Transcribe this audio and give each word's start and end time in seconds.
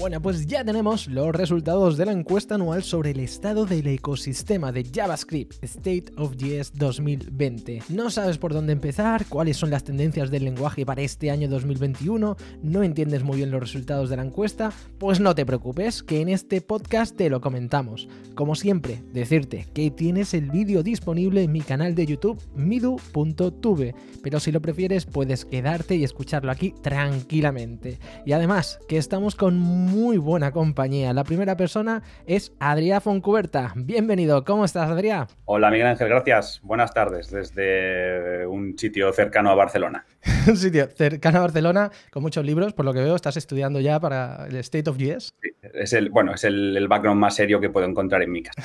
Bueno, 0.00 0.22
pues 0.22 0.46
ya 0.46 0.64
tenemos 0.64 1.08
los 1.08 1.30
resultados 1.34 1.98
de 1.98 2.06
la 2.06 2.12
encuesta 2.12 2.54
anual 2.54 2.82
sobre 2.82 3.10
el 3.10 3.20
estado 3.20 3.66
del 3.66 3.86
ecosistema 3.86 4.72
de 4.72 4.82
JavaScript 4.82 5.62
State 5.62 6.06
of 6.16 6.36
JS 6.38 6.72
2020. 6.72 7.82
¿No 7.90 8.08
sabes 8.08 8.38
por 8.38 8.54
dónde 8.54 8.72
empezar? 8.72 9.26
¿Cuáles 9.26 9.58
son 9.58 9.68
las 9.68 9.84
tendencias 9.84 10.30
del 10.30 10.44
lenguaje 10.44 10.86
para 10.86 11.02
este 11.02 11.30
año 11.30 11.50
2021? 11.50 12.34
¿No 12.62 12.82
entiendes 12.82 13.24
muy 13.24 13.36
bien 13.36 13.50
los 13.50 13.60
resultados 13.60 14.08
de 14.08 14.16
la 14.16 14.24
encuesta? 14.24 14.72
Pues 14.96 15.20
no 15.20 15.34
te 15.34 15.44
preocupes, 15.44 16.02
que 16.02 16.22
en 16.22 16.30
este 16.30 16.62
podcast 16.62 17.14
te 17.14 17.28
lo 17.28 17.42
comentamos. 17.42 18.08
Como 18.34 18.54
siempre, 18.54 19.02
decirte 19.12 19.66
que 19.74 19.90
tienes 19.90 20.32
el 20.32 20.50
vídeo 20.50 20.82
disponible 20.82 21.42
en 21.42 21.52
mi 21.52 21.60
canal 21.60 21.94
de 21.94 22.06
YouTube 22.06 22.40
midu.tube, 22.56 23.94
pero 24.22 24.40
si 24.40 24.50
lo 24.50 24.62
prefieres 24.62 25.04
puedes 25.04 25.44
quedarte 25.44 25.96
y 25.96 26.04
escucharlo 26.04 26.50
aquí 26.50 26.72
tranquilamente. 26.80 27.98
Y 28.24 28.32
además, 28.32 28.78
que 28.88 28.96
estamos 28.96 29.34
con 29.34 29.89
muy 29.90 30.18
buena 30.18 30.52
compañía. 30.52 31.12
La 31.12 31.24
primera 31.24 31.56
persona 31.56 32.02
es 32.24 32.52
Adrià 32.60 33.00
Foncuberta. 33.00 33.72
Bienvenido, 33.74 34.44
¿cómo 34.44 34.64
estás, 34.64 34.88
Adrià? 34.88 35.26
Hola, 35.46 35.68
Miguel 35.70 35.88
Ángel, 35.88 36.08
gracias. 36.08 36.60
Buenas 36.62 36.94
tardes 36.94 37.30
desde 37.30 38.46
un 38.46 38.78
sitio 38.78 39.12
cercano 39.12 39.50
a 39.50 39.56
Barcelona. 39.56 40.06
un 40.46 40.56
sitio 40.56 40.86
cercano 40.86 41.38
a 41.38 41.40
Barcelona 41.42 41.90
con 42.12 42.22
muchos 42.22 42.44
libros, 42.44 42.72
por 42.72 42.84
lo 42.84 42.92
que 42.92 43.00
veo, 43.00 43.16
estás 43.16 43.36
estudiando 43.36 43.80
ya 43.80 43.98
para 43.98 44.46
el 44.46 44.56
State 44.56 44.88
of 44.88 44.96
JS. 44.96 45.32
Sí, 45.42 45.50
es 45.74 45.92
el, 45.92 46.10
bueno, 46.10 46.34
es 46.34 46.44
el, 46.44 46.86
background 46.88 47.20
más 47.20 47.34
serio 47.34 47.60
que 47.60 47.68
puedo 47.68 47.86
encontrar 47.86 48.22
en 48.22 48.30
mi 48.30 48.42
casa. 48.42 48.62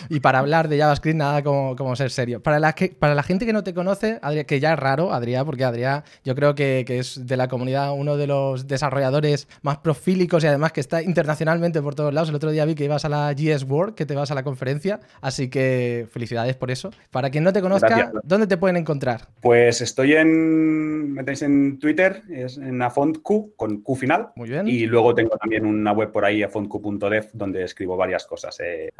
y 0.08 0.18
para 0.20 0.40
hablar 0.40 0.68
de 0.68 0.78
JavaScript, 0.78 1.16
nada 1.16 1.42
como, 1.42 1.76
como 1.76 1.94
ser 1.94 2.10
serio. 2.10 2.42
Para 2.42 2.58
la, 2.58 2.72
que, 2.72 2.88
para 2.88 3.14
la 3.14 3.22
gente 3.22 3.46
que 3.46 3.52
no 3.52 3.62
te 3.62 3.74
conoce, 3.74 4.20
que 4.46 4.60
ya 4.60 4.72
es 4.72 4.78
raro, 4.78 5.12
Adrià, 5.12 5.44
porque 5.44 5.64
Adrià 5.64 6.02
yo 6.24 6.34
creo 6.34 6.54
que, 6.56 6.84
que 6.84 6.98
es 6.98 7.26
de 7.26 7.36
la 7.36 7.46
comunidad 7.46 7.92
uno 7.92 8.16
de 8.16 8.26
los 8.26 8.66
desarrolladores 8.66 9.48
más 9.62 9.78
profílicos 9.78 10.42
y 10.42 10.47
además 10.48 10.72
que 10.72 10.80
está 10.80 11.02
internacionalmente 11.02 11.80
por 11.82 11.94
todos 11.94 12.12
lados. 12.12 12.28
El 12.28 12.34
otro 12.34 12.50
día 12.50 12.64
vi 12.64 12.74
que 12.74 12.84
ibas 12.84 13.04
a 13.04 13.08
la 13.08 13.32
GS 13.32 13.64
World, 13.64 13.94
que 13.94 14.06
te 14.06 14.14
vas 14.14 14.30
a 14.30 14.34
la 14.34 14.42
conferencia, 14.42 15.00
así 15.20 15.48
que 15.48 16.06
felicidades 16.10 16.56
por 16.56 16.70
eso. 16.70 16.90
Para 17.10 17.30
quien 17.30 17.44
no 17.44 17.52
te 17.52 17.60
conozca, 17.60 18.12
¿dónde 18.22 18.46
te 18.46 18.56
pueden 18.56 18.76
encontrar? 18.76 19.28
Pues 19.40 19.80
estoy 19.80 20.14
en, 20.14 21.12
me 21.12 21.22
tenéis 21.24 21.42
en 21.42 21.78
Twitter, 21.78 22.22
es 22.30 22.58
en 22.58 22.80
AfontQ, 22.82 23.56
con 23.56 23.82
Q 23.82 23.96
final. 23.96 24.28
Muy 24.36 24.48
bien. 24.48 24.66
Y 24.68 24.86
luego 24.86 25.14
tengo 25.14 25.36
también 25.36 25.66
una 25.66 25.92
web 25.92 26.10
por 26.12 26.24
ahí, 26.24 26.42
afontq.dev, 26.42 27.30
donde 27.32 27.64
escribo 27.64 27.96
varias 27.96 28.26
cosas 28.26 28.58
eh, 28.60 28.90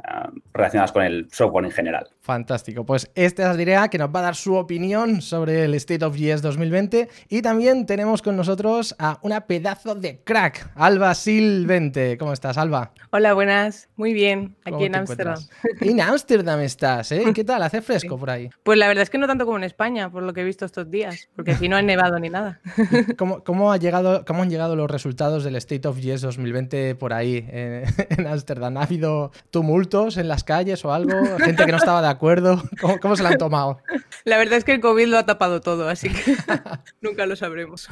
relacionadas 0.53 0.93
con 0.93 1.03
el 1.03 1.29
software 1.31 1.65
en 1.65 1.71
general. 1.71 2.09
Fantástico. 2.21 2.85
Pues 2.85 3.11
este 3.15 3.43
es 3.43 3.57
Direa, 3.57 3.89
que 3.89 3.99
nos 3.99 4.15
va 4.15 4.21
a 4.21 4.23
dar 4.23 4.37
su 4.37 4.55
opinión 4.55 5.23
sobre 5.23 5.65
el 5.65 5.75
State 5.75 6.05
of 6.05 6.17
JS 6.17 6.43
2020. 6.43 7.09
Y 7.29 7.43
también 7.43 7.87
tenemos 7.87 8.23
con 8.23 8.37
nosotros 8.37 8.95
a 8.99 9.19
una 9.23 9.47
pedazo 9.47 9.95
de 9.95 10.21
crack, 10.23 10.71
Alba 10.75 11.15
Silvente. 11.39 12.19
¿Cómo 12.19 12.33
estás, 12.33 12.59
Alba? 12.59 12.91
Hola, 13.11 13.33
buenas. 13.33 13.89
Muy 13.95 14.13
bien, 14.13 14.57
aquí 14.65 14.87
en 14.87 14.97
Ámsterdam. 14.97 15.39
En 15.81 16.01
Ámsterdam 16.01 16.59
estás, 16.63 17.13
¿eh? 17.13 17.23
¿Qué 17.33 17.45
tal? 17.45 17.63
¿Hace 17.63 17.81
fresco 17.81 18.19
por 18.19 18.29
ahí? 18.29 18.51
Pues 18.65 18.77
la 18.77 18.89
verdad 18.89 19.03
es 19.03 19.11
que 19.11 19.19
no 19.19 19.29
tanto 19.29 19.45
como 19.45 19.57
en 19.57 19.63
España, 19.63 20.11
por 20.11 20.25
lo 20.25 20.33
que 20.33 20.41
he 20.41 20.45
visto 20.45 20.65
estos 20.65 20.91
días, 20.91 21.29
porque 21.37 21.53
aquí 21.53 21.69
no 21.69 21.77
ha 21.77 21.83
nevado 21.83 22.19
ni 22.19 22.29
nada. 22.29 22.61
¿Cómo, 23.17 23.71
ha 23.71 23.77
llegado, 23.77 24.25
¿Cómo 24.27 24.43
han 24.43 24.51
llegado 24.51 24.75
los 24.75 24.91
resultados 24.91 25.45
del 25.45 25.55
State 25.55 25.87
of 25.87 26.01
JS 26.01 26.23
2020 26.23 26.97
por 26.97 27.13
ahí, 27.13 27.47
en 27.53 28.27
Ámsterdam? 28.27 28.77
¿Ha 28.77 28.83
habido 28.83 29.31
tumultos 29.53 30.17
en 30.17 30.27
las 30.27 30.43
calles 30.43 30.85
o 30.85 30.93
algo? 30.93 31.13
¿Gente 31.39 31.65
que 31.65 31.71
no 31.71 31.79
estaba 31.79 32.03
de 32.03 32.09
acuerdo? 32.09 32.61
¿Cómo, 32.81 32.99
cómo 32.99 33.15
se 33.15 33.23
lo 33.23 33.29
han 33.29 33.39
tomado? 33.39 33.79
La 34.25 34.39
verdad 34.39 34.59
es 34.59 34.65
que 34.65 34.73
el 34.73 34.81
COVID 34.81 35.07
lo 35.07 35.19
ha 35.19 35.25
tapado 35.25 35.61
todo, 35.61 35.89
así 35.89 36.09
que 36.09 36.35
nunca 37.01 37.27
lo 37.27 37.37
sabremos. 37.37 37.89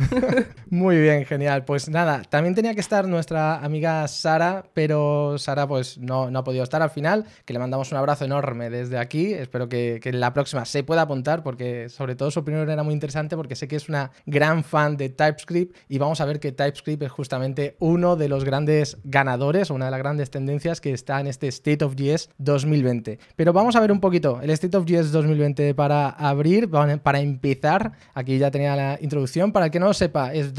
Muy 0.68 0.98
bien, 0.98 1.24
genial. 1.24 1.64
Pues 1.64 1.88
nada, 1.88 2.22
también 2.28 2.56
tenía 2.56 2.74
que 2.74 2.80
estar 2.80 3.06
nuestra 3.06 3.35
amiga 3.36 4.06
Sara, 4.08 4.64
pero 4.74 5.38
Sara 5.38 5.66
pues 5.66 5.98
no, 5.98 6.30
no 6.30 6.38
ha 6.38 6.44
podido 6.44 6.64
estar 6.64 6.82
al 6.82 6.90
final, 6.90 7.24
que 7.44 7.52
le 7.52 7.58
mandamos 7.58 7.92
un 7.92 7.98
abrazo 7.98 8.24
enorme 8.24 8.70
desde 8.70 8.98
aquí. 8.98 9.32
Espero 9.32 9.68
que, 9.68 10.00
que 10.02 10.12
la 10.12 10.32
próxima 10.32 10.64
se 10.64 10.82
pueda 10.82 11.02
apuntar 11.02 11.42
porque 11.42 11.88
sobre 11.88 12.16
todo 12.16 12.30
su 12.30 12.40
opinión 12.40 12.68
era 12.68 12.82
muy 12.82 12.94
interesante 12.94 13.36
porque 13.36 13.56
sé 13.56 13.68
que 13.68 13.76
es 13.76 13.88
una 13.88 14.10
gran 14.26 14.64
fan 14.64 14.96
de 14.96 15.08
TypeScript 15.08 15.76
y 15.88 15.98
vamos 15.98 16.20
a 16.20 16.24
ver 16.24 16.40
que 16.40 16.52
TypeScript 16.52 17.02
es 17.02 17.10
justamente 17.10 17.76
uno 17.78 18.16
de 18.16 18.28
los 18.28 18.44
grandes 18.44 18.98
ganadores, 19.04 19.70
una 19.70 19.86
de 19.86 19.90
las 19.90 19.98
grandes 19.98 20.30
tendencias 20.30 20.80
que 20.80 20.92
está 20.92 21.20
en 21.20 21.26
este 21.26 21.48
State 21.48 21.84
of 21.84 21.94
JS 21.96 22.30
2020. 22.38 23.18
Pero 23.36 23.52
vamos 23.52 23.76
a 23.76 23.80
ver 23.80 23.92
un 23.92 24.00
poquito 24.00 24.40
el 24.42 24.50
State 24.50 24.76
of 24.76 24.84
JS 24.86 25.12
2020 25.12 25.74
para 25.74 26.10
abrir, 26.10 26.70
para 27.02 27.20
empezar. 27.20 27.92
Aquí 28.14 28.38
ya 28.38 28.50
tenía 28.50 28.76
la 28.76 28.98
introducción. 29.00 29.52
Para 29.52 29.66
el 29.66 29.72
que 29.72 29.80
no 29.80 29.86
lo 29.86 29.94
sepa, 29.94 30.32
es 30.32 30.54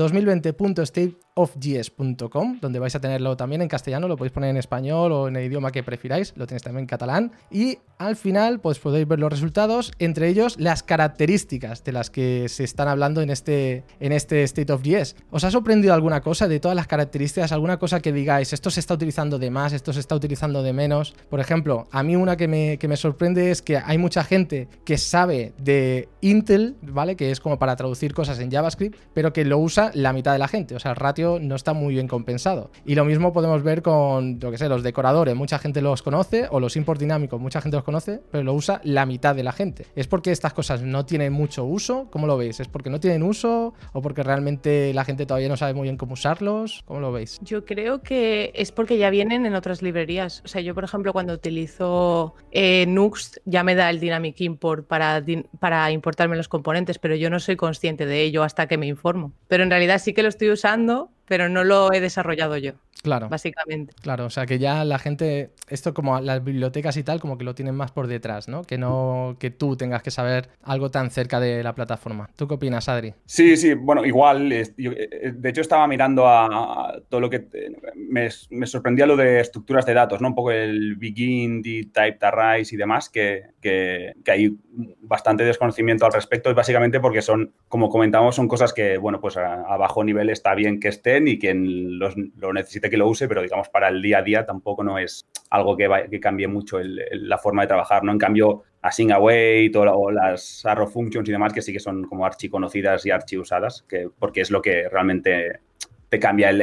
2020.stateofjs.com, 1.37 2.59
donde 2.59 2.79
vais 2.79 2.95
a 2.95 2.99
tenerlo 2.99 3.37
también 3.37 3.61
en 3.61 3.67
castellano, 3.67 4.07
lo 4.07 4.17
podéis 4.17 4.33
poner 4.33 4.49
en 4.49 4.57
español 4.57 5.11
o 5.11 5.27
en 5.27 5.35
el 5.35 5.45
idioma 5.45 5.71
que 5.71 5.83
prefiráis, 5.83 6.33
lo 6.35 6.47
tenéis 6.47 6.63
también 6.63 6.83
en 6.83 6.87
catalán. 6.87 7.31
Y 7.51 7.77
al 7.97 8.15
final, 8.15 8.59
pues 8.59 8.79
podéis 8.79 9.07
ver 9.07 9.19
los 9.19 9.31
resultados, 9.31 9.91
entre 9.99 10.27
ellos 10.27 10.55
las 10.59 10.83
características 10.83 11.83
de 11.83 11.91
las 11.91 12.09
que 12.09 12.49
se 12.49 12.63
están 12.63 12.87
hablando 12.87 13.21
en 13.21 13.29
este, 13.29 13.83
en 13.99 14.11
este 14.11 14.43
State 14.43 14.71
of 14.73 14.81
JS. 14.81 15.15
¿Os 15.31 15.43
ha 15.43 15.51
sorprendido 15.51 15.93
alguna 15.93 16.21
cosa 16.21 16.47
de 16.47 16.59
todas 16.59 16.75
las 16.75 16.87
características? 16.87 17.51
¿Alguna 17.51 17.77
cosa 17.77 17.99
que 17.99 18.11
digáis, 18.11 18.53
esto 18.53 18.69
se 18.69 18.79
está 18.79 18.95
utilizando 18.95 19.39
de 19.39 19.51
más, 19.51 19.73
esto 19.73 19.93
se 19.93 19.99
está 19.99 20.15
utilizando 20.15 20.63
de 20.63 20.73
menos? 20.73 21.13
Por 21.29 21.39
ejemplo, 21.39 21.87
a 21.91 22.03
mí 22.03 22.15
una 22.15 22.35
que 22.37 22.47
me, 22.47 22.77
que 22.77 22.87
me 22.87 22.97
sorprende 22.97 23.51
es 23.51 23.61
que 23.61 23.77
hay 23.77 23.97
mucha 23.97 24.23
gente 24.23 24.67
que 24.85 24.97
sabe 24.97 25.53
de 25.57 26.09
Intel, 26.21 26.75
¿vale? 26.81 27.15
Que 27.15 27.31
es 27.31 27.39
como 27.39 27.59
para 27.59 27.75
traducir 27.75 28.13
cosas 28.13 28.39
en 28.39 28.51
JavaScript, 28.51 28.97
pero 29.13 29.33
que 29.33 29.45
lo 29.45 29.57
usa 29.57 29.91
la 29.93 30.13
mitad 30.13 30.33
de 30.33 30.39
la 30.39 30.47
gente. 30.47 30.75
O 30.75 30.79
sea, 30.79 30.91
el 30.91 30.97
ratio 30.97 31.26
no 31.39 31.55
está 31.55 31.73
muy 31.73 31.93
bien 31.93 32.07
compensado. 32.07 32.71
Y 32.85 32.95
lo 32.95 33.05
mismo 33.05 33.33
podemos 33.33 33.63
ver 33.63 33.81
con, 33.81 34.39
yo 34.39 34.51
que 34.51 34.57
sé, 34.57 34.69
los 34.69 34.83
decoradores. 34.83 35.35
Mucha 35.35 35.59
gente 35.59 35.81
los 35.81 36.01
conoce, 36.01 36.47
o 36.49 36.59
los 36.59 36.75
import 36.75 36.99
dinámicos, 36.99 37.39
mucha 37.39 37.61
gente 37.61 37.77
los 37.77 37.83
conoce, 37.83 38.21
pero 38.31 38.43
lo 38.43 38.53
usa 38.53 38.81
la 38.83 39.05
mitad 39.05 39.35
de 39.35 39.43
la 39.43 39.51
gente. 39.51 39.85
¿Es 39.95 40.07
porque 40.07 40.31
estas 40.31 40.53
cosas 40.53 40.81
no 40.81 41.05
tienen 41.05 41.33
mucho 41.33 41.65
uso? 41.65 42.07
¿Cómo 42.11 42.27
lo 42.27 42.37
veis? 42.37 42.59
¿Es 42.59 42.67
porque 42.67 42.89
no 42.89 42.99
tienen 42.99 43.23
uso 43.23 43.73
o 43.93 44.01
porque 44.01 44.23
realmente 44.23 44.93
la 44.93 45.05
gente 45.05 45.25
todavía 45.25 45.49
no 45.49 45.57
sabe 45.57 45.73
muy 45.73 45.83
bien 45.83 45.97
cómo 45.97 46.13
usarlos? 46.13 46.83
¿Cómo 46.85 46.99
lo 46.99 47.11
veis? 47.11 47.39
Yo 47.41 47.65
creo 47.65 48.01
que 48.01 48.51
es 48.55 48.71
porque 48.71 48.97
ya 48.97 49.09
vienen 49.09 49.45
en 49.45 49.55
otras 49.55 49.81
librerías. 49.81 50.41
O 50.45 50.47
sea, 50.47 50.61
yo, 50.61 50.73
por 50.73 50.83
ejemplo, 50.83 51.13
cuando 51.13 51.33
utilizo 51.33 52.35
eh, 52.51 52.85
Nuxt, 52.87 53.37
ya 53.45 53.63
me 53.63 53.75
da 53.75 53.89
el 53.89 53.99
Dynamic 53.99 54.39
Import 54.41 54.87
para, 54.87 55.23
para 55.59 55.91
importarme 55.91 56.37
los 56.37 56.47
componentes, 56.47 56.99
pero 56.99 57.15
yo 57.15 57.29
no 57.29 57.39
soy 57.39 57.55
consciente 57.55 58.05
de 58.05 58.21
ello 58.23 58.43
hasta 58.43 58.67
que 58.67 58.77
me 58.77 58.87
informo. 58.87 59.33
Pero 59.47 59.63
en 59.63 59.69
realidad 59.69 59.99
sí 59.99 60.13
que 60.13 60.23
lo 60.23 60.29
estoy 60.29 60.49
usando, 60.49 61.11
pero 61.27 61.49
no 61.49 61.63
lo 61.63 61.91
he 61.93 62.01
desarrollado 62.01 62.57
yo. 62.57 62.73
Claro. 63.03 63.29
Básicamente. 63.29 63.93
Claro, 64.01 64.25
o 64.25 64.29
sea 64.29 64.45
que 64.45 64.59
ya 64.59 64.83
la 64.83 64.99
gente, 64.99 65.51
esto 65.69 65.93
como 65.93 66.19
las 66.19 66.43
bibliotecas 66.43 66.97
y 66.97 67.03
tal, 67.03 67.19
como 67.19 67.37
que 67.37 67.43
lo 67.43 67.55
tienen 67.55 67.75
más 67.75 67.91
por 67.91 68.07
detrás, 68.07 68.47
¿no? 68.47 68.63
Que 68.63 68.77
no 68.77 69.37
que 69.39 69.51
tú 69.51 69.77
tengas 69.77 70.01
que 70.01 70.11
saber 70.11 70.49
algo 70.63 70.89
tan 70.89 71.11
cerca 71.11 71.39
de 71.39 71.63
la 71.63 71.75
plataforma. 71.75 72.29
¿Tú 72.35 72.47
qué 72.47 72.55
opinas, 72.55 72.89
Adri? 72.89 73.13
Sí, 73.25 73.55
sí, 73.55 73.73
bueno, 73.75 74.03
igual. 74.03 74.51
Eh, 74.51 74.73
de 74.75 75.49
hecho, 75.49 75.61
estaba 75.61 75.87
mirando 75.87 76.27
a 76.27 76.99
todo 77.07 77.21
lo 77.21 77.29
que. 77.29 77.47
Me, 77.95 78.29
sorprendía 78.65 79.05
lo 79.05 79.15
de 79.15 79.41
estructuras 79.41 79.85
de 79.85 79.93
datos, 79.93 80.19
¿no? 80.21 80.29
Un 80.29 80.35
poco 80.35 80.51
el 80.51 80.95
begin, 80.95 81.61
the 81.61 81.89
type, 81.93 82.25
arrays 82.25 82.73
y 82.73 82.77
demás, 82.77 83.09
que, 83.09 83.43
que, 83.61 84.13
que, 84.23 84.31
hay 84.31 84.57
bastante 85.01 85.43
desconocimiento 85.43 86.05
al 86.05 86.13
respecto, 86.13 86.49
y 86.49 86.53
básicamente 86.53 86.99
porque 86.99 87.21
son, 87.21 87.53
como 87.67 87.89
comentamos, 87.89 88.35
son 88.35 88.47
cosas 88.47 88.73
que, 88.73 88.97
bueno, 88.97 89.19
pues 89.19 89.37
a, 89.37 89.61
a 89.63 89.77
bajo 89.77 90.03
nivel 90.03 90.29
está 90.29 90.53
bien 90.55 90.79
que 90.79 90.89
estén 90.89 91.27
y 91.27 91.39
quien 91.39 91.99
los, 91.99 92.15
lo 92.37 92.53
necesite 92.53 92.89
que 92.89 92.97
lo 92.97 93.07
use, 93.07 93.27
pero 93.27 93.41
digamos 93.41 93.69
para 93.69 93.87
el 93.87 94.01
día 94.01 94.19
a 94.19 94.23
día 94.23 94.45
tampoco 94.45 94.83
no 94.83 94.97
es 94.99 95.25
algo 95.49 95.75
que, 95.75 95.89
que 96.09 96.19
cambie 96.19 96.47
mucho 96.47 96.79
la 96.81 97.37
forma 97.37 97.63
de 97.63 97.67
trabajar, 97.69 98.03
¿no? 98.03 98.11
En 98.11 98.17
cambio, 98.17 98.63
Async 98.81 99.11
Await 99.11 99.75
o, 99.75 99.81
o, 99.81 100.11
las 100.11 100.65
arrow 100.65 100.87
functions 100.87 101.27
y 101.27 101.31
demás, 101.31 101.53
que 101.53 101.61
sí 101.61 101.73
que 101.73 101.79
son 101.79 102.03
como 102.03 102.25
archi 102.25 102.49
conocidas 102.49 103.05
y 103.05 103.11
archi 103.11 103.37
usadas, 103.37 103.83
que, 103.87 104.09
porque 104.17 104.41
es 104.41 104.51
lo 104.51 104.61
que 104.61 104.87
realmente 104.89 105.61
te 106.09 106.19
cambia 106.19 106.49
el, 106.49 106.61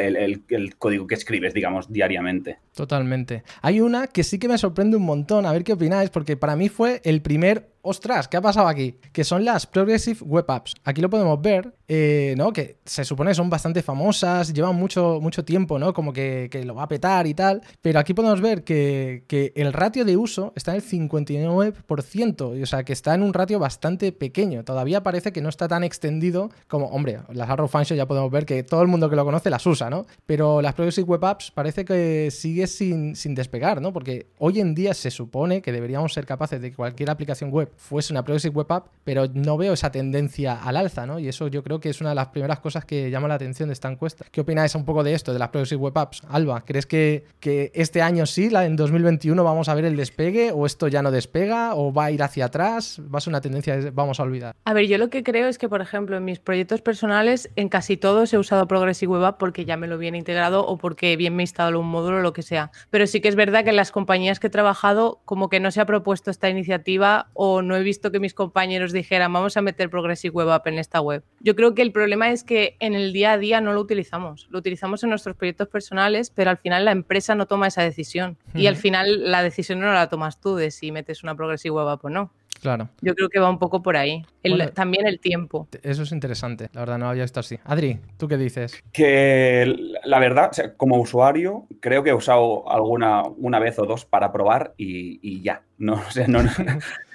el, 0.48 0.76
código 0.76 1.06
que 1.06 1.14
escribes, 1.14 1.52
digamos, 1.52 1.92
diariamente. 1.92 2.58
Totalmente. 2.74 3.42
Hay 3.60 3.80
una 3.80 4.06
que 4.06 4.24
sí 4.24 4.38
que 4.38 4.48
me 4.48 4.56
sorprende 4.56 4.96
un 4.96 5.04
montón, 5.04 5.44
a 5.44 5.52
ver 5.52 5.64
qué 5.64 5.74
opináis, 5.74 6.10
porque 6.10 6.36
para 6.36 6.56
mí 6.56 6.68
fue 6.68 7.00
el 7.04 7.20
primer 7.20 7.74
ostras, 7.82 8.28
¿qué 8.28 8.38
ha 8.38 8.40
pasado 8.40 8.66
aquí? 8.66 8.96
Que 9.12 9.24
son 9.24 9.44
las 9.44 9.66
Progressive 9.66 10.18
Web 10.22 10.50
Apps. 10.50 10.74
Aquí 10.84 11.02
lo 11.02 11.10
podemos 11.10 11.40
ver, 11.40 11.74
eh, 11.88 12.34
¿no? 12.36 12.52
Que 12.52 12.78
se 12.84 13.04
supone 13.04 13.34
son 13.34 13.50
bastante 13.50 13.82
famosas, 13.82 14.52
llevan 14.52 14.76
mucho, 14.76 15.18
mucho 15.20 15.44
tiempo, 15.44 15.78
¿no? 15.78 15.92
Como 15.92 16.12
que, 16.12 16.48
lo 16.64 16.74
va 16.74 16.84
a 16.84 16.88
petar 16.88 17.26
y 17.26 17.34
tal. 17.34 17.62
Pero 17.82 17.98
aquí 17.98 18.14
podemos 18.14 18.40
ver 18.40 18.64
que, 18.64 19.24
el 19.54 19.72
ratio 19.72 20.04
de 20.04 20.16
uso 20.16 20.52
está 20.56 20.72
en 20.72 20.76
el 20.76 20.82
59%, 20.82 22.62
o 22.62 22.66
sea, 22.66 22.84
que 22.84 22.92
está 22.92 23.14
en 23.14 23.22
un 23.22 23.34
ratio 23.34 23.58
bastante 23.58 24.12
pequeño. 24.12 24.64
Todavía 24.64 25.02
parece 25.02 25.32
que 25.32 25.40
no 25.40 25.48
está 25.48 25.68
tan 25.68 25.84
extendido 25.84 26.50
como, 26.68 26.86
hombre, 26.86 27.20
las 27.32 27.48
Arrow 27.50 27.68
Functions 27.68 27.96
ya 27.96 28.06
podemos 28.06 28.30
ver 28.30 28.46
que 28.46 28.62
todo 28.62 28.82
el 28.82 28.88
mundo 28.88 29.10
que 29.10 29.16
lo 29.16 29.24
conoce 29.24 29.50
las 29.50 29.66
usa, 29.66 29.90
¿no? 29.90 30.06
Pero 30.26 30.62
las 30.62 30.74
Progressive 30.74 31.06
Web 31.06 31.24
Apps 31.24 31.50
parece 31.50 31.84
que 31.84 32.30
sigue 32.30 32.66
sin, 32.66 33.16
sin 33.16 33.34
despegar, 33.34 33.82
¿no? 33.82 33.92
Porque 33.92 34.26
hoy 34.38 34.60
en 34.60 34.74
día 34.74 34.94
se 34.94 35.10
supone 35.10 35.62
que 35.62 35.72
deberíamos 35.72 36.12
ser 36.12 36.26
capaces 36.26 36.60
de 36.60 36.70
que 36.70 36.76
cualquier 36.76 37.10
aplicación 37.10 37.50
web 37.50 37.70
fuese 37.76 38.12
una 38.12 38.24
Progressive 38.24 38.54
Web 38.54 38.72
App, 38.72 38.86
pero 39.04 39.26
no 39.32 39.56
veo 39.56 39.72
esa 39.72 39.90
tendencia 39.90 40.54
al 40.54 40.76
alza, 40.76 41.06
¿no? 41.06 41.18
Y 41.18 41.28
eso 41.28 41.48
yo 41.48 41.62
creo 41.62 41.73
que 41.80 41.90
es 41.90 42.00
una 42.00 42.10
de 42.10 42.16
las 42.16 42.28
primeras 42.28 42.60
cosas 42.60 42.84
que 42.84 43.10
llama 43.10 43.28
la 43.28 43.34
atención 43.34 43.68
de 43.68 43.72
esta 43.72 43.90
encuesta. 43.90 44.24
¿Qué 44.30 44.40
opináis 44.40 44.74
un 44.74 44.84
poco 44.84 45.02
de 45.02 45.14
esto, 45.14 45.32
de 45.32 45.38
las 45.38 45.48
Progressive 45.48 45.80
Web 45.80 45.98
Apps? 45.98 46.22
Alba, 46.28 46.64
¿crees 46.64 46.86
que, 46.86 47.24
que 47.40 47.70
este 47.74 48.02
año 48.02 48.26
sí, 48.26 48.50
en 48.52 48.76
2021 48.76 49.42
vamos 49.42 49.68
a 49.68 49.74
ver 49.74 49.84
el 49.84 49.96
despegue 49.96 50.52
o 50.52 50.66
esto 50.66 50.88
ya 50.88 51.02
no 51.02 51.10
despega 51.10 51.74
o 51.74 51.92
va 51.92 52.06
a 52.06 52.10
ir 52.10 52.22
hacia 52.22 52.46
atrás? 52.46 53.00
¿Va 53.12 53.18
a 53.18 53.20
ser 53.20 53.30
una 53.30 53.40
tendencia 53.40 53.78
que 53.78 53.90
vamos 53.90 54.20
a 54.20 54.22
olvidar? 54.22 54.54
A 54.64 54.72
ver, 54.72 54.86
yo 54.86 54.98
lo 54.98 55.10
que 55.10 55.22
creo 55.22 55.48
es 55.48 55.58
que, 55.58 55.68
por 55.68 55.80
ejemplo, 55.80 56.16
en 56.16 56.24
mis 56.24 56.38
proyectos 56.38 56.82
personales, 56.82 57.50
en 57.56 57.68
casi 57.68 57.96
todos 57.96 58.32
he 58.32 58.38
usado 58.38 58.66
Progressive 58.66 59.12
Web 59.12 59.24
App 59.24 59.38
porque 59.38 59.64
ya 59.64 59.76
me 59.76 59.86
lo 59.86 59.98
viene 59.98 60.18
integrado 60.18 60.66
o 60.66 60.78
porque 60.78 61.16
bien 61.16 61.36
me 61.36 61.42
instalado 61.42 61.80
un 61.80 61.88
módulo 61.88 62.18
o 62.18 62.20
lo 62.20 62.32
que 62.32 62.42
sea. 62.42 62.70
Pero 62.90 63.06
sí 63.06 63.20
que 63.20 63.28
es 63.28 63.36
verdad 63.36 63.64
que 63.64 63.70
en 63.70 63.76
las 63.76 63.90
compañías 63.90 64.40
que 64.40 64.48
he 64.48 64.50
trabajado, 64.50 65.20
como 65.24 65.48
que 65.48 65.60
no 65.60 65.70
se 65.70 65.80
ha 65.80 65.86
propuesto 65.86 66.30
esta 66.30 66.48
iniciativa 66.48 67.28
o 67.34 67.62
no 67.62 67.76
he 67.76 67.82
visto 67.82 68.10
que 68.10 68.20
mis 68.20 68.34
compañeros 68.34 68.92
dijeran, 68.92 69.32
vamos 69.32 69.56
a 69.56 69.62
meter 69.62 69.90
Progressive 69.90 70.34
Web 70.34 70.50
App 70.50 70.66
en 70.66 70.78
esta 70.78 71.00
web. 71.00 71.22
Yo 71.40 71.54
creo 71.56 71.63
que 71.72 71.82
el 71.82 71.92
problema 71.92 72.30
es 72.30 72.44
que 72.44 72.76
en 72.80 72.94
el 72.94 73.14
día 73.14 73.32
a 73.32 73.38
día 73.38 73.60
no 73.60 73.72
lo 73.72 73.80
utilizamos. 73.80 74.48
Lo 74.50 74.58
utilizamos 74.58 75.02
en 75.04 75.10
nuestros 75.10 75.36
proyectos 75.36 75.68
personales, 75.68 76.28
pero 76.28 76.50
al 76.50 76.58
final 76.58 76.84
la 76.84 76.90
empresa 76.90 77.34
no 77.34 77.46
toma 77.46 77.68
esa 77.68 77.82
decisión. 77.82 78.36
Y 78.52 78.66
al 78.66 78.76
final 78.76 79.30
la 79.30 79.42
decisión 79.42 79.80
no 79.80 79.92
la 79.92 80.08
tomas 80.08 80.40
tú 80.40 80.56
de 80.56 80.70
si 80.70 80.92
metes 80.92 81.22
una 81.22 81.32
Web 81.32 81.88
App 81.88 82.04
o 82.04 82.10
no. 82.10 82.32
Claro. 82.60 82.88
Yo 83.02 83.14
creo 83.14 83.28
que 83.28 83.38
va 83.38 83.50
un 83.50 83.58
poco 83.58 83.82
por 83.82 83.96
ahí. 83.96 84.24
también 84.72 85.06
el 85.06 85.20
tiempo. 85.20 85.68
Eso 85.82 86.02
es 86.02 86.12
interesante. 86.12 86.70
La 86.72 86.80
verdad, 86.80 86.98
no 86.98 87.08
había 87.08 87.22
visto 87.22 87.40
así. 87.40 87.58
Adri, 87.64 88.00
¿tú 88.16 88.26
qué 88.26 88.36
dices? 88.36 88.82
Que 88.92 89.74
la 90.04 90.18
verdad, 90.18 90.50
como 90.76 90.98
usuario, 90.98 91.66
creo 91.80 92.02
que 92.02 92.10
he 92.10 92.14
usado 92.14 92.70
alguna 92.70 93.22
una 93.36 93.58
vez 93.58 93.78
o 93.78 93.84
dos 93.84 94.04
para 94.06 94.32
probar 94.32 94.74
y, 94.78 95.42
ya. 95.42 95.62
No, 95.78 95.94
o 96.08 96.10
sea, 96.10 96.26
no, 96.28 96.40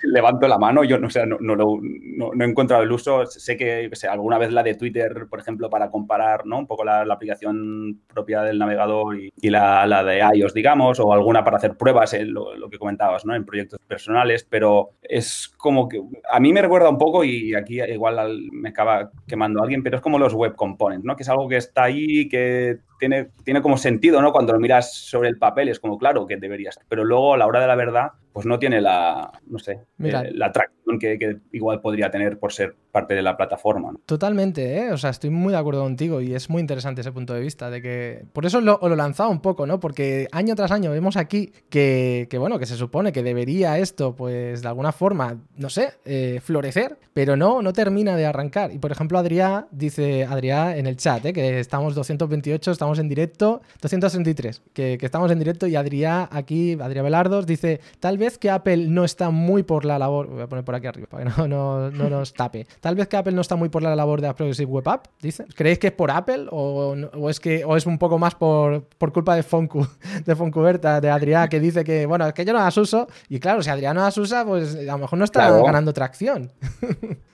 levanto 0.03 0.47
la 0.47 0.57
mano, 0.57 0.83
yo 0.83 0.97
no, 0.97 1.09
sé, 1.09 1.25
no, 1.25 1.37
no, 1.39 1.55
no, 1.55 2.31
he 2.43 2.47
encontrado 2.47 2.83
el 2.83 2.91
uso. 2.91 3.25
Sé 3.25 3.57
que 3.57 3.89
alguna 4.09 4.37
vez 4.37 4.51
la 4.51 4.63
de 4.63 4.75
Twitter, 4.75 5.27
por 5.29 5.39
ejemplo, 5.39 5.69
para 5.69 5.89
comparar 5.89 6.45
¿no? 6.45 6.59
un 6.59 6.67
poco 6.67 6.83
la, 6.83 7.01
aplicación 7.01 8.01
propia 8.07 8.41
del 8.43 8.59
navegador 8.59 9.17
y, 9.17 9.49
la, 9.49 9.85
la, 9.85 10.03
de 10.03 10.21
iOS, 10.35 10.53
digamos, 10.53 10.99
o 10.99 11.11
alguna 11.13 11.43
para 11.43 11.57
hacer 11.57 11.75
pruebas, 11.75 12.15
lo, 12.21 12.55
lo, 12.55 12.69
que 12.69 12.77
comentabas, 12.77 13.25
¿no? 13.25 13.35
en 13.35 13.45
proyectos 13.45 13.79
personales, 13.87 14.45
pero 14.49 14.91
es 15.01 15.49
como 15.57 15.89
que 15.89 16.01
a 16.29 16.39
mí 16.39 16.53
me 16.53 16.61
recuerda 16.61 16.89
un 16.89 16.97
poco, 16.97 17.23
y 17.23 17.55
aquí 17.55 17.81
igual 17.81 18.49
me 18.51 18.69
acaba 18.69 19.11
quemando 19.27 19.61
alguien, 19.61 19.83
pero 19.83 19.97
es 19.97 20.01
como 20.01 20.19
los 20.19 20.33
web 20.33 20.55
components, 20.55 21.05
¿no? 21.05 21.15
que 21.15 21.23
es 21.23 21.29
algo 21.29 21.47
que 21.47 21.57
está 21.57 21.83
ahí, 21.83 22.29
que 22.29 22.79
tiene, 22.99 23.29
tiene 23.43 23.61
como 23.61 23.77
sentido, 23.77 24.21
¿no? 24.21 24.31
Cuando 24.31 24.53
lo 24.53 24.59
miras 24.59 24.93
sobre 24.93 25.29
el 25.29 25.37
papel 25.37 25.69
es 25.69 25.79
como, 25.79 25.97
claro, 25.97 26.27
que 26.27 26.37
deberías. 26.37 26.79
Pero 26.87 27.03
luego, 27.03 27.33
a 27.33 27.37
la 27.37 27.47
hora 27.47 27.61
de 27.61 27.67
la 27.67 27.75
verdad, 27.75 28.11
pues 28.31 28.45
no 28.45 28.59
tiene 28.59 28.81
la, 28.81 29.31
no 29.47 29.57
sé, 29.57 29.79
eh, 30.03 30.31
la 30.33 30.45
atracción 30.45 30.78
que, 30.97 31.37
igual 31.51 31.81
podría 31.81 32.09
tener 32.09 32.39
por 32.39 32.53
ser 32.53 32.75
parte 32.91 33.13
de 33.13 33.21
la 33.21 33.37
plataforma. 33.37 33.93
Totalmente, 34.05 34.77
¿eh? 34.79 34.91
O 34.91 34.97
sea, 34.97 35.11
estoy 35.11 35.29
muy 35.29 35.51
de 35.51 35.59
acuerdo 35.59 35.83
contigo 35.83 36.21
y 36.21 36.33
es 36.33 36.49
muy 36.49 36.61
interesante 36.61 37.01
ese 37.01 37.11
punto 37.11 37.33
de 37.33 37.41
vista, 37.41 37.69
de 37.69 37.81
que... 37.81 38.25
Por 38.33 38.45
eso 38.45 38.61
lo, 38.61 38.79
lo 38.81 38.93
he 38.93 38.97
lanzado 38.97 39.29
un 39.29 39.41
poco, 39.41 39.67
¿no? 39.67 39.79
Porque 39.79 40.27
año 40.31 40.55
tras 40.55 40.71
año 40.71 40.89
vemos 40.91 41.17
aquí 41.17 41.51
que, 41.69 42.27
que, 42.29 42.37
bueno, 42.37 42.57
que 42.57 42.65
se 42.65 42.75
supone 42.75 43.11
que 43.11 43.21
debería 43.21 43.77
esto, 43.77 44.15
pues, 44.15 44.61
de 44.61 44.67
alguna 44.67 44.91
forma, 44.91 45.37
no 45.55 45.69
sé, 45.69 45.93
eh, 46.05 46.39
florecer, 46.43 46.97
pero 47.13 47.35
no, 47.35 47.61
no 47.61 47.73
termina 47.73 48.15
de 48.15 48.25
arrancar. 48.25 48.71
Y, 48.71 48.79
por 48.79 48.91
ejemplo, 48.91 49.19
Adrián 49.19 49.67
dice, 49.71 50.25
Adrián 50.25 50.77
en 50.77 50.87
el 50.87 50.97
chat, 50.97 51.25
¿eh? 51.25 51.33
Que 51.33 51.59
estamos 51.59 51.93
228, 51.95 52.71
estamos 52.71 52.97
en 52.99 53.09
directo, 53.09 53.61
263, 53.81 54.61
que, 54.73 54.97
que 54.97 55.05
estamos 55.05 55.29
en 55.31 55.39
directo 55.39 55.67
y 55.67 55.75
Adrián 55.75 56.27
aquí, 56.31 56.77
Adrián 56.79 57.05
Velardos, 57.05 57.45
dice, 57.45 57.81
tal 57.99 58.17
vez 58.17 58.37
que 58.37 58.49
Apple 58.49 58.87
no 58.87 59.03
está 59.03 59.29
muy 59.29 59.63
por 59.63 59.85
la 59.85 59.99
labor, 59.99 60.27
voy 60.27 60.41
a 60.41 60.47
poner 60.47 60.65
por 60.65 60.75
aquí 60.75 60.78
arriba 60.87 61.07
para 61.09 61.25
que 61.25 61.47
no, 61.47 61.47
no, 61.91 62.09
nos 62.09 62.33
tape, 62.33 62.65
tal 62.79 62.95
vez 62.95 63.07
que 63.07 63.17
Apple 63.17 63.33
no 63.33 63.41
está 63.41 63.55
muy 63.55 63.69
por 63.69 63.83
la 63.83 63.95
labor 63.95 64.21
de 64.21 64.27
la 64.27 64.35
Progressive 64.35 64.71
Web 64.71 64.89
App, 64.89 65.07
dice, 65.21 65.45
¿creéis 65.55 65.79
que 65.79 65.87
es 65.87 65.93
por 65.93 66.11
Apple 66.11 66.47
o, 66.51 66.95
o 67.13 67.29
es 67.29 67.39
que 67.39 67.65
o 67.65 67.75
es 67.75 67.85
un 67.85 67.97
poco 67.97 68.17
más 68.17 68.35
por, 68.35 68.83
por 68.97 69.11
culpa 69.11 69.35
de 69.35 69.43
Foncu, 69.43 69.87
de 70.25 70.35
Foncuberta, 70.35 71.01
de 71.01 71.09
Adrián, 71.09 71.49
que 71.49 71.59
dice 71.59 71.83
que, 71.83 72.05
bueno, 72.05 72.27
es 72.27 72.33
que 72.33 72.45
yo 72.45 72.53
no 72.53 72.59
las 72.59 72.77
uso 72.77 73.07
y 73.27 73.39
claro, 73.39 73.61
si 73.61 73.69
Adrián 73.69 73.95
no 73.95 74.01
las 74.01 74.17
usa, 74.17 74.45
pues 74.45 74.75
a 74.75 74.83
lo 74.83 74.97
mejor 74.97 75.19
no 75.19 75.25
está 75.25 75.51
ganando 75.61 75.93
tracción. 75.93 76.51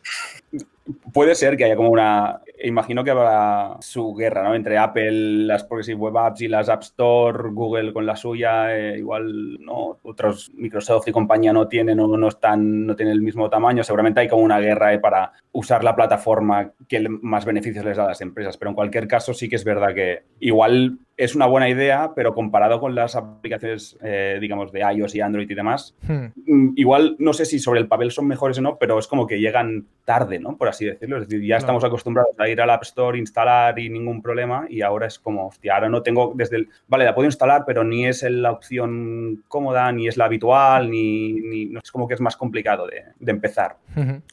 Puede 1.14 1.34
ser 1.34 1.58
que 1.58 1.66
haya 1.66 1.76
como 1.76 1.90
una. 1.90 2.42
Imagino 2.66 3.04
que 3.04 3.12
habrá 3.12 3.78
su 3.80 4.16
guerra, 4.16 4.42
¿no? 4.44 4.56
Entre 4.56 4.78
Apple, 4.78 5.46
las 5.46 5.64
Progressive 5.64 6.00
Web 6.00 6.18
Apps 6.18 6.42
y 6.42 6.48
las 6.48 6.68
App 6.68 6.82
Store, 6.82 7.52
Google 7.52 7.94
con 7.94 8.08
la 8.08 8.16
suya, 8.16 8.76
eh, 8.76 8.98
igual, 8.98 9.60
¿no? 9.60 10.00
Otros, 10.02 10.52
Microsoft 10.56 11.08
y 11.08 11.12
compañía 11.12 11.54
no 11.54 11.68
tienen 11.68 12.00
o 12.00 12.08
no 12.08 12.28
están, 12.28 12.88
no 12.88 12.96
tienen 12.96 13.14
el 13.14 13.22
mismo 13.22 13.50
tamaño. 13.52 13.84
Seguramente 13.84 14.22
hay 14.22 14.28
como 14.28 14.42
una 14.42 14.60
guerra 14.60 15.00
para 15.00 15.32
usar 15.52 15.84
la 15.84 15.96
plataforma 15.96 16.72
que 16.88 17.08
más 17.08 17.46
beneficios 17.46 17.86
les 17.86 17.98
da 17.98 18.06
a 18.06 18.08
las 18.08 18.22
empresas. 18.22 18.58
Pero 18.58 18.70
en 18.70 18.76
cualquier 18.76 19.08
caso, 19.08 19.34
sí 19.36 19.48
que 19.48 19.58
es 19.58 19.64
verdad 19.64 19.94
que 19.94 20.24
igual 20.40 20.98
es 21.18 21.36
una 21.36 21.46
buena 21.46 21.70
idea, 21.70 22.12
pero 22.16 22.34
comparado 22.34 22.80
con 22.80 22.94
las 22.94 23.16
aplicaciones, 23.16 23.98
eh, 24.04 24.38
digamos, 24.42 24.72
de 24.72 24.82
iOS 24.82 25.16
y 25.16 25.22
Android 25.22 25.50
y 25.50 25.56
demás, 25.56 25.96
hmm. 26.02 26.26
mm, 26.46 26.74
igual 26.76 27.16
no 27.20 27.34
sé 27.34 27.46
si 27.46 27.60
sobre 27.60 27.80
el 27.80 27.88
papel 27.88 28.12
son 28.12 28.28
mejores 28.28 28.58
o 28.58 28.62
no, 28.62 28.78
pero 28.78 29.00
es 29.00 29.08
como 29.08 29.26
que 29.26 29.40
llegan 29.40 29.86
tarde, 30.04 30.40
¿no? 30.40 30.58
Por 30.58 30.68
así 30.68 30.86
decirlo. 30.86 31.18
Es 31.18 31.28
decir, 31.28 31.46
ya 31.46 31.58
estamos 31.58 31.84
acostumbrados 31.84 32.36
a 32.38 32.50
ir 32.50 32.62
al 32.62 32.70
App 32.70 32.84
Store, 32.84 33.18
instalar 33.18 33.80
y 33.80 33.90
ningún 33.90 34.22
problema, 34.22 34.68
y 34.70 34.82
ahora 34.82 35.08
es 35.08 35.18
como, 35.18 35.48
hostia, 35.48 35.76
ahora 35.76 35.90
no 35.90 36.04
tengo 36.04 36.34
desde 36.36 36.58
el. 36.58 36.70
Vale, 36.88 37.06
la 37.06 37.16
puedo 37.16 37.28
instalar, 37.28 37.64
pero 37.66 37.84
ni 37.84 38.06
es 38.06 38.24
la 38.24 38.52
opción 38.52 39.44
cómoda, 39.48 39.92
ni 39.92 40.08
es 40.08 40.18
la 40.18 40.26
habitual, 40.26 40.92
ni. 40.92 41.66
no 41.68 41.80
es 41.84 41.92
como 41.92 42.08
que 42.08 42.14
es 42.14 42.22
más 42.22 42.36
complicado 42.36 42.88
de, 42.88 43.32
empezar. 43.32 43.78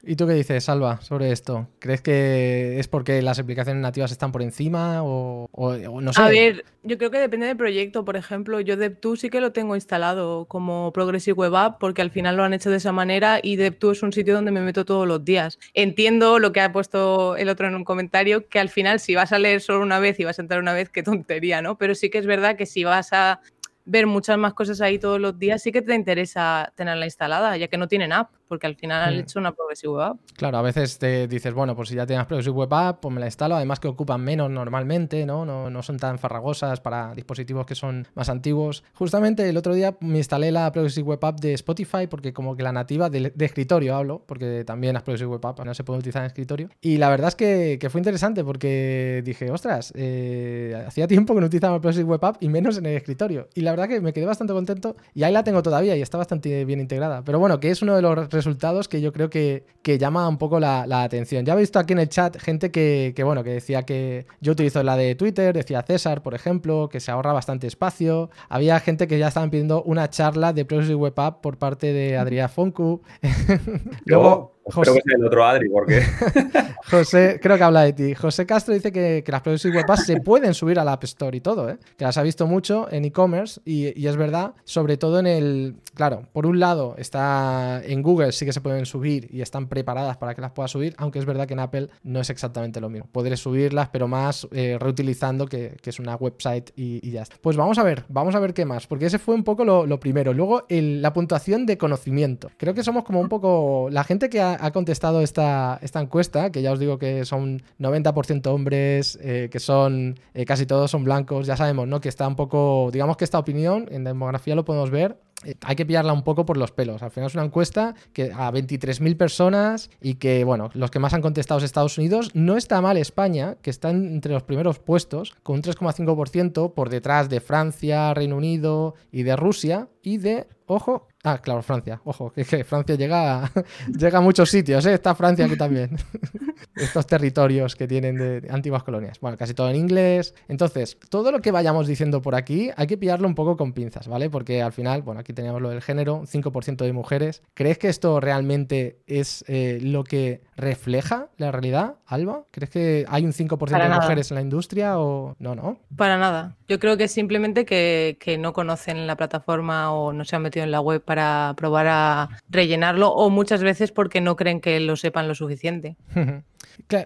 ¿Y 0.04 0.16
tú 0.16 0.26
qué 0.26 0.34
dices, 0.34 0.64
Salva, 0.64 1.00
sobre 1.00 1.32
esto? 1.32 1.68
¿Crees 1.78 2.02
que 2.02 2.78
es 2.78 2.88
porque 2.88 3.22
las 3.22 3.38
aplicaciones 3.38 3.82
nativas 3.82 4.12
están 4.12 4.30
por 4.30 4.42
encima 4.42 5.02
o, 5.02 5.48
o 5.52 6.00
no 6.00 6.12
sé? 6.12 6.22
A 6.22 6.28
ver 6.28 6.64
yo 6.84 6.98
creo 6.98 7.10
que 7.10 7.18
depende 7.18 7.46
del 7.46 7.56
proyecto. 7.56 8.04
Por 8.04 8.16
ejemplo, 8.16 8.60
yo 8.60 8.76
DevTools 8.76 9.20
sí 9.20 9.30
que 9.30 9.40
lo 9.40 9.52
tengo 9.52 9.74
instalado 9.76 10.46
como 10.46 10.92
Progressive 10.92 11.34
Web 11.34 11.54
App 11.54 11.78
porque 11.78 12.02
al 12.02 12.10
final 12.10 12.36
lo 12.36 12.44
han 12.44 12.54
hecho 12.54 12.70
de 12.70 12.76
esa 12.78 12.92
manera 12.92 13.38
y 13.42 13.56
DevTools 13.56 13.98
es 13.98 14.02
un 14.02 14.12
sitio 14.12 14.34
donde 14.34 14.50
me 14.50 14.60
meto 14.60 14.84
todos 14.84 15.06
los 15.06 15.24
días. 15.24 15.58
Entiendo 15.74 16.38
lo 16.38 16.52
que 16.52 16.60
ha 16.60 16.72
puesto 16.72 17.36
el 17.36 17.48
otro 17.48 17.68
en 17.68 17.76
un 17.76 17.84
comentario, 17.84 18.48
que 18.48 18.58
al 18.58 18.68
final 18.68 18.98
si 19.00 19.14
vas 19.14 19.32
a 19.32 19.38
leer 19.38 19.60
solo 19.60 19.80
una 19.80 20.00
vez 20.00 20.18
y 20.18 20.24
vas 20.24 20.38
a 20.38 20.42
entrar 20.42 20.60
una 20.60 20.72
vez, 20.72 20.88
qué 20.88 21.02
tontería, 21.02 21.62
¿no? 21.62 21.78
Pero 21.78 21.94
sí 21.94 22.10
que 22.10 22.18
es 22.18 22.26
verdad 22.26 22.56
que 22.56 22.66
si 22.66 22.84
vas 22.84 23.12
a 23.12 23.40
ver 23.84 24.06
muchas 24.06 24.38
más 24.38 24.54
cosas 24.54 24.80
ahí 24.80 24.98
todos 24.98 25.20
los 25.20 25.38
días, 25.38 25.62
sí 25.62 25.72
que 25.72 25.82
te 25.82 25.94
interesa 25.94 26.72
tenerla 26.76 27.04
instalada, 27.04 27.56
ya 27.56 27.68
que 27.68 27.76
no 27.76 27.88
tienen 27.88 28.12
app 28.12 28.30
porque 28.52 28.66
al 28.66 28.76
final 28.76 29.02
han 29.02 29.16
mm. 29.16 29.20
hecho 29.20 29.38
una 29.38 29.52
Progressive 29.52 29.94
Web 29.94 30.02
App. 30.02 30.16
Claro, 30.36 30.58
a 30.58 30.62
veces 30.62 30.98
te 30.98 31.26
dices, 31.26 31.54
bueno, 31.54 31.74
pues 31.74 31.88
si 31.88 31.94
ya 31.94 32.04
tienes 32.04 32.26
Progressive 32.26 32.54
Web 32.54 32.74
App, 32.74 33.00
pues 33.00 33.14
me 33.14 33.18
la 33.18 33.24
instalo. 33.24 33.56
Además 33.56 33.80
que 33.80 33.88
ocupan 33.88 34.20
menos 34.20 34.50
normalmente, 34.50 35.24
¿no? 35.24 35.46
No, 35.46 35.70
no 35.70 35.82
son 35.82 35.96
tan 35.96 36.18
farragosas 36.18 36.78
para 36.82 37.14
dispositivos 37.14 37.64
que 37.64 37.74
son 37.74 38.06
más 38.14 38.28
antiguos. 38.28 38.84
Justamente 38.92 39.48
el 39.48 39.56
otro 39.56 39.72
día 39.72 39.96
me 40.00 40.18
instalé 40.18 40.52
la 40.52 40.70
Progressive 40.70 41.08
Web 41.08 41.24
App 41.24 41.40
de 41.40 41.54
Spotify 41.54 42.06
porque 42.10 42.34
como 42.34 42.54
que 42.54 42.62
la 42.62 42.72
nativa 42.72 43.08
de, 43.08 43.32
escritorio 43.38 43.96
hablo, 43.96 44.22
porque 44.26 44.64
también 44.66 44.92
las 44.92 45.02
Progressive 45.02 45.30
Web 45.30 45.46
App 45.46 45.64
no 45.64 45.72
se 45.72 45.82
puede 45.82 46.00
utilizar 46.00 46.20
en 46.20 46.26
escritorio. 46.26 46.68
Y 46.82 46.98
la 46.98 47.08
verdad 47.08 47.28
es 47.28 47.36
que, 47.36 47.78
que 47.80 47.88
fue 47.88 48.00
interesante 48.00 48.44
porque 48.44 49.22
dije, 49.24 49.50
ostras, 49.50 49.94
eh, 49.96 50.84
hacía 50.86 51.06
tiempo 51.06 51.34
que 51.34 51.40
no 51.40 51.46
utilizaba 51.46 51.80
Progressive 51.80 52.04
Web 52.04 52.24
App 52.26 52.36
y 52.40 52.50
menos 52.50 52.76
en 52.76 52.84
el 52.84 52.98
escritorio. 52.98 53.48
Y 53.54 53.62
la 53.62 53.70
verdad 53.70 53.88
que 53.88 54.02
me 54.02 54.12
quedé 54.12 54.26
bastante 54.26 54.52
contento 54.52 54.94
y 55.14 55.22
ahí 55.22 55.32
la 55.32 55.42
tengo 55.42 55.62
todavía 55.62 55.96
y 55.96 56.02
está 56.02 56.18
bastante 56.18 56.66
bien 56.66 56.80
integrada. 56.80 57.24
Pero 57.24 57.38
bueno, 57.38 57.58
que 57.60 57.70
es 57.70 57.80
uno 57.80 57.96
de 57.96 58.02
los 58.02 58.28
resultados 58.44 58.88
que 58.88 59.00
yo 59.00 59.12
creo 59.12 59.30
que, 59.30 59.64
llama 59.84 60.28
un 60.28 60.38
poco 60.38 60.60
la, 60.60 61.02
atención. 61.02 61.44
Ya 61.44 61.54
he 61.54 61.56
visto 61.56 61.78
aquí 61.78 61.92
en 61.92 61.98
el 61.98 62.08
chat 62.08 62.36
gente 62.38 62.70
que, 62.70 63.14
bueno, 63.24 63.44
que 63.44 63.50
decía 63.50 63.82
que 63.82 64.26
yo 64.40 64.52
utilizo 64.52 64.82
la 64.82 64.96
de 64.96 65.14
Twitter, 65.14 65.54
decía 65.54 65.82
César, 65.82 66.22
por 66.22 66.34
ejemplo, 66.34 66.88
que 66.88 67.00
se 67.00 67.10
ahorra 67.10 67.32
bastante 67.32 67.66
espacio. 67.66 68.30
Había 68.48 68.78
gente 68.80 69.06
que 69.06 69.18
ya 69.18 69.28
estaban 69.28 69.50
pidiendo 69.50 69.82
una 69.82 70.08
charla 70.10 70.52
de 70.52 70.64
Progressive 70.64 70.96
Web 70.96 71.18
App 71.18 71.40
por 71.40 71.58
parte 71.58 71.92
de 71.92 72.16
Adrián 72.16 72.48
Fonku. 72.48 73.02
Luego, 74.04 74.61
José... 74.64 74.90
Creo 74.90 74.94
que 74.94 75.00
es 75.06 75.20
el 75.20 75.26
otro 75.26 75.44
Adri, 75.44 75.68
porque. 75.68 76.02
José, 76.90 77.38
creo 77.42 77.56
que 77.56 77.62
habla 77.62 77.82
de 77.82 77.92
ti. 77.92 78.14
José 78.14 78.46
Castro 78.46 78.74
dice 78.74 78.92
que, 78.92 79.24
las 79.26 79.40
Progressive 79.40 79.76
Web 79.76 79.90
Apps 79.90 80.04
se 80.06 80.20
pueden 80.20 80.54
subir 80.54 80.78
a 80.78 80.84
la 80.84 80.92
App 80.92 81.04
Store 81.04 81.36
y 81.36 81.40
todo, 81.40 81.70
¿eh? 81.70 81.78
que 81.96 82.04
las 82.04 82.16
ha 82.18 82.22
visto 82.22 82.46
mucho 82.46 82.86
en 82.90 83.04
e-commerce 83.04 83.60
y, 83.64 83.98
y, 84.00 84.06
es 84.06 84.16
verdad, 84.16 84.54
sobre 84.64 84.96
todo 84.96 85.18
en 85.18 85.26
el. 85.26 85.76
Claro, 85.94 86.28
por 86.32 86.46
un 86.46 86.60
lado, 86.60 86.94
está 86.98 87.82
en 87.84 88.02
Google, 88.02 88.32
sí 88.32 88.44
que 88.44 88.52
se 88.52 88.60
pueden 88.60 88.86
subir 88.86 89.28
y 89.30 89.42
están 89.42 89.68
preparadas 89.68 90.16
para 90.16 90.34
que 90.34 90.40
las 90.40 90.52
puedas 90.52 90.70
subir, 90.70 90.94
aunque 90.98 91.18
es 91.18 91.24
verdad 91.24 91.46
que 91.46 91.54
en 91.54 91.60
Apple 91.60 91.88
no 92.02 92.20
es 92.20 92.30
exactamente 92.30 92.80
lo 92.80 92.88
mismo. 92.88 93.08
Podré 93.10 93.36
subirlas, 93.36 93.88
pero 93.88 94.08
más 94.08 94.46
eh, 94.52 94.76
reutilizando 94.78 95.46
que, 95.46 95.76
que, 95.80 95.90
es 95.90 95.98
una 95.98 96.16
website 96.16 96.70
y, 96.76 97.10
ya 97.10 97.22
está. 97.22 97.36
Pues 97.40 97.56
vamos 97.56 97.78
a 97.78 97.82
ver, 97.82 98.04
vamos 98.08 98.34
a 98.34 98.40
ver 98.40 98.54
qué 98.54 98.64
más, 98.64 98.86
porque 98.86 99.06
ese 99.06 99.18
fue 99.18 99.34
un 99.34 99.44
poco 99.44 99.64
lo, 99.64 100.00
primero. 100.00 100.32
Luego, 100.32 100.64
la 100.68 101.12
puntuación 101.12 101.66
de 101.66 101.78
conocimiento. 101.78 102.50
Creo 102.56 102.74
que 102.74 102.82
somos 102.82 103.04
como 103.04 103.20
un 103.20 103.28
poco. 103.28 103.88
La 103.90 104.04
gente 104.04 104.28
que 104.28 104.40
ha 104.40 104.51
ha, 104.60 104.70
contestado 104.72 105.22
esta, 105.22 105.78
esta, 105.82 106.00
encuesta, 106.00 106.50
que 106.50 106.62
ya 106.62 106.72
os 106.72 106.78
digo 106.78 106.98
que 106.98 107.24
son 107.24 107.62
90% 107.78 108.46
hombres, 108.46 109.18
eh, 109.22 109.48
que 109.50 109.60
son 109.60 110.18
eh, 110.34 110.44
casi 110.44 110.66
todos 110.66 110.90
son 110.90 111.04
blancos, 111.04 111.46
ya 111.46 111.56
sabemos, 111.56 111.88
¿no? 111.88 112.00
Que 112.00 112.08
está 112.08 112.26
un 112.26 112.36
poco, 112.36 112.90
digamos 112.92 113.16
que 113.16 113.24
esta 113.24 113.38
opinión 113.38 113.86
en 113.90 114.04
demografía 114.04 114.54
lo 114.54 114.64
podemos 114.64 114.90
ver 114.90 115.16
eh, 115.44 115.56
hay 115.62 115.76
que 115.76 115.86
pillarla 115.86 116.12
un 116.12 116.22
poco 116.22 116.46
por 116.46 116.56
los 116.56 116.72
pelos. 116.72 117.02
Al 117.02 117.10
final 117.10 117.28
es 117.28 117.34
una 117.34 117.44
encuesta 117.44 117.94
que 118.12 118.32
a 118.32 118.50
23.000 118.50 119.16
personas 119.16 119.90
y 120.00 120.14
que, 120.14 120.44
bueno, 120.44 120.70
los 120.74 120.90
que 120.90 120.98
más 120.98 121.14
han 121.14 121.22
contestado 121.22 121.58
es 121.58 121.64
Estados 121.64 121.98
Unidos. 121.98 122.30
No 122.34 122.56
está 122.56 122.80
mal 122.80 122.96
España, 122.96 123.56
que 123.62 123.70
está 123.70 123.90
entre 123.90 124.32
los 124.32 124.42
primeros 124.42 124.78
puestos, 124.78 125.34
con 125.42 125.56
un 125.56 125.62
3,5% 125.62 126.74
por 126.74 126.90
detrás 126.90 127.28
de 127.28 127.40
Francia, 127.40 128.14
Reino 128.14 128.36
Unido 128.36 128.94
y 129.10 129.22
de 129.22 129.36
Rusia 129.36 129.88
y 130.02 130.18
de, 130.18 130.46
ojo, 130.66 131.08
Ah, 131.24 131.38
claro, 131.38 131.62
Francia. 131.62 132.00
Ojo, 132.04 132.32
que, 132.32 132.44
Francia 132.64 132.96
llega 132.96 133.44
a, 133.44 133.50
llega 133.96 134.18
a 134.18 134.20
muchos 134.20 134.50
sitios, 134.50 134.84
¿eh? 134.86 134.94
Está 134.94 135.14
Francia 135.14 135.44
aquí 135.44 135.56
también. 135.56 135.96
Estos 136.76 137.06
territorios 137.06 137.76
que 137.76 137.86
tienen 137.86 138.16
de, 138.16 138.48
antiguas 138.50 138.82
colonias. 138.82 139.20
Bueno, 139.20 139.36
casi 139.36 139.54
todo 139.54 139.70
en 139.70 139.76
inglés. 139.76 140.34
Entonces, 140.48 140.98
todo 141.08 141.30
lo 141.30 141.40
que 141.40 141.52
vayamos 141.52 141.86
diciendo 141.86 142.22
por 142.22 142.34
aquí 142.34 142.70
hay 142.76 142.88
que 142.88 142.98
pillarlo 142.98 143.28
un 143.28 143.36
poco 143.36 143.56
con 143.56 143.72
pinzas, 143.72 144.08
¿vale? 144.08 144.30
Porque 144.30 144.62
al 144.62 144.72
final, 144.72 145.02
bueno, 145.02 145.20
aquí 145.20 145.32
teníamos 145.32 145.62
lo 145.62 145.70
del 145.70 145.80
género, 145.80 146.22
5% 146.22 146.84
de 146.84 146.92
mujeres. 146.92 147.42
¿Crees 147.54 147.78
que 147.78 147.88
esto 147.88 148.18
realmente 148.18 148.98
es 149.06 149.44
eh, 149.46 149.78
lo 149.80 150.02
que 150.02 150.42
refleja 150.56 151.28
la 151.36 151.52
realidad, 151.52 151.96
Alba? 152.06 152.46
¿Crees 152.50 152.70
que 152.70 153.04
hay 153.08 153.24
un 153.24 153.32
5% 153.32 153.80
de 153.80 153.88
mujeres 153.88 154.30
en 154.32 154.34
la 154.34 154.42
industria 154.42 154.98
o 154.98 155.36
no, 155.38 155.54
no? 155.54 155.78
Para 155.96 156.18
nada. 156.18 156.56
Yo 156.66 156.80
creo 156.80 156.96
que 156.96 157.06
simplemente 157.06 157.64
que, 157.64 158.16
que 158.18 158.38
no 158.38 158.52
conocen 158.52 159.06
la 159.06 159.16
plataforma 159.16 159.92
o 159.92 160.12
no 160.12 160.24
se 160.24 160.34
han 160.34 160.42
metido 160.42 160.64
en 160.64 160.72
la 160.72 160.80
web 160.80 161.04
para 161.12 161.52
probar 161.58 161.88
a 161.88 162.28
rellenarlo 162.48 163.10
o 163.10 163.28
muchas 163.28 163.62
veces 163.62 163.92
porque 163.92 164.22
no 164.22 164.34
creen 164.34 164.62
que 164.62 164.80
lo 164.80 164.96
sepan 164.96 165.28
lo 165.28 165.34
suficiente. 165.34 165.94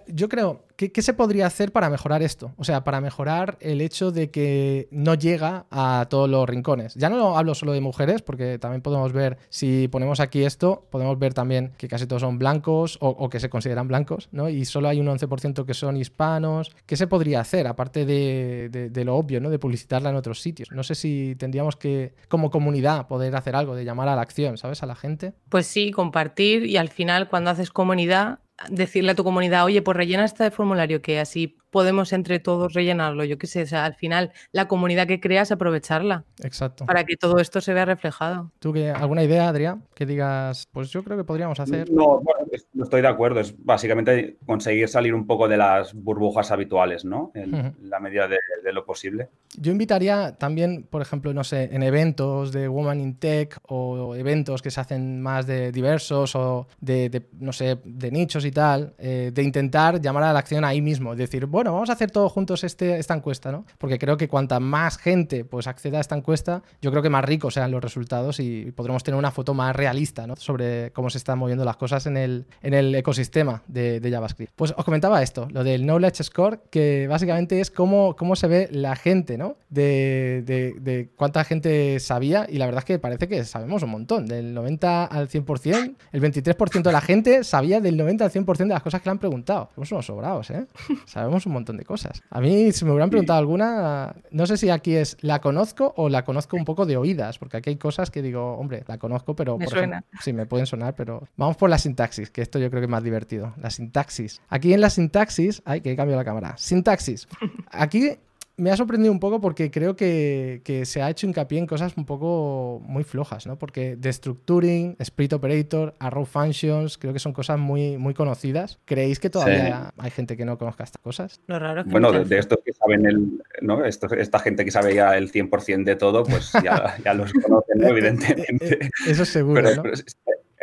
Yo 0.09 0.29
creo, 0.29 0.65
¿qué, 0.77 1.03
se 1.03 1.15
podría 1.15 1.47
hacer 1.47 1.73
para 1.73 1.91
mejorar 1.91 2.23
esto? 2.23 2.53
O 2.57 2.65
sea, 2.65 2.85
para 2.85 3.01
mejorar 3.01 3.57
el 3.61 3.81
hecho 3.81 4.13
de 4.13 4.31
que 4.31 4.89
no 4.91 5.15
llega 5.15 5.67
a 5.71 6.07
todos 6.11 6.29
los 6.29 6.49
rincones. 6.49 6.95
Ya 6.95 7.09
no 7.09 7.37
hablo 7.37 7.55
solo 7.55 7.73
de 7.73 7.81
mujeres, 7.81 8.23
porque 8.23 8.59
también 8.59 8.83
podemos 8.83 9.13
ver, 9.13 9.39
si 9.49 9.89
ponemos 9.89 10.21
aquí 10.21 10.45
esto, 10.45 10.87
podemos 10.91 11.19
ver 11.19 11.35
también 11.35 11.73
que 11.77 11.89
casi 11.89 12.07
todos 12.07 12.23
son 12.23 12.39
blancos 12.39 12.99
o, 13.01 13.29
que 13.29 13.41
se 13.41 13.51
consideran 13.51 13.89
blancos, 13.89 14.29
¿no? 14.33 14.49
Y 14.49 14.65
solo 14.65 14.89
hay 14.89 15.01
un 15.01 15.07
11% 15.07 15.65
que 15.65 15.75
son 15.75 15.97
hispanos. 15.97 16.75
¿Qué 16.87 16.97
se 16.97 17.07
podría 17.07 17.41
hacer, 17.41 17.67
aparte 17.67 18.05
de, 18.05 18.69
de, 18.91 19.05
lo 19.05 19.17
obvio, 19.17 19.41
¿no? 19.41 19.51
De 19.51 19.59
publicitarla 19.59 20.11
en 20.11 20.17
otros 20.17 20.41
sitios. 20.41 20.71
No 20.73 20.83
sé 20.83 20.95
si 20.95 21.35
tendríamos 21.39 21.77
que, 21.77 22.15
como 22.29 22.51
comunidad, 22.51 23.07
poder 23.07 23.35
hacer 23.37 23.57
algo, 23.57 23.75
de 23.75 23.85
llamar 23.85 24.09
a 24.09 24.17
la 24.17 24.23
acción, 24.23 24.59
¿sabes? 24.59 24.83
A 24.83 24.87
la 24.87 24.95
gente. 24.95 25.35
Pues 25.49 25.67
sí, 25.67 25.91
compartir 25.91 26.67
y 26.67 26.77
al 26.77 26.89
final, 26.89 27.29
cuando 27.29 27.51
haces 27.51 27.71
comunidad, 27.71 28.41
decirle 28.71 29.13
a 29.13 29.15
tu 29.15 29.25
comunidad, 29.25 29.65
oye, 29.65 29.83
pues 29.83 29.97
rellena 29.97 30.25
este 30.25 30.51
formulario 30.51 31.03
que 31.03 31.21
así 31.21 31.59
podemos 31.77 32.15
entre 32.15 32.39
todos 32.39 32.73
rellenarlo. 32.73 33.23
Yo 33.25 33.37
qué 33.37 33.47
sé, 33.47 33.65
o 33.65 33.67
sea, 33.67 33.85
al 33.85 33.95
final 33.97 34.33
la 34.51 34.67
comunidad 34.67 35.07
que 35.07 35.21
creas, 35.21 35.53
aprovecharla. 35.53 36.25
Exacto. 36.43 36.87
Para 36.87 37.05
que 37.05 37.19
todo 37.19 37.37
esto 37.37 37.61
se 37.61 37.75
vea 37.75 37.85
reflejado. 37.85 38.51
¿Tú 38.61 38.73
qué, 38.73 38.89
alguna 38.89 39.23
idea, 39.23 39.47
Adrián? 39.47 39.85
Que 39.95 40.07
digas, 40.07 40.69
pues 40.73 40.89
yo 40.89 41.05
creo 41.05 41.19
que 41.19 41.25
podríamos 41.25 41.61
hacer. 41.61 41.91
No, 41.91 42.23
bueno, 42.23 42.47
no 42.73 42.85
estoy 42.85 43.03
de 43.03 43.09
acuerdo. 43.09 43.41
Es 43.41 43.55
básicamente 43.63 44.39
conseguir 44.47 44.89
salir 44.89 45.13
un 45.13 45.27
poco 45.27 45.49
de 45.49 45.59
las 45.59 45.93
burbujas 45.93 46.51
habituales, 46.51 47.05
¿no? 47.05 47.31
En 47.35 47.75
la 47.83 48.01
medida 48.01 48.27
de, 48.27 48.39
lo 48.73 48.85
posible. 48.85 49.29
Yo 49.59 49.71
invitaría 49.71 50.37
también, 50.37 50.87
por 50.91 51.01
ejemplo, 51.01 51.33
no 51.33 51.45
sé, 51.45 51.69
en 51.73 51.83
eventos 51.83 52.53
de 52.53 52.69
Woman 52.69 53.01
in 53.01 53.15
Tech 53.17 53.57
o 53.69 54.15
eventos 54.17 54.61
que 54.61 54.71
se 54.71 54.81
hacen 54.81 55.23
más 55.23 55.47
de 55.47 55.71
diversos 55.73 56.35
o 56.35 56.67
de, 56.81 57.29
no 57.39 57.53
sé, 57.53 57.79
de 57.85 58.11
nichos 58.11 58.45
y 58.45 58.51
tal, 58.51 58.95
eh, 58.99 59.31
de 59.33 59.43
intentar 59.43 60.01
llamar 60.01 60.25
a 60.25 60.33
la 60.33 60.41
acción 60.41 60.65
ahí 60.65 60.81
mismo. 60.81 61.15
Decir, 61.15 61.47
bueno, 61.47 61.66
vamos 61.73 61.91
a 61.91 61.95
hacer 61.95 62.11
todos 62.11 62.33
juntos 62.33 62.65
este, 62.65 62.99
esta 62.99 63.15
encuesta, 63.15 63.53
¿no? 63.53 63.65
Porque 63.79 63.99
creo 63.99 64.17
que 64.17 64.29
cuanta 64.29 64.61
más 64.61 64.99
gente 64.99 65.45
pues 65.45 65.67
acceda 65.67 65.99
a 65.99 66.01
esta 66.01 66.17
encuesta, 66.17 66.63
yo 66.81 66.91
creo 66.91 67.03
que 67.03 67.11
más 67.11 67.25
ricos 67.25 67.55
sean 67.55 67.71
los 67.71 67.83
resultados 67.83 68.41
y 68.41 68.73
podremos 68.73 69.03
tener 69.03 69.19
una 69.19 69.31
foto 69.31 69.55
más 69.55 69.75
realista, 69.75 70.27
¿no? 70.27 70.37
Sobre 70.37 70.93
cómo 70.93 71.11
se 71.11 71.19
están 71.19 71.39
moviendo 71.39 71.65
las 71.65 71.77
cosas 71.77 72.07
en 72.07 72.17
el, 72.17 72.47
en 72.63 72.75
el 72.75 72.95
ecosistema 72.95 73.63
de, 73.67 74.01
JavaScript. 74.07 74.53
Pues 74.55 74.73
os 74.77 74.85
comentaba 74.85 75.23
esto, 75.23 75.49
lo 75.51 75.65
del 75.65 75.83
Knowledge 75.83 76.23
Score, 76.25 76.61
que 76.71 77.07
básicamente 77.09 77.61
es 77.61 77.71
cómo, 77.71 78.15
cómo 78.17 78.37
se 78.37 78.47
ve 78.47 78.69
la 78.71 78.97
gente, 78.97 79.37
¿no? 79.37 79.57
De, 79.69 80.43
de, 80.47 81.11
cuánta 81.17 81.45
gente 81.45 82.01
sabía 82.01 82.47
y 82.49 82.59
la 82.59 82.67
verdad 82.67 82.81
es 82.81 82.85
que 82.85 82.99
parece 82.99 83.29
que 83.29 83.45
sabemos 83.45 83.83
un 83.83 83.91
montón, 83.91 84.27
del 84.27 84.55
90 84.55 85.05
al 85.05 85.29
100%, 85.29 85.95
el 86.13 86.23
23% 86.23 86.83
de 86.83 86.93
la 86.93 87.01
gente 87.01 87.45
sabía 87.45 87.81
del 87.81 87.97
90 87.97 88.25
al 88.25 88.31
100% 88.31 88.57
de 88.57 88.67
las 88.67 88.83
cosas 88.83 89.01
que 89.01 89.09
le 89.09 89.13
han 89.13 89.19
preguntado. 89.19 89.71
Somos 89.75 89.93
unos 89.93 90.07
sobrados, 90.07 90.51
¿eh? 90.51 90.67
Sabemos 91.07 91.47
un 91.47 91.53
montón 91.57 91.77
de 91.77 91.85
cosas. 91.85 92.23
A 92.31 92.41
mí, 92.41 92.73
si 92.73 92.85
me 92.85 92.93
hubieran 92.93 93.11
preguntado 93.11 93.39
alguna, 93.39 94.15
no 94.31 94.47
sé 94.47 94.57
si 94.57 94.71
aquí 94.71 94.95
es 94.95 95.17
la 95.21 95.41
conozco 95.41 95.93
o 95.97 96.09
la 96.09 96.25
conozco 96.25 96.57
un 96.57 96.65
poco 96.65 96.87
de 96.87 96.97
oídas, 96.97 97.39
porque 97.39 97.57
aquí 97.59 97.71
hay 97.71 97.77
cosas 97.77 98.11
que 98.11 98.23
digo, 98.23 98.57
hombre, 98.57 98.85
la 98.87 98.99
conozco, 98.99 99.35
pero... 99.35 99.59
Me 99.59 99.67
suena. 99.67 100.05
sí, 100.21 100.33
me 100.33 100.47
pueden 100.47 100.67
sonar, 100.67 100.95
pero 100.95 101.29
vamos 101.37 101.57
por 101.57 101.71
la 101.71 101.79
sintaxis, 101.79 102.31
que 102.31 102.43
esto 102.43 102.59
yo 102.59 102.71
creo 102.71 102.81
que 102.81 102.87
es 102.87 102.91
más 102.91 103.03
divertido. 103.03 103.55
La 103.61 103.71
sintaxis. 103.71 104.41
Aquí 104.49 104.73
en 104.73 104.81
la 104.81 104.91
sintaxis, 104.91 105.63
ay, 105.65 105.81
que 105.81 105.97
cambio 105.97 106.17
la 106.17 106.25
cámara. 106.25 106.55
Sintaxis. 106.57 107.29
Aquí 107.71 108.19
me 108.59 108.71
ha 108.71 108.77
sorprendido 108.77 109.13
un 109.13 109.21
poco 109.21 109.41
porque 109.41 109.71
creo 109.71 109.97
que, 109.97 110.83
se 110.85 111.03
ha 111.03 111.11
hecho 111.11 111.27
hincapié 111.27 111.59
en 111.59 111.67
cosas 111.67 111.97
un 111.97 112.07
poco 112.07 112.83
muy 112.87 113.05
flojas, 113.05 113.47
¿no? 113.47 113.59
Porque 113.59 113.97
Destructuring, 113.97 114.97
Split 114.99 115.35
Operator, 115.35 115.95
Arrow 115.99 116.25
Functions, 116.25 116.97
creo 116.99 117.13
que 117.13 117.19
son 117.19 117.33
cosas 117.33 117.59
muy, 117.59 117.99
muy 117.99 118.15
conocidas. 118.15 118.79
¿Creéis 118.85 119.21
que 119.21 119.31
todavía 119.31 119.93
hay 119.99 120.11
gente 120.11 120.37
que 120.37 120.45
no 120.45 120.59
conozca 120.59 120.85
estas 120.85 121.03
cosas? 121.03 121.41
Lo 121.47 121.59
raro 121.59 121.85
que 121.85 121.91
bueno, 121.91 122.13
de, 122.13 122.39
estos 122.39 122.59
que 122.65 122.73
saben 122.73 123.07
el, 123.07 123.43
¿no? 123.61 123.85
esta 123.85 124.39
gente 124.39 124.65
que 124.65 124.71
sabe 124.71 124.95
ya 124.95 125.17
el 125.17 125.31
100% 125.31 125.85
de 125.85 125.97
todo, 125.97 126.25
pues 126.25 126.53
ya, 126.63 126.97
ya 127.05 127.15
los 127.15 127.33
conocen, 127.33 127.85
evidentemente. 127.85 128.91
Eso 129.07 129.23
es 129.23 129.29
seguro, 129.29 129.75
¿no? 129.75 129.83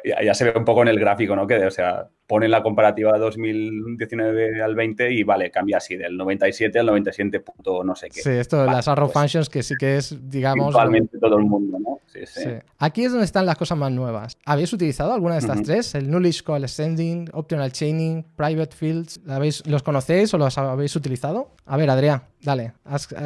Ya, 0.04 0.34
se 0.34 0.46
ve 0.46 0.54
un 0.58 0.66
poco 0.66 0.82
en 0.82 0.90
el 0.90 1.00
gráfico, 1.00 1.36
¿no? 1.36 1.48
Que, 1.48 1.66
o 1.66 1.72
sea, 1.72 2.10
pone 2.28 2.48
la 2.48 2.64
comparativa 2.64 3.18
2019 3.18 4.62
al 4.62 4.76
20 4.76 5.12
y 5.12 5.24
vale, 5.24 5.52
cambia 5.52 5.78
así 5.78 5.96
del 5.96 6.18
97 6.18 6.80
al 6.80 6.86
97 6.88 7.40
punto 7.42 7.84
no 7.84 7.96
sé 7.96 8.10
qué. 8.10 8.22
Sí, 8.22 8.30
esto 8.32 8.62
de 8.62 8.68
las 8.68 8.88
arrow 8.88 9.08
pues 9.08 9.14
functions 9.14 9.50
que 9.50 9.64
sí 9.64 9.76
que 9.80 9.98
es, 9.98 10.30
digamos... 10.30 10.68
Actualmente 10.68 11.18
todo 11.20 11.38
el 11.38 11.44
mundo, 11.44 11.80
¿no? 11.80 12.00
Sí, 12.08 12.22
sí. 12.26 12.50
Aquí 12.80 13.06
es 13.06 13.12
donde 13.12 13.26
están 13.26 13.46
las 13.46 13.58
cosas 13.58 13.78
más 13.78 13.92
nuevas. 13.92 14.38
¿Habéis 14.46 14.72
utilizado 14.74 15.14
alguna 15.14 15.36
de 15.36 15.40
estas 15.40 15.62
tres? 15.64 15.96
El 15.96 16.12
Nullish 16.12 16.44
Call 16.44 16.64
Ascending, 16.64 17.30
Optional 17.34 17.72
Chaining, 17.72 18.24
Private 18.36 18.76
Fields. 18.76 19.22
¿Los 19.66 19.84
conocéis 19.84 20.34
o 20.34 20.38
los 20.38 20.58
habéis 20.58 20.96
utilizado? 20.96 21.52
A 21.66 21.78
ver, 21.78 21.90
Adrián, 21.90 22.24
dale. 22.44 22.74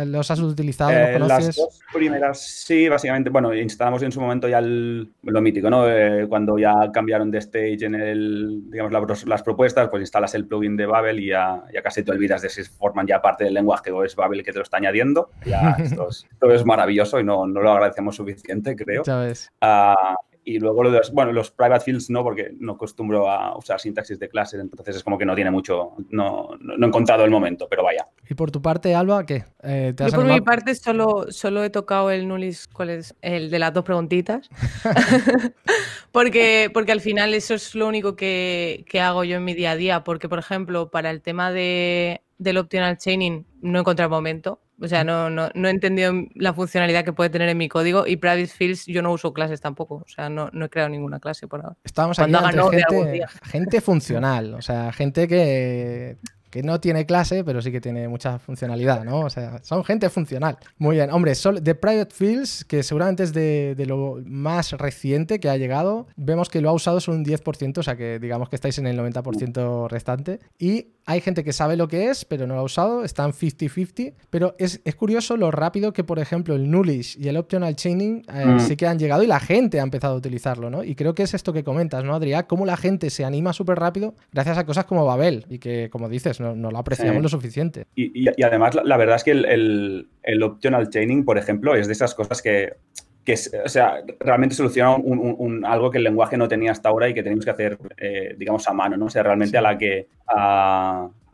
¿Los 0.06 0.32
has 0.32 0.40
utilizado? 0.40 0.92
¿Los 0.92 1.10
eh, 1.10 1.14
conoces? 1.14 1.46
Las 1.46 1.56
dos 1.56 1.80
primeras, 1.94 2.40
sí, 2.40 2.88
básicamente. 2.88 3.30
Bueno, 3.30 3.54
instalamos 3.54 4.02
en 4.04 4.12
su 4.12 4.22
momento 4.22 4.48
ya 4.48 4.62
lo 4.62 5.42
mítico, 5.42 5.70
¿no? 5.70 5.90
Eh, 5.90 6.26
cuando 6.30 6.58
ya 6.58 6.92
cambiaron 6.94 7.32
de 7.32 7.40
stage 7.40 7.86
en 7.86 7.96
el, 7.96 8.70
digamos, 8.70 9.26
las 9.26 9.44
propuestas, 9.44 9.90
pues 9.90 10.02
instalas 10.02 10.34
el 10.36 10.48
plugin 10.48 10.78
de 10.78 10.86
Babel 10.86 11.20
y 11.20 11.28
ya, 11.28 11.64
ya, 11.74 11.82
casi 11.82 12.04
te 12.04 12.12
olvidas 12.12 12.42
de 12.42 12.50
si 12.50 12.64
forman 12.64 13.08
ya 13.08 13.22
parte 13.22 13.44
del 13.44 13.54
lenguaje 13.54 13.92
o 13.92 14.04
es 14.04 14.16
Babel 14.16 14.44
que 14.44 14.52
te 14.52 14.60
lo 14.60 14.64
está 14.64 14.78
añadiendo. 14.78 15.30
Ya 15.46 15.72
esto 15.80 16.10
es, 16.10 16.26
esto 16.32 16.52
es 16.52 16.66
maravilloso 16.66 17.20
y 17.20 17.24
no, 17.24 17.48
no, 17.48 17.62
lo 17.62 17.72
agradecemos 17.72 18.16
suficiente, 18.16 18.76
creo. 18.76 19.04
¿Sabes? 19.04 19.52
Uh, 19.62 20.16
y 20.48 20.60
luego 20.60 20.82
los, 20.86 21.12
bueno, 21.12 21.34
los 21.34 21.52
private 21.52 21.84
fields 21.84 22.10
no, 22.10 22.24
porque 22.24 22.54
no 22.58 22.74
acostumbro 22.74 23.30
a 23.30 23.58
usar 23.58 23.82
sintaxis 23.82 24.18
de 24.18 24.30
clases, 24.30 24.62
entonces 24.62 24.96
es 24.96 25.04
como 25.04 25.18
que 25.18 25.26
no 25.26 25.36
tiene 25.36 25.52
mucho, 25.52 25.92
no, 26.10 26.52
no, 26.62 26.86
he 26.86 26.88
encontrado 26.88 27.26
el 27.26 27.32
momento, 27.32 27.68
pero 27.70 27.84
vaya. 27.84 28.08
¿Y 28.30 28.34
por 28.34 28.50
tu 28.50 28.62
parte, 28.62 28.96
Alba, 28.96 29.26
qué? 29.26 29.44
Eh, 29.62 29.94
Yo 29.98 30.10
por 30.12 30.24
mi 30.24 30.40
parte 30.40 30.74
solo, 30.76 31.26
solo 31.32 31.66
he 31.66 31.70
tocado 31.70 32.12
el 32.12 32.30
Nulis, 32.30 32.70
¿cuál 32.70 32.92
es? 32.92 33.14
El 33.22 33.52
de 33.52 33.60
las 33.60 33.74
dos 33.74 33.84
preguntitas. 33.84 34.50
porque, 36.14 36.72
porque 36.74 36.94
al 36.94 37.02
final 37.02 37.34
eso 37.34 37.54
es 37.54 37.76
lo 37.76 37.86
único 37.86 38.16
que, 38.16 38.86
que 38.88 39.02
hago 39.02 39.26
yo 39.26 39.36
en 39.36 39.44
mi 39.44 39.54
día 39.54 39.72
a 39.72 39.76
día, 39.76 40.04
porque 40.06 40.30
por 40.30 40.40
ejemplo, 40.40 40.90
para 40.90 41.10
el 41.10 41.22
tema 41.22 41.52
de, 41.52 42.22
del 42.38 42.58
optional 42.58 42.98
chaining 42.98 43.46
no 43.62 43.80
he 43.80 43.82
encontrado 43.82 44.10
momento. 44.10 44.62
O 44.80 44.88
sea, 44.88 45.04
no, 45.04 45.30
no, 45.30 45.50
no, 45.56 45.68
he 45.68 45.72
entendido 45.72 46.14
la 46.36 46.54
funcionalidad 46.54 47.04
que 47.04 47.12
puede 47.12 47.32
tener 47.32 47.50
en 47.50 47.58
mi 47.58 47.68
código 47.68 48.06
y 48.06 48.18
Private 48.18 48.48
Fields 48.48 48.86
yo 48.86 49.02
no 49.02 49.12
uso 49.12 49.34
clases 49.34 49.60
tampoco. 49.60 50.04
O 50.06 50.08
sea, 50.08 50.30
no, 50.30 50.50
no 50.54 50.66
he 50.66 50.70
creado 50.70 50.90
ninguna 50.90 51.20
clase 51.20 51.48
por 51.48 51.62
ahora. 51.62 51.76
Estamos 51.84 52.20
aquí 52.20 52.32
gente, 52.32 53.26
gente 53.44 53.82
funcional, 53.82 54.54
o 54.54 54.62
sea, 54.62 54.92
gente 54.94 55.28
que 55.28 56.18
que 56.58 56.64
no 56.64 56.80
tiene 56.80 57.06
clase, 57.06 57.44
pero 57.44 57.62
sí 57.62 57.72
que 57.72 57.80
tiene 57.80 58.08
mucha 58.08 58.40
funcionalidad, 58.40 59.04
¿no? 59.04 59.20
O 59.20 59.30
sea, 59.30 59.60
son 59.62 59.84
gente 59.84 60.10
funcional. 60.10 60.58
Muy 60.80 60.96
bien. 60.96 61.12
Hombre, 61.12 61.34
de 61.62 61.76
Private 61.76 62.16
Fields, 62.16 62.66
que 62.66 62.82
seguramente 62.82 63.22
es 63.22 63.32
de, 63.32 63.76
lo 63.86 64.18
más 64.26 64.72
reciente 64.72 65.40
que 65.40 65.52
ha 65.52 65.58
llegado, 65.58 66.08
vemos 66.16 66.50
que 66.50 66.60
lo 66.60 66.70
ha 66.70 66.74
usado 66.74 67.00
solo 67.00 67.20
un 67.20 67.26
10%, 67.26 67.78
o 67.78 67.84
sea 67.84 67.96
que 67.96 68.18
digamos 68.18 68.50
que 68.50 68.56
estáis 68.56 68.80
en 68.80 68.88
el 68.88 68.98
90% 68.98 69.88
restante. 69.88 70.40
Y 70.58 70.88
hay 71.06 71.22
gente 71.22 71.44
que 71.44 71.54
sabe 71.54 71.78
lo 71.78 71.88
que 71.88 72.10
es, 72.10 72.26
pero 72.26 72.48
no 72.48 72.56
lo 72.56 72.62
ha 72.62 72.64
usado, 72.64 73.04
están 73.04 73.34
50-50. 73.34 74.16
Pero 74.32 74.56
es, 74.58 74.82
curioso 74.96 75.38
lo 75.38 75.52
rápido 75.52 75.94
que, 75.94 76.04
por 76.04 76.18
ejemplo, 76.18 76.56
el 76.56 76.72
Nullish 76.72 77.18
y 77.20 77.28
el 77.28 77.38
Optional 77.38 77.76
Chaining 77.76 78.24
eh, 78.34 78.46
mm. 78.46 78.60
sí 78.62 78.76
que 78.76 78.88
han 78.88 78.98
llegado 78.98 79.22
y 79.22 79.28
la 79.28 79.40
gente 79.40 79.80
ha 79.80 79.84
empezado 79.84 80.16
a 80.16 80.18
utilizarlo, 80.18 80.72
¿no? 80.72 80.84
Y 80.84 80.96
creo 80.96 81.14
que 81.14 81.22
es 81.22 81.36
esto 81.36 81.54
que 81.54 81.64
comentas, 81.64 82.04
¿no, 82.04 82.16
Adrián? 82.16 82.46
Cómo 82.48 82.66
la 82.66 82.78
gente 82.78 83.12
se 83.12 83.24
anima 83.24 83.54
súper 83.54 83.78
rápido 83.78 84.16
gracias 84.32 84.58
a 84.58 84.66
cosas 84.66 84.86
como 84.86 85.06
Babel 85.06 85.46
y 85.50 85.60
que, 85.60 85.90
como 85.92 86.10
dices, 86.10 86.40
no, 86.40 86.47
lo 86.56 86.78
apreciamos 86.78 87.22
lo 87.22 87.30
suficiente. 87.30 87.86
Y, 87.96 88.28
además, 88.44 88.76
la, 88.84 88.98
verdad 88.98 89.18
es 89.18 89.24
que 89.24 89.32
el, 89.32 90.08
el, 90.24 90.44
optional 90.44 90.90
chaining, 90.90 91.26
por 91.26 91.38
ejemplo, 91.38 91.76
es 91.76 91.88
de 91.88 91.94
esas 91.94 92.14
cosas 92.16 92.42
que, 92.42 92.74
que 93.24 93.36
o 93.66 93.70
sea, 93.70 94.02
realmente 94.20 94.56
soluciona 94.56 94.96
un, 94.96 95.66
algo 95.66 95.92
que 95.92 95.98
el 95.98 96.06
lenguaje 96.06 96.38
no 96.38 96.48
tenía 96.48 96.72
hasta 96.72 96.90
ahora 96.90 97.10
y 97.10 97.14
que 97.14 97.24
teníamos 97.24 97.46
que 97.46 97.52
hacer, 97.52 97.78
eh, 97.98 98.36
digamos, 98.38 98.68
a 98.68 98.74
mano, 98.74 98.96
¿no? 98.98 99.06
O 99.06 99.10
sea, 99.10 99.24
realmente 99.24 99.58
a 99.58 99.62
la 99.62 99.78
que 99.78 100.08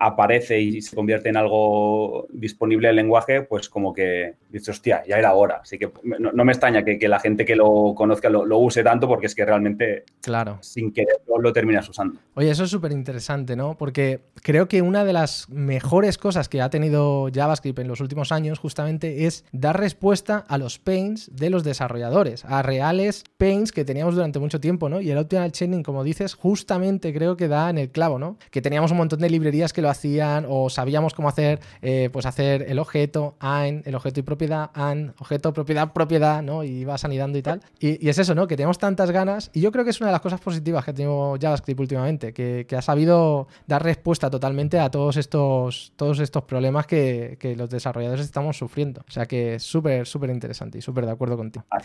aparece 0.06 0.60
y 0.60 0.82
se 0.82 0.96
convierte 0.96 1.30
en 1.30 1.38
algo 1.38 2.28
disponible 2.32 2.90
el 2.90 2.96
lenguaje, 2.96 3.42
pues 3.42 3.70
como 3.70 3.94
que 3.94 4.36
dices, 4.50 4.70
hostia, 4.70 5.04
ya 5.08 5.18
era 5.18 5.34
hora. 5.34 5.60
Así 5.64 5.78
que 5.78 5.92
no, 6.20 6.46
me 6.46 6.52
extraña 6.52 6.84
que, 6.84 7.08
la 7.08 7.20
gente 7.20 7.46
que 7.46 7.56
lo 7.56 7.94
conozca 7.96 8.30
lo, 8.30 8.58
use 8.58 8.84
tanto 8.84 9.08
porque 9.08 9.26
es 9.26 9.36
que 9.36 9.46
realmente 9.46 10.06
claro. 10.22 10.60
sin 10.62 10.92
querer 10.94 11.22
lo, 11.28 11.52
terminas 11.54 11.88
usando. 11.90 12.20
Oye, 12.36 12.50
eso 12.50 12.64
es 12.64 12.70
súper 12.70 12.92
interesante, 12.92 13.56
¿no? 13.56 13.76
Porque 13.78 14.22
creo 14.36 14.68
que 14.68 14.82
una 14.82 15.04
de 15.06 15.14
las 15.14 15.50
mejores 15.50 16.18
cosas 16.18 16.50
que 16.50 16.62
ha 16.62 16.70
tenido 16.70 17.30
JavaScript 17.34 17.80
en 17.80 17.88
los 17.88 18.00
últimos 18.00 18.32
años 18.32 18.60
justamente 18.60 19.26
es 19.26 19.46
dar 19.52 19.80
respuesta 19.80 20.44
a 20.48 20.58
los 20.58 20.80
pains 20.80 21.30
de 21.36 21.50
los 21.50 21.64
desarrolladores, 21.64 22.46
a 22.46 22.62
reales 22.62 23.24
pains 23.38 23.72
que 23.72 23.86
teníamos 23.86 24.16
durante 24.16 24.40
mucho 24.40 24.60
tiempo, 24.60 24.90
¿no? 24.90 25.02
Y 25.02 25.12
el 25.12 25.18
optional 25.18 25.52
chaining, 25.52 25.84
como 25.84 26.04
dices, 26.04 26.36
justamente 26.36 27.14
creo 27.14 27.38
que 27.38 27.48
da 27.48 27.70
en 27.70 27.78
el 27.78 27.90
clavo, 27.90 28.20
¿no? 28.20 28.38
Que 28.52 28.62
teníamos 28.62 28.92
un 28.92 28.98
montón 28.98 29.20
de 29.20 29.30
librerías 29.30 29.74
que 29.74 29.82
lo 29.82 29.90
hacían 29.94 30.46
o 30.48 30.70
sabíamos 30.70 31.14
cómo 31.14 31.30
hacer, 31.30 31.60
eh, 31.82 32.10
pues 32.12 32.26
hacer 32.26 32.66
el 32.68 32.80
objeto, 32.80 33.36
ein, 33.40 33.82
el 33.86 33.96
objeto 33.96 34.20
y 34.20 34.24
propiedad, 34.24 34.72
an, 34.74 35.14
objeto, 35.20 35.54
propiedad, 35.54 35.94
propiedad, 35.94 36.44
¿no? 36.44 36.64
Y 36.64 36.86
vas 36.86 37.06
anidando 37.06 37.38
y 37.38 37.42
tal. 37.42 37.62
Y, 37.80 38.08
es 38.08 38.18
eso, 38.18 38.36
¿no? 38.36 38.48
Que 38.48 38.56
tenemos 38.56 38.78
tantas 38.78 39.12
ganas 39.12 39.50
y 39.54 39.62
yo 39.62 39.72
creo 39.72 39.84
que 39.84 39.92
es 39.92 40.02
una 40.02 40.08
de 40.08 40.14
las 40.14 40.22
cosas 40.22 40.42
positivas 40.42 40.84
que 40.84 40.92
ha 40.92 40.94
tenido 40.94 41.38
JavaScript 41.40 41.80
últimamente, 41.80 42.34
que, 42.34 42.68
ha 42.74 42.82
sabido 42.82 43.48
dar 43.68 43.84
respuesta 43.84 44.32
totalmente 44.32 44.80
a 44.80 44.90
todos 44.90 45.16
estos, 45.18 45.94
todos 45.96 46.20
estos 46.20 46.44
problemas 46.44 46.88
que, 46.88 47.38
los 47.58 47.70
desarrolladores 47.70 48.26
estamos 48.26 48.58
sufriendo. 48.58 49.02
O 49.08 49.12
sea 49.12 49.26
que 49.26 49.56
es 49.56 49.64
súper, 49.64 50.08
súper 50.08 50.32
interesante 50.32 50.80
y 50.80 50.82
súper 50.82 51.06
de 51.06 51.12
acuerdo 51.12 51.38
contigo. 51.38 51.66
Al 51.70 51.84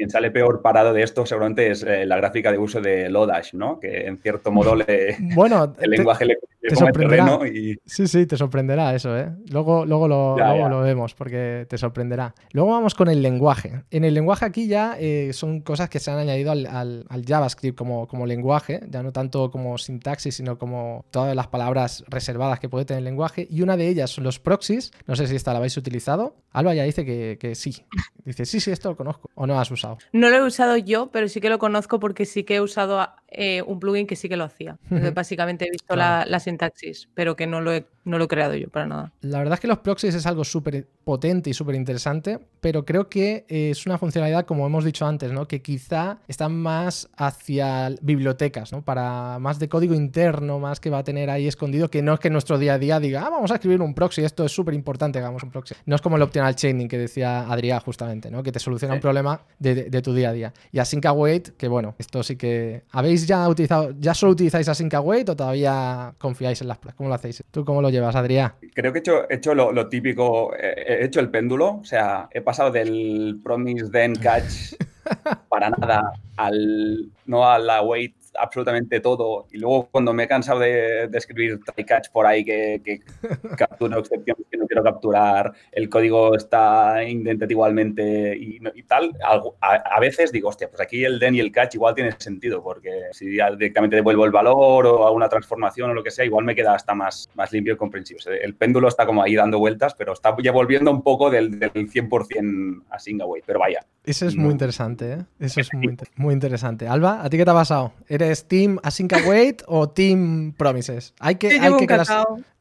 quien 0.00 0.08
sale 0.08 0.30
peor 0.30 0.62
parado 0.62 0.94
de 0.94 1.02
esto 1.02 1.26
seguramente 1.26 1.70
es 1.70 1.82
eh, 1.82 2.06
la 2.06 2.16
gráfica 2.16 2.50
de 2.50 2.56
uso 2.56 2.80
de 2.80 3.10
Lodash, 3.10 3.52
¿no? 3.52 3.78
Que 3.78 4.06
en 4.06 4.16
cierto 4.16 4.50
modo 4.50 4.74
le, 4.74 5.14
bueno, 5.34 5.74
el 5.80 5.90
lenguaje 5.90 6.24
le 6.24 6.38
te 6.60 6.76
sorprenderá. 6.76 7.38
Sí, 7.86 8.06
sí, 8.06 8.26
te 8.26 8.36
sorprenderá 8.36 8.94
eso, 8.94 9.16
¿eh? 9.16 9.30
Luego, 9.50 9.86
luego, 9.86 10.06
lo, 10.06 10.36
lo, 10.36 10.80
vemos 10.80 11.14
porque 11.14 11.66
te 11.68 11.78
sorprenderá. 11.78 12.34
Luego 12.52 12.70
vamos 12.70 12.94
con 12.94 13.08
el 13.08 13.22
lenguaje. 13.22 13.82
En 13.90 14.04
el 14.04 14.12
lenguaje 14.12 14.44
aquí 14.44 14.68
ya 14.68 14.96
eh, 14.98 15.32
son 15.32 15.62
cosas 15.62 15.88
que 15.88 15.98
se 15.98 16.10
han 16.10 16.18
añadido 16.18 16.52
al, 16.52 17.06
JavaScript 17.26 17.78
como, 17.78 18.06
como 18.06 18.26
lenguaje, 18.26 18.80
ya 18.90 19.02
no 19.02 19.10
tanto 19.10 19.50
como 19.50 19.78
sintaxis, 19.78 20.34
sino 20.36 20.58
como 20.58 21.06
todas 21.10 21.34
las 21.34 21.46
palabras 21.46 22.04
reservadas 22.08 22.60
que 22.60 22.68
puede 22.68 22.84
tener 22.84 22.98
el 22.98 23.04
lenguaje. 23.04 23.46
Y 23.50 23.62
una 23.62 23.78
de 23.78 23.88
ellas 23.88 24.10
son 24.10 24.24
los 24.24 24.38
proxies. 24.38 24.92
No 25.06 25.16
sé 25.16 25.26
si 25.26 25.36
esta 25.36 25.52
la 25.52 25.58
habéis 25.58 25.78
utilizado. 25.78 26.36
Alba 26.52 26.74
ya 26.74 26.84
dice 26.84 27.06
que, 27.06 27.38
que 27.40 27.54
sí. 27.54 27.84
Dice, 28.24 28.44
sí, 28.44 28.60
sí, 28.60 28.70
esto 28.70 28.90
lo 28.90 28.96
conozco. 28.96 29.30
¿O 29.34 29.46
no 29.46 29.58
has 29.58 29.70
usado? 29.70 29.89
No 30.12 30.30
lo 30.30 30.36
he 30.36 30.42
usado 30.42 30.76
yo, 30.76 31.10
pero 31.10 31.28
sí 31.28 31.40
que 31.40 31.50
lo 31.50 31.58
conozco 31.58 32.00
porque 32.00 32.26
sí 32.26 32.44
que 32.44 32.56
he 32.56 32.60
usado 32.60 33.08
eh, 33.30 33.62
un 33.62 33.78
plugin 33.78 34.06
que 34.06 34.16
sí 34.16 34.28
que 34.28 34.36
lo 34.36 34.44
hacía. 34.44 34.78
básicamente 35.14 35.66
he 35.66 35.70
visto 35.70 35.96
la, 35.96 36.24
la 36.26 36.40
sintaxis, 36.40 37.08
pero 37.14 37.36
que 37.36 37.46
no 37.46 37.60
lo 37.60 37.72
he 37.72 37.86
no 38.04 38.18
lo 38.18 38.24
he 38.24 38.28
creado 38.28 38.54
yo 38.54 38.68
para 38.68 38.86
nada. 38.86 39.12
La 39.20 39.38
verdad 39.38 39.54
es 39.54 39.60
que 39.60 39.68
los 39.68 39.78
proxies 39.78 40.14
es 40.14 40.26
algo 40.26 40.44
súper 40.44 40.86
potente 41.04 41.50
y 41.50 41.54
súper 41.54 41.74
interesante, 41.74 42.38
pero 42.60 42.84
creo 42.84 43.08
que 43.08 43.44
es 43.48 43.86
una 43.86 43.98
funcionalidad, 43.98 44.46
como 44.46 44.66
hemos 44.66 44.84
dicho 44.84 45.06
antes, 45.06 45.32
¿no? 45.32 45.46
que 45.46 45.60
quizá 45.60 46.18
está 46.28 46.48
más 46.48 47.08
hacia 47.16 47.90
bibliotecas, 48.00 48.72
¿no? 48.72 48.82
para 48.82 49.38
más 49.38 49.58
de 49.58 49.68
código 49.68 49.94
interno, 49.94 50.58
más 50.58 50.80
que 50.80 50.90
va 50.90 50.98
a 50.98 51.04
tener 51.04 51.30
ahí 51.30 51.46
escondido, 51.46 51.90
que 51.90 52.02
no 52.02 52.14
es 52.14 52.20
que 52.20 52.30
nuestro 52.30 52.58
día 52.58 52.74
a 52.74 52.78
día 52.78 53.00
diga, 53.00 53.26
ah, 53.26 53.30
vamos 53.30 53.50
a 53.50 53.54
escribir 53.54 53.80
un 53.80 53.94
proxy, 53.94 54.22
esto 54.24 54.44
es 54.44 54.52
súper 54.52 54.74
importante, 54.74 55.18
hagamos 55.18 55.42
un 55.42 55.50
proxy. 55.50 55.74
No 55.86 55.96
es 55.96 56.02
como 56.02 56.16
el 56.16 56.22
optional 56.22 56.54
chaining 56.54 56.88
que 56.88 56.98
decía 56.98 57.50
Adrián 57.50 57.80
justamente, 57.80 58.30
¿no? 58.30 58.42
que 58.42 58.52
te 58.52 58.58
soluciona 58.58 58.94
un 58.94 59.00
problema 59.00 59.42
de, 59.58 60.02
tu 60.02 60.14
día 60.14 60.30
a 60.30 60.32
día. 60.32 60.52
Y 60.72 60.78
Async 60.78 61.04
Await, 61.06 61.56
que 61.56 61.68
bueno, 61.68 61.94
esto 61.98 62.22
sí 62.22 62.36
que... 62.36 62.84
¿Habéis 62.90 63.19
ya 63.26 63.48
utilizado, 63.48 63.92
ya 63.98 64.14
solo 64.14 64.32
utilizáis 64.32 64.68
Async 64.68 64.94
Await 64.94 65.28
o 65.28 65.36
todavía 65.36 66.14
confiáis 66.18 66.60
en 66.60 66.68
las... 66.68 66.78
¿Cómo 66.96 67.08
lo 67.08 67.14
hacéis? 67.14 67.42
¿Tú 67.50 67.64
cómo 67.64 67.82
lo 67.82 67.90
llevas, 67.90 68.16
Adrián? 68.16 68.52
Creo 68.74 68.92
que 68.92 68.98
he 68.98 69.00
hecho, 69.00 69.30
hecho 69.30 69.54
lo, 69.54 69.88
típico, 69.88 70.54
he 70.56 71.04
hecho 71.04 71.20
el 71.20 71.30
péndulo, 71.30 71.78
o 71.80 71.84
sea, 71.84 72.28
he 72.32 72.40
pasado 72.40 72.70
del 72.70 73.40
promise 73.42 73.90
then 73.90 74.14
catch 74.16 74.74
para 75.48 75.70
nada 75.70 76.12
al 76.36 77.10
no 77.26 77.48
a 77.48 77.58
la 77.58 77.82
wait 77.82 78.14
absolutamente 78.38 79.00
todo. 79.00 79.46
Y 79.50 79.58
luego 79.58 79.88
cuando 79.90 80.12
me 80.12 80.24
he 80.24 80.28
cansado 80.28 80.60
de, 80.60 81.08
escribir 81.12 81.60
try 81.60 81.84
catch 81.84 82.10
por 82.10 82.26
ahí 82.26 82.44
que, 82.44 82.80
que 82.84 83.00
captura 83.56 83.98
excepciones 83.98 84.46
que 84.50 84.56
no 84.56 84.66
quiero 84.66 84.82
capturar, 84.82 85.52
el 85.72 85.88
código 85.88 86.34
está 86.34 87.02
indented 87.04 87.50
igualmente 87.50 88.36
y, 88.36 88.60
tal, 88.84 89.16
a, 89.60 90.00
veces 90.00 90.32
digo, 90.32 90.48
hostia, 90.48 90.68
pues 90.68 90.80
aquí 90.80 91.04
el 91.04 91.18
den 91.18 91.34
y 91.34 91.40
el 91.40 91.52
catch 91.52 91.74
igual 91.74 91.94
tiene 91.94 92.12
sentido, 92.18 92.62
porque 92.62 92.90
si 93.12 93.26
directamente 93.26 93.96
devuelvo 93.96 94.24
el 94.24 94.30
valor 94.30 94.86
o 94.86 95.06
hago 95.06 95.14
una 95.14 95.28
transformación 95.28 95.90
o 95.90 95.94
lo 95.94 96.02
que 96.02 96.10
sea, 96.10 96.24
igual 96.24 96.44
me 96.44 96.54
queda 96.54 96.74
hasta 96.74 96.94
más, 96.94 97.28
más 97.34 97.52
limpio 97.52 97.74
y 97.74 97.76
comprensible. 97.76 98.10
El 98.42 98.54
péndulo 98.54 98.88
está 98.88 99.06
como 99.06 99.22
ahí 99.22 99.34
dando 99.34 99.58
vueltas, 99.58 99.94
pero 99.94 100.12
está 100.12 100.34
ya 100.42 100.52
volviendo 100.52 100.90
un 100.90 101.02
poco 101.02 101.30
del, 101.30 101.58
del 101.58 101.72
100% 101.72 102.82
a 102.90 102.98
Singaway, 102.98 103.42
pero 103.46 103.60
vaya. 103.60 103.80
Eso 104.04 104.26
es 104.26 104.34
muy 104.34 104.50
interesante, 104.50 105.12
¿eh? 105.12 105.18
Eso 105.38 105.60
es 105.60 105.72
muy, 105.74 105.96
muy 106.16 106.32
interesante. 106.32 106.88
Alba, 106.88 107.22
¿a 107.22 107.28
ti 107.28 107.36
qué 107.36 107.44
te 107.44 107.50
ha 107.50 107.54
pasado? 107.54 107.92
¿Eres 108.20 108.46
Team 108.46 108.78
Async 108.82 109.12
Await 109.12 109.62
o 109.66 109.88
Team 109.88 110.52
Promises? 110.56 111.14
Hay 111.20 111.36
que, 111.36 111.58
hay 111.60 111.76
que 111.76 111.86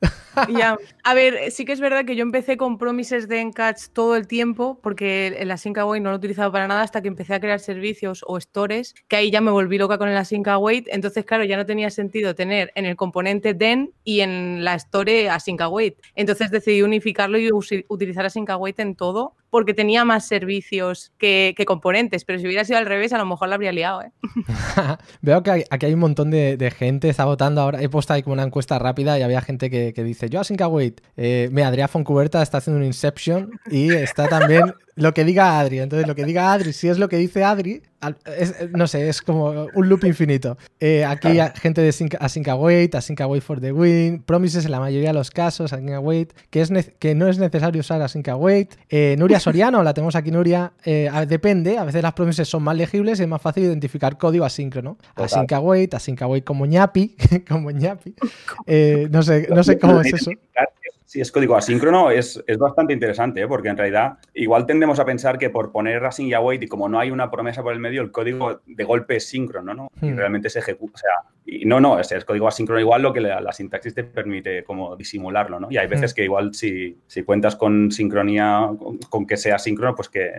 ya. 0.55 0.77
A 1.03 1.13
ver, 1.13 1.51
sí 1.51 1.65
que 1.65 1.73
es 1.73 1.79
verdad 1.79 2.05
que 2.05 2.15
yo 2.15 2.23
empecé 2.23 2.57
con 2.57 2.77
Promises 2.77 3.27
de 3.27 3.41
Encatch 3.41 3.87
todo 3.93 4.15
el 4.15 4.27
tiempo, 4.27 4.79
porque 4.81 5.27
el 5.27 5.51
Async 5.51 5.77
Await 5.77 6.01
no 6.01 6.09
lo 6.09 6.15
he 6.15 6.19
utilizado 6.19 6.51
para 6.51 6.67
nada 6.67 6.81
hasta 6.81 7.01
que 7.01 7.07
empecé 7.07 7.33
a 7.33 7.39
crear 7.39 7.59
servicios 7.59 8.23
o 8.27 8.39
stores, 8.39 8.95
que 9.07 9.17
ahí 9.17 9.31
ya 9.31 9.41
me 9.41 9.51
volví 9.51 9.77
loca 9.77 9.97
con 9.97 10.09
el 10.09 10.17
Async 10.17 10.47
Await. 10.47 10.87
Entonces, 10.89 11.25
claro, 11.25 11.43
ya 11.43 11.57
no 11.57 11.65
tenía 11.65 11.89
sentido 11.89 12.35
tener 12.35 12.71
en 12.75 12.85
el 12.85 12.95
componente 12.95 13.53
den 13.53 13.93
y 14.03 14.21
en 14.21 14.63
la 14.63 14.75
store 14.75 15.29
Async 15.29 15.61
Await. 15.61 15.97
Entonces 16.15 16.51
decidí 16.51 16.81
unificarlo 16.81 17.37
y 17.37 17.49
utilizar 17.87 18.25
Async 18.25 18.49
Await 18.49 18.79
en 18.79 18.95
todo, 18.95 19.35
porque 19.49 19.73
tenía 19.73 20.05
más 20.05 20.27
servicios 20.27 21.11
que, 21.17 21.55
componentes. 21.67 22.23
Pero 22.23 22.39
si 22.39 22.45
hubiera 22.45 22.63
sido 22.63 22.79
al 22.79 22.85
revés, 22.85 23.13
a 23.13 23.17
lo 23.17 23.25
mejor 23.25 23.49
la 23.49 23.55
habría 23.55 23.71
liado. 23.71 24.03
¿eh? 24.03 24.11
Veo 25.21 25.43
que 25.43 25.48
aquí 25.49 25.85
hay 25.85 25.93
un 25.93 25.99
montón 25.99 26.31
de, 26.31 26.73
gente, 26.77 27.09
está 27.09 27.25
votando 27.25 27.61
ahora. 27.61 27.81
He 27.81 27.89
puesto 27.89 28.13
ahí 28.13 28.23
como 28.23 28.33
una 28.33 28.43
encuesta 28.43 28.79
rápida 28.79 29.17
y 29.19 29.21
había 29.21 29.41
gente 29.41 29.69
que 29.69 30.03
dice, 30.03 30.29
yo 30.29 30.41
Await. 30.59 31.01
Eh, 31.17 31.49
me 31.51 31.63
Adrián 31.63 31.89
Foncuberta 31.89 32.41
está 32.41 32.57
haciendo 32.57 32.79
un 32.79 32.85
Inception 32.85 33.51
y 33.69 33.91
está 33.93 34.27
también 34.27 34.73
lo 34.99 35.13
que 35.13 35.23
diga 35.23 35.59
Adri. 35.59 35.79
Entonces, 35.79 36.07
lo 36.07 36.15
que 36.15 36.25
diga 36.25 36.53
Adri, 36.53 36.73
si 36.73 36.87
es 36.87 36.99
lo 36.99 37.09
que 37.09 37.17
dice 37.17 37.43
Adri, 37.43 37.81
no 38.71 38.87
sé, 38.87 39.09
es 39.09 39.21
como 39.21 39.67
un 39.73 39.89
loop 39.89 40.05
infinito. 40.05 40.57
Eh, 40.79 41.03
aquí 41.05 41.39
hay 41.39 41.51
gente 41.55 41.81
de 41.81 41.89
Async 42.19 42.47
Await, 42.47 42.95
Async 42.95 43.19
Await 43.21 43.43
for 43.43 43.59
the 43.59 43.71
win, 43.71 44.23
Promises 44.23 44.65
en 44.65 44.71
la 44.71 44.79
mayoría 44.79 45.09
de 45.09 45.13
los 45.13 45.31
casos, 45.31 45.73
Async 45.73 45.91
Await, 45.91 46.33
que, 46.49 46.61
es 46.61 46.71
que 46.99 47.15
no 47.15 47.27
es 47.27 47.39
necesario 47.39 47.79
usar 47.79 48.01
Async 48.01 48.27
Await. 48.27 48.75
Eh, 48.89 49.15
Nuria 49.17 49.39
Soriano, 49.39 49.83
la 49.83 49.93
tenemos 49.93 50.15
aquí, 50.15 50.31
Nuria, 50.31 50.73
eh, 50.85 51.09
depende, 51.27 51.77
a 51.77 51.83
veces 51.83 52.01
las 52.01 52.13
Promises 52.13 52.47
son 52.47 52.63
más 52.63 52.75
legibles 52.75 53.19
y 53.19 53.23
es 53.23 53.29
más 53.29 53.41
fácil 53.41 53.63
identificar 53.63 54.17
código 54.17 54.45
asíncrono. 54.45 54.97
Async 55.15 55.51
Await, 55.51 55.93
Async 55.93 56.21
Await 56.21 56.43
como 56.43 56.65
ñapi, 56.65 57.15
como 57.47 57.71
ñapi. 57.71 58.15
no 59.11 59.23
sé, 59.23 59.47
no 59.49 59.63
sé 59.63 59.77
cómo 59.77 60.01
es 60.01 60.13
eso. 60.13 60.31
Si 61.09 61.19
es 61.19 61.31
código 61.31 61.55
asíncrono, 61.55 62.11
es, 62.11 62.39
es 62.45 62.59
bastante 62.59 62.93
interesante, 62.93 63.41
¿eh? 63.41 63.47
porque 63.47 63.69
en 63.69 63.77
realidad 63.77 64.19
igual 64.35 64.67
tendemos 64.67 64.99
a 64.99 65.05
pensar 65.05 65.39
que 65.39 65.49
por 65.49 65.71
poner 65.71 66.05
async 66.05 66.29
y 66.29 66.35
await 66.35 66.61
y 66.61 66.67
como 66.67 66.87
no 66.87 66.99
hay 66.99 67.09
una 67.09 67.31
promesa 67.31 67.63
por 67.63 67.73
el 67.73 67.79
medio, 67.79 68.03
el 68.03 68.11
código 68.11 68.61
de 68.63 68.83
golpe 68.83 69.15
es 69.15 69.27
síncrono, 69.27 69.73
¿no? 69.73 69.91
Y 70.03 70.11
hmm. 70.11 70.17
realmente 70.17 70.51
se 70.51 70.59
ejecuta. 70.59 70.93
O 70.93 70.97
sea, 70.99 71.31
y 71.51 71.65
no, 71.65 71.79
no, 71.79 71.99
es, 71.99 72.13
código 72.25 72.47
asíncrono 72.47 72.79
igual 72.79 73.01
lo 73.01 73.13
que 73.13 73.21
la, 73.21 73.51
sintaxis 73.51 73.93
te 73.93 74.03
permite 74.03 74.63
como 74.63 74.95
disimularlo, 74.95 75.59
¿no? 75.59 75.67
Y 75.71 75.77
hay 75.77 75.87
veces 75.87 76.13
que 76.13 76.23
igual 76.23 76.53
si, 76.53 76.97
si 77.07 77.23
cuentas 77.23 77.55
con 77.55 77.91
sincronía, 77.91 78.69
con, 79.09 79.25
que 79.25 79.37
sea 79.37 79.57
síncrono, 79.57 79.95
pues 79.95 80.09
que 80.09 80.31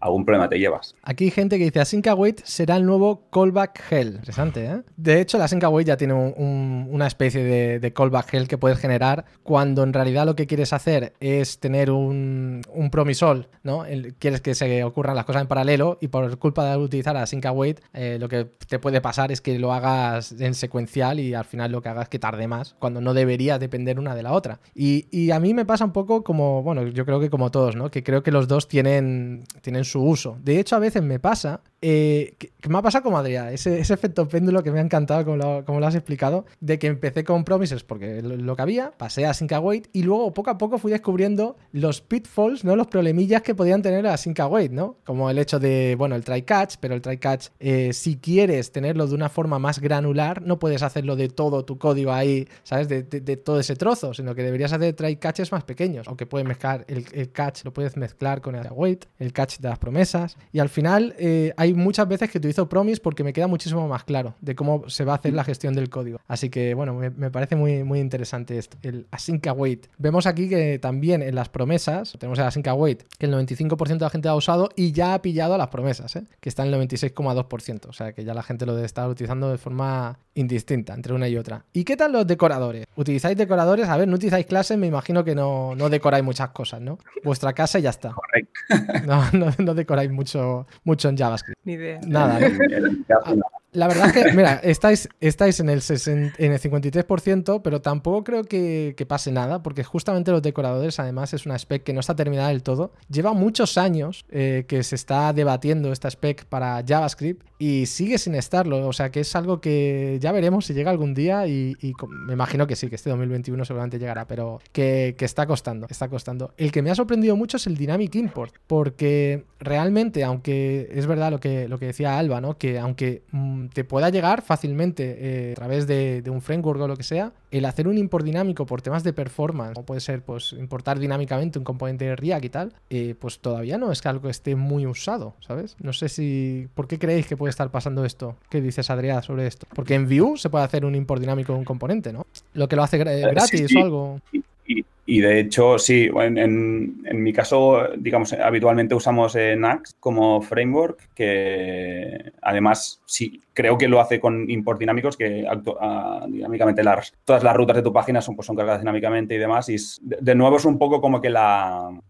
algún 0.00 0.24
problema 0.24 0.48
te 0.48 0.58
llevas. 0.58 0.94
Aquí 1.02 1.24
hay 1.24 1.30
gente 1.30 1.58
que 1.58 1.64
dice 1.64 1.80
async 1.80 2.06
await 2.06 2.40
será 2.44 2.76
el 2.76 2.86
nuevo 2.86 3.28
callback 3.30 3.82
hell. 3.90 4.14
Interesante, 4.16 4.64
¿eh? 4.64 4.82
De 4.96 5.20
hecho, 5.20 5.38
la 5.38 5.44
async 5.44 5.64
await 5.64 5.86
ya 5.86 5.96
tiene 5.96 6.14
una 6.14 7.06
especie 7.06 7.42
de, 7.42 7.80
de 7.80 7.92
callback 7.92 8.34
hell 8.34 8.48
que 8.48 8.58
puedes 8.58 8.78
generar 8.78 9.24
cuando 9.42 9.82
en 9.82 9.92
realidad 9.92 10.26
lo 10.26 10.36
que 10.36 10.46
quieres 10.46 10.72
hacer 10.72 11.14
es 11.20 11.60
tener 11.60 11.90
un, 11.90 12.62
un 12.72 12.90
promisol, 12.90 13.48
¿no? 13.62 13.84
quieres 14.18 14.40
que 14.40 14.54
se 14.54 14.84
ocurran 14.84 15.16
las 15.16 15.24
cosas 15.24 15.42
en 15.42 15.48
paralelo 15.48 15.98
y 16.00 16.08
por 16.08 16.38
culpa 16.38 16.70
de 16.70 16.76
utilizar 16.76 17.16
async 17.16 17.44
await, 17.46 17.80
eh, 17.92 18.18
lo 18.20 18.28
que 18.28 18.46
te 18.68 18.78
puede 18.78 19.00
pasar 19.00 19.32
es 19.32 19.40
que 19.40 19.58
lo 19.58 19.72
hagas 19.72 20.29
en 20.38 20.54
secuencial 20.54 21.20
y 21.20 21.34
al 21.34 21.44
final 21.44 21.72
lo 21.72 21.82
que 21.82 21.88
hagas 21.88 22.04
es 22.04 22.08
que 22.08 22.18
tarde 22.18 22.46
más, 22.48 22.74
cuando 22.78 23.00
no 23.00 23.14
debería 23.14 23.58
depender 23.58 23.98
una 23.98 24.14
de 24.14 24.22
la 24.22 24.32
otra. 24.32 24.60
Y, 24.74 25.06
y, 25.10 25.30
a 25.30 25.40
mí 25.40 25.54
me 25.54 25.64
pasa 25.64 25.84
un 25.84 25.92
poco 25.92 26.22
como, 26.22 26.62
bueno, 26.62 26.86
yo 26.86 27.04
creo 27.04 27.20
que 27.20 27.30
como 27.30 27.50
todos, 27.50 27.76
¿no? 27.76 27.90
Que 27.90 28.02
creo 28.02 28.22
que 28.22 28.30
los 28.30 28.48
dos 28.48 28.68
tienen, 28.68 29.44
tienen 29.62 29.84
su 29.84 30.02
uso. 30.02 30.38
De 30.42 30.58
hecho, 30.58 30.76
a 30.76 30.80
veces 30.80 31.02
me 31.02 31.18
pasa 31.18 31.60
eh, 31.82 32.36
me 32.68 32.78
ha 32.78 32.82
pasado 32.82 33.04
como 33.04 33.18
Adrián, 33.18 33.48
ese, 33.48 33.80
efecto 33.80 34.28
péndulo 34.28 34.62
que 34.62 34.70
me 34.70 34.80
ha 34.80 34.82
encantado, 34.82 35.24
como 35.24 35.80
lo, 35.80 35.86
has 35.86 35.94
explicado, 35.94 36.44
de 36.60 36.78
que 36.78 36.88
empecé 36.88 37.24
con 37.24 37.44
Promises 37.44 37.84
porque 37.84 38.20
lo, 38.22 38.36
lo, 38.36 38.56
que 38.56 38.62
había, 38.62 38.90
pasé 38.90 39.26
a 39.26 39.32
Sync 39.32 39.52
Await 39.52 39.88
y 39.92 40.02
luego 40.02 40.32
poco 40.34 40.50
a 40.50 40.58
poco 40.58 40.78
fui 40.78 40.90
descubriendo 40.90 41.56
los 41.72 42.02
pitfalls, 42.02 42.64
¿no? 42.64 42.76
Los 42.76 42.86
problemillas 42.88 43.42
que 43.42 43.54
podían 43.54 43.80
tener 43.80 44.06
a 44.06 44.16
Sync 44.16 44.40
Await, 44.40 44.72
¿no? 44.72 44.96
Como 45.04 45.30
el 45.30 45.38
hecho 45.38 45.58
de, 45.58 45.94
bueno, 45.96 46.16
el 46.16 46.24
try 46.24 46.42
catch, 46.42 46.74
pero 46.80 46.94
el 46.94 47.00
try 47.00 47.16
catch, 47.16 47.48
eh, 47.58 47.92
si 47.94 48.16
quieres 48.16 48.72
tenerlo 48.72 49.06
de 49.06 49.14
una 49.14 49.30
forma 49.30 49.58
más 49.58 49.78
granular, 49.78 50.42
no 50.42 50.58
puedes 50.58 50.82
hacerlo 50.82 51.16
de 51.16 51.28
todo 51.28 51.64
tu 51.64 51.78
código 51.78 52.12
ahí, 52.12 52.46
¿sabes? 52.62 52.88
De, 52.88 53.00
todo 53.36 53.58
ese 53.58 53.76
trozo, 53.76 54.12
sino 54.12 54.34
que 54.34 54.42
deberías 54.42 54.72
hacer 54.72 54.94
try 54.94 55.16
catches 55.16 55.50
más 55.50 55.64
pequeños, 55.64 56.06
aunque 56.08 56.26
puedes 56.26 56.46
mezclar 56.46 56.84
el, 56.88 57.06
el, 57.12 57.30
catch, 57.30 57.64
lo 57.64 57.72
puedes 57.72 57.96
mezclar 57.96 58.42
con 58.42 58.54
el 58.54 58.66
await, 58.66 59.06
el 59.18 59.32
catch 59.32 59.58
de 59.58 59.68
las 59.68 59.78
promesas, 59.78 60.36
y 60.52 60.58
al 60.58 60.68
final 60.68 61.14
eh, 61.18 61.54
hay 61.56 61.69
muchas 61.74 62.08
veces 62.08 62.30
que 62.30 62.38
utilizo 62.38 62.68
promise 62.68 63.00
porque 63.00 63.24
me 63.24 63.32
queda 63.32 63.46
muchísimo 63.46 63.86
más 63.88 64.04
claro 64.04 64.34
de 64.40 64.54
cómo 64.54 64.88
se 64.88 65.04
va 65.04 65.12
a 65.12 65.16
hacer 65.16 65.32
la 65.34 65.44
gestión 65.44 65.74
del 65.74 65.90
código. 65.90 66.20
Así 66.28 66.50
que, 66.50 66.74
bueno, 66.74 66.94
me, 66.94 67.10
me 67.10 67.30
parece 67.30 67.56
muy, 67.56 67.84
muy 67.84 68.00
interesante 68.00 68.58
esto, 68.58 68.76
el 68.82 69.06
async 69.10 69.46
await. 69.46 69.86
Vemos 69.98 70.26
aquí 70.26 70.48
que 70.48 70.78
también 70.78 71.22
en 71.22 71.34
las 71.34 71.48
promesas, 71.48 72.14
tenemos 72.18 72.38
el 72.38 72.46
async 72.46 72.66
await, 72.68 73.02
que 73.18 73.26
el 73.26 73.32
95% 73.34 73.86
de 73.86 73.98
la 73.98 74.10
gente 74.10 74.28
ha 74.28 74.34
usado 74.34 74.70
y 74.76 74.92
ya 74.92 75.14
ha 75.14 75.22
pillado 75.22 75.56
las 75.58 75.68
promesas, 75.68 76.16
¿eh? 76.16 76.24
que 76.40 76.48
está 76.48 76.64
en 76.64 76.72
el 76.74 76.80
96,2%, 76.80 77.86
o 77.88 77.92
sea 77.92 78.12
que 78.12 78.24
ya 78.24 78.34
la 78.34 78.42
gente 78.42 78.66
lo 78.66 78.74
debe 78.74 78.86
estar 78.86 79.08
utilizando 79.08 79.50
de 79.50 79.58
forma 79.58 80.18
indistinta 80.40 80.94
entre 80.94 81.14
una 81.14 81.28
y 81.28 81.36
otra. 81.36 81.64
¿Y 81.72 81.84
qué 81.84 81.96
tal 81.96 82.12
los 82.12 82.26
decoradores? 82.26 82.86
¿Utilizáis 82.96 83.36
decoradores? 83.36 83.88
A 83.88 83.96
ver, 83.96 84.08
no 84.08 84.16
utilizáis 84.16 84.46
clases, 84.46 84.76
me 84.78 84.86
imagino 84.86 85.24
que 85.24 85.34
no, 85.34 85.74
no 85.74 85.88
decoráis 85.88 86.24
muchas 86.24 86.50
cosas, 86.50 86.80
¿no? 86.80 86.98
Vuestra 87.22 87.52
casa 87.52 87.78
y 87.78 87.82
ya 87.82 87.90
está. 87.90 88.12
Correcto. 88.12 88.50
No, 89.06 89.24
no, 89.32 89.46
no 89.58 89.74
decoráis 89.74 90.10
mucho, 90.10 90.66
mucho 90.84 91.08
en 91.08 91.16
JavaScript. 91.16 91.58
Ni 91.64 91.72
idea. 91.72 92.00
Nada, 92.06 92.38
¿no? 92.38 93.44
La 93.72 93.86
verdad 93.86 94.08
es 94.08 94.24
que, 94.24 94.32
mira, 94.32 94.54
estáis, 94.64 95.08
estáis 95.20 95.60
en, 95.60 95.68
el 95.68 95.80
60, 95.80 96.34
en 96.38 96.52
el 96.52 96.60
53%, 96.60 97.60
pero 97.62 97.80
tampoco 97.80 98.24
creo 98.24 98.44
que, 98.44 98.94
que, 98.96 99.06
pase 99.06 99.30
nada, 99.30 99.62
porque 99.62 99.84
justamente 99.84 100.32
los 100.32 100.42
decoradores, 100.42 100.98
además, 100.98 101.32
es 101.34 101.46
una 101.46 101.56
spec 101.56 101.84
que 101.84 101.92
no 101.92 102.00
está 102.00 102.16
terminada 102.16 102.48
del 102.48 102.64
todo. 102.64 102.92
Lleva 103.08 103.32
muchos 103.32 103.78
años 103.78 104.24
eh, 104.30 104.64
que 104.66 104.82
se 104.82 104.96
está 104.96 105.32
debatiendo 105.32 105.92
esta 105.92 106.10
spec 106.10 106.46
para 106.46 106.82
JavaScript 106.86 107.46
y 107.60 107.84
sigue 107.84 108.16
sin 108.16 108.34
estarlo. 108.34 108.88
O 108.88 108.92
sea 108.92 109.10
que 109.10 109.20
es 109.20 109.36
algo 109.36 109.60
que 109.60 110.18
ya 110.20 110.32
veremos 110.32 110.64
si 110.64 110.74
llega 110.74 110.90
algún 110.90 111.14
día 111.14 111.46
y, 111.46 111.76
me 112.08 112.32
imagino 112.32 112.66
que 112.66 112.74
sí, 112.74 112.88
que 112.88 112.96
este 112.96 113.10
2021 113.10 113.64
seguramente 113.66 113.98
llegará, 113.98 114.26
pero 114.26 114.60
que, 114.72 115.14
que 115.16 115.26
está 115.26 115.46
costando, 115.46 115.86
está 115.90 116.08
costando. 116.08 116.54
El 116.56 116.72
que 116.72 116.80
me 116.80 116.90
ha 116.90 116.94
sorprendido 116.94 117.36
mucho 117.36 117.58
es 117.58 117.66
el 117.66 117.76
Dynamic 117.76 118.14
Import, 118.14 118.54
porque 118.66 119.44
realmente, 119.60 120.24
aunque 120.24 120.90
es 120.92 121.06
verdad 121.06 121.30
lo 121.30 121.38
que, 121.38 121.68
lo 121.68 121.78
que 121.78 121.86
decía 121.86 122.18
Alba, 122.18 122.40
¿no? 122.40 122.56
Que 122.56 122.78
aunque 122.78 123.22
mmm, 123.30 123.66
te 123.66 123.84
pueda 123.84 124.08
llegar 124.08 124.42
fácilmente 124.42 125.16
eh, 125.18 125.52
a 125.52 125.54
través 125.54 125.86
de, 125.86 126.22
un 126.30 126.40
framework 126.40 126.80
o 126.80 126.88
lo 126.88 126.96
que 126.96 127.02
sea, 127.02 127.32
el 127.50 127.64
hacer 127.64 127.88
un 127.88 127.98
import 127.98 128.24
dinámico 128.24 128.64
por 128.64 128.80
temas 128.80 129.04
de 129.04 129.12
performance, 129.12 129.76
o 129.76 129.82
puede 129.84 130.00
ser 130.00 130.22
pues 130.22 130.54
importar 130.54 130.98
dinámicamente 130.98 131.58
un 131.58 131.64
componente 131.64 132.06
de 132.06 132.16
React 132.16 132.44
y 132.44 132.48
tal, 132.48 132.72
eh, 132.88 133.14
pues 133.18 133.40
todavía 133.40 133.76
no 133.76 133.92
es 133.92 134.00
que 134.00 134.08
algo 134.08 134.30
esté 134.30 134.56
muy 134.56 134.86
usado, 134.86 135.34
¿sabes? 135.40 135.76
No 135.80 135.92
sé 135.92 136.08
si... 136.08 136.68
¿Por 136.74 136.88
qué 136.88 136.98
creéis 136.98 137.26
que 137.26 137.36
puede 137.36 137.49
estar 137.50 137.70
pasando 137.70 138.04
esto? 138.04 138.36
¿Qué 138.48 138.60
dices, 138.60 138.90
Adrián, 138.90 139.22
sobre 139.22 139.46
esto? 139.46 139.66
Porque 139.74 139.94
en 139.94 140.06
Vue 140.08 140.36
se 140.36 140.50
puede 140.50 140.64
hacer 140.64 140.84
un 140.84 140.94
import 140.94 141.20
dinámico 141.20 141.52
de 141.52 141.58
un 141.58 141.64
componente, 141.64 142.12
¿no? 142.12 142.26
Lo 142.54 142.68
que 142.68 142.76
lo 142.76 142.82
hace 142.82 142.98
gratis 142.98 143.60
sí, 143.60 143.68
sí. 143.68 143.78
o 143.78 143.84
algo. 143.84 144.20
Y, 144.66 144.84
y, 145.06 145.20
de 145.20 145.40
hecho, 145.40 145.78
sí, 145.78 146.08
en, 146.14 146.38
en, 146.38 147.02
en, 147.04 147.22
mi 147.22 147.32
caso, 147.32 147.88
digamos, 147.96 148.32
habitualmente 148.32 148.94
usamos 148.94 149.34
eh, 149.34 149.56
Nax 149.56 149.96
como 149.98 150.40
framework, 150.40 151.08
que 151.14 152.32
además 152.40 153.00
sí, 153.06 153.40
creo 153.52 153.76
que 153.76 153.88
lo 153.88 154.00
hace 154.00 154.20
con 154.20 154.48
import 154.48 154.78
dinámicos, 154.78 155.16
que 155.16 155.44
uh, 155.44 156.30
dinámicamente 156.30 156.84
las, 156.84 157.12
todas 157.24 157.42
las 157.42 157.56
rutas 157.56 157.76
de 157.76 157.82
tu 157.82 157.92
página 157.92 158.20
son, 158.20 158.36
pues, 158.36 158.46
son 158.46 158.54
cargadas 158.54 158.80
dinámicamente 158.80 159.34
y 159.34 159.38
demás. 159.38 159.68
Y 159.68 159.74
es, 159.74 159.98
de, 160.02 160.18
de 160.20 160.34
nuevo 160.36 160.56
es 160.58 160.64
un 160.64 160.78
poco 160.78 161.00
como 161.00 161.20
que 161.20 161.30
la, 161.30 161.90
eh, 161.90 162.09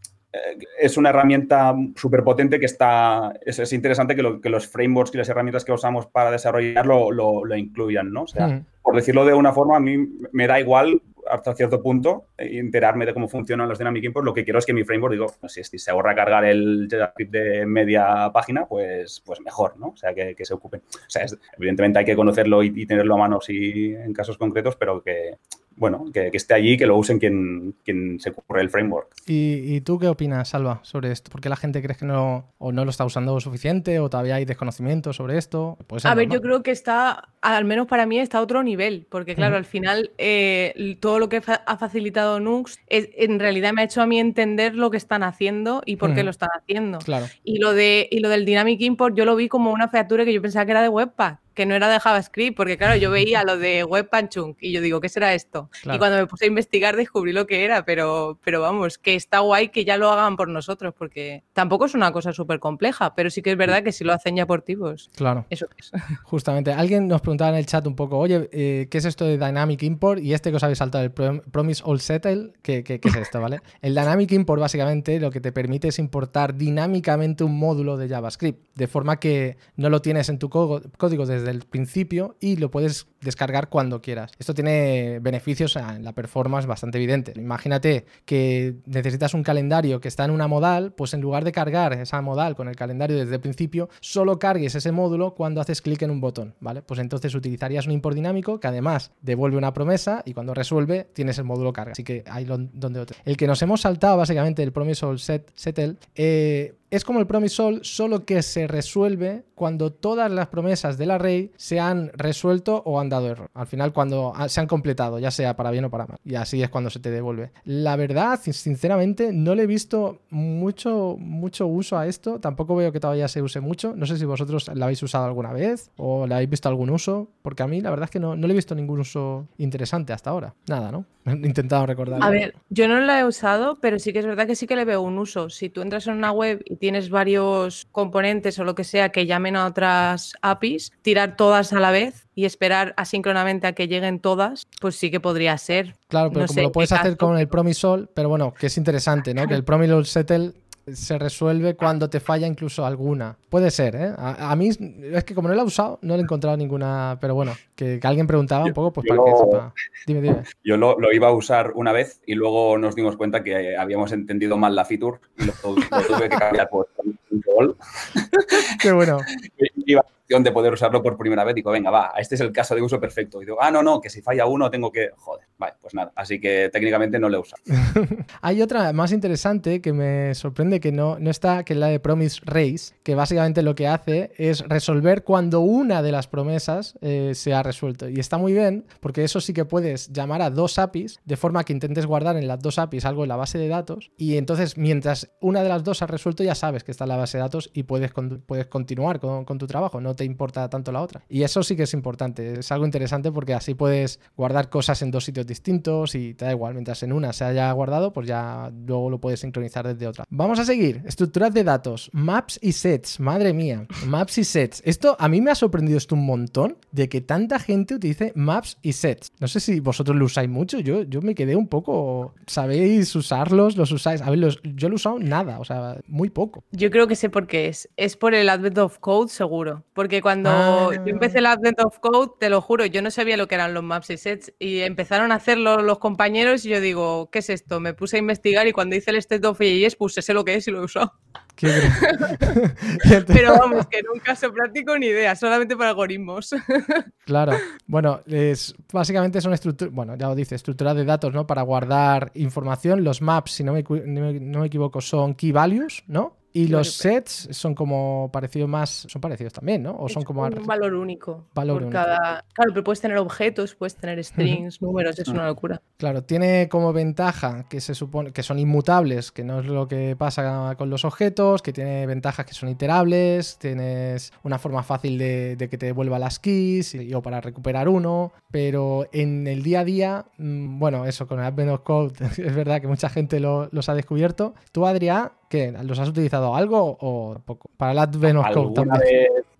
es 0.78 0.96
una 0.96 1.10
herramienta 1.10 1.74
súper 1.96 2.22
potente 2.22 2.60
que 2.60 2.66
está, 2.66 3.32
es, 3.44 3.58
es 3.58 3.72
interesante 3.72 4.14
que, 4.14 4.22
lo, 4.22 4.40
que, 4.40 4.48
los 4.48 4.68
frameworks 4.68 5.14
y 5.14 5.18
las 5.18 5.28
herramientas 5.28 5.64
que 5.64 5.72
usamos 5.72 6.06
para 6.06 6.30
desarrollarlo 6.30 7.10
lo, 7.10 7.44
lo 7.44 7.56
incluyan, 7.56 8.12
¿no? 8.12 8.22
O 8.22 8.26
sea, 8.26 8.46
mm. 8.46 8.64
por 8.82 8.94
decirlo 8.94 9.24
de 9.24 9.34
una 9.34 9.52
forma, 9.52 9.76
a 9.76 9.80
mí 9.80 9.96
me 10.32 10.46
da 10.46 10.60
igual 10.60 11.02
hasta 11.28 11.54
cierto 11.54 11.82
punto 11.82 12.26
enterarme 12.38 13.06
de 13.06 13.14
cómo 13.14 13.28
funcionan 13.28 13.68
los 13.68 13.78
Dynamic 13.78 14.04
Import. 14.04 14.24
Lo 14.24 14.34
que 14.34 14.44
quiero 14.44 14.58
es 14.58 14.66
que 14.66 14.72
mi 14.72 14.84
framework, 14.84 15.12
digo, 15.12 15.26
si, 15.48 15.62
si 15.64 15.78
se 15.78 15.90
ahorra 15.90 16.14
cargar 16.14 16.44
el 16.44 16.88
JavaScript 16.90 17.32
de 17.32 17.66
media 17.66 18.30
página, 18.32 18.66
pues, 18.66 19.22
pues 19.24 19.40
mejor, 19.40 19.78
¿no? 19.78 19.88
O 19.88 19.96
sea, 19.96 20.14
que, 20.14 20.34
que 20.34 20.44
se 20.44 20.54
ocupen. 20.54 20.80
O 20.80 21.10
sea, 21.10 21.24
es, 21.24 21.38
evidentemente 21.56 21.98
hay 21.98 22.04
que 22.04 22.16
conocerlo 22.16 22.62
y, 22.62 22.72
y, 22.74 22.86
tenerlo 22.86 23.14
a 23.14 23.18
mano 23.18 23.40
si 23.40 23.92
en 23.94 24.12
casos 24.12 24.38
concretos, 24.38 24.76
pero 24.76 25.02
que, 25.02 25.36
bueno, 25.76 26.04
que, 26.12 26.30
que, 26.30 26.36
esté 26.36 26.54
allí, 26.54 26.76
que 26.76 26.86
lo 26.86 26.96
usen 26.96 27.18
quien, 27.18 27.74
quien 27.84 28.20
se 28.20 28.30
ocurre 28.30 28.60
el 28.60 28.70
framework. 28.70 29.14
¿Y, 29.26 29.76
¿Y, 29.76 29.80
tú 29.80 29.98
qué 29.98 30.08
opinas, 30.08 30.48
Salva, 30.48 30.80
sobre 30.82 31.10
esto? 31.10 31.30
¿Por 31.30 31.40
qué 31.40 31.48
la 31.48 31.56
gente 31.56 31.82
cree 31.82 31.96
que 31.96 32.04
no, 32.04 32.52
o 32.58 32.72
no 32.72 32.84
lo 32.84 32.90
está 32.90 33.04
usando 33.04 33.38
suficiente 33.40 33.98
o 33.98 34.10
todavía 34.10 34.34
hay 34.34 34.44
desconocimiento 34.44 35.12
sobre 35.12 35.38
esto? 35.38 35.78
Ser, 35.96 36.10
a 36.10 36.14
ver, 36.14 36.28
yo 36.28 36.40
creo 36.42 36.62
que 36.62 36.70
está, 36.70 37.28
al 37.40 37.64
menos 37.64 37.86
para 37.86 38.04
mí, 38.04 38.18
está 38.18 38.38
a 38.38 38.42
otro 38.42 38.62
nivel, 38.62 39.06
porque 39.08 39.34
claro, 39.34 39.54
uh 39.54 39.56
-huh. 39.56 39.58
al 39.60 39.64
final 39.64 40.10
eh, 40.18 40.96
todo 41.00 41.18
lo 41.18 41.28
que 41.28 41.40
fa 41.40 41.54
ha 41.66 41.78
facilitado 41.78 42.40
Nux 42.40 42.78
es, 42.88 43.08
en 43.16 43.38
realidad 43.38 43.72
me 43.72 43.82
ha 43.82 43.84
hecho 43.84 44.02
a 44.02 44.06
mí 44.06 44.18
entender 44.18 44.74
lo 44.74 44.90
que 44.90 44.96
están 44.96 45.22
haciendo 45.22 45.82
y 45.86 45.96
por 45.96 46.10
uh 46.10 46.12
-huh. 46.12 46.16
qué 46.16 46.22
lo 46.24 46.30
están 46.30 46.50
haciendo. 46.58 46.98
Claro. 46.98 47.26
Y, 47.42 47.58
lo 47.58 47.72
de, 47.72 48.08
y 48.10 48.20
lo 48.20 48.28
del 48.28 48.44
Dynamic 48.44 48.80
Import 48.82 49.16
yo 49.16 49.24
lo 49.24 49.36
vi 49.36 49.48
como 49.48 49.72
una 49.72 49.88
featura 49.88 50.24
que 50.24 50.32
yo 50.32 50.42
pensaba 50.42 50.66
que 50.66 50.72
era 50.72 50.82
de 50.82 50.88
Webpack 50.88 51.40
que 51.54 51.66
no 51.66 51.74
era 51.74 51.88
de 51.88 52.00
JavaScript, 52.00 52.56
porque 52.56 52.76
claro, 52.76 52.96
yo 52.96 53.10
veía 53.10 53.44
lo 53.44 53.58
de 53.58 53.84
Webpack 53.84 54.30
Chunk 54.30 54.58
y 54.60 54.72
yo 54.72 54.80
digo, 54.80 55.00
¿qué 55.00 55.08
será 55.08 55.34
esto? 55.34 55.70
Claro. 55.82 55.96
Y 55.96 55.98
cuando 55.98 56.18
me 56.18 56.26
puse 56.26 56.44
a 56.44 56.48
investigar 56.48 56.96
descubrí 56.96 57.32
lo 57.32 57.46
que 57.46 57.64
era, 57.64 57.84
pero, 57.84 58.38
pero 58.44 58.60
vamos, 58.60 58.98
que 58.98 59.14
está 59.14 59.40
guay 59.40 59.68
que 59.68 59.84
ya 59.84 59.96
lo 59.96 60.10
hagan 60.10 60.36
por 60.36 60.48
nosotros, 60.48 60.94
porque 60.96 61.44
tampoco 61.52 61.86
es 61.86 61.94
una 61.94 62.12
cosa 62.12 62.32
súper 62.32 62.60
compleja, 62.60 63.14
pero 63.14 63.30
sí 63.30 63.42
que 63.42 63.52
es 63.52 63.56
verdad 63.56 63.82
que 63.82 63.92
si 63.92 64.04
lo 64.04 64.12
hacen 64.12 64.36
ya 64.36 64.46
por 64.46 64.62
ti, 64.62 64.76
pues 64.76 65.10
claro. 65.16 65.46
eso 65.50 65.66
es. 65.76 65.90
Justamente, 66.24 66.72
alguien 66.72 67.08
nos 67.08 67.20
preguntaba 67.20 67.50
en 67.50 67.56
el 67.56 67.66
chat 67.66 67.86
un 67.86 67.96
poco, 67.96 68.18
oye, 68.18 68.48
eh, 68.52 68.88
¿qué 68.90 68.98
es 68.98 69.04
esto 69.04 69.24
de 69.24 69.38
Dynamic 69.38 69.82
Import? 69.82 70.20
Y 70.22 70.34
este 70.34 70.50
que 70.50 70.56
os 70.56 70.62
habéis 70.62 70.78
saltado, 70.78 71.04
el 71.04 71.10
Promise 71.10 71.82
All 71.84 72.00
Settle, 72.00 72.52
¿qué, 72.62 72.84
qué, 72.84 73.00
qué 73.00 73.08
es 73.08 73.16
esto, 73.16 73.40
vale? 73.40 73.60
El 73.82 73.94
Dynamic 73.94 74.32
Import 74.32 74.60
básicamente 74.60 75.18
lo 75.20 75.30
que 75.30 75.40
te 75.40 75.52
permite 75.52 75.88
es 75.88 75.98
importar 75.98 76.54
dinámicamente 76.54 77.44
un 77.44 77.58
módulo 77.58 77.96
de 77.96 78.08
JavaScript, 78.08 78.60
de 78.74 78.86
forma 78.86 79.18
que 79.18 79.56
no 79.76 79.88
lo 79.90 80.02
tienes 80.02 80.28
en 80.28 80.38
tu 80.38 80.50
código 80.50 81.26
desde 81.26 81.39
el 81.48 81.62
principio 81.62 82.36
y 82.40 82.56
lo 82.56 82.70
puedes 82.70 83.06
descargar 83.20 83.68
cuando 83.68 84.00
quieras. 84.00 84.32
Esto 84.38 84.54
tiene 84.54 85.18
beneficios 85.20 85.76
en 85.76 86.04
la 86.04 86.12
performance 86.12 86.66
bastante 86.66 86.98
evidente. 86.98 87.32
Imagínate 87.36 88.06
que 88.24 88.76
necesitas 88.86 89.34
un 89.34 89.42
calendario 89.42 90.00
que 90.00 90.08
está 90.08 90.24
en 90.24 90.30
una 90.30 90.48
modal, 90.48 90.92
pues 90.92 91.14
en 91.14 91.20
lugar 91.20 91.44
de 91.44 91.52
cargar 91.52 91.92
esa 91.94 92.20
modal 92.20 92.56
con 92.56 92.68
el 92.68 92.76
calendario 92.76 93.18
desde 93.18 93.34
el 93.34 93.40
principio, 93.40 93.88
solo 94.00 94.38
cargues 94.38 94.74
ese 94.74 94.92
módulo 94.92 95.34
cuando 95.34 95.60
haces 95.60 95.82
clic 95.82 96.02
en 96.02 96.10
un 96.10 96.20
botón, 96.20 96.54
¿vale? 96.60 96.82
Pues 96.82 97.00
entonces 97.00 97.34
utilizarías 97.34 97.86
un 97.86 97.92
import 97.92 98.14
dinámico 98.14 98.60
que 98.60 98.68
además 98.68 99.12
devuelve 99.20 99.56
una 99.56 99.72
promesa 99.72 100.22
y 100.24 100.34
cuando 100.34 100.54
resuelve 100.54 101.08
tienes 101.12 101.38
el 101.38 101.44
módulo 101.44 101.72
carga. 101.72 101.92
Así 101.92 102.04
que 102.04 102.24
ahí 102.26 102.44
donde 102.44 103.00
otro. 103.00 103.16
El 103.24 103.36
que 103.36 103.46
nos 103.46 103.60
hemos 103.62 103.82
saltado 103.82 104.16
básicamente 104.16 104.62
el 104.62 104.72
promise 104.72 105.04
all 105.04 105.18
set 105.18 105.50
settle 105.54 105.96
eh, 106.14 106.74
es 106.90 107.04
como 107.04 107.20
el 107.20 107.26
promise 107.26 107.62
all, 107.62 107.80
solo 107.84 108.24
que 108.24 108.42
se 108.42 108.66
resuelve 108.66 109.44
cuando 109.54 109.92
todas 109.92 110.30
las 110.30 110.48
promesas 110.48 110.98
del 110.98 111.12
array 111.12 111.52
se 111.56 111.78
han 111.78 112.10
resuelto 112.14 112.82
o 112.84 112.98
han 112.98 113.09
dado 113.10 113.28
error. 113.28 113.50
Al 113.52 113.66
final, 113.66 113.92
cuando 113.92 114.32
se 114.48 114.60
han 114.60 114.66
completado, 114.66 115.18
ya 115.18 115.30
sea 115.30 115.56
para 115.56 115.70
bien 115.70 115.84
o 115.84 115.90
para 115.90 116.06
mal. 116.06 116.18
Y 116.24 116.36
así 116.36 116.62
es 116.62 116.70
cuando 116.70 116.88
se 116.88 117.00
te 117.00 117.10
devuelve. 117.10 117.50
La 117.64 117.96
verdad, 117.96 118.40
sinceramente, 118.42 119.32
no 119.32 119.54
le 119.54 119.64
he 119.64 119.66
visto 119.66 120.20
mucho, 120.30 121.16
mucho 121.18 121.66
uso 121.66 121.98
a 121.98 122.06
esto. 122.06 122.40
Tampoco 122.40 122.74
veo 122.76 122.92
que 122.92 123.00
todavía 123.00 123.28
se 123.28 123.42
use 123.42 123.60
mucho. 123.60 123.94
No 123.94 124.06
sé 124.06 124.16
si 124.16 124.24
vosotros 124.24 124.70
la 124.74 124.86
habéis 124.86 125.02
usado 125.02 125.26
alguna 125.26 125.52
vez 125.52 125.90
o 125.96 126.26
le 126.26 126.34
habéis 126.34 126.50
visto 126.50 126.68
algún 126.68 126.90
uso. 126.90 127.28
Porque 127.42 127.62
a 127.62 127.66
mí, 127.66 127.80
la 127.80 127.90
verdad 127.90 128.04
es 128.04 128.10
que 128.10 128.20
no, 128.20 128.36
no 128.36 128.46
le 128.46 128.54
he 128.54 128.56
visto 128.56 128.74
ningún 128.74 129.00
uso 129.00 129.46
interesante 129.58 130.12
hasta 130.12 130.30
ahora. 130.30 130.54
Nada, 130.66 130.90
¿no? 130.90 131.04
He 131.26 131.32
intentado 131.32 131.86
recordar. 131.86 132.22
A 132.22 132.30
ver, 132.30 132.54
yo 132.70 132.88
no 132.88 133.00
la 133.00 133.20
he 133.20 133.24
usado, 133.24 133.78
pero 133.80 133.98
sí 133.98 134.12
que 134.12 134.20
es 134.20 134.26
verdad 134.26 134.46
que 134.46 134.56
sí 134.56 134.66
que 134.66 134.76
le 134.76 134.84
veo 134.84 135.02
un 135.02 135.18
uso. 135.18 135.50
Si 135.50 135.68
tú 135.68 135.82
entras 135.82 136.06
en 136.06 136.14
una 136.14 136.32
web 136.32 136.62
y 136.64 136.76
tienes 136.76 137.10
varios 137.10 137.86
componentes 137.92 138.58
o 138.58 138.64
lo 138.64 138.74
que 138.74 138.84
sea 138.84 139.10
que 139.10 139.26
llamen 139.26 139.56
a 139.56 139.66
otras 139.66 140.34
APIs, 140.42 140.92
tirar 141.02 141.36
todas 141.36 141.72
a 141.72 141.80
la 141.80 141.90
vez 141.90 142.28
y 142.40 142.46
esperar 142.46 142.94
asíncronamente 142.96 143.66
a 143.66 143.74
que 143.74 143.86
lleguen 143.86 144.18
todas, 144.18 144.66
pues 144.80 144.96
sí 144.96 145.10
que 145.10 145.20
podría 145.20 145.58
ser. 145.58 145.94
Claro, 146.08 146.30
pero 146.30 146.40
no 146.40 146.46
como 146.46 146.54
sé, 146.54 146.62
lo 146.62 146.72
puedes 146.72 146.90
hacer 146.90 147.18
con 147.18 147.36
el 147.36 147.48
Promisol, 147.48 148.08
pero 148.14 148.30
bueno, 148.30 148.54
que 148.58 148.68
es 148.68 148.78
interesante, 148.78 149.34
¿no? 149.34 149.46
Que 149.46 149.52
el 149.52 149.62
Promisol 149.62 150.06
Settle 150.06 150.54
se 150.90 151.18
resuelve 151.18 151.76
cuando 151.76 152.08
te 152.08 152.18
falla 152.18 152.46
incluso 152.46 152.86
alguna. 152.86 153.36
Puede 153.50 153.70
ser, 153.70 153.94
¿eh? 153.94 154.14
A, 154.16 154.56
mí 154.56 154.70
es 154.70 155.24
que 155.24 155.34
como 155.34 155.48
no 155.48 155.54
lo 155.54 155.60
he 155.60 155.64
usado, 155.64 155.98
no 156.00 156.14
he 156.14 156.18
encontrado 156.18 156.56
ninguna, 156.56 157.18
pero 157.20 157.34
bueno, 157.34 157.52
que, 157.76 158.00
alguien 158.02 158.26
preguntaba 158.26 158.64
un 158.64 158.72
poco, 158.72 158.94
pues 158.94 159.06
para 159.06 159.22
que 159.22 159.36
sepa. 159.36 159.74
Dime, 160.06 160.22
dime. 160.22 160.42
Yo 160.64 160.78
lo, 160.78 161.12
iba 161.12 161.28
a 161.28 161.32
usar 161.32 161.72
una 161.74 161.92
vez 161.92 162.22
y 162.24 162.36
luego 162.36 162.78
nos 162.78 162.94
dimos 162.94 163.18
cuenta 163.18 163.44
que 163.44 163.76
habíamos 163.76 164.12
entendido 164.12 164.56
mal 164.56 164.74
la 164.74 164.86
feature 164.86 165.18
y 165.36 165.44
lo, 165.44 165.52
tuve 165.52 166.30
que 166.30 166.36
cambiar 166.38 166.70
por 166.70 166.88
control. 166.96 167.76
Qué 168.80 168.92
bueno. 168.92 169.18
de 170.38 170.52
poder 170.52 170.72
usarlo 170.72 171.02
por 171.02 171.16
primera 171.16 171.42
vez, 171.42 171.56
digo, 171.56 171.72
venga, 171.72 171.90
va, 171.90 172.12
este 172.16 172.36
es 172.36 172.40
el 172.40 172.52
caso 172.52 172.76
de 172.76 172.82
uso 172.82 173.00
perfecto. 173.00 173.42
Y 173.42 173.46
digo, 173.46 173.58
ah, 173.60 173.70
no, 173.70 173.82
no, 173.82 174.00
que 174.00 174.08
si 174.08 174.22
falla 174.22 174.46
uno 174.46 174.70
tengo 174.70 174.92
que, 174.92 175.10
joder, 175.16 175.46
vale, 175.58 175.74
pues 175.80 175.92
nada. 175.92 176.12
Así 176.14 176.40
que 176.40 176.70
técnicamente 176.72 177.18
no 177.18 177.28
he 177.28 177.38
usado. 177.38 177.62
Hay 178.40 178.62
otra 178.62 178.92
más 178.92 179.10
interesante 179.10 179.80
que 179.80 179.92
me 179.92 180.34
sorprende 180.36 180.78
que 180.78 180.92
no, 180.92 181.18
no 181.18 181.30
está, 181.30 181.64
que 181.64 181.72
es 181.72 181.78
la 181.78 181.88
de 181.88 181.98
Promise 181.98 182.40
Race, 182.44 182.94
que 183.02 183.16
básicamente 183.16 183.62
lo 183.62 183.74
que 183.74 183.88
hace 183.88 184.30
es 184.36 184.60
resolver 184.68 185.24
cuando 185.24 185.60
una 185.60 186.00
de 186.00 186.12
las 186.12 186.28
promesas 186.28 186.96
eh, 187.00 187.32
se 187.34 187.52
ha 187.52 187.64
resuelto. 187.64 188.08
Y 188.08 188.20
está 188.20 188.38
muy 188.38 188.52
bien, 188.52 188.84
porque 189.00 189.24
eso 189.24 189.40
sí 189.40 189.52
que 189.52 189.64
puedes 189.64 190.12
llamar 190.12 190.42
a 190.42 190.50
dos 190.50 190.78
APIs, 190.78 191.18
de 191.24 191.36
forma 191.36 191.64
que 191.64 191.72
intentes 191.72 192.06
guardar 192.06 192.36
en 192.36 192.46
las 192.46 192.60
dos 192.60 192.78
APIs 192.78 193.04
algo 193.04 193.24
en 193.24 193.28
la 193.30 193.36
base 193.36 193.58
de 193.58 193.66
datos, 193.66 194.12
y 194.16 194.36
entonces 194.36 194.78
mientras 194.78 195.32
una 195.40 195.64
de 195.64 195.68
las 195.68 195.82
dos 195.82 196.02
ha 196.02 196.06
resuelto, 196.06 196.44
ya 196.44 196.54
sabes 196.54 196.84
que 196.84 196.92
está 196.92 197.04
en 197.04 197.08
la 197.08 197.16
base 197.16 197.38
de 197.38 197.42
datos 197.42 197.70
y 197.74 197.82
puedes, 197.82 198.12
puedes 198.46 198.66
continuar 198.66 199.18
con, 199.18 199.44
con 199.44 199.58
tu 199.58 199.66
trabajo. 199.66 200.00
Te 200.20 200.26
importa 200.26 200.68
tanto 200.68 200.92
la 200.92 201.00
otra. 201.00 201.22
Y 201.30 201.44
eso 201.44 201.62
sí 201.62 201.76
que 201.76 201.84
es 201.84 201.94
importante, 201.94 202.60
es 202.60 202.70
algo 202.70 202.84
interesante 202.84 203.32
porque 203.32 203.54
así 203.54 203.72
puedes 203.72 204.20
guardar 204.36 204.68
cosas 204.68 205.00
en 205.00 205.10
dos 205.10 205.24
sitios 205.24 205.46
distintos 205.46 206.14
y 206.14 206.34
te 206.34 206.44
da 206.44 206.50
igual, 206.50 206.74
mientras 206.74 207.02
en 207.02 207.14
una 207.14 207.32
se 207.32 207.44
haya 207.44 207.72
guardado, 207.72 208.12
pues 208.12 208.28
ya 208.28 208.70
luego 208.86 209.08
lo 209.08 209.18
puedes 209.18 209.40
sincronizar 209.40 209.88
desde 209.88 210.06
otra. 210.06 210.26
Vamos 210.28 210.58
a 210.58 210.66
seguir, 210.66 211.00
estructuras 211.06 211.54
de 211.54 211.64
datos, 211.64 212.10
maps 212.12 212.58
y 212.60 212.72
sets, 212.72 213.18
madre 213.18 213.54
mía, 213.54 213.86
maps 214.04 214.36
y 214.36 214.44
sets. 214.44 214.82
Esto 214.84 215.16
a 215.18 215.26
mí 215.26 215.40
me 215.40 215.52
ha 215.52 215.54
sorprendido 215.54 215.96
esto 215.96 216.16
un 216.16 216.26
montón 216.26 216.76
de 216.92 217.08
que 217.08 217.22
tanta 217.22 217.58
gente 217.58 217.94
utilice 217.94 218.34
maps 218.34 218.76
y 218.82 218.92
sets. 218.92 219.32
No 219.40 219.48
sé 219.48 219.58
si 219.58 219.80
vosotros 219.80 220.18
lo 220.18 220.26
usáis 220.26 220.50
mucho, 220.50 220.80
yo, 220.80 221.04
yo 221.04 221.22
me 221.22 221.34
quedé 221.34 221.56
un 221.56 221.66
poco, 221.66 222.34
¿sabéis 222.46 223.16
usarlos? 223.16 223.78
¿Los 223.78 223.90
usáis? 223.90 224.20
A 224.20 224.28
ver, 224.28 224.38
yo 224.38 224.88
lo 224.90 224.94
he 224.94 224.96
usado 224.96 225.18
nada, 225.18 225.60
o 225.60 225.64
sea, 225.64 225.96
muy 226.08 226.28
poco. 226.28 226.62
Yo 226.72 226.90
creo 226.90 227.06
que 227.06 227.16
sé 227.16 227.30
por 227.30 227.46
qué 227.46 227.68
es. 227.68 227.88
Es 227.96 228.18
por 228.18 228.34
el 228.34 228.50
Advent 228.50 228.76
of 228.76 228.98
Code, 228.98 229.30
seguro. 229.30 229.82
Porque 229.94 230.09
cuando 230.20 230.50
yo 230.92 231.00
ah. 231.00 231.04
empecé 231.06 231.38
el 231.38 231.46
Advent 231.46 231.80
of 231.80 231.98
Code, 232.00 232.32
te 232.40 232.50
lo 232.50 232.60
juro, 232.60 232.84
yo 232.86 233.02
no 233.02 233.10
sabía 233.10 233.36
lo 233.36 233.46
que 233.46 233.54
eran 233.54 233.74
los 233.74 233.84
maps 233.84 234.10
y 234.10 234.16
sets 234.16 234.52
y 234.58 234.80
empezaron 234.80 235.30
a 235.30 235.36
hacerlo 235.36 235.82
los 235.82 235.98
compañeros 235.98 236.66
y 236.66 236.70
yo 236.70 236.80
digo, 236.80 237.30
¿qué 237.30 237.38
es 237.38 237.50
esto? 237.50 237.78
Me 237.78 237.94
puse 237.94 238.16
a 238.16 238.18
investigar 238.18 238.66
y 238.66 238.72
cuando 238.72 238.96
hice 238.96 239.10
el 239.10 239.16
State 239.16 239.46
of 239.46 239.60
AES, 239.60 239.96
pues 239.96 240.14
sé 240.14 240.34
lo 240.34 240.44
que 240.44 240.56
es 240.56 240.66
y 240.66 240.72
lo 240.72 240.80
he 240.80 240.84
usado. 240.84 241.12
Pero 243.26 243.52
vamos, 243.58 243.86
que 243.86 243.98
en 243.98 244.06
un 244.12 244.18
caso 244.20 244.52
práctico 244.52 244.98
ni 244.98 245.06
idea, 245.06 245.36
solamente 245.36 245.76
para 245.76 245.90
algoritmos. 245.90 246.54
claro. 247.24 247.52
Bueno, 247.86 248.20
es, 248.26 248.74
básicamente 248.92 249.40
son 249.40 249.52
estructuras, 249.52 249.92
bueno, 249.92 250.16
ya 250.16 250.28
lo 250.28 250.34
dice, 250.34 250.54
estructuras 250.54 250.96
de 250.96 251.04
datos, 251.04 251.34
¿no? 251.34 251.46
Para 251.46 251.62
guardar 251.62 252.32
información. 252.34 253.04
Los 253.04 253.20
maps, 253.20 253.52
si 253.52 253.64
no 253.64 253.74
me, 253.74 253.82
no 253.82 254.60
me 254.60 254.66
equivoco, 254.66 255.00
son 255.00 255.34
key 255.34 255.52
values, 255.52 256.02
¿no? 256.06 256.39
Y 256.52 256.66
los 256.66 256.92
sets 256.92 257.48
son 257.52 257.74
como 257.74 258.30
parecidos 258.32 258.68
más, 258.68 259.06
son 259.08 259.20
parecidos 259.20 259.52
también, 259.52 259.82
¿no? 259.82 259.96
O 259.98 260.08
son 260.08 260.24
como 260.24 260.42
un 260.42 260.66
valor 260.66 260.94
único. 260.94 261.46
Valor 261.54 261.82
único. 261.82 261.92
Cada... 261.92 262.44
Claro, 262.52 262.72
pero 262.72 262.84
puedes 262.84 263.00
tener 263.00 263.18
objetos, 263.18 263.74
puedes 263.74 263.94
tener 263.94 264.22
strings, 264.24 264.82
números, 264.82 265.18
es 265.18 265.28
una 265.28 265.46
locura. 265.46 265.80
Claro, 265.96 266.24
tiene 266.24 266.68
como 266.68 266.92
ventaja 266.92 267.66
que 267.68 267.80
se 267.80 267.94
supone 267.94 268.32
que 268.32 268.42
son 268.42 268.58
inmutables, 268.58 269.30
que 269.30 269.44
no 269.44 269.60
es 269.60 269.66
lo 269.66 269.86
que 269.86 270.16
pasa 270.16 270.74
con 270.76 270.90
los 270.90 271.04
objetos, 271.04 271.62
que 271.62 271.72
tiene 271.72 272.06
ventajas 272.06 272.46
que 272.46 272.54
son 272.54 272.68
iterables, 272.68 273.58
tienes 273.58 274.32
una 274.42 274.58
forma 274.58 274.82
fácil 274.82 275.18
de, 275.18 275.68
que 275.70 275.78
te 275.78 275.86
devuelva 275.86 276.18
las 276.18 276.38
keys 276.38 276.94
y, 276.94 277.14
o 277.14 277.22
para 277.22 277.40
recuperar 277.40 277.88
uno, 277.88 278.32
pero 278.50 279.06
en 279.12 279.46
el 279.46 279.62
día 279.62 279.80
a 279.80 279.84
día, 279.84 280.26
mm, 280.38 280.78
bueno, 280.78 281.04
eso 281.04 281.26
con 281.26 281.38
el 281.38 281.44
Advent 281.44 281.70
of 281.70 281.80
Code 281.82 282.14
es 282.38 282.54
verdad 282.54 282.80
que 282.80 282.88
mucha 282.88 283.08
gente 283.08 283.40
los 283.40 283.88
ha 283.88 283.94
descubierto. 283.94 284.54
Tú, 284.72 284.86
Adrián, 284.86 285.30
¿Qué? 285.50 285.74
¿Los 285.82 285.98
has 285.98 286.08
utilizado 286.08 286.54
algo 286.54 286.96
o 287.00 287.36
poco? 287.44 287.70
Para 287.76 287.90
el 287.90 287.98
Advent 287.98 288.38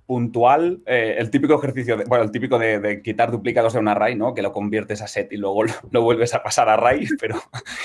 puntual, 0.06 0.82
eh, 0.86 1.16
el 1.18 1.30
típico 1.30 1.54
ejercicio, 1.54 1.96
de, 1.96 2.04
bueno, 2.04 2.22
el 2.22 2.30
típipico 2.30 2.60
de, 2.60 3.02
quitar 3.02 3.32
duplicados 3.32 3.72
de 3.72 3.80
un 3.80 3.88
array, 3.88 4.14
¿no? 4.14 4.32
Que 4.32 4.40
lo 4.40 4.52
conviertes 4.52 5.02
a 5.02 5.08
set 5.08 5.32
y 5.32 5.36
luego 5.36 5.64
lo, 5.90 6.02
vuelves 6.02 6.32
a 6.32 6.44
pasar 6.44 6.68
a 6.68 6.74
array, 6.74 7.06
pero 7.20 7.40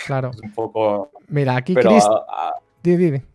claro. 0.06 0.30
es 0.32 0.40
un 0.40 0.52
poco... 0.54 1.10
Mira, 1.30 1.56
aquí 1.56 1.74
pero, 1.74 1.90
Chris... 1.90 2.06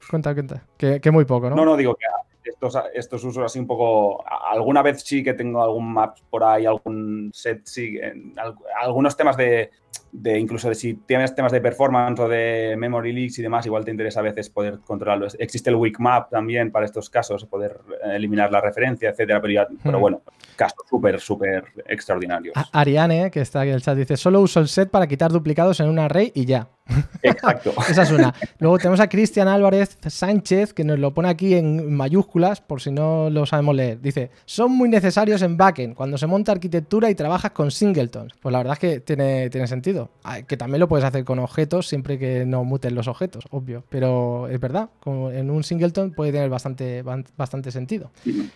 Cuenta, 0.09 0.35
cuenta. 0.35 0.62
Que, 0.76 1.00
que, 1.00 1.11
muy 1.11 1.24
poco, 1.24 1.50
¿no? 1.50 1.56
No, 1.56 1.64
no, 1.64 1.76
digo 1.76 1.96
que 1.96 2.06
estos, 2.48 2.78
estos 2.94 3.24
usos 3.24 3.44
así 3.44 3.59
un 3.59 3.66
poco... 3.66 4.24
Alguna 4.28 4.83
vez 4.83 5.02
sí 5.02 5.24
que 5.24 5.35
tengo 5.35 5.62
algún 5.62 5.92
map 5.92 6.16
por 6.30 6.44
ahí, 6.44 6.64
algún 6.64 7.33
set, 7.35 7.62
sí, 7.64 7.98
en, 8.00 8.35
algunos 8.80 9.16
temas 9.16 9.37
de 9.37 9.70
de 10.12 10.38
incluso 10.38 10.68
de 10.68 10.75
si 10.75 10.94
tienes 10.94 11.35
temas 11.35 11.53
de 11.53 11.61
performance 11.61 12.20
o 12.20 12.29
de 12.29 12.75
memory 12.77 13.12
leaks 13.12 13.38
y 13.38 13.42
demás, 13.42 13.66
igual 13.66 13.85
te 13.85 13.90
interesa 13.90 14.20
a 14.20 14.25
veces 14.25 14.51
poder 14.51 14.81
controlarlo. 14.81 15.27
Existe 15.38 15.70
el 15.70 15.77
weak 15.77 15.99
map 16.01 16.31
también 16.31 16.70
para 16.70 16.87
estos 16.87 17.11
casos, 17.11 17.44
poder 17.44 17.81
eliminar 18.05 18.51
la 18.51 18.61
referencia, 18.61 19.11
etcétera, 19.11 19.40
pero, 19.40 19.66
pero 19.83 19.99
hmm. 19.99 20.01
bueno, 20.01 20.23
casos 20.57 20.85
súper, 20.88 21.20
súper 21.20 21.64
extraordinarios. 21.87 22.55
Ariane, 22.73 23.31
que 23.31 23.40
está 23.40 23.61
aquí 23.61 23.70
en 23.70 23.77
el 23.77 23.83
chat, 23.83 23.96
dice, 23.96 24.16
solo 24.16 24.40
uso 24.40 24.61
el 24.61 24.68
set 24.68 24.90
para 24.90 25.07
quitar 25.07 25.31
duplicados 25.31 25.81
en 25.81 25.88
un 25.88 25.99
array 25.99 26.33
y 26.35 26.44
ya. 26.44 26.68
Exacto. 27.23 27.73
Esa 27.88 28.03
es 28.03 28.11
una. 28.11 28.35
Luego 28.59 28.79
tenemos 28.79 29.01
a 29.01 29.09
Cristian 29.09 29.49
Álvarez 29.49 29.99
Sánchez, 30.07 30.73
que 30.73 30.85
nos 30.85 30.99
lo 30.99 31.12
pone 31.14 31.29
aquí 31.29 31.55
en 31.55 31.92
mayúsculas, 31.94 32.61
por 32.61 32.81
si 32.81 32.90
no 32.90 33.31
lo 33.31 33.46
sabemos 33.46 33.75
leer. 33.75 34.01
Dice, 34.01 34.31
son 34.44 34.73
muy 34.73 34.88
necesarios 34.88 35.42
en 35.42 35.57
backend, 35.57 35.94
cuando 35.94 36.18
se 36.18 36.27
monta 36.27 36.53
arquitectura 36.53 37.11
y 37.11 37.14
trabajas 37.14 37.53
con 37.53 37.70
singletons. 37.70 38.35
Pues 38.40 38.53
la 38.53 38.59
verdad 38.59 38.75
es 38.75 38.79
que 38.79 39.01
tiene, 39.01 39.51
tiene 39.51 39.66
sentido. 39.66 39.99
Ah, 40.22 40.42
que 40.42 40.56
también 40.56 40.80
lo 40.80 40.88
puedes 40.88 41.04
hacer 41.04 41.24
con 41.24 41.38
objetos, 41.38 41.88
siempre 41.88 42.18
que 42.18 42.44
no 42.46 42.64
muten 42.64 42.94
los 42.94 43.08
objetos, 43.08 43.44
obvio. 43.50 43.84
Pero 43.88 44.48
es 44.48 44.60
verdad, 44.60 44.90
como 45.00 45.30
en 45.30 45.50
un 45.50 45.64
singleton 45.64 46.12
puede 46.12 46.32
tener 46.32 46.48
bastante, 46.48 47.02
bastante 47.36 47.70
sentido. 47.70 48.10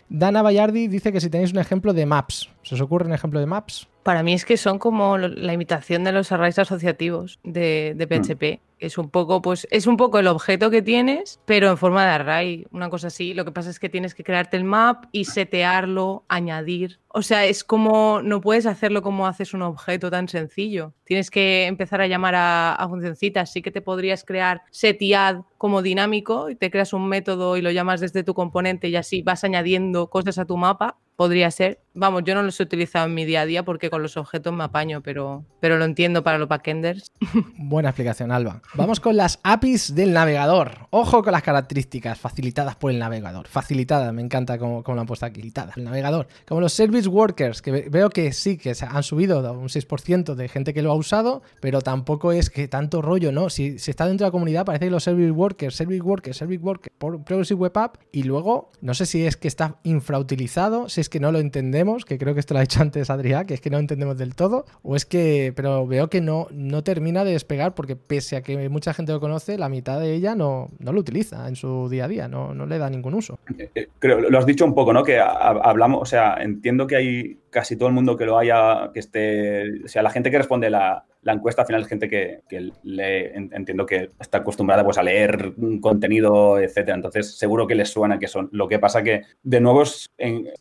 Dana 0.09 0.42
Bayardi 0.42 0.88
dice 0.88 1.12
que 1.12 1.20
si 1.20 1.30
tenéis 1.30 1.52
un 1.52 1.59
ejemplo 1.59 1.92
de 1.92 2.07
maps, 2.07 2.50
¿se 2.62 2.74
os 2.74 2.80
ocurre 2.80 3.07
un 3.07 3.12
ejemplo 3.12 3.40
de 3.40 3.46
maps? 3.46 3.88
Para 4.02 4.22
mí 4.22 4.35
es 4.35 4.44
que 4.44 4.57
son 4.57 4.78
como 4.78 5.16
la 5.18 5.52
imitación 5.52 6.04
de 6.04 6.12
los 6.12 6.30
arrays 6.30 6.59
asociativos 6.59 7.40
de, 7.42 7.96
PHP. 7.98 8.61
Mm. 8.61 8.74
Es 8.85 8.99
un 8.99 9.09
poco, 9.09 9.40
pues, 9.40 9.66
es 9.70 9.87
un 9.87 9.97
poco 9.97 10.18
el 10.18 10.27
objeto 10.27 10.70
que 10.70 10.83
tienes, 10.83 11.40
pero 11.47 11.70
en 11.70 11.79
forma 11.79 12.05
de 12.05 12.11
array, 12.11 12.66
una 12.70 12.90
cosa 12.90 13.07
así. 13.07 13.33
Lo 13.33 13.44
que 13.44 13.53
pasa 13.53 13.70
es 13.70 13.79
que 13.79 13.88
tienes 13.88 14.14
que 14.14 14.25
crearte 14.25 14.57
el 14.57 14.64
map 14.64 15.07
y 15.11 15.25
setearlo, 15.25 16.25
añadir. 16.29 17.01
O 17.09 17.23
sea, 17.23 17.47
es 17.47 17.64
como, 17.64 18.20
no 18.23 18.40
puedes 18.40 18.66
hacerlo 18.66 19.01
como 19.03 19.27
haces 19.27 19.55
un 19.55 19.62
objeto 19.62 20.11
tan 20.11 20.29
sencillo. 20.29 20.92
Tienes 21.05 21.31
que 21.31 21.66
empezar 21.66 22.01
a 22.01 22.07
llamar 22.07 22.35
a, 22.35 22.75
a 22.75 22.88
funcioncitas. 22.88 23.53
Sí 23.53 23.62
que 23.62 23.70
te 23.70 23.81
podrías 23.81 24.25
crear 24.25 24.62
setiad 24.70 25.42
como 25.57 25.81
dinámico 25.81 26.51
y 26.51 26.57
te 26.57 26.70
creas 26.70 26.92
un 26.92 27.09
método 27.09 27.57
y 27.57 27.62
lo 27.62 27.70
llamas 27.70 28.01
desde 28.01 28.25
tu 28.25 28.35
componente 28.35 28.88
y 28.88 28.97
así 28.97 29.23
vas 29.23 29.44
añadiendo 29.44 30.11
cosas 30.11 30.38
a 30.38 30.44
tu 30.44 30.57
mapa, 30.57 30.99
podría 31.16 31.51
ser. 31.51 31.84
Vamos, 31.94 32.24
yo 32.24 32.35
no 32.35 32.42
los 32.42 32.59
he 32.59 32.64
utilizado 32.64 33.07
en 33.07 33.14
mi 33.14 33.24
día 33.24 33.42
a 33.42 33.46
día 33.46 33.64
porque 33.64 33.88
con 33.88 34.02
los 34.02 34.16
objetos 34.16 34.52
me 34.52 34.64
apaño, 34.64 35.00
pero, 35.00 35.44
pero 35.61 35.78
lo 35.78 35.85
entiendo 35.85 36.24
para 36.24 36.38
los 36.38 36.48
backenders. 36.48 37.12
Buena 37.57 37.90
explicación, 37.90 38.33
Alba. 38.33 38.61
Vamos 38.74 38.98
con 38.98 39.16
las 39.16 39.38
APIs 39.44 39.94
del 39.94 40.12
navegador. 40.12 40.88
Ojo 40.90 41.22
con 41.22 41.33
las 41.33 41.42
características 41.42 42.18
facilitadas 42.18 42.74
por 42.74 42.90
el 42.90 42.98
navegador. 42.98 43.46
Facilitadas, 43.46 44.12
me 44.12 44.22
encanta 44.22 44.59
como, 44.59 44.83
como 44.83 44.96
lo 44.96 45.02
han 45.02 45.07
puesto 45.07 45.24
aquí. 45.26 45.44
El 45.76 45.85
navegador. 45.85 46.26
Como 46.48 46.61
los 46.61 46.72
service 46.72 47.09
workers, 47.09 47.62
que 47.62 47.70
veo 47.70 48.11
que 48.11 48.33
sí, 48.33 48.57
que 48.57 48.74
han 48.88 49.02
subido 49.02 49.40
un 49.52 49.68
6% 49.68 50.35
de 50.35 50.48
gente 50.48 50.74
que 50.74 50.83
lo 50.83 50.90
ha 50.90 50.94
usado, 50.94 51.42
pero 51.61 51.80
tampoco 51.80 52.33
es 52.33 52.50
que 52.50 52.66
tanto 52.66 53.02
rollo, 53.02 53.30
¿no? 53.30 53.50
Si, 53.50 53.76
está 53.76 54.07
dentro 54.07 54.24
de 54.24 54.28
la 54.28 54.33
comunidad, 54.33 54.64
parece 54.64 54.87
que 54.87 54.90
los 54.90 55.04
service 55.04 55.30
workers, 55.30 55.76
service 55.76 56.02
workers, 56.02 56.37
service 56.37 56.62
workers, 56.62 56.94
Progressive 56.98 57.61
Web 57.61 57.78
App, 57.78 57.96
y 58.11 58.24
luego, 58.24 58.72
no 58.80 58.94
sé 58.94 59.07
si 59.07 59.26
es 59.26 59.37
que 59.37 59.48
está 59.48 59.76
infrautilizado, 59.85 60.88
si 60.88 61.00
es 61.00 61.09
que 61.09 61.20
no 61.20 61.30
lo 61.30 61.38
entendemos, 61.38 61.84
que 62.05 62.18
creo 62.18 62.35
que 62.35 62.40
esto 62.40 62.55
lo 62.55 62.59
ha 62.59 62.62
dicho 62.62 62.81
antes 62.83 63.11
Adrián, 63.11 63.47
que 63.47 63.55
es 63.55 63.61
que 63.61 63.70
no 63.70 63.79
entendemos 63.79 64.16
del 64.16 64.35
todo, 64.35 64.64
o 64.83 64.97
es 64.97 65.05
que, 65.05 65.53
pero 65.55 65.87
veo 65.87 66.09
que 66.09 66.20
no, 66.20 66.49
no 66.51 66.83
termina 66.83 67.25
de 67.25 67.33
despegar 67.33 67.75
porque 67.75 67.97
pese 67.97 68.37
a 68.37 68.42
que 68.42 68.68
mucha 68.68 68.94
gente 68.94 69.12
lo 69.12 69.20
conoce, 69.20 69.59
la 69.59 69.68
mitad 69.68 70.01
de 70.01 70.14
ella 70.14 70.35
no, 70.35 70.70
no 70.79 70.92
lo 70.92 71.01
utiliza 71.01 71.47
en 71.49 71.57
su 71.57 71.88
día 71.88 72.05
a 72.05 72.09
día, 72.09 72.29
no, 72.29 72.55
no 72.55 72.66
le 72.66 72.79
da 72.79 72.90
ningún 72.90 73.14
uso. 73.14 73.38
Eh, 73.59 73.70
eh, 73.75 73.88
creo, 73.99 74.20
lo 74.20 74.38
has 74.38 74.47
dicho 74.47 74.64
un 74.64 74.75
poco, 74.75 74.92
¿no? 74.92 75.03
Que 75.05 75.20
hablamos, 75.20 76.03
o 76.03 76.07
sea, 76.07 76.37
entiendo 76.40 76.87
que 76.87 76.97
hay 76.97 77.38
casi 77.51 77.77
todo 77.77 77.88
el 77.88 77.94
mundo 77.94 78.16
que 78.16 78.27
lo 78.27 78.38
haya, 78.38 78.90
que 78.92 79.01
esté, 79.01 79.85
o 79.85 79.88
sea, 79.88 80.03
la 80.03 80.11
gente 80.11 80.31
que 80.31 80.38
responde 80.38 80.70
la, 80.70 81.05
la 81.25 81.33
encuesta 81.33 81.62
al 81.62 81.66
final 81.66 81.83
es 81.83 81.88
gente 81.88 82.09
que, 82.09 82.40
que 82.49 82.70
lee, 82.83 83.31
entiendo 83.35 83.87
que 83.87 84.11
está 84.20 84.38
acostumbrada 84.38 84.85
pues, 84.85 84.99
a 84.99 85.03
leer 85.03 85.55
contenido, 85.81 86.59
etcétera. 86.61 86.97
Entonces, 86.97 87.37
seguro 87.37 87.66
que 87.66 87.75
les 87.75 87.88
suena 87.88 88.18
que 88.18 88.29
son. 88.29 88.49
Lo 88.53 88.68
que 88.68 88.79
pasa 88.79 89.03
que, 89.03 89.23
de 89.42 89.61
nuevo, 89.61 89.83
es, 89.83 90.11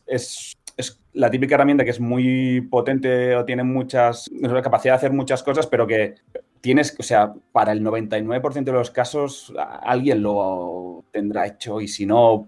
es, 0.06 0.56
la 1.12 1.30
típica 1.30 1.54
herramienta 1.54 1.84
que 1.84 1.90
es 1.90 2.00
muy 2.00 2.60
potente 2.62 3.36
o 3.36 3.44
tiene 3.44 3.62
muchas, 3.62 4.30
capacidad 4.62 4.94
de 4.94 4.96
hacer 4.96 5.12
muchas 5.12 5.42
cosas, 5.42 5.66
pero 5.66 5.86
que 5.86 6.16
tienes, 6.60 6.96
o 6.98 7.02
sea, 7.02 7.34
para 7.52 7.72
el 7.72 7.84
99% 7.84 8.64
de 8.64 8.72
los 8.72 8.90
casos 8.90 9.52
alguien 9.82 10.22
lo 10.22 11.04
tendrá 11.12 11.46
hecho 11.46 11.80
y 11.80 11.88
si 11.88 12.06
no, 12.06 12.46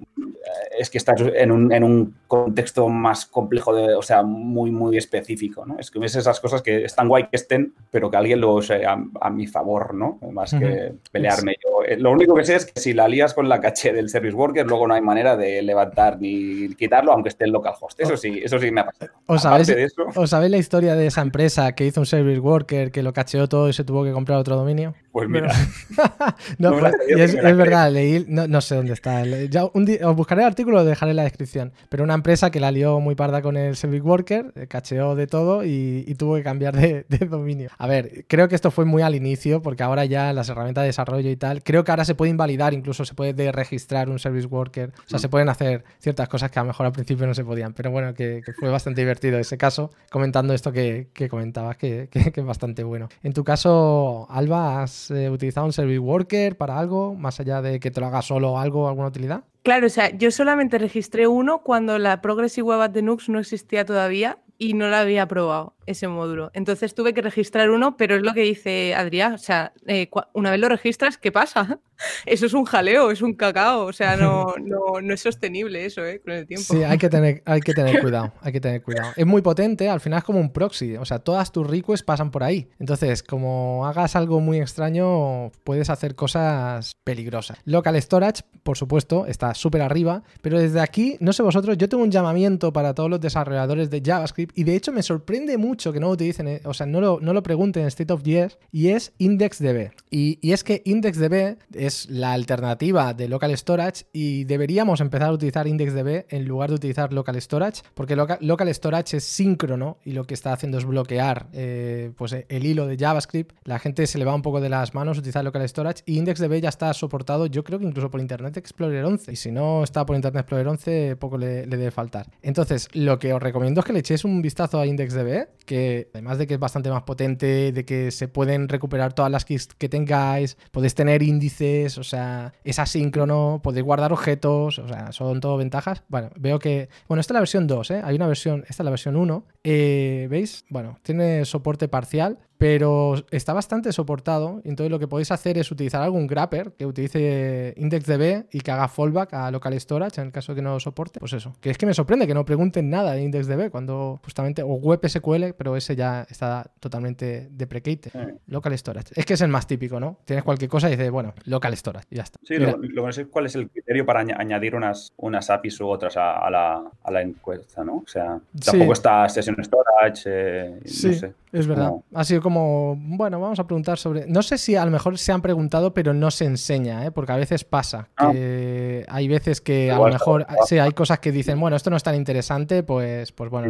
es 0.79 0.91
que 0.91 0.99
estás 0.99 1.21
en 1.21 1.53
un, 1.53 1.73
en 1.73 1.85
un 1.85 2.17
contexto 2.27 2.89
más 2.89 3.27
complejo, 3.27 3.75
de, 3.75 3.95
o 3.95 4.03
sea, 4.03 4.23
muy, 4.23 4.71
muy 4.71 4.97
específico, 4.97 5.65
¿no? 5.65 5.79
Es 5.79 5.91
que 5.91 5.99
ves 5.99 6.17
esas 6.17 6.41
cosas 6.41 6.63
que 6.63 6.85
están 6.85 7.09
guay 7.09 7.29
que 7.29 7.37
estén, 7.37 7.75
pero 7.91 8.11
que 8.11 8.17
alguien 8.17 8.41
lo 8.41 8.55
use 8.55 8.85
a, 8.85 9.31
mi 9.31 9.47
favor, 9.47 9.95
¿no? 9.95 10.19
Más 10.33 10.53
que 10.53 10.95
pelearme 11.11 11.57
yo. 11.65 11.85
Eh, 11.85 11.97
lo 11.97 12.11
único 12.11 12.35
que 12.35 12.45
sé 12.45 12.57
es 12.57 12.67
que 12.67 12.81
si 12.81 12.93
la 12.93 13.09
lías 13.09 13.35
con 13.35 13.49
la 13.49 13.61
caché 13.61 13.93
del 13.93 14.09
service 14.09 14.35
worker, 14.35 14.67
luego 14.67 14.87
no 14.87 14.95
hay 14.95 15.03
manera 15.03 15.37
de 15.37 15.63
levantar 15.63 16.21
ni 16.21 16.75
quitarlo, 16.75 17.13
aunque 17.13 17.29
esté 17.29 17.45
en 17.45 17.53
localhost. 17.53 18.01
Eso 18.01 18.17
sí, 18.17 18.41
eso 18.43 18.59
sí 18.59 18.71
me 18.71 18.81
ha 18.81 18.87
pasado. 18.87 19.13
¿Os 19.27 19.43
sabéis, 19.43 19.95
¿Os 20.15 20.31
sabéis 20.31 20.51
la 20.51 20.59
historia 20.59 20.95
de 20.95 21.07
esa 21.07 21.23
empresa 21.23 21.73
que 21.73 21.87
hizo 21.87 22.01
un 22.01 22.07
service 22.07 22.41
worker 22.41 22.91
que 22.91 23.03
lo 23.03 23.13
cacheó 23.13 23.49
todo 23.49 23.69
y 23.69 23.73
se 23.73 23.85
tuvo 23.85 24.05
que 24.05 24.13
comprar 24.13 24.39
otro 24.39 24.57
dominio? 24.57 24.95
Pues 25.17 25.31
mira. 25.31 25.51
no, 26.59 26.79
pues, 26.79 26.95
es, 27.09 27.57
verdad, 27.57 27.91
leí, 27.91 28.27
no, 28.29 28.61
sé 28.61 28.75
dónde 28.75 28.93
está. 28.93 29.25
Ya 29.25 29.65
un 29.73 29.87
día, 29.87 30.07
os 30.07 30.15
buscaré 30.15 30.43
el 30.43 30.47
artículo, 30.47 30.77
lo 30.77 30.85
dejaré 30.85 31.13
en 31.13 31.17
la 31.17 31.23
descripción. 31.23 31.73
Pero 31.89 32.05
una 32.05 32.13
empresa 32.13 32.51
que 32.51 32.61
la 32.61 32.71
lió 32.71 33.01
muy 33.01 33.15
parda 33.15 33.41
con 33.41 33.57
el 33.57 33.77
Service 33.77 34.03
Worker, 34.03 34.53
eh, 34.55 34.67
cacheó 34.67 35.15
de 35.15 35.27
todo 35.27 35.65
y, 35.65 36.15
tuvo 36.19 36.35
que 36.35 36.43
cambiar 36.43 36.77
de, 36.77 37.07
dominio. 37.31 37.71
A 37.79 37.87
ver, 37.87 38.27
creo 38.29 38.47
que 38.49 38.57
esto 38.57 38.71
fue 38.71 38.85
muy 38.85 39.01
al 39.01 39.15
inicio, 39.15 39.63
porque 39.63 39.85
ahora 39.85 40.05
ya 40.05 40.35
las 40.35 40.51
herramientas 40.51 40.83
de 40.83 40.89
desarrollo 40.89 41.31
y 41.31 41.37
tal, 41.37 41.63
creo 41.63 41.83
que 41.83 41.93
ahora 41.93 42.05
se 42.05 42.15
puede 42.15 42.31
invalidar, 42.31 42.75
incluso 42.75 43.07
se 43.07 43.15
puede 43.15 43.53
registrar 43.53 44.11
un 44.11 44.19
Service 44.19 44.49
Worker. 44.49 44.93
O 44.99 45.09
sea, 45.09 45.19
se 45.19 45.31
pueden 45.31 45.49
hacer 45.49 45.83
ciertas 45.99 46.29
cosas 46.29 46.51
que 46.51 46.59
a 46.59 46.63
lo 46.63 46.67
mejor 46.67 46.85
al 46.85 46.93
principio 46.93 47.27
no 47.27 47.33
se 47.33 47.43
podían. 47.43 47.73
Pero 47.73 47.91
bueno, 47.91 48.13
que, 48.13 48.43
fue 48.61 48.69
bastante 48.69 49.01
divertido 49.01 49.39
ese 49.39 49.57
caso, 49.57 49.93
comentando 50.11 50.53
esto 50.53 50.73
que, 50.73 51.09
comentabas, 51.31 51.79
que, 51.79 52.11
que 52.11 52.33
es 52.39 52.45
bastante 52.45 52.85
bueno. 52.85 53.09
En 53.23 53.33
tu 53.33 53.45
caso, 53.45 54.27
Alba, 54.29 54.83
¿has 54.83 55.06
eh, 55.11 55.31
utilizado 55.31 55.67
un 55.67 55.73
service 55.73 55.99
worker 55.99 56.57
para 56.57 56.79
algo, 56.79 57.15
más 57.15 57.41
allá 57.41 57.63
de 57.63 57.81
que 57.81 57.91
te 57.91 58.01
lo 58.01 58.07
haga 58.07 58.23
solo 58.23 58.59
algo, 58.59 58.89
alguna 58.89 59.09
utilidad? 59.09 59.45
Claro, 59.63 59.87
o 59.87 59.91
sea, 59.91 60.11
yo 60.17 60.31
solamente 60.31 60.79
registré 60.79 61.27
uno 61.27 61.63
cuando 61.63 61.99
la 61.99 62.21
Progressive 62.21 62.63
Web 62.69 62.83
App 62.83 62.93
de 62.93 63.03
Nux 63.03 63.29
no 63.29 63.41
existía 63.41 63.85
todavía 63.85 64.39
y 64.59 64.75
no 64.75 64.89
la 64.89 65.01
había 65.01 65.27
probado 65.27 65.75
ese 65.87 66.09
módulo. 66.09 66.51
Entonces 66.53 66.95
tuve 66.95 67.15
que 67.15 67.23
registrar 67.23 67.71
uno, 67.71 67.97
pero 67.97 68.17
es 68.17 68.23
lo 68.23 68.35
que 68.35 68.43
dice 68.43 68.95
Adrián, 68.95 69.35
o 69.35 69.39
sea, 69.39 69.73
eh, 69.87 70.11
una 70.33 70.51
vez 70.51 70.61
lo 70.61 70.69
registras, 70.69 71.17
¿qué 71.17 71.33
pasa? 71.33 71.79
Eso 72.27 72.47
es 72.47 72.53
un 72.53 72.65
jaleo, 72.65 73.11
es 73.11 73.23
un 73.23 73.35
cacao, 73.35 73.87
o 73.87 73.93
sea, 73.93 74.17
no, 74.17 74.55
no, 74.61 75.01
es 75.01 75.21
sostenible 75.21 75.85
eso, 75.85 76.05
¿eh? 76.05 76.21
Con 76.21 76.35
el 76.35 76.47
tiempo. 76.47 76.75
Sí, 76.75 76.83
hay 76.83 76.99
que, 76.99 77.09
tener, 77.09 77.43
hay 77.47 77.61
que 77.61 77.73
tener 77.73 78.01
cuidado, 78.03 78.33
hay 78.43 78.53
que 78.53 78.61
tener 78.61 78.83
cuidado. 78.83 79.13
Es 79.17 79.27
muy 79.27 79.43
potente, 79.43 79.89
al 79.89 80.01
final 80.01 80.19
es 80.19 80.25
como 80.25 80.41
un 80.41 80.53
proxy, 80.53 80.97
o 80.97 81.05
sea, 81.05 81.21
todas 81.21 81.53
tus 81.53 81.67
requests 81.67 82.05
pasan 82.05 82.31
por 82.31 82.43
ahí. 82.43 82.69
Entonces, 82.79 83.23
como 83.23 83.87
hagas 83.87 84.17
algo 84.17 84.41
muy 84.41 84.61
extraño, 84.61 85.51
puedes 85.65 85.89
hacer 85.89 86.15
cosas 86.15 86.97
peligrosas. 87.05 87.59
Local 87.65 88.01
Storage, 88.03 88.43
por 88.63 88.77
supuesto, 88.77 89.27
está 89.27 89.55
súper 89.55 89.83
arriba, 89.83 90.23
pero 90.43 90.59
desde 90.59 90.81
aquí, 90.81 91.17
no 91.21 91.33
sé 91.33 91.43
vosotros, 91.43 91.79
yo 91.79 91.89
tengo 91.89 92.03
un 92.03 92.11
llamamiento 92.11 92.73
para 92.73 92.93
todos 92.93 93.09
los 93.09 93.21
desarrolladores 93.21 93.89
de 93.91 94.03
JavaScript 94.05 94.46
y 94.55 94.65
de 94.65 94.77
hecho 94.77 94.93
me 94.93 95.03
sorprende 95.03 95.57
mucho 95.59 95.93
que 95.93 96.01
no 96.01 96.07
lo 96.07 96.13
utilicen, 96.13 96.49
eh, 96.49 96.61
o 96.65 96.75
sea, 96.75 96.87
no 96.87 97.01
lo, 97.01 97.19
no 97.21 97.33
lo 97.33 97.43
pregunten 97.43 97.83
en 97.83 97.89
State 97.89 98.13
of 98.13 98.23
JS, 98.23 98.59
y 98.73 98.89
es 98.89 99.13
IndexDB. 99.19 99.93
Y, 100.11 100.39
y 100.41 100.53
es 100.53 100.65
que 100.65 100.83
IndexDB 100.85 101.57
es 101.75 102.09
la 102.11 102.33
alternativa 102.33 103.15
de 103.15 103.29
Local 103.29 103.57
Storage 103.57 104.07
y 104.13 104.45
deberíamos 104.45 105.01
empezar 105.01 105.29
a 105.29 105.33
utilizar 105.33 105.67
IndexDB 105.67 106.27
en 106.29 106.47
lugar 106.47 106.71
de 106.71 106.77
utilizar 106.77 107.13
Local 107.13 107.41
Storage, 107.41 107.83
porque 107.95 108.17
Local, 108.17 108.75
Storage 108.75 109.17
es 109.17 109.25
síncrono 109.25 109.99
y 110.05 110.13
lo 110.13 110.25
que 110.25 110.35
está 110.35 110.53
haciendo 110.53 110.79
es 110.79 110.85
bloquear 110.85 111.49
eh, 111.53 112.13
pues 112.17 112.33
el 112.49 112.67
hilo 112.67 112.87
de 112.87 112.97
JavaScript. 112.97 113.57
La 113.65 113.79
gente 113.79 114.07
se 114.07 114.19
le 114.19 114.25
va 114.25 114.35
un 114.35 114.43
poco 114.43 114.61
de 114.61 114.69
las 114.69 114.95
manos 114.95 115.19
utilizar 115.19 115.45
Local 115.45 115.69
Storage 115.69 116.03
y 116.07 116.19
IndexDB 116.19 116.61
ya 116.61 116.69
está 116.69 116.93
soportado, 116.95 117.47
yo 117.47 117.65
creo 117.65 117.79
que 117.79 117.85
incluso 117.85 118.11
por 118.11 118.21
Internet 118.21 118.57
Explorer 118.57 119.05
11. 119.05 119.33
Y 119.33 119.37
si 119.37 119.51
no 119.51 119.83
está 119.83 120.05
por 120.07 120.17
Internet 120.17 120.41
Explorer 120.41 120.69
11, 120.69 121.17
poco 121.17 121.39
le 121.39 121.67
debe 121.67 121.91
faltar. 121.91 122.27
Entonces, 122.43 122.89
lo 122.93 123.19
que 123.19 123.33
os 123.33 123.43
recomiendo 123.43 123.81
es 123.81 123.87
que 123.87 123.93
le 123.93 124.01
echéis 124.01 124.25
un 124.25 124.36
vistazo 124.43 124.81
a 124.81 124.87
IndexDB, 124.87 125.49
que 125.65 126.09
además 126.15 126.39
de 126.39 126.47
que 126.47 126.55
es 126.55 126.61
bastante 126.61 126.91
más 126.91 127.03
potente, 127.03 127.73
de 127.73 127.85
que 127.85 128.11
se 128.11 128.29
pueden 128.29 128.69
recuperar 128.69 129.13
todas 129.13 129.31
las 129.31 129.45
keys 129.45 129.67
que 129.67 129.89
tengáis, 129.89 130.57
podéis 130.71 130.95
tener 130.95 131.23
índices, 131.23 131.99
o 131.99 132.05
sea, 132.05 132.53
es 132.65 132.79
asíncrono, 132.79 133.61
podéis 133.63 133.85
guardar 133.85 134.13
objetos, 134.13 134.79
o 134.79 134.89
sea, 134.89 135.13
son 135.13 135.41
todo 135.41 135.57
ventajas. 135.57 136.03
Bueno, 136.09 136.31
veo 136.37 136.59
que, 136.59 136.89
bueno, 137.09 137.21
esta 137.21 137.33
es 137.33 137.35
la 137.35 137.41
versión 137.41 137.67
2, 137.67 137.91
¿eh? 137.91 138.01
Hay 138.05 138.17
una 138.17 138.27
versión, 138.27 138.65
esta 138.69 138.83
es 138.83 138.85
la 138.85 138.91
versión 138.91 139.17
1, 139.17 139.45
eh, 139.69 140.29
¿veis? 140.31 140.65
Bueno, 140.69 140.97
tiene 141.03 141.45
soporte 141.45 141.89
parcial, 141.89 142.39
pero 142.57 143.15
está 143.33 143.53
bastante 143.53 143.93
soportado. 143.93 144.61
Entonces 144.65 144.93
lo 144.93 145.01
que 145.01 145.09
podéis 145.09 145.33
hacer 145.33 145.59
es 145.59 145.73
utilizar 145.73 146.03
algún 146.03 146.29
grapper 146.29 146.73
que 146.73 146.87
utilice 146.87 147.75
IndexDB 147.77 148.47
y 148.53 148.61
que 148.61 148.71
haga 148.71 148.87
fallback 148.87 149.35
a 149.35 149.51
local 149.51 149.79
storage 149.81 150.21
en 150.21 150.29
el 150.29 150.33
caso 150.33 150.53
de 150.53 150.57
que 150.57 150.63
no 150.63 150.75
lo 150.75 150.79
soporte. 150.79 151.19
Pues 151.19 151.33
eso, 151.33 151.53
que 151.61 151.71
es 151.71 151.79
que 151.79 151.85
me 151.85 151.95
sorprende 151.95 152.29
que 152.29 152.35
no 152.35 152.45
pregunten 152.45 152.89
nada 152.89 153.15
de 153.15 153.23
IndexDB 153.25 153.69
cuando 153.71 154.21
justamente, 154.23 154.63
o 154.63 154.75
web 154.75 155.01
SQL, 155.05 155.53
pero 155.59 155.77
ese 155.77 155.97
ya 155.97 156.25
está 156.31 156.71
totalmente 156.79 157.49
deprecated. 157.51 158.13
Local 158.47 158.79
storage. 158.79 159.15
Es 159.17 159.27
que 159.27 159.35
es 159.35 159.41
el 159.41 159.49
más 159.49 159.67
típico, 159.67 159.99
¿no? 159.99 160.21
Tienes 160.25 160.45
cualquier 160.45 160.71
cosa 160.71 160.87
y 160.87 160.93
dices, 160.93 161.11
bueno, 161.11 161.35
local 161.45 161.77
storage, 161.77 162.07
y 162.11 162.17
ya 162.17 162.23
está. 162.23 162.39
Sí, 162.45 162.57
lo, 162.57 162.81
que 162.81 162.89
no 162.89 163.13
sé 163.13 163.27
cuál 163.27 163.47
es 163.47 163.57
el 163.57 163.69
criterio 163.69 164.07
para 164.07 164.21
añadir 164.21 164.77
unas, 164.77 165.13
unas 165.17 165.51
APIs 165.51 165.81
u 165.81 165.89
otras 165.89 166.17
a, 166.17 166.49
la, 166.51 167.21
encuesta, 167.21 167.83
¿no? 167.83 167.97
O 167.97 168.07
sea, 168.07 168.39
tampoco 168.65 168.93
está 168.93 169.29
Storage, 169.65 170.23
eh, 170.27 170.81
sí, 170.85 171.21
Es 171.53 171.67
verdad. 171.67 171.93
Ha 172.15 172.25
sido 172.25 172.41
como, 172.43 172.97
bueno, 172.99 173.41
vamos 173.41 173.59
a 173.59 173.67
preguntar 173.67 173.99
sobre... 173.99 174.27
No 174.27 174.43
sé 174.43 174.59
si 174.59 174.77
a 174.77 174.85
lo 174.85 174.91
mejor 174.91 175.19
se 175.19 175.33
han 175.33 175.43
preguntado, 175.43 175.95
pero 175.95 176.13
no 176.13 176.31
se 176.31 176.45
enseña, 176.45 177.07
¿eh? 177.07 177.11
porque 177.11 177.33
a 177.33 177.37
veces 177.37 177.65
pasa. 177.65 178.09
Ah. 178.17 178.31
Que 178.33 179.05
hay 179.09 179.29
veces 179.29 179.61
que 179.61 179.91
a 179.91 179.99
lo 179.99 180.09
mejor, 180.09 180.47
sí, 180.67 180.79
hay 180.79 180.93
cosas 180.93 181.19
que 181.21 181.33
dicen, 181.33 181.59
bueno, 181.61 181.77
esto 181.77 181.91
no 181.91 181.97
es 181.97 182.03
tan 182.03 182.15
interesante, 182.15 182.83
pues, 182.83 183.33
pues 183.33 183.51
bueno. 183.51 183.69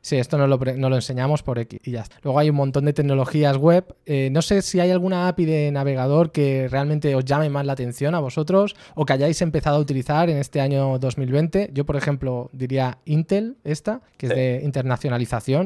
sí. 0.00 0.16
esto 0.16 0.38
no 0.38 0.46
lo, 0.46 0.58
no 0.58 0.88
lo, 0.88 0.96
enseñamos 0.96 1.42
por 1.42 1.58
X 1.58 1.80
y 1.84 1.92
ya 1.92 2.02
está. 2.02 2.16
Luego 2.22 2.38
hay 2.38 2.50
un 2.50 2.56
montón 2.56 2.84
de 2.84 2.92
tecnologías 2.92 3.56
web. 3.56 3.94
Eh, 4.06 4.28
no 4.30 4.42
sé 4.42 4.62
si 4.62 4.80
hay 4.80 4.90
alguna 4.90 5.28
API 5.28 5.44
de 5.44 5.72
navegador 5.72 6.32
que 6.32 6.68
realmente 6.68 7.14
os 7.14 7.24
llame 7.24 7.50
más 7.50 7.66
la 7.66 7.72
atención 7.72 8.14
a 8.14 8.20
vosotros 8.20 8.76
o 8.94 9.04
que 9.04 9.12
hayáis 9.12 9.40
empezado 9.42 9.76
a 9.76 9.80
utilizar 9.80 10.30
en 10.30 10.38
este 10.38 10.60
año 10.60 10.98
2020. 10.98 11.70
Yo, 11.72 11.84
por 11.84 11.96
ejemplo, 11.96 12.50
diría 12.52 12.98
Intel, 13.04 13.56
esta, 13.64 14.00
que 14.16 14.26
es 14.26 14.34
de 14.34 14.64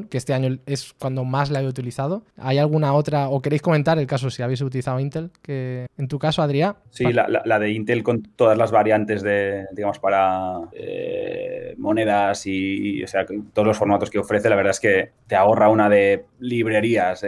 que 0.09 0.19
este 0.19 0.35
año 0.35 0.59
es 0.67 0.95
cuando 0.99 1.25
más 1.25 1.51
la 1.51 1.63
he 1.63 1.67
utilizado. 1.67 2.25
¿Hay 2.37 2.59
alguna 2.59 2.93
otra, 2.95 3.29
o 3.29 3.41
queréis 3.41 3.63
comentar 3.63 3.99
el 3.99 4.07
caso 4.07 4.31
si 4.31 4.43
habéis 4.43 4.61
utilizado 4.61 5.01
Intel? 5.01 5.31
En 5.47 6.09
tu 6.09 6.19
caso, 6.19 6.43
Adrián. 6.43 6.77
Sí, 6.91 7.05
la, 7.13 7.59
de 7.59 7.71
Intel 7.71 8.03
con 8.03 8.23
todas 8.23 8.57
las 8.57 8.71
variantes 8.71 9.23
de, 9.23 9.67
digamos, 9.73 9.99
para 9.99 10.61
eh, 10.73 11.75
monedas 11.79 12.47
y, 12.47 13.03
o 13.03 13.07
sea, 13.07 13.27
todos 13.53 13.67
los 13.67 13.79
formatos 13.79 14.11
que 14.11 14.19
ofrece, 14.19 14.49
la 14.49 14.57
verdad 14.57 14.73
es 14.73 14.81
que 14.81 15.11
te 15.27 15.37
ahorra 15.37 15.69
una 15.69 15.89
de 15.89 16.25
librerías, 16.41 17.25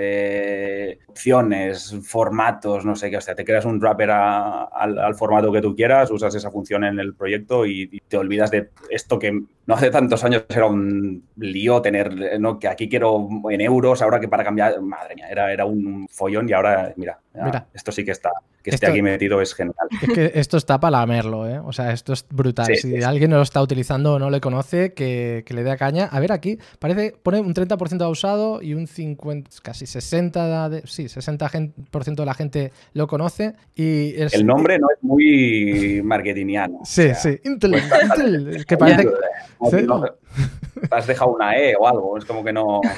opciones, 1.09 1.97
formatos, 2.03 2.85
no 2.85 2.97
sé 2.97 3.11
qué, 3.11 3.17
o 3.17 3.21
sea, 3.21 3.35
te 3.35 3.45
creas 3.45 3.65
un 3.65 3.81
wrapper 3.81 4.11
al, 4.11 5.15
formato 5.17 5.53
que 5.53 5.63
tú 5.63 5.75
quieras, 5.75 6.11
usas 6.11 6.35
esa 6.35 6.51
función 6.51 6.85
en 6.85 6.99
el 6.99 7.15
proyecto 7.15 7.67
y 7.67 8.03
te 8.09 8.17
olvidas 8.17 8.51
de 8.51 8.71
esto 8.91 9.19
que 9.19 9.43
no 9.67 9.75
hace 9.75 9.91
tantos 9.91 10.23
años 10.25 10.45
era 10.49 10.67
un 10.67 11.29
lío 11.37 11.83
tener, 11.83 12.41
¿no? 12.41 12.59
que 12.59 12.69
aquí 12.69 12.89
quiero 12.89 13.29
en 13.51 13.61
euros, 13.61 14.01
ahora 14.01 14.21
que 14.21 14.29
para 14.29 14.45
cambiar, 14.45 14.81
madre 14.81 15.17
mía, 15.17 15.29
era, 15.29 15.53
era 15.53 15.65
un 15.67 16.07
follón 16.09 16.49
y 16.49 16.53
ahora, 16.53 16.93
mira, 16.97 17.19
mira. 17.45 17.67
esto 17.75 17.93
sí 17.93 18.05
que 18.05 18.11
está, 18.11 18.31
que 18.63 18.71
esté 18.71 18.87
aquí 18.87 19.03
metido 19.03 19.41
es 19.41 19.55
genial. 19.55 19.75
Es 20.03 20.09
que 20.09 20.33
esto 20.35 20.57
está 20.57 20.81
para 20.81 20.99
lamerlo, 20.99 21.49
¿eh? 21.49 21.59
O 21.59 21.73
sea, 21.73 21.93
esto 21.93 22.13
es 22.13 22.27
brutal. 22.29 22.75
si 22.77 23.03
alguien 23.03 23.31
no 23.31 23.37
lo 23.37 23.43
está 23.43 23.63
utilizando 23.63 24.15
o 24.15 24.19
no 24.19 24.31
le 24.31 24.41
conoce, 24.41 24.93
que, 24.93 25.45
le 25.49 25.63
dé 25.63 25.77
caña. 25.77 26.07
A 26.07 26.21
ver, 26.21 26.33
aquí 26.33 26.59
parece, 26.79 27.15
pone 27.23 27.41
un 27.41 27.55
30% 27.55 28.11
usado 28.11 28.63
y 28.63 28.75
un 28.75 28.87
50, 28.87 29.51
casi 29.63 29.87
60, 29.87 30.69
de, 30.69 30.83
sí, 30.87 31.05
60% 31.05 32.15
de 32.15 32.27
la 32.27 32.35
gente 32.35 32.73
lo 32.93 33.07
conoce. 33.07 33.55
Y 33.75 34.15
El 34.17 34.47
nombre 34.47 34.79
no 34.79 34.89
es 34.95 35.03
muy 35.03 36.01
marketingiano. 36.05 36.81
Sí, 36.85 37.15
sí, 37.15 37.39
Intel, 37.45 37.77
Intel, 37.77 38.67
que 38.67 38.77
parece... 38.77 39.09
has 40.91 41.07
dejado 41.07 41.33
una 41.33 41.57
E 41.57 41.75
o 41.79 41.87
algo, 41.87 42.19
es 42.19 42.25
como 42.25 42.45
que 42.45 42.53
no. 42.53 42.81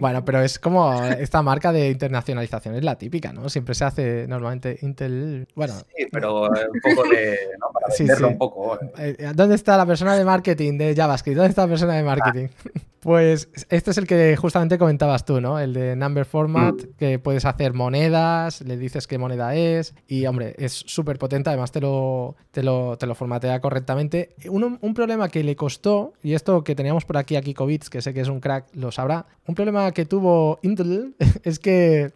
Bueno, 0.00 0.22
pero 0.22 0.42
es 0.42 0.58
como 0.58 1.02
esta 1.02 1.42
marca 1.42 1.72
de 1.72 1.88
internacionalización, 1.90 2.74
es 2.74 2.84
la 2.84 2.96
típica, 2.96 3.32
¿no? 3.32 3.48
Siempre 3.48 3.74
se 3.74 3.84
hace 3.84 4.26
normalmente 4.28 4.78
Intel. 4.82 5.48
Bueno. 5.54 5.74
Sí, 5.96 6.06
pero 6.12 6.42
un 6.42 6.80
poco 6.82 7.08
de. 7.08 7.38
¿no? 7.58 7.68
Para 7.72 7.86
venderlo 7.98 8.28
un 8.28 8.38
poco. 8.38 8.78
Eh, 8.98 9.32
¿Dónde 9.34 9.54
está 9.54 9.76
la 9.78 9.86
persona 9.86 10.14
de 10.14 10.24
marketing 10.24 10.76
de 10.76 10.94
JavaScript? 10.94 11.36
¿Dónde 11.36 11.50
está 11.50 11.62
la 11.62 11.68
persona 11.68 11.94
de 11.94 12.02
marketing? 12.02 12.48
Pues 13.00 13.48
este 13.70 13.90
es 13.92 13.98
el 13.98 14.06
que 14.06 14.36
justamente 14.36 14.76
comentabas 14.78 15.24
tú, 15.24 15.40
¿no? 15.40 15.58
El 15.58 15.72
de 15.72 15.94
Number 15.96 16.24
Format, 16.24 16.74
Mm. 16.74 16.86
que 16.98 17.18
puedes 17.18 17.44
hacer 17.44 17.72
monedas, 17.74 18.60
le 18.62 18.76
dices 18.76 19.06
qué 19.06 19.18
moneda 19.18 19.54
es 19.54 19.94
y, 20.06 20.26
hombre, 20.26 20.54
es 20.58 20.72
súper 20.72 21.18
potente, 21.18 21.50
además 21.50 21.70
te 21.72 21.80
lo, 21.80 22.36
te, 22.50 22.62
lo, 22.62 22.96
te 22.98 23.06
lo 23.06 23.14
formatea 23.14 23.60
correctamente. 23.60 24.34
Un, 24.50 24.78
un 24.80 24.94
problema 24.94 25.28
que 25.28 25.44
le 25.44 25.54
costó, 25.56 26.12
y 26.22 26.34
esto 26.34 26.64
que 26.64 26.74
teníamos 26.74 27.04
por 27.04 27.16
aquí 27.16 27.36
a 27.36 27.42
Kiko 27.42 27.66
Bits, 27.66 27.88
que 27.90 28.02
sé 28.02 28.12
que 28.12 28.20
es 28.20 28.28
un 28.28 28.40
crack, 28.40 28.66
lo 28.74 28.90
sabrá, 28.90 29.26
un 29.46 29.54
problema 29.54 29.92
que 29.92 30.04
tuvo 30.04 30.58
Intel 30.62 31.14
es 31.44 31.58
que, 31.58 32.12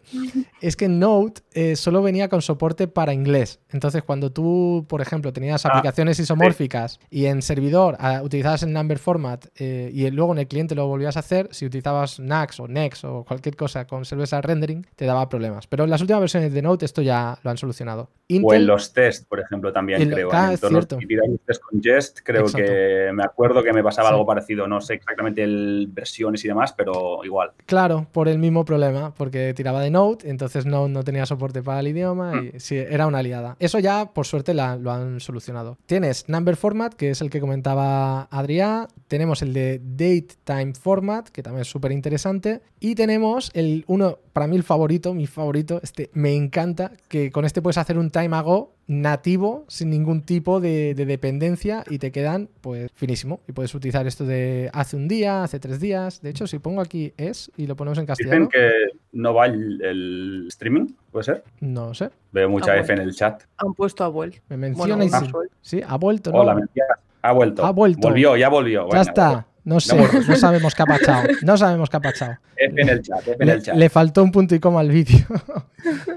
es 0.61 0.75
que 0.75 0.87
Node 0.89 1.33
eh, 1.53 1.75
solo 1.75 2.01
venía 2.01 2.29
con 2.29 2.41
soporte 2.41 2.87
para 2.87 3.13
inglés. 3.13 3.59
Entonces, 3.71 4.03
cuando 4.03 4.31
tú, 4.31 4.85
por 4.87 5.01
ejemplo, 5.01 5.31
tenías 5.31 5.65
Ah, 5.65 5.69
aplicaciones 5.69 6.19
isomórficas 6.19 6.99
y 7.09 7.25
en 7.25 7.41
servidor 7.41 7.95
ah, 7.99 8.21
utilizabas 8.23 8.63
el 8.63 8.73
number 8.73 8.99
format 8.99 9.45
eh, 9.57 9.89
y 9.93 10.09
luego 10.11 10.33
en 10.33 10.39
el 10.39 10.47
cliente 10.47 10.72
lo 10.75 10.87
volvías 10.87 11.15
a 11.17 11.19
hacer, 11.19 11.47
si 11.51 11.65
utilizabas 11.65 12.19
NAX 12.19 12.59
o 12.59 12.67
NEX 12.67 13.03
o 13.05 13.23
cualquier 13.25 13.55
cosa 13.55 13.85
con 13.87 14.05
server-side 14.05 14.41
rendering, 14.41 14.85
te 14.95 15.05
daba 15.05 15.27
problemas. 15.29 15.67
Pero 15.67 15.83
en 15.83 15.89
las 15.89 16.01
últimas 16.01 16.21
versiones 16.21 16.53
de 16.53 16.61
Node 16.61 16.85
esto 16.85 17.01
ya 17.01 17.37
lo 17.43 17.49
han 17.49 17.57
solucionado. 17.57 18.09
O 18.43 18.53
en 18.53 18.65
los 18.65 18.93
test, 18.93 19.27
por 19.27 19.39
ejemplo, 19.39 19.71
también 19.71 20.09
creo. 20.09 20.29
ah, 20.31 20.51
en 20.53 20.57
cierto. 20.57 20.97
test 21.45 21.61
con 21.61 21.81
Jest, 21.81 22.19
creo 22.23 22.41
Exacto. 22.43 22.65
que 22.65 23.11
me 23.13 23.23
acuerdo 23.23 23.61
que 23.61 23.71
me 23.73 23.83
pasaba 23.83 24.09
Sí. 24.09 24.13
algo 24.13 24.25
parecido. 24.25 24.67
No 24.67 24.81
sé 24.81 24.95
exactamente 24.95 25.43
el 25.43 25.87
versiones 25.91 26.43
y 26.43 26.47
demás, 26.47 26.73
pero 26.73 27.23
igual. 27.23 27.51
Claro, 27.67 28.07
por 28.11 28.27
el 28.27 28.39
mismo 28.39 28.65
problema, 28.65 29.13
porque 29.13 29.53
tiraba 29.53 29.81
de 29.81 29.91
Node, 29.91 30.29
entonces 30.29 30.65
Node 30.65 30.89
no 30.89 31.03
tenía 31.03 31.25
soporte 31.27 31.61
para 31.61 31.81
el 31.81 31.87
idioma 31.89 32.41
y 32.53 32.59
sí, 32.59 32.75
era 32.77 33.05
una 33.05 33.21
liada. 33.21 33.55
Eso 33.59 33.77
ya, 33.77 34.11
por 34.13 34.25
suerte, 34.25 34.53
la- 34.55 34.77
lo 34.77 34.91
han 34.91 35.19
solucionado. 35.19 35.77
Tienes 35.85 36.27
Number 36.27 36.55
Format, 36.55 36.93
que 36.95 37.11
es 37.11 37.21
el 37.21 37.29
que 37.29 37.39
comentaba 37.39 38.23
Adrián, 38.31 38.87
tenemos 39.07 39.41
el 39.43 39.53
de 39.53 39.79
Date 39.83 40.29
Time 40.43 40.62
Format, 40.73 41.27
que 41.27 41.43
también 41.43 41.61
es 41.63 41.67
súper 41.67 41.91
interesante, 41.91 42.61
y 42.79 42.95
tenemos 42.95 43.51
el 43.53 43.83
uno, 43.87 44.19
para 44.31 44.47
mí 44.47 44.55
el 44.55 44.63
favorito, 44.63 45.13
mi 45.13 45.27
favorito, 45.27 45.79
este 45.83 46.09
me 46.13 46.33
encanta, 46.35 46.91
que 47.09 47.31
con 47.31 47.43
este 47.43 47.61
puedes 47.61 47.77
hacer 47.77 47.97
un 47.97 48.09
time 48.09 48.35
ago 48.37 48.71
nativo, 48.87 49.63
sin 49.69 49.89
ningún 49.89 50.21
tipo 50.23 50.59
de, 50.59 50.93
de 50.93 51.05
dependencia 51.05 51.83
y 51.89 51.99
te 51.99 52.11
quedan 52.11 52.49
pues 52.61 52.91
finísimo. 52.93 53.39
Y 53.47 53.53
puedes 53.53 53.73
utilizar 53.75 54.05
esto 54.07 54.25
de 54.25 54.69
hace 54.73 54.97
un 54.97 55.07
día, 55.07 55.43
hace 55.43 55.57
tres 55.59 55.79
días. 55.79 56.21
De 56.21 56.29
hecho, 56.29 56.47
si 56.47 56.59
pongo 56.59 56.81
aquí 56.81 57.13
es 57.17 57.49
y 57.55 57.65
lo 57.67 57.75
ponemos 57.77 57.97
en 57.99 58.05
castellano, 58.05 58.47
Dicen 58.47 58.49
que 58.49 58.97
no 59.13 59.33
va 59.33 59.45
el, 59.45 59.81
el 59.81 60.45
streaming, 60.49 60.87
¿puede 61.11 61.23
ser? 61.23 61.43
no 61.61 61.93
sé, 61.93 62.09
Veo 62.33 62.49
mucha 62.49 62.73
Ah, 62.73 62.79
F 62.79 62.91
en 62.91 62.99
el 62.99 63.13
chat. 63.15 63.43
Han 63.57 63.73
puesto 63.73 64.03
a 64.03 64.09
Vuel. 64.09 64.41
me 64.49 64.57
Bueno, 64.57 64.97
menciona 64.97 65.05
y 65.05 65.07
ha 65.07 65.19
sí. 65.27 65.31
vuelto. 65.31 65.55
Sí, 65.61 65.81
ha 65.87 65.95
vuelto, 65.97 66.31
¿no? 66.31 66.39
Hola, 66.39 66.55
mentira. 66.55 66.85
Ha 67.21 67.31
vuelto. 67.31 67.65
Ha 67.65 67.71
vuelto. 67.71 68.07
Volvió, 68.09 68.35
ya 68.35 68.49
volvió. 68.49 68.89
ya 68.91 69.01
está. 69.01 69.47
No 69.65 69.79
sé, 69.79 69.95
no 70.27 70.35
sabemos 70.35 70.75
qué 70.75 70.83
ha 70.83 70.85
pachado. 70.85 71.27
No 71.41 71.57
sabemos 71.57 71.89
qué 71.89 71.97
ha 71.97 72.01
pachado. 72.01 72.37
F 72.65 72.81
en 72.81 72.89
el 72.89 73.01
chat, 73.01 73.19
F 73.21 73.35
en 73.39 73.47
Le, 73.47 73.53
el 73.53 73.61
chat. 73.63 73.75
le 73.75 73.89
faltó 73.89 74.23
un 74.23 74.31
punto 74.31 74.55
y 74.55 74.59
coma 74.59 74.79
al 74.81 74.89
vídeo. 74.89 75.25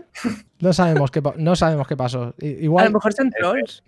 No 0.58 0.72
sabemos 0.72 1.10
qué, 1.10 1.20
no 1.36 1.54
sabemos 1.54 1.86
qué 1.86 1.98
pasó. 1.98 2.34
I- 2.40 2.46
A 2.46 2.48
Igual 2.62 2.86
lo 2.86 2.92
mejor 2.92 3.12
son 3.12 3.30
trolls. 3.30 3.82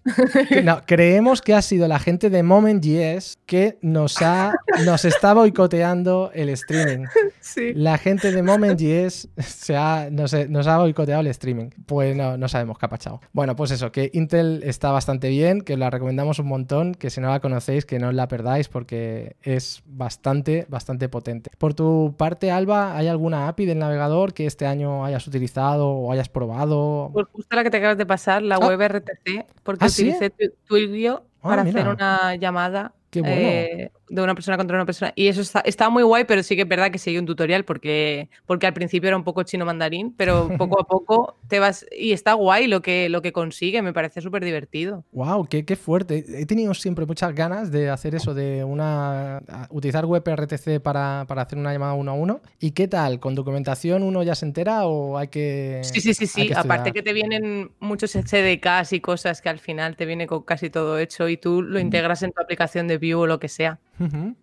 no, 0.65 0.83
creemos 0.85 1.41
que 1.41 1.55
ha 1.55 1.63
sido 1.63 1.89
la 1.89 1.99
gente 1.99 2.29
de 2.29 2.43
Moment.js 2.43 3.39
que 3.47 3.79
nos 3.81 4.21
ha 4.21 4.53
nos 4.85 5.07
está 5.07 5.33
boicoteando 5.33 6.31
el 6.35 6.51
streaming. 6.51 7.07
Sí. 7.41 7.73
La 7.75 7.97
gente 7.97 8.31
de 8.33 8.43
Moment.js 8.43 9.31
se 9.39 9.77
ha, 9.77 10.09
no 10.13 10.29
sé, 10.29 10.47
nos 10.51 10.67
ha 10.67 10.77
boicoteado 10.77 11.23
el 11.23 11.29
streaming. 11.29 11.71
Pues 11.87 12.15
no, 12.15 12.37
no 12.37 12.49
sabemos 12.49 12.77
qué 12.79 12.85
ha 12.85 12.91
pachado. 12.91 13.23
Bueno, 13.33 13.57
pues 13.57 13.71
eso, 13.71 13.91
que 13.91 14.11
Intel 14.13 14.61
está 14.65 14.91
bastante 14.91 15.31
bien, 15.31 15.63
que 15.63 15.79
la 15.79 15.89
recomendamos 15.89 16.39
un 16.39 16.49
montón, 16.49 16.95
que 16.95 17.09
si 17.09 17.23
no 17.23 17.31
la 17.31 17.41
conocéis, 17.41 17.87
que 17.87 17.99
no 17.99 18.13
la 18.13 18.29
perdáis 18.29 18.69
porque 18.69 19.37
es 19.41 19.83
bastante, 19.87 20.67
bastante 20.69 21.09
potente. 21.09 21.51
Por 21.57 21.73
tu 21.73 22.15
parte, 22.19 22.48
Alba, 22.51 22.97
¿hay 22.97 23.09
alguna 23.09 23.49
API 23.49 23.67
del 23.67 23.79
navegador 23.79 24.33
que 24.35 24.47
este 24.47 24.67
año 24.67 25.05
hayas 25.05 25.27
utilizado 25.27 25.89
o 25.91 26.13
hayas 26.13 26.29
probado? 26.29 27.11
Pues 27.13 27.27
justo 27.33 27.55
la 27.57 27.63
que 27.65 27.71
te 27.71 27.77
acabas 27.79 27.99
de 27.99 28.07
pasar, 28.07 28.43
la 28.43 28.57
Ah. 28.57 28.67
web 28.67 28.81
RTC, 28.81 29.47
porque 29.63 29.85
¿Ah, 29.85 29.89
sí? 29.89 30.03
utilicé 30.11 30.31
tu- 30.31 30.55
Twilio 30.67 31.25
Ah, 31.43 31.49
para 31.51 31.65
mira. 31.65 31.81
hacer 31.81 31.93
una 31.95 32.35
llamada 32.37 32.93
Qué 33.11 33.21
bueno. 33.21 33.37
eh, 33.37 33.91
de 34.09 34.23
una 34.23 34.35
persona 34.35 34.57
contra 34.57 34.77
una 34.77 34.87
persona. 34.87 35.13
Y 35.15 35.29
eso 35.29 35.41
está, 35.41 35.61
está 35.61 35.89
muy 35.91 36.03
guay, 36.03 36.25
pero 36.25 36.43
sí 36.43 36.57
que 36.57 36.63
es 36.63 36.69
verdad 36.69 36.91
que 36.91 36.99
sigue 36.99 37.19
un 37.19 37.27
tutorial 37.27 37.65
porque, 37.65 38.29
porque 38.47 38.67
al 38.67 38.75
principio 38.75 39.09
era 39.09 39.17
un 39.17 39.25
poco 39.25 39.43
chino 39.43 39.65
mandarín, 39.65 40.15
pero 40.17 40.49
poco 40.59 40.81
a 40.81 40.87
poco 40.87 41.37
te 41.49 41.59
vas. 41.59 41.87
Y 41.97 42.13
está 42.13 42.35
guay 42.35 42.67
lo 42.67 42.83
que, 42.83 43.09
lo 43.09 43.23
que 43.23 43.33
consigue, 43.33 43.83
me 43.83 43.93
parece 43.93 44.21
súper 44.21 44.45
divertido. 44.45 45.05
Wow, 45.13 45.47
qué, 45.47 45.65
qué 45.65 45.77
fuerte. 45.77 46.25
He 46.29 46.47
tenido 46.47 46.75
siempre 46.75 47.07
muchas 47.07 47.35
ganas 47.35 47.71
de 47.71 47.91
hacer 47.91 48.15
eso, 48.15 48.35
de 48.35 48.65
una 48.65 49.43
utilizar 49.71 50.05
WebRTC 50.05 50.81
para, 50.81 51.25
para 51.27 51.43
hacer 51.43 51.59
una 51.59 51.73
llamada 51.73 51.95
uno 51.95 52.13
a 52.13 52.15
uno. 52.15 52.41
¿Y 52.61 52.73
qué 52.73 52.89
tal? 52.89 53.21
¿Con 53.21 53.35
documentación 53.35 54.03
uno 54.03 54.23
ya 54.23 54.35
se 54.35 54.47
entera 54.47 54.87
o 54.87 55.19
hay 55.19 55.29
que. 55.29 55.81
Sí, 55.83 56.01
sí, 56.01 56.15
sí, 56.15 56.27
sí. 56.27 56.49
que 56.49 56.55
Aparte 56.55 56.93
que 56.93 57.03
te 57.03 57.13
vienen 57.13 57.71
muchos 57.81 58.13
SDKs 58.13 58.93
y 58.93 59.01
cosas 59.01 59.41
que 59.41 59.49
al 59.49 59.59
final 59.59 59.97
te 59.97 60.07
viene 60.07 60.27
con 60.27 60.43
casi 60.43 60.71
todo 60.71 60.99
hecho 60.99 61.29
y 61.29 61.37
tú 61.37 61.63
lo 61.63 61.79
integras 61.79 62.23
en 62.23 62.33
tu 62.33 62.41
aplicación 62.41 62.89
de 62.89 62.98
Vue 62.99 63.15
o 63.15 63.27
lo 63.27 63.39
que 63.39 63.49
sea. 63.49 63.79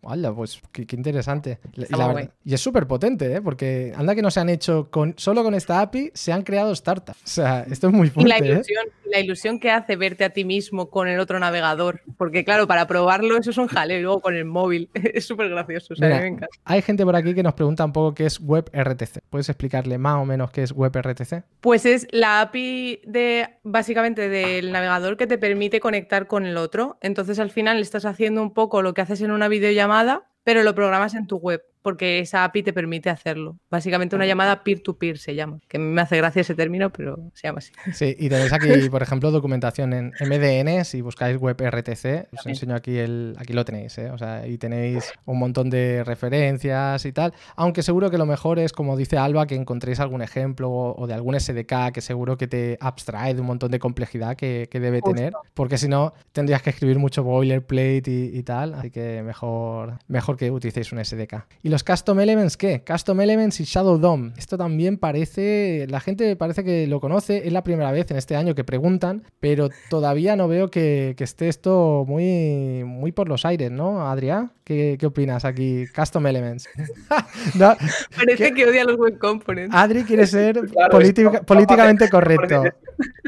Hala, 0.04 0.34
pues 0.34 0.62
qué, 0.72 0.86
qué 0.86 0.96
interesante. 0.96 1.60
Y, 1.74 1.84
Está 1.84 1.98
la 1.98 2.06
muy 2.08 2.16
verdad- 2.16 2.32
y 2.44 2.54
es 2.54 2.62
súper 2.62 2.88
potente, 2.88 3.34
¿eh? 3.34 3.42
Porque 3.42 3.94
anda 3.96 4.16
que 4.16 4.22
no 4.22 4.32
se 4.32 4.40
han 4.40 4.50
hecho 4.50 4.90
con 4.92 5.14
solo 5.18 5.44
con 5.44 5.54
esta 5.54 5.82
API, 5.82 6.12
se 6.14 6.32
han 6.34 6.44
creado 6.44 6.76
startups. 6.76 7.18
O 7.24 7.28
sea, 7.28 7.66
esto 7.70 7.88
es 7.88 7.94
muy 7.94 8.08
Y 8.16 8.24
la 8.26 8.36
fuerte, 8.36 8.48
¿eh? 8.50 8.52
ilusión, 8.54 8.86
la 9.12 9.20
ilusión 9.20 9.60
que 9.60 9.72
hace 9.72 9.96
verte 9.96 10.24
a 10.26 10.30
ti 10.32 10.44
mismo 10.46 10.90
con 10.90 11.08
el 11.08 11.20
otro 11.20 11.40
navegador. 11.40 12.02
Porque, 12.18 12.44
claro, 12.44 12.68
para 12.68 12.88
probarlo 12.88 13.38
eso 13.38 13.50
es 13.52 13.58
un 13.58 13.68
jaleo. 13.68 14.00
Y 14.00 14.02
luego 14.02 14.22
con 14.22 14.36
el 14.36 14.46
móvil. 14.46 14.90
Es 15.16 15.26
súper 15.26 15.50
gracioso. 15.50 15.94
O 15.94 15.96
sea, 15.98 16.08
Mira, 16.08 16.20
me 16.22 16.28
encanta. 16.28 16.48
hay 16.66 16.82
gente 16.82 17.06
por 17.06 17.16
aquí 17.16 17.34
que 17.34 17.44
nos 17.44 17.54
pregunta 17.54 17.86
un 17.86 17.94
poco 17.94 18.14
qué 18.14 18.26
es 18.26 18.40
WebRTC. 18.42 19.20
¿Puedes 19.30 19.48
explicarle 19.50 19.98
más 19.98 20.16
o 20.16 20.26
menos 20.26 20.52
qué 20.52 20.64
es 20.64 20.72
WebRTC? 20.72 21.44
Pues 21.62 21.86
es 21.86 22.08
la 22.12 22.42
API 22.42 23.02
de 23.06 23.48
básicamente 23.64 24.30
del 24.30 24.72
navegador 24.72 25.16
que 25.18 25.28
te 25.28 25.38
permite 25.38 25.80
conectar 25.80 26.28
con 26.28 26.46
el 26.46 26.58
otro. 26.58 26.98
Entonces 27.02 27.40
al 27.40 27.52
final 27.52 27.80
estás 27.80 28.06
haciendo 28.06 28.42
un 28.42 28.54
poco 28.54 28.82
lo 28.82 28.94
que 28.94 29.02
haces 29.02 29.22
en 29.22 29.32
una 29.32 29.45
videollamada, 29.48 30.30
pero 30.44 30.64
lo 30.64 30.76
programas 30.76 31.14
en 31.16 31.28
tu 31.28 31.38
web, 31.38 31.64
porque 31.86 32.18
esa 32.18 32.44
API 32.46 32.64
te 32.64 32.74
permite 32.74 33.12
hacerlo. 33.12 33.60
Básicamente 33.70 34.16
una 34.16 34.26
llamada 34.26 34.64
peer-to-peer 34.64 35.20
se 35.20 35.36
llama, 35.36 35.60
que 35.68 35.78
me 35.78 36.02
hace 36.02 36.18
gracia 36.18 36.42
ese 36.42 36.56
término, 36.56 36.90
pero 36.90 37.30
se 37.36 37.48
llama 37.48 37.60
así. 37.60 37.72
Sí, 37.94 38.16
y 38.18 38.28
tenéis 38.28 38.52
aquí, 38.54 38.68
por 38.90 39.04
ejemplo, 39.04 39.30
documentación 39.30 39.94
en 39.94 40.12
MDN. 40.20 40.84
Si 40.84 41.02
buscáis 41.02 41.38
WebRTC, 41.40 42.34
os 42.34 42.48
enseño 42.48 42.74
aquí 42.74 42.98
el. 42.98 43.36
Aquí 43.38 43.54
lo 43.54 43.64
tenéis, 43.66 43.96
¿eh? 44.00 44.10
O 44.10 44.18
sea, 44.18 44.48
y 44.48 44.58
tenéis 44.58 45.14
un 45.26 45.38
montón 45.38 45.70
de 45.70 46.04
referencias 46.04 47.06
y 47.06 47.12
tal. 47.12 47.36
Aunque 47.56 47.84
seguro 47.84 48.10
que 48.10 48.18
lo 48.18 48.26
mejor 48.26 48.58
es, 48.58 48.74
como 48.74 48.98
dice 48.98 49.20
Alba, 49.20 49.46
que 49.46 49.54
encontréis 49.54 50.00
algún 50.00 50.24
ejemplo 50.24 50.72
o, 50.72 51.00
o 51.00 51.06
de 51.06 51.14
algún 51.14 51.40
SDK 51.40 51.92
que 51.94 52.02
seguro 52.02 52.36
que 52.36 52.48
te 52.48 52.80
abstrae 52.82 53.36
de 53.36 53.42
un 53.42 53.48
montón 53.48 53.70
de 53.70 53.78
complejidad 53.78 54.36
que, 54.36 54.70
que 54.72 54.80
debe 54.80 55.02
Justo. 55.02 55.16
tener. 55.16 55.34
Porque 55.54 55.78
si 55.78 55.88
no, 55.88 56.16
tendrías 56.32 56.64
que 56.64 56.72
escribir 56.72 56.98
mucho 56.98 57.24
boilerplate 57.24 58.02
y, 58.08 58.40
y 58.40 58.42
tal. 58.42 58.74
Así 58.74 58.90
que 58.90 59.22
mejor, 59.22 60.00
mejor 60.08 60.36
que 60.36 60.50
utilicéis 60.50 60.92
un 60.92 61.06
SDK. 61.06 61.46
¿Y 61.62 61.75
los 61.76 61.84
Custom 61.84 62.22
Elements 62.22 62.56
qué? 62.56 62.86
Custom 62.88 63.20
Elements 63.20 63.60
y 63.60 63.66
Shadow 63.66 63.98
DOM. 63.98 64.32
Esto 64.38 64.58
también 64.58 64.98
parece. 64.98 65.88
La 65.90 66.00
gente 66.00 66.38
parece 66.38 66.64
que 66.64 66.88
lo 66.88 67.02
conoce. 67.02 67.46
Es 67.46 67.52
la 67.52 67.66
primera 67.66 67.92
vez 67.92 68.10
en 68.12 68.16
este 68.16 68.38
año 68.38 68.56
que 68.56 68.64
preguntan, 68.64 69.24
pero 69.42 69.68
todavía 69.90 70.38
no 70.38 70.48
veo 70.48 70.72
que, 70.72 71.16
que 71.18 71.26
esté 71.26 71.50
esto 71.50 72.06
muy, 72.08 72.86
muy 72.86 73.12
por 73.12 73.28
los 73.28 73.44
aires, 73.44 73.72
¿no, 73.72 74.08
Adrián? 74.10 74.54
¿Qué, 74.66 74.98
qué 75.00 75.06
opinas 75.06 75.46
aquí? 75.46 75.86
Custom 75.96 76.26
Elements. 76.26 76.68
No, 77.56 77.78
Parece 78.18 78.52
que 78.54 78.66
odia 78.66 78.84
los 78.84 78.98
web 78.98 79.18
components. 79.20 79.74
Adri 79.76 80.04
quiere 80.04 80.26
ser 80.26 80.60
Claro, 80.72 80.92
política- 80.92 81.32
esto- 81.36 81.46
políticamente 81.46 82.10
correcto. 82.10 82.64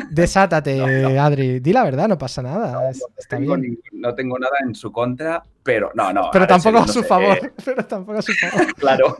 Desátate, 0.09 0.81
Adri. 1.19 1.59
Di 1.59 1.71
la 1.73 1.83
verdad, 1.83 2.07
no 2.07 2.17
pasa 2.17 2.41
nada. 2.41 2.89
Es- 2.89 3.03
está 3.15 3.37
tengo 3.37 3.55
bien. 3.55 3.77
ni- 3.91 3.99
no 3.99 4.15
tengo 4.15 4.39
nada 4.39 4.55
en 4.65 4.73
su 4.73 4.91
contra, 4.91 5.43
pero 5.61 5.91
no, 5.93 6.11
no. 6.11 6.29
Pero 6.33 6.47
tampoco 6.47 6.79
a 6.79 6.87
su 6.87 7.01
sé, 7.01 7.07
favor. 7.07 7.37
eh, 7.37 7.51
Pero 7.65 7.85
tampoco 7.85 8.17
a 8.17 8.21
su 8.23 8.33
favor. 8.33 8.73
claro. 8.75 9.17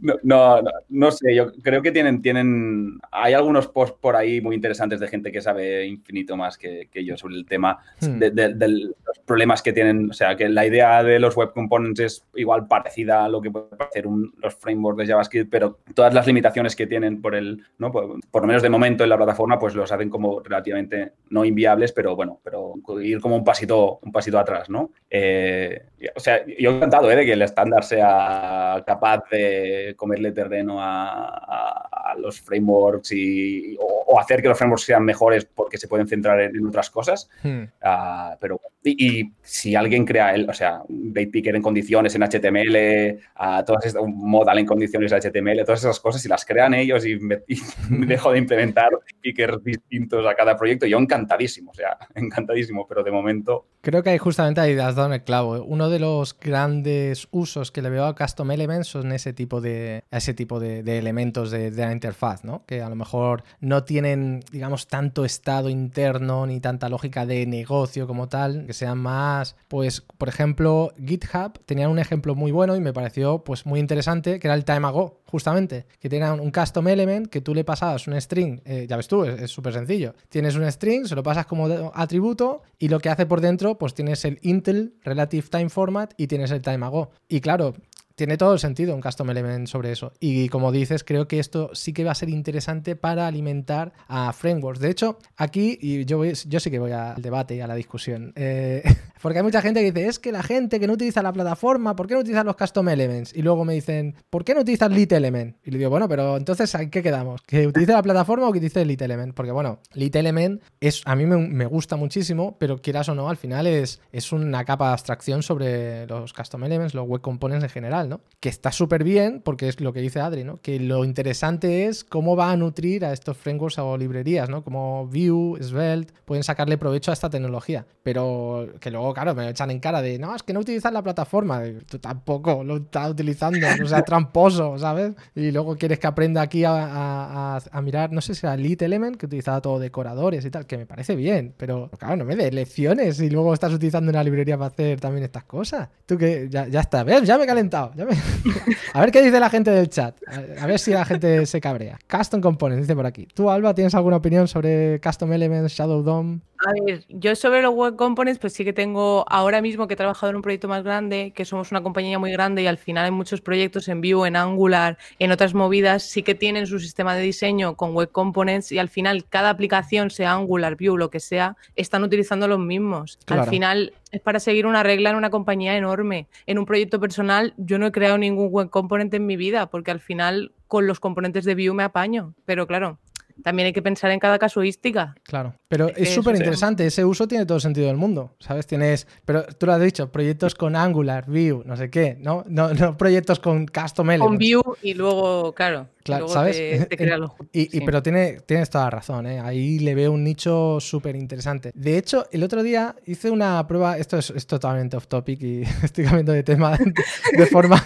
No, 0.00 0.14
no, 0.22 0.62
no, 0.88 1.10
sé, 1.12 1.34
yo 1.34 1.52
creo 1.62 1.80
que 1.80 1.92
tienen, 1.92 2.20
tienen, 2.20 2.98
hay 3.12 3.34
algunos 3.34 3.68
posts 3.68 3.96
por 4.00 4.16
ahí 4.16 4.40
muy 4.40 4.56
interesantes 4.56 4.98
de 5.00 5.06
gente 5.08 5.30
que 5.30 5.40
sabe 5.40 5.86
infinito 5.86 6.36
más 6.36 6.58
que, 6.58 6.88
que 6.90 7.04
yo 7.04 7.16
sobre 7.16 7.36
el 7.36 7.46
tema 7.46 7.78
Hmm. 8.00 8.18
de, 8.18 8.30
de- 8.30 8.54
de 8.54 8.68
los 8.68 8.92
problemas 9.26 9.62
que 9.62 9.72
tienen, 9.72 10.10
o 10.10 10.12
sea, 10.12 10.36
que 10.36 10.48
la 10.48 10.66
idea 10.66 11.02
de 11.02 11.18
los 11.18 11.36
web 11.36 11.52
components 11.52 12.00
es 12.00 12.26
igual 12.34 12.66
parecida 12.66 13.24
a 13.24 13.28
lo 13.28 13.40
que 13.40 13.50
puede 13.50 13.66
hacer 13.78 14.04
los 14.06 14.54
frameworks 14.54 14.98
de 14.98 15.06
JavaScript, 15.06 15.50
pero 15.50 15.78
todas 15.94 16.12
las 16.14 16.26
limitaciones 16.26 16.76
que 16.76 16.86
tienen 16.86 17.22
por 17.22 17.34
el, 17.34 17.62
¿no? 17.78 17.90
por, 17.90 18.18
lo 18.42 18.46
menos 18.46 18.62
de 18.62 18.70
momento 18.70 19.04
en 19.04 19.10
la 19.10 19.16
plataforma, 19.16 19.58
pues 19.58 19.74
los 19.74 19.90
hacen 19.90 20.10
como 20.10 20.40
relativamente 20.40 21.12
no 21.30 21.44
inviables, 21.44 21.92
pero 21.92 22.14
bueno, 22.16 22.40
pero 22.42 22.74
ir 23.00 23.20
como 23.20 23.36
un 23.36 23.44
pasito, 23.44 23.98
un 24.02 24.12
pasito 24.12 24.38
atrás, 24.38 24.68
¿no? 24.68 24.90
Eh, 25.10 25.86
o 26.14 26.20
sea, 26.20 26.44
yo 26.46 26.72
encantado 26.72 27.10
¿eh? 27.10 27.16
de 27.16 27.24
que 27.24 27.32
el 27.32 27.42
estándar 27.42 27.84
sea 27.84 28.82
capaz 28.86 29.24
de 29.30 29.94
comerle 29.96 30.32
terreno 30.32 30.76
a- 30.80 31.93
a 32.04 32.14
los 32.14 32.40
frameworks 32.40 33.12
y, 33.12 33.76
o, 33.80 34.20
hacer 34.20 34.42
que 34.42 34.48
los 34.48 34.58
frameworks 34.58 34.84
sean 34.84 35.04
mejores 35.04 35.44
porque 35.44 35.78
se 35.78 35.88
pueden 35.88 36.06
centrar 36.06 36.40
en, 36.40 36.66
otras 36.66 36.90
cosas. 36.90 37.28
Hmm. 37.42 37.64
Ah, 37.82 38.36
pero, 38.40 38.60
y, 38.84 39.32
si 39.42 39.74
alguien 39.74 40.04
crea, 40.04 40.34
el, 40.34 40.48
o 40.48 40.52
sea, 40.52 40.82
un 40.88 41.12
picker 41.12 41.56
en 41.56 41.62
condiciones 41.62 42.14
en 42.14 42.22
HTML, 42.22 43.22
a 43.34 43.64
todas 43.64 43.86
estas, 43.86 44.02
un 44.02 44.16
modal 44.16 44.58
en 44.58 44.66
condiciones 44.66 45.12
en 45.12 45.20
HTML, 45.20 45.64
todas 45.64 45.80
esas 45.80 46.00
cosas, 46.00 46.20
si 46.20 46.28
las 46.28 46.44
crean 46.44 46.74
ellos 46.74 47.06
y 47.06 47.16
me, 47.16 47.42
dejo 48.06 48.32
de 48.32 48.38
implementar 48.38 48.90
pickers 49.20 49.62
distintos 49.64 50.26
a 50.26 50.34
cada 50.34 50.56
proyecto, 50.56 50.86
yo 50.86 50.98
encantadísimo, 50.98 51.70
o 51.70 51.74
sea, 51.74 51.96
encantadísimo, 52.14 52.86
pero 52.86 53.02
de 53.02 53.10
momento... 53.10 53.66
Creo 53.80 54.02
que 54.02 54.16
justamente 54.18 54.60
ahí 54.60 54.78
has 54.78 54.94
dado 54.94 55.08
en 55.08 55.14
el 55.14 55.24
clavo. 55.24 55.62
Uno 55.62 55.90
de 55.90 55.98
los 55.98 56.38
grandes 56.38 57.28
usos 57.30 57.70
que 57.70 57.82
le 57.82 57.90
veo 57.90 58.06
a 58.06 58.14
Custom 58.14 58.50
Elements 58.50 58.88
son 58.88 59.12
ese 59.12 59.32
tipo 59.32 59.60
de, 59.60 60.04
ese 60.10 60.32
tipo 60.32 60.58
de, 60.58 60.80
elementos 60.98 61.50
de, 61.50 61.70
de, 61.70 61.82
interfaz, 61.94 62.44
¿no? 62.44 62.64
Que 62.66 62.82
a 62.82 62.88
lo 62.88 62.96
mejor 62.96 63.44
no 63.60 63.84
tienen, 63.84 64.44
digamos, 64.52 64.88
tanto 64.88 65.24
estado 65.24 65.68
interno 65.68 66.46
ni 66.46 66.60
tanta 66.60 66.88
lógica 66.88 67.24
de 67.26 67.46
negocio 67.46 68.06
como 68.06 68.28
tal, 68.28 68.66
que 68.66 68.72
sean 68.72 68.98
más, 68.98 69.56
pues, 69.68 70.02
por 70.18 70.28
ejemplo, 70.28 70.92
GitHub 71.02 71.58
tenían 71.64 71.90
un 71.90 71.98
ejemplo 71.98 72.34
muy 72.34 72.52
bueno 72.52 72.76
y 72.76 72.80
me 72.80 72.92
pareció, 72.92 73.44
pues, 73.44 73.66
muy 73.66 73.80
interesante, 73.80 74.38
que 74.38 74.46
era 74.46 74.54
el 74.54 74.64
Time 74.64 74.86
Ago, 74.86 75.20
justamente, 75.26 75.86
que 76.00 76.08
tenía 76.08 76.32
un 76.32 76.50
custom 76.50 76.86
element 76.88 77.28
que 77.28 77.40
tú 77.40 77.54
le 77.54 77.64
pasabas 77.64 78.06
un 78.06 78.20
string, 78.20 78.60
eh, 78.64 78.86
ya 78.88 78.96
ves 78.96 79.08
tú, 79.08 79.24
es 79.24 79.50
súper 79.50 79.72
sencillo. 79.72 80.14
Tienes 80.28 80.54
un 80.56 80.70
string, 80.70 81.06
se 81.06 81.14
lo 81.14 81.22
pasas 81.22 81.46
como 81.46 81.92
atributo 81.94 82.62
y 82.78 82.88
lo 82.88 83.00
que 83.00 83.08
hace 83.08 83.26
por 83.26 83.40
dentro, 83.40 83.78
pues 83.78 83.94
tienes 83.94 84.24
el 84.24 84.38
Intel 84.42 84.94
Relative 85.02 85.48
Time 85.48 85.68
Format 85.70 86.14
y 86.16 86.26
tienes 86.26 86.50
el 86.50 86.62
Time 86.62 86.86
Ago. 86.86 87.10
Y 87.28 87.40
claro, 87.40 87.74
tiene 88.14 88.36
todo 88.36 88.52
el 88.52 88.58
sentido 88.58 88.94
un 88.94 89.00
custom 89.00 89.30
element 89.30 89.66
sobre 89.66 89.92
eso. 89.92 90.12
Y 90.20 90.48
como 90.48 90.72
dices, 90.72 91.04
creo 91.04 91.26
que 91.28 91.38
esto 91.38 91.70
sí 91.74 91.92
que 91.92 92.04
va 92.04 92.12
a 92.12 92.14
ser 92.14 92.28
interesante 92.28 92.96
para 92.96 93.26
alimentar 93.26 93.92
a 94.08 94.32
frameworks. 94.32 94.80
De 94.80 94.90
hecho, 94.90 95.18
aquí, 95.36 95.78
y 95.80 96.04
yo, 96.04 96.24
yo 96.24 96.60
sí 96.60 96.70
que 96.70 96.78
voy 96.78 96.92
al 96.92 97.20
debate 97.20 97.56
y 97.56 97.60
a 97.60 97.66
la 97.66 97.74
discusión, 97.74 98.32
eh, 98.36 98.82
porque 99.22 99.38
hay 99.38 99.44
mucha 99.44 99.62
gente 99.62 99.80
que 99.80 99.92
dice, 99.92 100.08
es 100.08 100.18
que 100.18 100.32
la 100.32 100.42
gente 100.42 100.78
que 100.78 100.86
no 100.86 100.94
utiliza 100.94 101.22
la 101.22 101.32
plataforma, 101.32 101.96
¿por 101.96 102.06
qué 102.06 102.14
no 102.14 102.20
utilizan 102.20 102.46
los 102.46 102.56
custom 102.56 102.88
elements? 102.88 103.34
Y 103.34 103.42
luego 103.42 103.64
me 103.64 103.74
dicen, 103.74 104.14
¿por 104.30 104.44
qué 104.44 104.54
no 104.54 104.60
utilizas 104.60 104.90
lit 104.90 105.12
element? 105.12 105.56
Y 105.64 105.70
le 105.70 105.78
digo, 105.78 105.90
bueno, 105.90 106.08
pero 106.08 106.36
entonces, 106.36 106.74
¿en 106.74 106.90
qué 106.90 107.02
quedamos? 107.02 107.42
¿Que 107.42 107.66
utilice 107.66 107.92
la 107.92 108.02
plataforma 108.02 108.48
o 108.48 108.52
que 108.52 108.58
utilice 108.58 108.84
lit 108.84 109.02
element? 109.02 109.34
Porque 109.34 109.52
bueno, 109.52 109.80
lit 109.94 110.14
element 110.16 110.62
es, 110.80 111.02
a 111.04 111.16
mí 111.16 111.26
me, 111.26 111.66
gusta 111.66 111.96
muchísimo, 111.96 112.56
pero 112.58 112.80
quieras 112.80 113.08
o 113.08 113.14
no, 113.14 113.28
al 113.28 113.36
final 113.36 113.66
es, 113.66 114.00
es 114.12 114.32
una 114.32 114.64
capa 114.64 114.88
de 114.88 114.92
abstracción 114.92 115.42
sobre 115.42 116.06
los 116.06 116.32
custom 116.32 116.64
elements, 116.64 116.94
los 116.94 117.06
web 117.06 117.20
components 117.20 117.64
en 117.64 117.70
general. 117.70 118.03
Que 118.40 118.48
está 118.48 118.72
súper 118.72 119.04
bien, 119.04 119.40
porque 119.42 119.68
es 119.68 119.80
lo 119.80 119.92
que 119.92 120.00
dice 120.00 120.20
Adri, 120.20 120.44
¿no? 120.44 120.58
Que 120.60 120.78
lo 120.78 121.04
interesante 121.04 121.86
es 121.86 122.04
cómo 122.04 122.36
va 122.36 122.50
a 122.50 122.56
nutrir 122.56 123.04
a 123.04 123.12
estos 123.12 123.36
frameworks 123.36 123.78
o 123.78 123.96
librerías, 123.96 124.48
¿no? 124.48 124.62
Como 124.62 125.06
Vue, 125.06 125.62
Svelte, 125.62 126.12
pueden 126.24 126.44
sacarle 126.44 126.78
provecho 126.78 127.10
a 127.10 127.14
esta 127.14 127.30
tecnología. 127.30 127.86
Pero 128.02 128.68
que 128.80 128.90
luego, 128.90 129.14
claro, 129.14 129.34
me 129.34 129.48
echan 129.48 129.70
en 129.70 129.80
cara 129.80 130.02
de, 130.02 130.18
no, 130.18 130.34
es 130.34 130.42
que 130.42 130.52
no 130.52 130.60
utilizas 130.60 130.92
la 130.92 131.02
plataforma. 131.02 131.62
Tú 131.88 131.98
tampoco 131.98 132.62
lo 132.64 132.76
estás 132.76 133.10
utilizando, 133.10 133.66
o 133.82 133.86
sea, 133.86 134.02
tramposo, 134.04 134.78
¿sabes? 134.78 135.12
Y 135.34 135.50
luego 135.50 135.76
quieres 135.76 135.98
que 135.98 136.06
aprenda 136.06 136.42
aquí 136.42 136.64
a, 136.66 137.60
mirar, 137.82 138.12
no 138.12 138.20
sé 138.20 138.34
si 138.34 138.46
era 138.46 138.56
Lead 138.56 138.82
Element, 138.82 139.16
que 139.16 139.26
utilizaba 139.26 139.60
todo 139.60 139.78
decoradores 139.78 140.44
y 140.44 140.50
tal, 140.50 140.66
que 140.66 140.78
me 140.78 140.86
parece 140.86 141.16
bien, 141.16 141.54
pero 141.56 141.90
claro, 141.98 142.16
no 142.16 142.24
me 142.24 142.36
des 142.36 142.52
lecciones 142.52 143.20
y 143.20 143.30
luego 143.30 143.52
estás 143.52 143.72
utilizando 143.72 144.10
una 144.10 144.22
librería 144.22 144.56
para 144.56 144.68
hacer 144.68 145.00
también 145.00 145.24
estas 145.24 145.44
cosas. 145.44 145.88
Tú 146.06 146.16
que 146.16 146.48
ya, 146.50 146.66
ya 146.68 146.80
está, 146.80 147.04
¿ves? 147.04 147.22
Ya 147.24 147.38
me 147.38 147.44
he 147.44 147.46
calentado. 147.46 147.92
A 148.92 149.00
ver 149.00 149.10
qué 149.10 149.22
dice 149.22 149.40
la 149.40 149.50
gente 149.50 149.70
del 149.70 149.88
chat. 149.88 150.16
A 150.60 150.66
ver 150.66 150.78
si 150.78 150.92
la 150.92 151.04
gente 151.04 151.46
se 151.46 151.60
cabrea. 151.60 151.98
Custom 152.10 152.40
Components, 152.40 152.86
dice 152.86 152.96
por 152.96 153.06
aquí. 153.06 153.26
¿Tú, 153.34 153.50
Alba, 153.50 153.74
tienes 153.74 153.94
alguna 153.94 154.16
opinión 154.16 154.48
sobre 154.48 155.00
Custom 155.00 155.32
Elements, 155.32 155.72
Shadow 155.72 156.02
DOM? 156.02 156.40
A 156.66 156.72
ver, 156.72 157.04
yo 157.10 157.36
sobre 157.36 157.60
los 157.60 157.74
web 157.74 157.94
components, 157.96 158.38
pues 158.38 158.54
sí 158.54 158.64
que 158.64 158.72
tengo 158.72 159.26
ahora 159.28 159.60
mismo 159.60 159.86
que 159.86 159.94
he 159.94 159.96
trabajado 159.98 160.30
en 160.30 160.36
un 160.36 160.42
proyecto 160.42 160.66
más 160.66 160.82
grande, 160.82 161.32
que 161.34 161.44
somos 161.44 161.70
una 161.70 161.82
compañía 161.82 162.18
muy 162.18 162.32
grande 162.32 162.62
y 162.62 162.66
al 162.66 162.78
final 162.78 163.04
hay 163.04 163.10
muchos 163.10 163.42
proyectos 163.42 163.86
en 163.88 164.00
Vue, 164.00 164.26
en 164.26 164.34
Angular, 164.36 164.96
en 165.18 165.30
otras 165.30 165.52
movidas, 165.52 166.04
sí 166.04 166.22
que 166.22 166.34
tienen 166.34 166.66
su 166.66 166.78
sistema 166.78 167.14
de 167.14 167.22
diseño 167.22 167.76
con 167.76 167.92
web 167.92 168.10
components 168.10 168.72
y 168.72 168.78
al 168.78 168.88
final 168.88 169.26
cada 169.28 169.50
aplicación, 169.50 170.08
sea 170.08 170.32
Angular, 170.32 170.76
Vue, 170.76 170.98
lo 170.98 171.10
que 171.10 171.20
sea, 171.20 171.56
están 171.76 172.02
utilizando 172.02 172.48
los 172.48 172.60
mismos. 172.60 173.18
Al 173.26 173.46
final 173.46 173.92
es 174.10 174.22
para 174.22 174.40
seguir 174.40 174.66
una 174.66 174.82
regla 174.82 175.10
en 175.10 175.16
una 175.16 175.28
compañía 175.28 175.76
enorme. 175.76 176.28
En 176.46 176.58
un 176.58 176.64
proyecto 176.64 176.98
personal 176.98 177.52
yo 177.58 177.78
no 177.78 177.86
he 177.86 177.92
creado 177.92 178.16
ningún 178.16 178.48
web 178.48 178.70
component 178.70 179.12
en 179.12 179.26
mi 179.26 179.36
vida 179.36 179.66
porque 179.66 179.90
al 179.90 180.00
final 180.00 180.52
con 180.66 180.86
los 180.86 180.98
componentes 180.98 181.44
de 181.44 181.54
Vue 181.54 181.74
me 181.74 181.82
apaño. 181.82 182.34
Pero 182.46 182.66
claro, 182.66 182.98
también 183.42 183.66
hay 183.66 183.72
que 183.72 183.82
pensar 183.82 184.10
en 184.10 184.18
cada 184.18 184.38
casuística. 184.38 185.14
Claro, 185.22 185.54
pero 185.68 185.88
es 185.88 186.14
súper 186.14 186.36
interesante, 186.36 186.86
ese 186.86 187.04
uso 187.04 187.26
tiene 187.26 187.46
todo 187.46 187.60
sentido 187.60 187.88
del 187.88 187.96
mundo, 187.96 188.36
¿sabes? 188.38 188.66
Tienes, 188.66 189.06
pero 189.24 189.44
tú 189.44 189.66
lo 189.66 189.72
has 189.72 189.80
dicho, 189.80 190.10
proyectos 190.10 190.54
con 190.54 190.76
Angular, 190.76 191.26
Vue, 191.26 191.62
no 191.64 191.76
sé 191.76 191.90
qué, 191.90 192.16
¿no? 192.20 192.44
No, 192.48 192.72
no 192.74 192.96
proyectos 192.96 193.40
con 193.40 193.66
Custom 193.66 194.10
Elements. 194.10 194.28
Con 194.28 194.38
Vue 194.38 194.76
y 194.82 194.94
luego, 194.94 195.52
claro, 195.52 195.88
Claro, 196.04 196.28
¿sabes? 196.28 196.58
y, 197.52 197.80
Pero 197.80 198.02
tiene, 198.02 198.40
tienes 198.44 198.68
toda 198.68 198.84
la 198.84 198.90
razón, 198.90 199.26
¿eh? 199.26 199.40
ahí 199.40 199.78
le 199.78 199.94
veo 199.94 200.12
un 200.12 200.22
nicho 200.22 200.78
súper 200.78 201.16
interesante. 201.16 201.72
De 201.74 201.96
hecho, 201.96 202.26
el 202.30 202.42
otro 202.42 202.62
día 202.62 202.94
hice 203.06 203.30
una 203.30 203.66
prueba, 203.66 203.96
esto 203.96 204.18
es, 204.18 204.46
totalmente 204.46 204.98
off 204.98 205.06
topic 205.06 205.42
y 205.42 205.62
estoy 205.82 206.04
cambiando 206.04 206.32
de 206.32 206.42
tema 206.42 206.76
de, 207.36 207.46
forma, 207.46 207.82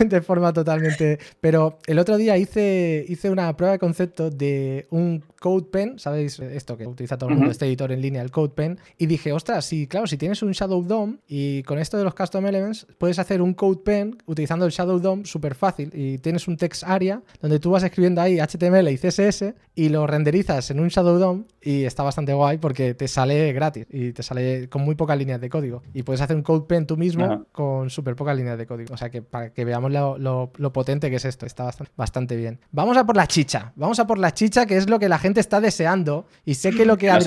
de 0.00 0.20
forma 0.20 0.52
totalmente... 0.52 1.20
Pero 1.40 1.78
el 1.86 2.00
otro 2.00 2.16
día 2.16 2.36
hice, 2.36 3.04
hice 3.08 3.30
una 3.30 3.56
prueba 3.56 3.74
de 3.74 3.78
concepto 3.78 4.30
de 4.30 4.88
un 4.90 5.22
CodePen, 5.38 5.98
¿sabéis 5.98 6.40
esto 6.40 6.76
que 6.76 6.86
utiliza 6.86 7.16
todo 7.16 7.30
el 7.30 7.36
mundo, 7.36 7.52
este 7.52 7.66
editor 7.66 7.92
en 7.92 8.02
línea, 8.02 8.20
el 8.20 8.32
CodePen? 8.32 8.80
Y 8.98 9.06
dije, 9.06 9.32
ostras, 9.32 9.64
sí, 9.64 9.86
claro, 9.86 10.08
si 10.08 10.16
tienes 10.16 10.42
un 10.42 10.50
Shadow 10.50 10.82
DOM 10.82 11.18
y 11.28 11.62
con 11.62 11.78
esto 11.78 11.96
de 11.96 12.04
los 12.04 12.14
Custom 12.14 12.46
Elements 12.46 12.86
puedes 12.98 13.20
hacer 13.20 13.40
un 13.40 13.54
CodePen 13.54 14.18
utilizando 14.26 14.66
el 14.66 14.72
Shadow 14.72 14.98
DOM 14.98 15.24
súper 15.24 15.54
fácil 15.54 15.90
y 15.94 16.18
tienes 16.18 16.48
un 16.48 16.56
text 16.56 16.82
area 16.84 17.22
donde 17.40 17.59
tú 17.60 17.70
vas 17.70 17.82
escribiendo 17.82 18.20
ahí 18.20 18.38
HTML 18.38 18.88
y 18.88 18.98
CSS 18.98 19.54
y 19.74 19.88
lo 19.88 20.06
renderizas 20.06 20.70
en 20.70 20.80
un 20.80 20.88
Shadow 20.88 21.18
DOM 21.18 21.44
y 21.60 21.84
está 21.84 22.02
bastante 22.02 22.32
guay 22.32 22.58
porque 22.58 22.94
te 22.94 23.08
sale 23.08 23.52
gratis 23.52 23.86
y 23.90 24.12
te 24.12 24.22
sale 24.22 24.68
con 24.68 24.82
muy 24.82 24.94
pocas 24.94 25.16
líneas 25.18 25.40
de 25.40 25.48
código. 25.48 25.82
Y 25.94 26.02
puedes 26.02 26.20
hacer 26.20 26.36
un 26.36 26.42
CodePen 26.42 26.86
tú 26.86 26.96
mismo 26.96 27.46
con 27.52 27.90
súper 27.90 28.16
pocas 28.16 28.36
líneas 28.36 28.58
de 28.58 28.66
código. 28.66 28.94
O 28.94 28.96
sea 28.96 29.10
que 29.10 29.22
para 29.22 29.50
que 29.50 29.64
veamos 29.64 29.92
lo, 29.92 30.52
potente 30.72 31.10
que 31.10 31.16
es 31.16 31.24
esto, 31.24 31.46
está 31.46 31.64
bastante, 31.64 31.92
bastante 31.96 32.36
bien. 32.36 32.60
Vamos 32.72 32.96
a 32.96 33.04
por 33.04 33.16
la 33.16 33.26
chicha, 33.26 33.72
vamos 33.76 33.98
a 34.00 34.06
por 34.06 34.18
la 34.18 34.32
chicha 34.32 34.66
que 34.66 34.76
es 34.76 34.88
lo 34.88 34.98
que 34.98 35.08
la 35.08 35.18
gente 35.18 35.40
está 35.40 35.60
deseando 35.60 36.26
y 36.44 36.54
sé 36.54 36.70
que 36.70 36.84
lo 36.84 36.96
que 36.96 37.08
no 37.08 37.18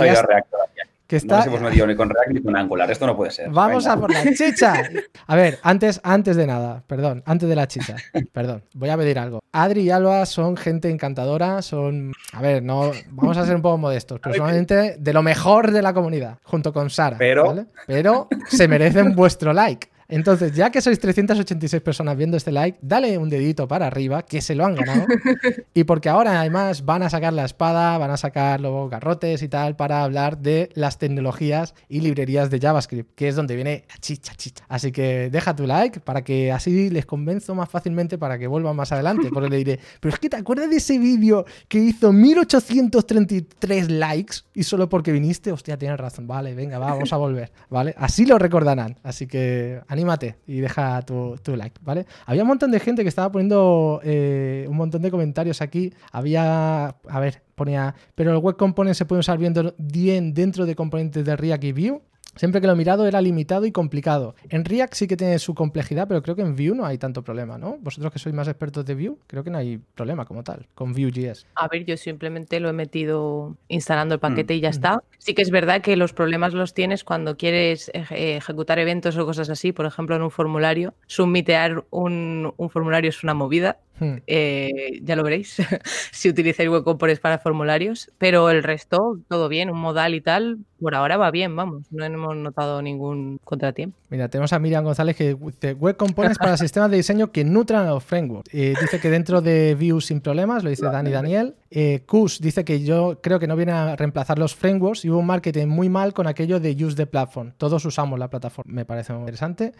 que 1.07 1.17
está... 1.17 1.39
No 1.39 1.45
hemos 1.45 1.61
metido 1.61 1.87
ni 1.87 1.95
con 1.95 2.09
React 2.09 2.31
ni 2.31 2.41
con 2.41 2.55
Angular, 2.55 2.89
esto 2.89 3.05
no 3.05 3.15
puede 3.15 3.31
ser. 3.31 3.49
Vamos 3.49 3.87
a 3.87 3.97
por 3.99 4.11
la 4.11 4.23
chicha. 4.33 4.73
A 5.27 5.35
ver, 5.35 5.59
antes, 5.63 5.99
antes 6.03 6.35
de 6.35 6.47
nada, 6.47 6.83
perdón, 6.87 7.23
antes 7.25 7.47
de 7.47 7.55
la 7.55 7.67
chicha, 7.67 7.95
perdón, 8.31 8.63
voy 8.73 8.89
a 8.89 8.97
pedir 8.97 9.19
algo. 9.19 9.41
Adri 9.51 9.81
y 9.81 9.89
Alba 9.89 10.25
son 10.25 10.57
gente 10.57 10.89
encantadora, 10.89 11.61
son, 11.61 12.13
a 12.33 12.41
ver, 12.41 12.63
no, 12.63 12.91
vamos 13.11 13.37
a 13.37 13.45
ser 13.45 13.55
un 13.55 13.61
poco 13.61 13.77
modestos, 13.77 14.19
personalmente 14.19 14.95
de 14.97 15.13
lo 15.13 15.21
mejor 15.21 15.71
de 15.71 15.81
la 15.81 15.93
comunidad, 15.93 16.39
junto 16.43 16.73
con 16.73 16.89
Sara. 16.89 17.17
Pero, 17.17 17.65
pero 17.87 18.27
se 18.47 18.67
merecen 18.67 19.15
vuestro 19.15 19.53
like. 19.53 19.92
Entonces, 20.13 20.53
ya 20.53 20.69
que 20.69 20.79
sois 20.79 20.99
386 20.99 21.81
personas 21.81 22.15
viendo 22.15 22.37
este 22.37 22.51
like, 22.51 22.77
dale 22.83 23.17
un 23.17 23.29
dedito 23.29 23.67
para 23.67 23.87
arriba, 23.87 24.21
que 24.21 24.41
se 24.41 24.53
lo 24.53 24.63
han 24.63 24.75
ganado. 24.75 25.07
y 25.73 25.85
porque 25.85 26.07
ahora 26.07 26.39
además 26.39 26.85
van 26.85 27.01
a 27.01 27.09
sacar 27.09 27.33
la 27.33 27.45
espada, 27.45 27.97
van 27.97 28.11
a 28.11 28.17
sacar 28.17 28.61
los 28.61 28.91
garrotes 28.91 29.41
y 29.41 29.47
tal 29.47 29.75
para 29.75 30.03
hablar 30.03 30.37
de 30.37 30.69
las 30.75 30.99
tecnologías 30.99 31.73
y 31.89 32.01
librerías 32.01 32.51
de 32.51 32.59
JavaScript, 32.59 33.15
que 33.15 33.27
es 33.27 33.35
donde 33.35 33.55
viene 33.55 33.85
la 33.89 33.97
chicha, 33.97 34.35
chicha. 34.35 34.63
Así 34.69 34.91
que 34.91 35.31
deja 35.31 35.55
tu 35.55 35.65
like 35.65 35.99
para 35.99 36.23
que 36.23 36.51
así 36.51 36.91
les 36.91 37.07
convenzo 37.07 37.55
más 37.55 37.69
fácilmente 37.69 38.19
para 38.19 38.37
que 38.37 38.45
vuelvan 38.45 38.75
más 38.75 38.91
adelante. 38.91 39.29
Porque 39.33 39.49
le 39.49 39.57
diré, 39.57 39.79
pero 39.99 40.13
es 40.13 40.19
que 40.19 40.29
te 40.29 40.37
acuerdas 40.37 40.69
de 40.69 40.75
ese 40.75 40.99
vídeo 40.99 41.43
que 41.67 41.79
hizo 41.79 42.13
1833 42.13 43.89
likes 43.89 44.35
y 44.53 44.61
solo 44.61 44.89
porque 44.89 45.11
viniste, 45.11 45.51
hostia, 45.51 45.75
tienes 45.75 45.99
razón. 45.99 46.27
Vale, 46.27 46.53
venga, 46.53 46.77
vamos 46.77 47.11
a 47.13 47.17
volver. 47.17 47.51
¿Vale? 47.71 47.95
Así 47.97 48.27
lo 48.27 48.37
recordarán. 48.37 48.99
Así 49.01 49.25
que 49.25 49.81
anímate 50.03 50.35
y 50.45 50.59
deja 50.59 51.01
tu, 51.01 51.37
like, 51.55 51.79
¿vale? 51.81 52.05
Había 52.25 52.43
un 52.43 52.49
montón 52.49 52.71
de 52.71 52.79
gente 52.79 53.03
que 53.03 53.09
estaba 53.09 53.31
poniendo 53.31 54.01
eh, 54.03 54.65
un 54.69 54.75
montón 54.75 55.01
de 55.01 55.09
comentarios 55.09 55.61
aquí. 55.61 55.93
Había, 56.11 56.87
a 56.87 57.19
ver, 57.19 57.41
ponía, 57.55 57.95
pero 58.15 58.31
el 58.31 58.37
web 58.37 58.57
component 58.57 58.95
se 58.95 59.05
puede 59.05 59.21
usar 59.21 59.37
bien 59.37 60.33
dentro 60.33 60.65
de 60.65 60.75
componentes 60.75 61.25
de 61.25 61.35
React 61.35 61.63
y 61.63 61.71
Vue. 61.71 62.01
Siempre 62.35 62.61
que 62.61 62.67
lo 62.67 62.73
he 62.73 62.75
mirado 62.75 63.05
era 63.07 63.21
limitado 63.21 63.65
y 63.65 63.71
complicado. 63.71 64.35
En 64.49 64.65
React 64.65 64.93
sí 64.93 65.07
que 65.07 65.17
tiene 65.17 65.37
su 65.39 65.53
complejidad, 65.53 66.07
pero 66.07 66.21
creo 66.23 66.35
que 66.35 66.41
en 66.41 66.55
Vue 66.55 66.75
no 66.75 66.85
hay 66.85 66.97
tanto 66.97 67.23
problema, 67.23 67.57
¿no? 67.57 67.77
Vosotros 67.79 68.11
que 68.11 68.19
sois 68.19 68.33
más 68.33 68.47
expertos 68.47 68.85
de 68.85 68.95
Vue, 68.95 69.17
creo 69.27 69.43
que 69.43 69.49
no 69.49 69.57
hay 69.57 69.79
problema 69.95 70.25
como 70.25 70.43
tal 70.43 70.67
con 70.73 70.93
Vue.js. 70.93 71.45
A 71.55 71.67
ver, 71.67 71.85
yo 71.85 71.97
simplemente 71.97 72.59
lo 72.59 72.69
he 72.69 72.73
metido 72.73 73.55
instalando 73.67 74.15
el 74.15 74.19
paquete 74.19 74.55
y 74.55 74.61
ya 74.61 74.69
mm. 74.69 74.71
está. 74.71 75.03
Sí 75.19 75.33
que 75.33 75.41
es 75.41 75.51
verdad 75.51 75.81
que 75.81 75.95
los 75.95 76.13
problemas 76.13 76.53
los 76.53 76.73
tienes 76.73 77.03
cuando 77.03 77.37
quieres 77.37 77.91
ejecutar 77.93 78.79
eventos 78.79 79.17
o 79.17 79.25
cosas 79.25 79.49
así, 79.49 79.71
por 79.71 79.85
ejemplo, 79.85 80.15
en 80.15 80.23
un 80.23 80.31
formulario. 80.31 80.93
Submitear 81.07 81.85
un, 81.91 82.53
un 82.57 82.69
formulario 82.69 83.09
es 83.09 83.23
una 83.23 83.33
movida 83.33 83.77
Hmm. 83.99 84.15
Eh, 84.27 84.99
ya 85.03 85.15
lo 85.15 85.23
veréis 85.23 85.57
si 86.11 86.29
utilizáis 86.29 86.69
web 86.69 86.83
components 86.83 87.19
para 87.19 87.37
formularios, 87.37 88.11
pero 88.17 88.49
el 88.49 88.63
resto, 88.63 89.19
todo 89.27 89.49
bien, 89.49 89.69
un 89.69 89.79
modal 89.79 90.15
y 90.15 90.21
tal, 90.21 90.59
por 90.83 90.95
ahora 90.95 91.15
va 91.17 91.31
bien, 91.31 91.55
vamos, 91.55 91.83
no 91.91 92.03
hemos 92.03 92.35
notado 92.35 92.81
ningún 92.81 93.39
contratiempo. 93.43 93.97
Mira, 94.09 94.27
tenemos 94.27 94.51
a 94.51 94.59
Miriam 94.59 94.83
González 94.83 95.15
que 95.15 95.35
dice 95.35 95.73
web 95.73 95.95
components 95.95 96.37
para 96.37 96.57
sistemas 96.57 96.91
de 96.91 96.97
diseño 96.97 97.31
que 97.31 97.43
nutran 97.45 97.87
a 97.87 97.91
los 97.91 98.03
frameworks. 98.03 98.53
Eh, 98.53 98.73
dice 98.79 98.99
que 98.99 99.09
dentro 99.09 99.41
de 99.41 99.75
Vue 99.75 100.01
sin 100.01 100.21
problemas, 100.21 100.63
lo 100.63 100.69
dice 100.69 100.85
Dani 100.85 101.11
Daniel. 101.11 101.55
Eh, 101.71 102.03
Kus 102.05 102.39
dice 102.39 102.65
que 102.65 102.83
yo 102.83 103.19
creo 103.21 103.39
que 103.39 103.47
no 103.47 103.55
viene 103.55 103.71
a 103.71 103.95
reemplazar 103.95 104.37
los 104.37 104.55
frameworks 104.55 105.05
y 105.05 105.09
hubo 105.09 105.19
un 105.19 105.25
marketing 105.25 105.67
muy 105.67 105.89
mal 105.89 106.13
con 106.13 106.27
aquello 106.27 106.59
de 106.59 106.71
use 106.71 106.95
the 106.95 107.07
platform. 107.07 107.53
Todos 107.57 107.85
usamos 107.85 108.19
la 108.19 108.29
plataforma, 108.29 108.71
me 108.71 108.85
parece 108.85 109.13
muy 109.13 109.21
interesante. 109.21 109.71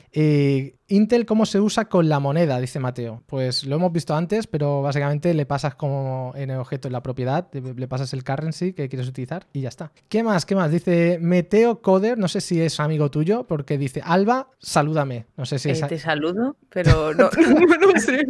Intel, 0.88 1.26
¿cómo 1.26 1.46
se 1.46 1.60
usa 1.60 1.86
con 1.86 2.08
la 2.10 2.20
moneda? 2.20 2.60
Dice 2.60 2.80
Mateo. 2.80 3.24
Pues 3.26 3.64
lo 3.66 3.76
hemos 3.76 3.92
visto 3.92 4.03
antes, 4.12 4.48
pero 4.48 4.82
básicamente 4.82 5.34
le 5.34 5.46
pasas 5.46 5.76
como 5.76 6.34
en 6.36 6.50
el 6.50 6.58
objeto, 6.58 6.88
en 6.88 6.94
la 6.94 7.02
propiedad, 7.02 7.48
le 7.54 7.88
pasas 7.88 8.14
el 8.14 8.24
currency 8.24 8.74
que 8.74 8.90
quieres 8.90 9.08
utilizar 9.08 9.48
y 9.54 9.62
ya 9.62 9.70
está. 9.70 9.92
¿Qué 10.10 10.24
más? 10.24 10.46
¿Qué 10.46 10.56
más? 10.56 10.72
Dice 10.72 11.18
Meteo 11.22 11.82
Coder, 11.82 12.18
no 12.18 12.28
sé 12.28 12.42
si 12.42 12.62
es 12.62 12.80
amigo 12.80 13.10
tuyo, 13.10 13.46
porque 13.46 13.78
dice 13.78 14.02
Alba, 14.04 14.50
salúdame. 14.60 15.26
No 15.38 15.46
sé 15.46 15.60
si 15.60 15.70
es. 15.70 15.82
Eh, 15.82 15.86
te 15.88 16.00
saludo, 16.00 16.58
pero 16.70 17.14
no, 17.14 17.30
no 17.94 18.00
sé. 18.00 18.26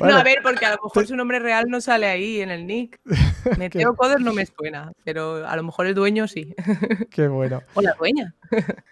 no, 0.00 0.16
a 0.16 0.22
ver, 0.22 0.38
porque 0.42 0.66
a 0.66 0.76
lo 0.76 0.82
mejor 0.84 1.06
su 1.06 1.16
nombre 1.16 1.38
real 1.38 1.66
no 1.68 1.80
sale 1.80 2.06
ahí 2.06 2.40
en 2.40 2.50
el 2.50 2.66
nick. 2.66 3.00
Meteo 3.58 3.94
Coder 3.96 4.20
no 4.20 4.32
me 4.32 4.46
suena, 4.46 4.92
pero 5.04 5.46
a 5.46 5.56
lo 5.56 5.62
mejor 5.62 5.86
el 5.86 5.94
dueño 5.94 6.28
sí. 6.28 6.54
Qué 7.10 7.28
bueno. 7.28 7.62
O 7.74 7.82
la 7.82 7.94
dueña. 7.98 8.34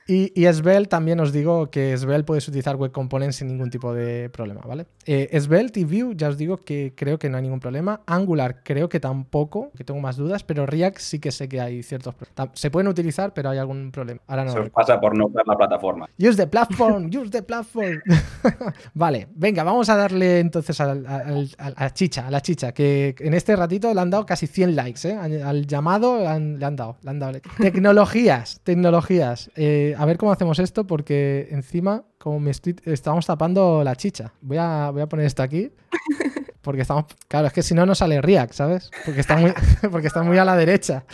Y, 0.06 0.32
y 0.34 0.52
Svelte 0.52 0.88
también 0.88 1.20
os 1.20 1.32
digo 1.32 1.70
que 1.70 1.96
Svelte 1.96 2.24
puedes 2.24 2.48
utilizar 2.48 2.76
Web 2.76 2.92
Components 2.92 3.36
sin 3.36 3.48
ningún 3.48 3.70
tipo 3.70 3.92
de 3.92 4.30
problema, 4.30 4.62
¿vale? 4.62 4.86
Eh, 5.04 5.38
Svelte 5.40 5.80
y 5.80 5.84
Vue 5.84 6.07
ya 6.12 6.28
os 6.28 6.36
digo 6.36 6.58
que 6.58 6.92
creo 6.96 7.18
que 7.18 7.28
no 7.28 7.36
hay 7.36 7.42
ningún 7.42 7.60
problema. 7.60 8.00
Angular 8.06 8.62
creo 8.62 8.88
que 8.88 9.00
tampoco, 9.00 9.70
que 9.76 9.84
tengo 9.84 10.00
más 10.00 10.16
dudas, 10.16 10.44
pero 10.44 10.66
React 10.66 10.98
sí 10.98 11.18
que 11.18 11.30
sé 11.30 11.48
que 11.48 11.60
hay 11.60 11.82
ciertos 11.82 12.14
problemas. 12.14 12.58
Se 12.58 12.70
pueden 12.70 12.88
utilizar, 12.88 13.32
pero 13.34 13.50
hay 13.50 13.58
algún 13.58 13.90
problema. 13.90 14.20
Ahora 14.26 14.44
no. 14.44 14.52
Se 14.52 14.58
os 14.60 14.70
pasa 14.70 15.00
por 15.00 15.16
no 15.16 15.26
usar 15.26 15.46
la 15.46 15.56
plataforma. 15.56 16.08
Use 16.18 16.36
the 16.36 16.46
platform, 16.46 17.06
use 17.06 17.30
the 17.30 17.42
platform. 17.42 18.00
vale, 18.94 19.28
venga, 19.34 19.62
vamos 19.62 19.88
a 19.88 19.96
darle 19.96 20.40
entonces 20.40 20.80
a 20.80 20.94
la 20.94 21.90
chicha, 21.94 22.26
a 22.26 22.30
la 22.30 22.40
chicha, 22.40 22.72
que 22.72 23.14
en 23.18 23.34
este 23.34 23.56
ratito 23.56 23.92
le 23.92 24.00
han 24.00 24.10
dado 24.10 24.26
casi 24.26 24.46
100 24.46 24.76
likes, 24.76 25.08
¿eh? 25.08 25.16
Al 25.16 25.66
llamado 25.66 26.18
le 26.18 26.28
han, 26.28 26.76
dado, 26.76 26.96
le 27.02 27.10
han 27.10 27.18
dado. 27.18 27.38
Tecnologías, 27.58 28.60
tecnologías. 28.64 29.50
Eh, 29.56 29.94
a 29.98 30.04
ver 30.04 30.18
cómo 30.18 30.32
hacemos 30.32 30.58
esto, 30.58 30.86
porque 30.86 31.48
encima 31.50 32.04
como 32.18 32.40
me 32.40 32.50
estoy, 32.50 32.76
estamos 32.84 33.26
tapando 33.26 33.82
la 33.84 33.96
chicha. 33.96 34.32
Voy 34.40 34.58
a, 34.58 34.90
voy 34.90 35.02
a 35.02 35.08
poner 35.08 35.26
esto 35.26 35.42
aquí. 35.42 35.72
Porque 36.60 36.82
estamos. 36.82 37.06
Claro, 37.28 37.46
es 37.46 37.52
que 37.52 37.62
si 37.62 37.72
no, 37.72 37.86
no 37.86 37.94
sale 37.94 38.20
React, 38.20 38.52
¿sabes? 38.52 38.90
Porque 39.06 39.20
está 39.20 39.36
muy, 39.36 39.54
porque 39.90 40.08
está 40.08 40.22
muy 40.22 40.36
a 40.36 40.44
la 40.44 40.56
derecha. 40.56 41.04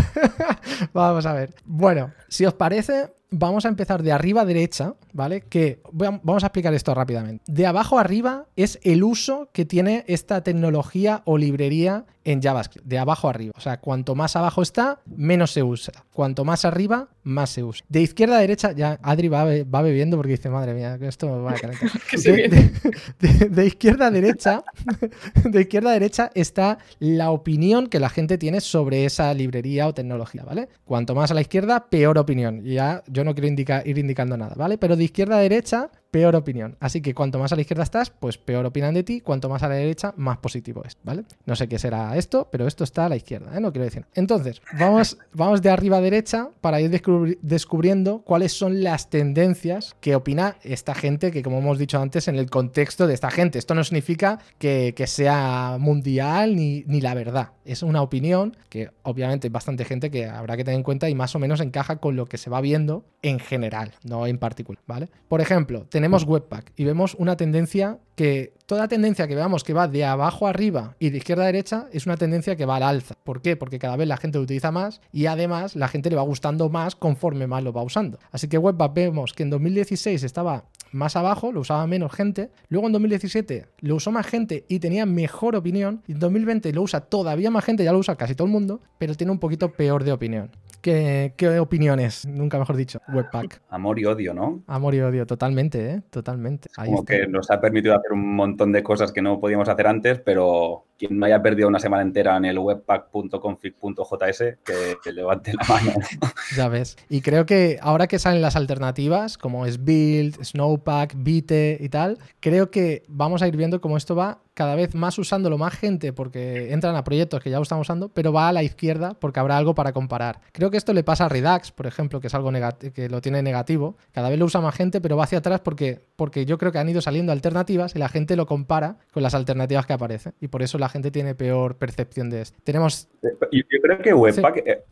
Vamos 0.92 1.24
a 1.24 1.32
ver. 1.32 1.54
Bueno, 1.64 2.12
si 2.28 2.44
os 2.44 2.52
parece, 2.54 3.14
vamos 3.30 3.64
a 3.64 3.68
empezar 3.68 4.02
de 4.02 4.12
arriba 4.12 4.42
a 4.42 4.44
derecha, 4.44 4.94
¿vale? 5.12 5.42
Que 5.42 5.80
vamos 5.92 6.44
a 6.44 6.46
explicar 6.46 6.74
esto 6.74 6.94
rápidamente. 6.94 7.44
De 7.50 7.66
abajo 7.66 7.98
a 7.98 8.02
arriba 8.02 8.46
es 8.56 8.78
el 8.82 9.02
uso 9.02 9.48
que 9.52 9.64
tiene 9.64 10.04
esta 10.06 10.42
tecnología 10.42 11.22
o 11.24 11.38
librería 11.38 12.06
en 12.24 12.40
JavaScript, 12.42 12.86
de 12.86 12.98
abajo 12.98 13.28
a 13.28 13.30
arriba. 13.30 13.52
O 13.56 13.60
sea, 13.60 13.80
cuanto 13.80 14.14
más 14.14 14.34
abajo 14.34 14.62
está, 14.62 15.00
menos 15.04 15.50
se 15.50 15.62
usa. 15.62 15.92
Cuanto 16.12 16.44
más 16.44 16.64
arriba, 16.64 17.08
más 17.22 17.50
se 17.50 17.62
usa. 17.62 17.84
De 17.88 18.00
izquierda 18.00 18.38
a 18.38 18.40
derecha, 18.40 18.72
ya 18.72 18.98
Adri 19.02 19.28
va, 19.28 19.44
bebiendo 19.44 20.16
porque 20.16 20.32
dice, 20.32 20.48
madre 20.48 20.74
mía, 20.74 20.98
esto 21.02 21.28
me 21.28 21.42
va 21.42 21.52
a 21.52 21.54
calentar. 21.54 21.90
de, 23.20 23.48
de, 23.50 23.66
izquierda 23.66 24.06
a 24.06 24.10
derecha, 24.10 24.64
de 25.44 25.60
izquierda 25.60 25.90
a 25.90 25.94
derecha 25.94 26.30
está 26.34 26.78
la 26.98 27.30
opinión 27.30 27.88
que 27.88 28.00
la 28.00 28.08
gente 28.08 28.38
tiene 28.38 28.60
sobre 28.60 29.04
esa 29.04 29.32
librería 29.34 29.86
o 29.86 29.94
tecnología, 29.94 30.44
¿vale? 30.44 30.68
Cuanto 30.84 31.14
más 31.14 31.30
a 31.30 31.34
la 31.34 31.42
izquierda, 31.42 31.88
peor 31.90 32.16
opinión. 32.18 32.62
Ya 32.64 33.02
yo 33.14 33.24
no 33.24 33.34
quiero 33.34 33.48
ir 33.84 33.98
indicando 33.98 34.36
nada, 34.36 34.54
¿vale? 34.56 34.76
Pero 34.76 34.96
de 34.96 35.04
izquierda 35.04 35.36
a 35.38 35.40
derecha 35.40 35.90
peor 36.14 36.36
opinión. 36.36 36.76
Así 36.78 37.00
que 37.00 37.12
cuanto 37.12 37.40
más 37.40 37.52
a 37.52 37.56
la 37.56 37.62
izquierda 37.62 37.82
estás, 37.82 38.08
pues 38.08 38.38
peor 38.38 38.64
opinan 38.64 38.94
de 38.94 39.02
ti, 39.02 39.20
cuanto 39.20 39.48
más 39.48 39.64
a 39.64 39.68
la 39.68 39.74
derecha, 39.74 40.14
más 40.16 40.38
positivo 40.38 40.84
es, 40.86 40.96
¿vale? 41.02 41.24
No 41.44 41.56
sé 41.56 41.66
qué 41.66 41.76
será 41.76 42.16
esto, 42.16 42.46
pero 42.52 42.68
esto 42.68 42.84
está 42.84 43.06
a 43.06 43.08
la 43.08 43.16
izquierda, 43.16 43.56
¿eh? 43.56 43.60
No 43.60 43.72
quiero 43.72 43.84
decir. 43.84 44.06
Entonces, 44.14 44.62
vamos, 44.78 45.18
vamos 45.32 45.60
de 45.60 45.70
arriba 45.70 45.96
a 45.96 46.00
derecha 46.00 46.50
para 46.60 46.80
ir 46.80 47.02
descubriendo 47.42 48.20
cuáles 48.20 48.52
son 48.52 48.84
las 48.84 49.10
tendencias 49.10 49.96
que 50.00 50.14
opina 50.14 50.56
esta 50.62 50.94
gente, 50.94 51.32
que 51.32 51.42
como 51.42 51.58
hemos 51.58 51.78
dicho 51.78 52.00
antes, 52.00 52.28
en 52.28 52.36
el 52.36 52.48
contexto 52.48 53.08
de 53.08 53.14
esta 53.14 53.32
gente. 53.32 53.58
Esto 53.58 53.74
no 53.74 53.82
significa 53.82 54.38
que, 54.60 54.94
sea 55.08 55.78
mundial 55.80 56.54
ni, 56.54 56.84
ni 56.86 57.00
la 57.00 57.14
verdad. 57.14 57.50
Es 57.64 57.82
una 57.82 58.02
opinión 58.02 58.56
que 58.68 58.90
obviamente 59.02 59.48
hay 59.48 59.50
bastante 59.50 59.84
gente 59.84 60.12
que 60.12 60.26
habrá 60.26 60.56
que 60.56 60.62
tener 60.62 60.78
en 60.78 60.84
cuenta 60.84 61.08
y 61.10 61.14
más 61.16 61.34
o 61.34 61.40
menos 61.40 61.60
encaja 61.60 61.96
con 61.96 62.14
lo 62.14 62.26
que 62.26 62.38
se 62.38 62.50
va 62.50 62.60
viendo 62.60 63.04
en 63.22 63.40
general, 63.40 63.92
no 64.04 64.26
en 64.26 64.38
particular, 64.38 64.82
¿vale? 64.86 65.08
Por 65.28 65.40
ejemplo, 65.40 65.86
tenemos 65.88 66.03
tenemos 66.04 66.24
Webpack 66.24 66.72
y 66.76 66.84
vemos 66.84 67.14
una 67.14 67.34
tendencia 67.34 67.98
que 68.14 68.52
toda 68.66 68.88
tendencia 68.88 69.26
que 69.26 69.34
veamos 69.34 69.64
que 69.64 69.72
va 69.72 69.88
de 69.88 70.04
abajo 70.04 70.46
arriba 70.46 70.96
y 70.98 71.08
de 71.08 71.16
izquierda 71.16 71.44
a 71.44 71.46
derecha 71.46 71.86
es 71.94 72.04
una 72.04 72.18
tendencia 72.18 72.56
que 72.56 72.66
va 72.66 72.76
al 72.76 72.82
alza. 72.82 73.14
¿Por 73.24 73.40
qué? 73.40 73.56
Porque 73.56 73.78
cada 73.78 73.96
vez 73.96 74.06
la 74.06 74.18
gente 74.18 74.36
lo 74.36 74.44
utiliza 74.44 74.70
más 74.70 75.00
y 75.12 75.24
además 75.24 75.76
la 75.76 75.88
gente 75.88 76.10
le 76.10 76.16
va 76.16 76.22
gustando 76.22 76.68
más 76.68 76.94
conforme 76.94 77.46
más 77.46 77.64
lo 77.64 77.72
va 77.72 77.82
usando. 77.82 78.18
Así 78.32 78.48
que 78.48 78.58
Webpack 78.58 78.92
vemos 78.92 79.32
que 79.32 79.44
en 79.44 79.50
2016 79.50 80.22
estaba 80.24 80.66
más 80.92 81.16
abajo, 81.16 81.52
lo 81.52 81.60
usaba 81.60 81.86
menos 81.86 82.12
gente. 82.12 82.50
Luego 82.68 82.88
en 82.88 82.92
2017 82.92 83.66
lo 83.78 83.94
usó 83.94 84.12
más 84.12 84.26
gente 84.26 84.66
y 84.68 84.80
tenía 84.80 85.06
mejor 85.06 85.56
opinión. 85.56 86.02
Y 86.06 86.12
en 86.12 86.18
2020 86.18 86.70
lo 86.74 86.82
usa 86.82 87.00
todavía 87.00 87.50
más 87.50 87.64
gente, 87.64 87.82
ya 87.82 87.92
lo 87.92 87.98
usa 87.98 88.16
casi 88.16 88.34
todo 88.34 88.44
el 88.46 88.52
mundo, 88.52 88.82
pero 88.98 89.14
tiene 89.14 89.32
un 89.32 89.38
poquito 89.38 89.72
peor 89.72 90.04
de 90.04 90.12
opinión. 90.12 90.50
¿Qué, 90.84 91.58
opiniones? 91.58 92.26
Nunca 92.26 92.58
mejor 92.58 92.76
dicho, 92.76 93.00
Webpack. 93.08 93.62
Amor 93.70 93.98
y 93.98 94.04
odio, 94.04 94.34
¿no? 94.34 94.62
Amor 94.66 94.94
y 94.94 95.00
odio, 95.00 95.26
totalmente, 95.26 95.90
¿eh? 95.90 96.02
Totalmente. 96.10 96.68
Como 96.76 97.06
que 97.06 97.26
nos 97.26 97.50
ha 97.50 97.58
permitido 97.58 97.94
hacer 97.94 98.12
un 98.12 98.36
montón 98.36 98.70
de 98.70 98.82
cosas 98.82 99.10
que 99.10 99.22
no 99.22 99.40
podíamos 99.40 99.66
hacer 99.70 99.86
antes, 99.86 100.20
pero 100.20 100.84
quien 100.98 101.18
me 101.18 101.26
haya 101.26 101.42
perdido 101.42 101.68
una 101.68 101.78
semana 101.78 102.02
entera 102.02 102.36
en 102.36 102.44
el 102.44 102.58
webpack.config.js, 102.58 104.58
que, 104.64 105.12
levante 105.12 105.52
la 105.52 105.64
mano. 105.68 105.92
ya 106.56 106.68
ves. 106.68 106.96
Y 107.08 107.20
creo 107.20 107.46
que 107.46 107.78
ahora 107.80 108.06
que 108.06 108.18
salen 108.18 108.42
las 108.42 108.56
alternativas, 108.56 109.38
como 109.38 109.66
es 109.66 109.84
Build, 109.84 110.42
Snowpack, 110.42 111.14
Vite 111.16 111.78
y 111.80 111.88
tal, 111.88 112.18
creo 112.40 112.70
que 112.70 113.02
vamos 113.08 113.42
a 113.42 113.48
ir 113.48 113.56
viendo 113.56 113.80
cómo 113.80 113.96
esto 113.96 114.14
va 114.14 114.40
cada 114.54 114.76
vez 114.76 114.94
más 114.94 115.18
usándolo 115.18 115.58
más 115.58 115.74
gente 115.74 116.12
porque 116.12 116.72
entran 116.72 116.94
a 116.94 117.04
proyectos 117.04 117.42
que 117.42 117.50
ya 117.50 117.56
lo 117.56 117.64
están 117.64 117.80
usando, 117.80 118.08
pero 118.08 118.32
va 118.32 118.48
a 118.48 118.52
la 118.52 118.62
izquierda 118.62 119.14
porque 119.18 119.40
habrá 119.40 119.58
algo 119.58 119.74
para 119.74 119.92
comparar. 119.92 120.40
Creo 120.52 120.70
que 120.70 120.76
esto 120.76 120.92
le 120.92 121.02
pasa 121.02 121.26
a 121.26 121.28
Redux, 121.28 121.72
por 121.72 121.86
ejemplo, 121.86 122.20
que 122.20 122.28
es 122.28 122.34
algo 122.34 122.52
que 122.94 123.08
lo 123.08 123.20
tiene 123.20 123.42
negativo. 123.42 123.96
Cada 124.12 124.28
vez 124.28 124.38
lo 124.38 124.44
usa 124.44 124.60
más 124.60 124.74
gente, 124.74 125.00
pero 125.00 125.16
va 125.16 125.24
hacia 125.24 125.38
atrás 125.38 125.60
porque, 125.60 126.04
porque 126.14 126.46
yo 126.46 126.56
creo 126.56 126.70
que 126.70 126.78
han 126.78 126.88
ido 126.88 127.00
saliendo 127.00 127.32
alternativas 127.32 127.96
y 127.96 127.98
la 127.98 128.08
gente 128.08 128.36
lo 128.36 128.46
compara 128.46 128.98
con 129.12 129.24
las 129.24 129.34
alternativas 129.34 129.86
que 129.86 129.92
aparecen. 129.92 130.34
Y 130.40 130.48
por 130.48 130.62
eso 130.62 130.78
la 130.78 130.83
gente 130.88 131.10
tiene 131.10 131.34
peor 131.34 131.76
percepción 131.76 132.30
de 132.30 132.42
esto. 132.42 132.58
Tenemos... 132.64 133.08
Yo, 133.22 133.80
creo 133.82 133.98
que 133.98 134.14
Webpack... 134.14 134.56
Eh, 134.66 134.84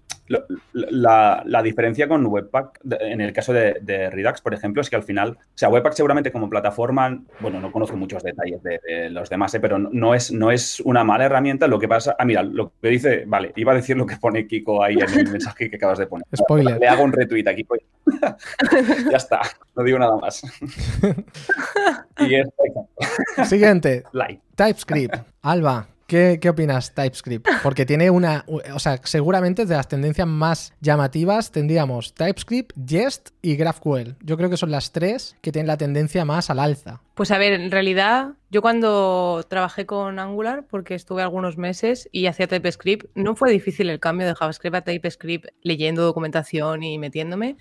la, 0.73 1.63
diferencia 1.63 2.09
con 2.09 2.27
Webpack, 2.27 2.81
en 3.01 3.21
el 3.21 3.33
caso 3.33 3.53
de, 3.53 4.11
Redux, 4.11 4.41
por 4.41 4.55
ejemplo, 4.55 4.83
es 4.83 4.91
que 4.91 4.97
al 4.97 5.03
final, 5.03 5.31
o 5.31 5.39
sea, 5.55 5.69
Webpack 5.69 5.95
seguramente 5.95 6.33
como 6.33 6.49
plataforma, 6.49 7.23
bueno, 7.41 7.61
no 7.61 7.71
conozco 7.73 7.97
muchos 7.97 8.23
detalles 8.23 8.63
de, 8.63 9.11
los 9.11 9.29
demás, 9.29 9.55
¿eh? 9.55 9.61
pero 9.61 9.79
no 9.79 10.15
es, 10.15 10.33
no 10.33 10.51
es 10.51 10.81
una 10.81 11.05
mala 11.05 11.25
herramienta. 11.25 11.67
Lo 11.67 11.79
que 11.79 11.89
pasa, 11.89 12.17
ah, 12.19 12.25
mira, 12.25 12.43
lo 12.43 12.73
que 12.81 12.89
dice, 12.89 13.25
vale, 13.27 13.53
iba 13.57 13.73
a 13.73 13.77
decir 13.77 13.97
lo 13.97 14.07
que 14.07 14.17
pone 14.17 14.47
Kiko 14.47 14.83
ahí 14.83 14.95
en 14.95 15.19
el 15.19 15.31
mensaje 15.31 15.71
que 15.71 15.77
acabas 15.77 15.99
de 15.99 16.07
poner. 16.07 16.27
Spoiler. 16.37 16.79
Le 16.79 16.89
hago 16.89 17.05
un 17.05 17.13
retweet 17.13 17.47
aquí. 17.49 17.65
Pues. 17.65 17.83
ya 19.11 19.17
está, 19.17 19.41
no 19.77 19.83
digo 19.83 19.99
nada 19.99 20.17
más. 20.17 20.43
y 22.19 23.45
Siguiente. 23.45 24.05
TypeScript. 24.57 25.17
Alba, 25.43 25.87
¿Qué, 26.13 26.51
opinas 26.51 26.95
TypeScript? 26.95 27.49
Porque 27.63 27.87
tiene 27.87 28.11
una, 28.11 28.45
o 28.47 28.79
sea, 28.79 29.01
seguramente 29.03 29.65
de 29.65 29.75
las 29.75 29.89
tendencias 29.89 30.29
más 30.29 30.75
llamativas 30.83 31.51
tendríamos 31.51 32.13
TypeScript, 32.13 32.73
Jest 32.87 33.31
y 33.41 33.57
GraphQL. 33.57 34.17
Yo 34.21 34.37
creo 34.37 34.51
que 34.51 34.59
son 34.59 34.71
las 34.71 34.93
tres 34.93 35.37
que 35.41 35.53
tienen 35.53 35.69
la 35.69 35.79
tendencia 35.79 36.27
más 36.27 36.51
al 36.51 36.59
alza. 36.59 37.01
Pues 37.15 37.31
a 37.31 37.39
ver, 37.39 37.55
en 37.55 37.71
realidad 37.71 38.33
yo 38.51 38.61
cuando 38.61 39.43
trabajé 39.49 39.87
con 39.87 40.19
Angular, 40.19 40.67
porque 40.69 40.95
estuve 40.95 41.23
algunos 41.23 41.57
meses 41.57 42.11
y 42.13 42.27
hacía 42.27 42.47
TypeScript, 42.47 43.07
no 43.15 43.35
fue 43.35 43.51
difícil 43.51 43.89
el 43.89 43.99
cambio 43.99 44.27
de 44.27 44.35
JavaScript 44.35 44.77
a 44.77 44.83
TypeScript 44.83 45.47
leyendo 45.63 46.03
documentación 46.03 46.83
y 46.83 46.99
metiéndome, 46.99 47.57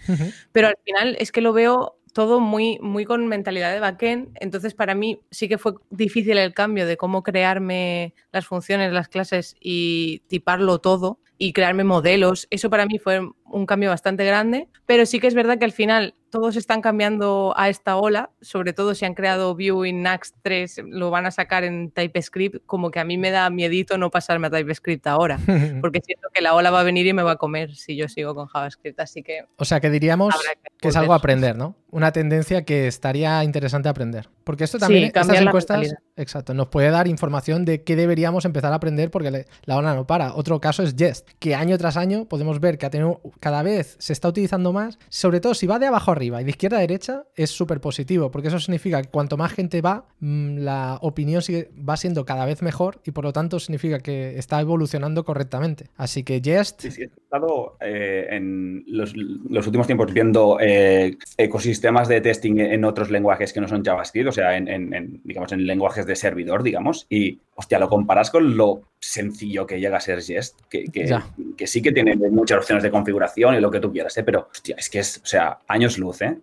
pero 0.52 0.68
al 0.68 0.76
final 0.84 1.16
es 1.20 1.32
que 1.32 1.40
lo 1.40 1.54
veo 1.54 2.01
todo 2.14 2.40
muy, 2.40 2.78
muy 2.82 3.06
con 3.06 3.28
mentalidad 3.28 3.72
de 3.74 3.80
backend. 3.80 4.30
Entonces, 4.40 4.74
para 4.74 4.96
mí 4.96 5.20
sí 5.32 5.48
que 5.48 5.58
fue 5.58 5.74
difícil 5.90 6.38
el 6.38 6.54
cambio 6.54 6.86
de 6.86 6.98
cómo 6.98 7.24
crearme 7.24 8.14
las 8.32 8.46
funciones, 8.46 8.92
las 8.94 9.08
clases 9.08 9.56
y 9.60 10.20
tiparlo 10.28 10.80
todo. 10.80 11.20
y 11.38 11.54
crearme 11.54 11.84
modelos. 11.84 12.46
Eso 12.52 12.70
para 12.70 12.86
mí 12.86 13.00
fue 13.00 13.20
un 13.46 13.66
cambio 13.66 13.90
bastante 13.90 14.24
grande, 14.26 14.68
pero 14.86 15.08
sí 15.08 15.20
que 15.20 15.26
es 15.26 15.34
verdad 15.34 15.58
que 15.58 15.66
al 15.66 15.72
final 15.72 16.14
todos 16.32 16.56
están 16.56 16.82
cambiando 16.82 17.54
a 17.58 17.70
esta 17.70 17.98
ola, 17.98 18.32
sobre 18.42 18.74
todo 18.74 18.96
si 18.96 19.06
han 19.06 19.14
creado 19.14 19.54
Vue 19.54 19.90
en 19.90 20.02
Next 20.02 20.36
3, 20.42 20.82
lo 20.88 21.12
van 21.12 21.26
a 21.26 21.32
sacar 21.32 21.64
en 21.64 21.92
TypeScript, 21.92 22.66
como 22.66 22.90
que 22.90 23.00
a 23.00 23.04
mí 23.04 23.18
me 23.18 23.30
da 23.30 23.50
miedito 23.50 23.98
no 23.98 24.10
pasarme 24.10 24.48
a 24.48 24.50
TypeScript 24.50 25.06
ahora, 25.06 25.38
porque 25.82 26.02
siento 26.02 26.30
que 26.34 26.42
la 26.42 26.56
ola 26.56 26.72
va 26.72 26.80
a 26.80 26.84
venir 26.84 27.06
y 27.06 27.14
me 27.14 27.22
va 27.22 27.34
a 27.34 27.36
comer 27.36 27.76
si 27.76 27.96
yo 27.96 28.08
sigo 28.08 28.34
con 28.34 28.48
JavaScript, 28.48 29.00
así 29.00 29.22
que... 29.22 29.46
O 29.58 29.66
sea 29.66 29.80
que 29.80 29.90
diríamos 29.90 30.34
que, 30.80 30.88
es 30.88 30.96
algo 30.96 31.14
a 31.14 31.18
aprender, 31.18 31.56
¿no? 31.56 31.76
Una 31.92 32.14
tendencia 32.14 32.64
que 32.64 32.88
estaría 32.88 33.44
interesante 33.44 33.90
aprender, 33.90 34.30
porque 34.46 34.64
esto 34.64 34.80
también, 34.80 35.04
sí, 35.04 35.08
estas 35.08 35.42
encuestas, 35.42 35.94
exacto, 36.16 36.54
nos 36.54 36.70
puede 36.70 36.90
dar 36.90 37.10
información 37.10 37.66
de 37.66 37.84
qué 37.84 37.98
deberíamos 37.98 38.46
empezar 38.46 38.72
a 38.72 38.76
aprender 38.76 39.12
porque 39.12 39.46
la 39.66 39.78
ola 39.78 39.94
no 39.94 40.08
para. 40.08 40.34
Otro 40.34 40.62
caso 40.62 40.84
es 40.84 40.96
Jest, 40.96 41.28
que 41.40 41.54
año 41.54 41.78
tras 41.78 41.98
año 41.98 42.26
podemos 42.26 42.62
ver 42.62 42.78
que 42.78 42.86
ha 42.86 42.90
tenido 42.90 43.20
cada 43.42 43.62
vez 43.62 43.98
se 44.00 44.14
está 44.14 44.30
utilizando 44.30 44.72
más, 44.72 44.98
sobre 45.10 45.42
todo 45.42 45.54
si 45.54 45.68
va 45.68 45.78
de 45.78 45.88
abajo 45.88 46.12
y 46.22 46.30
de 46.30 46.50
izquierda 46.50 46.78
a 46.78 46.82
derecha, 46.82 47.24
es 47.36 47.50
súper 47.50 47.82
positivo, 47.82 48.32
porque 48.32 48.48
eso 48.48 48.60
significa 48.60 49.02
que 49.02 49.10
cuanto 49.10 49.38
más 49.38 49.54
gente 49.54 49.82
va, 49.82 50.06
mm, 50.20 50.58
la 50.60 50.98
opinión 51.02 51.42
sigue, 51.42 51.70
va 51.78 51.98
siendo 51.98 52.26
cada 52.26 52.46
vez 52.46 52.62
mejor 52.62 53.02
y 53.06 53.12
por 53.12 53.24
lo 53.24 53.34
tanto 53.34 53.60
significa 53.60 54.00
que 54.00 54.38
está 54.38 54.60
evolucionando 54.60 55.24
correctamente. 55.24 55.86
Así 55.98 56.24
que 56.24 56.42
Jest... 56.42 56.82
Sí, 56.82 56.92
sí, 56.92 57.02
he 57.04 57.06
estado 57.06 57.78
eh, 57.82 58.28
en 58.32 58.84
los, 58.88 59.14
últimos 59.16 59.88
tiempos 59.88 60.14
viendo 60.14 60.58
eh, 60.60 61.18
ecosistemas 61.38 62.08
de 62.08 62.22
testing 62.22 62.60
en 62.60 62.86
otros 62.86 63.12
lenguajes 63.12 63.54
que 63.54 63.62
no 63.62 63.68
son 63.68 63.84
JavaScript, 63.84 64.30
o 64.30 64.32
sea, 64.32 64.58
en, 64.58 65.22
digamos, 65.24 65.52
en 65.52 65.66
lenguajes 65.66 66.06
de 66.06 66.16
servidor, 66.16 66.64
digamos, 66.64 67.08
y 67.10 67.40
hostia, 67.62 67.80
lo 67.80 67.88
comparas 67.88 68.30
con 68.30 68.58
lo 68.58 68.82
sencillo 69.00 69.66
que 69.66 69.80
llega 69.80 69.98
a 69.98 70.00
ser 70.00 70.22
Jest, 70.22 70.60
que, 70.70 70.86
que, 70.86 71.68
sí 71.68 71.82
que 71.82 71.92
tiene 71.92 72.16
muchas 72.16 72.60
opciones 72.60 72.84
de 72.84 72.92
configuración 72.92 73.56
y 73.56 73.60
lo 73.60 73.72
que 73.72 73.80
tú 73.80 73.92
quieras, 73.92 74.18
¿eh? 74.18 74.24
pero 74.24 74.50
hostia, 74.52 74.76
es 74.78 74.90
que 74.90 75.00
es, 75.00 75.22
o 75.24 75.26
sea, 75.26 75.60
años 75.68 75.98
luz, 75.98 76.22
¿eh? 76.22 76.40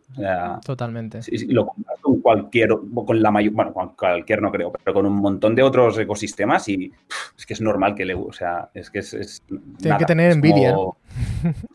Totalmente. 0.64 1.20
Lo 1.48 1.66
comparas 1.66 2.00
con 2.00 2.20
cualquier, 2.20 2.70
con 2.94 3.22
la 3.22 3.30
mayor, 3.30 3.52
bueno, 3.52 3.72
con 3.72 3.88
cualquier 3.90 4.40
no 4.42 4.50
creo, 4.50 4.72
pero 4.72 4.94
con 4.94 5.06
un 5.06 5.16
montón 5.16 5.54
de 5.54 5.62
otros 5.62 5.98
ecosistemas 5.98 6.68
y 6.68 6.92
es 7.36 7.46
que 7.46 7.54
es 7.54 7.60
normal 7.60 7.94
que 7.94 8.04
le, 8.04 8.14
o 8.14 8.32
sea, 8.32 8.70
es 8.74 8.90
que 8.90 9.00
es... 9.00 9.42
Tiene 9.78 9.98
que 9.98 10.04
tener 10.04 10.32
envidia. 10.32 10.74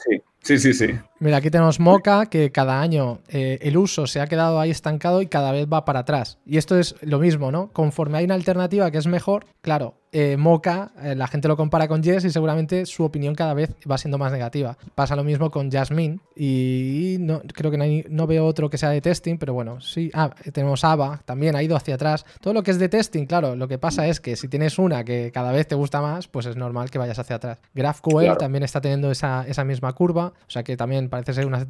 Sí. 0.10 0.22
Sí, 0.44 0.60
sí, 0.60 0.74
sí. 0.74 0.88
Mira, 1.20 1.38
aquí 1.38 1.50
tenemos 1.50 1.80
Mocha, 1.80 2.26
que 2.26 2.52
cada 2.52 2.82
año 2.82 3.22
eh, 3.30 3.60
el 3.62 3.78
uso 3.78 4.08
se 4.08 4.20
ha 4.20 4.28
quedado 4.28 4.60
ahí 4.60 4.72
estancado 4.72 5.22
y 5.22 5.28
cada 5.28 5.54
vez 5.54 5.68
va 5.72 5.86
para 5.86 6.02
atrás. 6.02 6.38
Y 6.46 6.58
esto 6.58 6.78
es 6.78 6.96
lo 7.02 7.20
mismo, 7.20 7.50
¿no? 7.50 7.72
Conforme 7.72 8.18
hay 8.18 8.26
una 8.26 8.36
alternativa 8.36 8.92
que 8.92 8.98
es 8.98 9.08
mejor, 9.08 9.46
claro, 9.62 10.03
eh, 10.14 10.38
Mocha, 10.38 10.92
eh, 11.02 11.16
la 11.16 11.28
gente 11.28 11.48
lo 11.48 11.58
compara 11.58 11.88
con 11.88 12.04
Jess 12.04 12.24
y 12.24 12.30
seguramente 12.30 12.86
su 12.86 13.04
opinión 13.04 13.34
cada 13.34 13.56
vez 13.56 13.76
va 13.90 13.98
siendo 13.98 14.20
más 14.20 14.32
negativa. 14.32 14.78
Pasa 14.94 15.16
lo 15.16 15.24
mismo 15.24 15.50
con 15.50 15.72
Jasmine 15.72 16.20
y 16.36 17.18
no, 17.20 17.42
creo 17.42 17.72
que 17.72 18.06
no, 18.10 18.28
veo 18.28 18.46
otro 18.46 18.70
que 18.70 18.78
sea 18.78 18.90
de 18.90 19.02
testing, 19.02 19.38
pero 19.38 19.54
bueno, 19.54 19.82
sí. 19.82 20.12
Ah, 20.14 20.30
tenemos 20.54 20.84
Ava, 20.84 21.22
también 21.26 21.56
ha 21.56 21.64
ido 21.64 21.76
hacia 21.76 21.96
atrás. 21.96 22.26
Todo 22.40 22.54
lo 22.54 22.62
que 22.62 22.72
es 22.72 22.78
de 22.78 22.90
testing, 22.90 23.26
claro, 23.26 23.56
lo 23.56 23.68
que 23.68 23.80
pasa 23.80 24.08
es 24.08 24.20
que 24.20 24.36
si 24.36 24.48
tienes 24.48 24.78
una 24.78 25.04
que 25.04 25.32
cada 25.34 25.52
vez 25.52 25.68
te 25.68 25.76
gusta 25.76 26.00
más, 26.00 26.28
pues 26.28 26.46
es 26.46 26.56
normal 26.56 26.92
que 26.92 27.00
vayas 27.00 27.18
hacia 27.18 27.38
atrás. 27.38 27.58
GraphQL 27.74 28.38
también 28.38 28.64
está 28.64 28.82
teniendo 28.82 29.10
esa, 29.10 29.46
esa 29.48 29.64
misma 29.64 29.94
curva. 29.94 30.34
O 30.48 30.52
sea 30.52 30.64
que 30.64 30.78
también 30.78 31.10
parece 31.10 31.34
ser 31.34 31.48
una... 31.48 31.66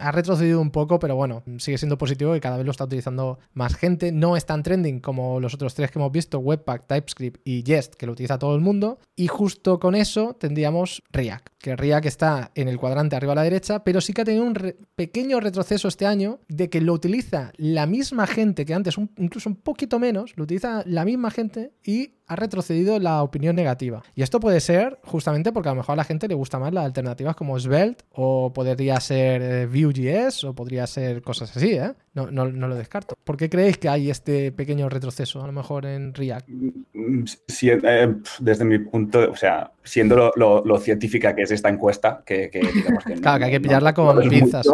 Ha, 0.00 0.12
retrocedido 0.12 0.60
un 0.60 0.70
poco, 0.70 0.98
pero 0.98 1.16
bueno, 1.16 1.42
sigue 1.58 1.78
siendo 1.78 1.98
positivo 1.98 2.36
y 2.36 2.40
cada 2.40 2.56
vez 2.56 2.66
lo 2.66 2.70
está 2.70 2.84
utilizando 2.84 3.38
más 3.54 3.74
gente. 3.74 4.12
No 4.12 4.36
es 4.36 4.46
tan 4.46 4.62
trending 4.62 5.00
como 5.00 5.40
los 5.40 5.54
otros 5.54 5.74
tres 5.74 5.90
que 5.90 5.98
hemos 5.98 6.12
visto, 6.12 6.38
Webpack, 6.38 6.86
TypeScript 6.86 7.40
y 7.44 7.62
Jest, 7.64 7.94
que 7.94 8.06
lo 8.06 8.12
utiliza 8.12 8.38
todo 8.38 8.54
el 8.54 8.60
mundo. 8.60 8.98
Y 9.16 9.28
justo 9.28 9.78
con 9.78 9.94
eso 9.94 10.36
tendríamos 10.38 11.02
React, 11.12 11.48
que 11.58 12.08
está 12.08 12.50
en 12.54 12.68
el 12.68 12.78
cuadrante 12.78 13.16
arriba 13.16 13.32
a 13.32 13.36
la 13.36 13.42
derecha, 13.42 13.84
pero 13.84 14.00
sí 14.00 14.12
que 14.12 14.22
ha 14.22 14.24
tenido 14.24 14.44
un 14.44 14.54
pequeño 14.94 15.40
retroceso 15.40 15.88
este 15.88 16.06
año 16.06 16.40
de 16.48 16.70
que 16.70 16.80
lo 16.80 16.92
utiliza 16.92 17.52
la 17.56 17.86
misma 17.86 18.26
gente 18.26 18.64
que 18.64 18.74
antes, 18.74 18.96
incluso 19.16 19.48
un 19.48 19.56
poquito 19.56 19.98
menos, 19.98 20.36
lo 20.36 20.44
utiliza 20.44 20.82
la 20.86 21.04
misma 21.04 21.30
gente 21.30 21.72
y 21.84 22.12
ha 22.28 22.36
retrocedido 22.36 22.98
la 22.98 23.22
opinión 23.22 23.56
negativa. 23.56 24.02
Y 24.14 24.22
esto 24.22 24.38
puede 24.38 24.60
ser 24.60 25.00
justamente 25.02 25.50
porque 25.50 25.70
a 25.70 25.72
lo 25.72 25.76
mejor 25.76 25.94
a 25.94 25.96
la 25.96 26.04
gente 26.04 26.28
le 26.28 26.34
gusta 26.34 26.58
más 26.58 26.72
las 26.72 26.84
alternativas 26.84 27.34
como 27.34 27.58
Svelte 27.58 28.04
o 28.12 28.52
podría 28.52 29.00
ser 29.00 29.42
eh, 29.42 29.66
Vue.js 29.66 30.44
o 30.44 30.54
podría 30.54 30.86
ser 30.86 31.22
cosas 31.22 31.56
así, 31.56 31.72
¿eh? 31.72 31.94
No, 32.26 32.46
no, 32.46 32.68
lo 32.68 32.74
descarto. 32.74 33.16
¿Por 33.24 33.36
qué 33.36 33.48
creéis 33.48 33.78
que 33.78 33.88
hay 33.88 34.10
este 34.10 34.52
pequeño 34.52 34.88
retroceso 34.88 35.42
a 35.42 35.46
lo 35.46 35.52
mejor 35.52 35.86
en 35.86 36.14
React? 36.14 36.48
Mm, 36.48 37.24
eh, 37.62 38.14
desde 38.40 38.64
mi 38.64 38.78
punto, 38.78 39.30
o 39.30 39.36
sea, 39.36 39.70
siendo 39.82 40.32
lo, 40.36 40.78
científica 40.78 41.34
que 41.34 41.42
es 41.42 41.50
esta 41.50 41.68
encuesta, 41.68 42.22
que, 42.24 42.50
digamos 42.52 43.04
que... 43.04 43.14
claro, 43.20 43.38
que 43.38 43.44
hay 43.44 43.50
que 43.52 43.60
pillarla 43.60 43.94
con 43.94 44.28
pinzas. 44.28 44.66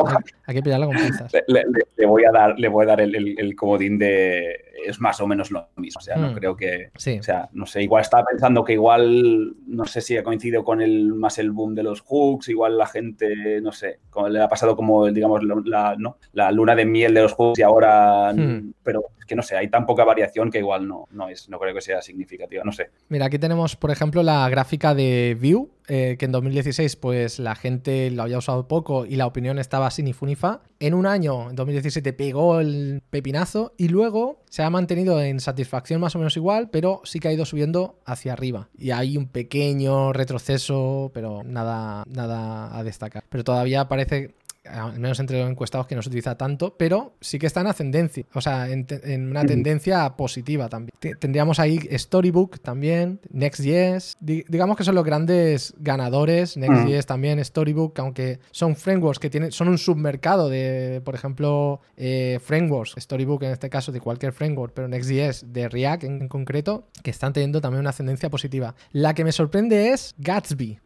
Hay, 0.47 0.55
que 0.55 0.63
pillarla 0.63 0.87
con 0.87 0.97
pinzas. 0.97 1.33
Le, 1.47 2.07
voy 2.07 2.25
a 2.25 2.33
dar, 2.33 2.59
le 2.59 2.69
voy 2.69 2.85
a 2.85 2.89
dar 2.89 3.01
el 3.01 3.57
comodín 3.57 3.99
de 3.99 4.65
es 4.87 5.01
más 5.01 5.21
o 5.21 5.27
menos 5.27 5.51
lo 5.51 5.69
mismo. 5.77 5.99
O 5.99 6.03
sea, 6.03 6.17
no 6.17 6.31
mm. 6.31 6.35
creo 6.35 6.57
que. 6.57 6.91
O 6.95 7.23
sea, 7.23 7.49
no 7.53 7.67
sé, 7.67 7.83
igual 7.83 8.03
estaba 8.03 8.25
pensando 8.25 8.65
que 8.65 8.75
igual, 8.75 9.55
no 9.67 9.85
sé 9.85 10.01
si 10.01 10.17
ha 10.17 10.25
coincidido 10.25 10.65
con 10.65 10.81
el 10.81 11.13
más 11.15 11.39
el 11.39 11.53
boom 11.53 11.75
de 11.75 11.83
los 11.83 12.01
hooks, 12.03 12.49
igual 12.49 12.79
la 12.79 12.87
gente, 12.87 13.61
no 13.61 13.73
sé, 13.73 14.01
le 14.29 14.43
ha 14.43 14.49
pasado 14.49 14.77
como, 14.77 15.07
digamos, 15.07 15.43
la, 15.45 15.97
¿no? 15.99 16.19
la 16.33 16.51
luna 16.51 16.75
de 16.75 16.85
miel 16.85 17.15
de 17.15 17.23
los 17.23 17.33
hooks 17.35 17.59
y 17.59 17.63
ahora. 17.63 18.33
Mm. 18.33 18.75
Pero 18.83 19.05
es 19.19 19.25
que 19.25 19.35
no 19.35 19.43
sé, 19.43 19.57
hay 19.57 19.69
tan 19.69 19.87
poca 19.87 20.05
variación 20.05 20.51
que 20.51 20.59
igual 20.59 20.87
no, 20.87 21.07
no, 21.11 21.29
es, 21.29 21.49
no 21.49 21.59
creo 21.59 21.75
que 21.75 21.81
sea 21.81 22.03
significativa, 22.03 22.63
no 22.65 22.73
sé. 22.73 22.91
Mira, 23.09 23.27
aquí 23.27 23.39
tenemos, 23.39 23.77
por 23.77 23.91
ejemplo, 23.91 24.23
la 24.23 24.49
gráfica 24.49 24.95
de 24.95 25.37
View, 25.41 25.71
eh, 25.87 26.17
que 26.19 26.25
en 26.25 26.33
2016 26.33 26.97
pues 26.97 27.39
la 27.39 27.55
gente 27.55 28.11
lo 28.11 28.23
había 28.23 28.39
usado 28.39 28.67
poco 28.69 29.05
y 29.05 29.17
la 29.17 29.27
opinión 29.27 29.59
estaba 29.59 29.91
sin 29.91 30.07
ni 30.07 30.13
funifa. 30.13 30.63
En 30.81 30.95
un 30.95 31.07
año, 31.07 31.51
en 31.51 31.57
2017, 31.57 32.13
pegó 32.13 32.61
el 32.61 33.03
pepinazo 33.11 33.75
y 33.77 33.89
luego 33.89 34.43
se 34.49 34.63
ha 34.63 34.71
mantenido 34.71 35.21
en 35.23 35.41
satisfacción 35.41 36.01
más 36.01 36.15
o 36.15 36.19
menos 36.19 36.37
igual, 36.37 36.71
pero 36.71 37.01
sí 37.05 37.21
que 37.21 37.29
ha 37.29 37.33
ido 37.33 37.45
subiendo 37.45 37.99
hacia 38.05 38.33
arriba. 38.33 38.69
Y 38.77 38.91
hay 38.91 39.17
un 39.17 39.29
pequeño 39.29 40.13
retroceso, 40.13 41.11
pero 41.15 41.43
nada, 41.45 42.05
nada 42.07 42.77
a 42.77 42.83
destacar. 42.83 43.25
Pero 43.29 43.45
todavía 43.45 43.89
parece 43.89 44.35
al 44.65 44.99
menos 44.99 45.21
entre 45.21 45.41
los 45.41 45.51
encuestados 45.51 45.87
que 45.87 45.95
no 45.95 46.03
se 46.03 46.09
utiliza 46.09 46.37
tanto, 46.37 46.77
pero 46.77 47.15
sí 47.21 47.39
que 47.39 47.47
está 47.47 47.61
en 47.61 47.67
ascendencia, 47.67 48.25
o 48.35 48.41
sea, 48.41 48.69
en, 48.71 48.87
una 49.31 49.45
tendencia 49.45 50.17
positiva 50.17 50.69
también. 50.69 50.95
Tendríamos 51.19 51.59
ahí 51.59 51.79
Storybook 51.93 52.61
también, 52.61 53.21
Next.js, 53.31 54.17
digamos 54.21 54.77
que 54.77 54.85
son 54.85 54.95
los 54.95 55.05
grandes 55.05 55.75
ganadores, 55.79 56.57
Next.js 56.57 57.07
también, 57.07 57.45
Storybook, 57.45 57.99
aunque 57.99 58.39
son 58.51 58.77
frameworks 58.77 59.19
que 59.19 59.31
tienen, 59.31 59.53
son 59.53 59.69
un 59.69 59.79
submercado 59.79 60.49
de, 60.49 61.01
por 61.05 61.15
ejemplo, 61.15 61.81
eh, 61.97 62.39
frameworks, 62.43 62.95
Storybook 62.99 63.43
en 63.43 63.53
este 63.53 63.69
caso 63.71 63.93
de 63.93 64.01
cualquier 64.01 64.33
framework, 64.33 64.73
pero 64.75 64.89
Next.js 64.89 65.53
de 65.53 65.69
React 65.69 66.05
en, 66.05 66.29
concreto, 66.29 66.89
que 67.03 67.11
están 67.11 67.33
teniendo 67.33 67.61
también 67.61 67.81
una 67.81 67.91
ascendencia 67.91 68.31
positiva. 68.31 68.75
La 68.93 69.15
que 69.15 69.25
me 69.25 69.33
sorprende 69.33 69.91
es 69.91 70.15
Gatsby. 70.19 70.81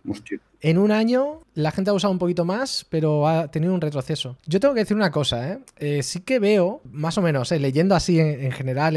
En 0.60 0.76
un 0.78 0.90
año 0.90 1.40
la 1.54 1.70
gente 1.70 1.90
ha 1.90 1.94
usado 1.94 2.12
un 2.12 2.18
poquito 2.18 2.44
más, 2.44 2.84
pero 2.88 3.28
ha 3.28 3.48
tenido 3.48 3.74
un 3.74 3.80
retroceso. 3.80 4.36
Yo 4.46 4.60
tengo 4.60 4.74
que 4.74 4.80
decir 4.80 4.96
una 4.96 5.10
cosa, 5.10 5.52
¿eh? 5.52 5.58
eh 5.76 6.02
sí 6.02 6.20
que 6.20 6.38
veo, 6.38 6.80
más 6.84 7.16
o 7.18 7.22
menos, 7.22 7.52
¿eh? 7.52 7.58
leyendo 7.58 7.94
así 7.94 8.18
en, 8.18 8.50
general 8.52 8.94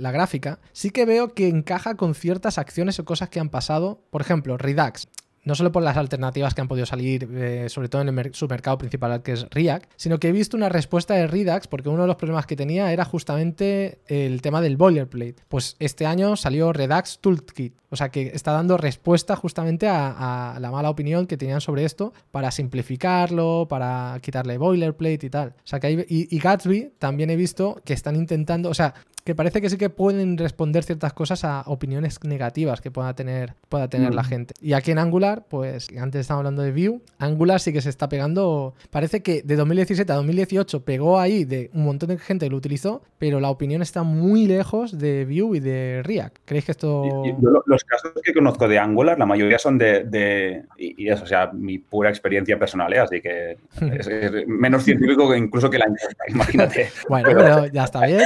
la 0.00 0.10
gráfica, 0.10 0.58
sí 0.72 0.90
que 0.90 1.04
veo 1.06 1.34
que 1.34 1.48
encaja 1.48 1.96
con 1.96 2.14
ciertas 2.14 2.58
acciones 2.58 2.98
o 2.98 3.04
cosas 3.04 3.30
que 3.30 3.40
han 3.40 3.48
pasado. 3.48 4.02
Por 4.10 4.20
ejemplo, 4.20 4.58
Redux 4.58 5.08
no 5.44 5.54
solo 5.54 5.72
por 5.72 5.82
las 5.82 5.96
alternativas 5.96 6.54
que 6.54 6.60
han 6.60 6.68
podido 6.68 6.86
salir, 6.86 7.28
eh, 7.32 7.68
sobre 7.68 7.88
todo 7.88 8.02
en 8.02 8.18
el 8.18 8.34
su 8.34 8.46
mercado 8.48 8.78
principal, 8.78 9.22
que 9.22 9.32
es 9.32 9.46
React, 9.50 9.90
sino 9.96 10.18
que 10.18 10.28
he 10.28 10.32
visto 10.32 10.56
una 10.56 10.68
respuesta 10.68 11.14
de 11.14 11.26
Redux, 11.26 11.66
porque 11.66 11.88
uno 11.88 12.02
de 12.02 12.08
los 12.08 12.16
problemas 12.16 12.46
que 12.46 12.56
tenía 12.56 12.92
era 12.92 13.04
justamente 13.04 13.98
el 14.06 14.42
tema 14.42 14.60
del 14.60 14.76
boilerplate. 14.76 15.36
Pues 15.48 15.76
este 15.78 16.06
año 16.06 16.36
salió 16.36 16.72
Redux 16.72 17.18
Toolkit, 17.20 17.74
o 17.88 17.96
sea 17.96 18.10
que 18.10 18.30
está 18.34 18.52
dando 18.52 18.76
respuesta 18.76 19.36
justamente 19.36 19.88
a, 19.88 20.58
la 20.60 20.70
mala 20.70 20.90
opinión 20.90 21.26
que 21.26 21.36
tenían 21.36 21.60
sobre 21.60 21.84
esto 21.84 22.12
para 22.30 22.50
simplificarlo, 22.50 23.66
para 23.68 24.18
quitarle 24.20 24.58
boilerplate 24.58 25.26
y 25.26 25.30
tal. 25.30 25.48
O 25.50 25.66
sea 25.66 25.80
que 25.80 26.06
y, 26.08 26.34
y 26.34 26.38
Gatsby 26.38 26.92
también 26.98 27.30
he 27.30 27.36
visto 27.36 27.80
que 27.84 27.94
están 27.94 28.16
intentando, 28.16 28.68
o 28.68 28.74
sea, 28.74 28.94
que 29.30 29.36
parece 29.36 29.60
que 29.60 29.70
sí 29.70 29.76
que 29.76 29.90
pueden 29.90 30.36
responder 30.36 30.82
ciertas 30.82 31.12
cosas 31.12 31.44
a 31.44 31.62
opiniones 31.66 32.18
negativas 32.24 32.80
que 32.80 32.90
pueda 32.90 33.14
tener, 33.14 33.54
pueda 33.68 33.86
tener 33.88 34.12
la 34.12 34.22
mm. 34.22 34.24
gente. 34.24 34.54
Y 34.60 34.72
aquí 34.72 34.90
en 34.90 34.98
Angular, 34.98 35.44
pues 35.48 35.86
antes 35.96 36.22
estábamos 36.22 36.46
hablando 36.46 36.62
de 36.62 36.72
Vue, 36.72 37.00
Angular 37.18 37.60
sí 37.60 37.72
que 37.72 37.80
se 37.80 37.90
está 37.90 38.08
pegando, 38.08 38.74
parece 38.90 39.22
que 39.22 39.42
de 39.42 39.54
2017 39.54 40.10
a 40.10 40.16
2018 40.16 40.84
pegó 40.84 41.20
ahí 41.20 41.44
de 41.44 41.70
un 41.74 41.84
montón 41.84 42.08
de 42.08 42.18
gente 42.18 42.46
que 42.46 42.50
lo 42.50 42.56
utilizó, 42.56 43.02
pero 43.18 43.38
la 43.38 43.50
opinión 43.50 43.82
está 43.82 44.02
muy 44.02 44.46
lejos 44.46 44.98
de 44.98 45.24
Vue 45.26 45.58
y 45.58 45.60
de 45.60 46.02
React. 46.02 46.38
¿Creéis 46.44 46.64
que 46.64 46.72
esto...? 46.72 47.22
los 47.66 47.84
casos 47.84 48.10
que 48.24 48.34
conozco 48.34 48.66
de 48.66 48.80
Angular, 48.80 49.16
la 49.16 49.26
mayoría 49.26 49.60
son 49.60 49.78
de... 49.78 50.64
y, 50.76 51.08
eso, 51.08 51.22
o 51.22 51.26
sea, 51.28 51.52
mi 51.52 51.78
pura 51.78 52.10
experiencia 52.10 52.58
personal, 52.58 52.92
¿eh? 52.92 52.98
así 52.98 53.20
que 53.20 53.58
es, 53.96 54.08
menos 54.48 54.82
científico 54.82 55.30
que 55.30 55.38
incluso 55.38 55.70
que 55.70 55.78
la 55.78 55.86
imagínate. 56.28 56.88
bueno, 57.08 57.28
pero, 57.32 57.66
ya 57.66 57.84
está 57.84 58.06
bien, 58.06 58.20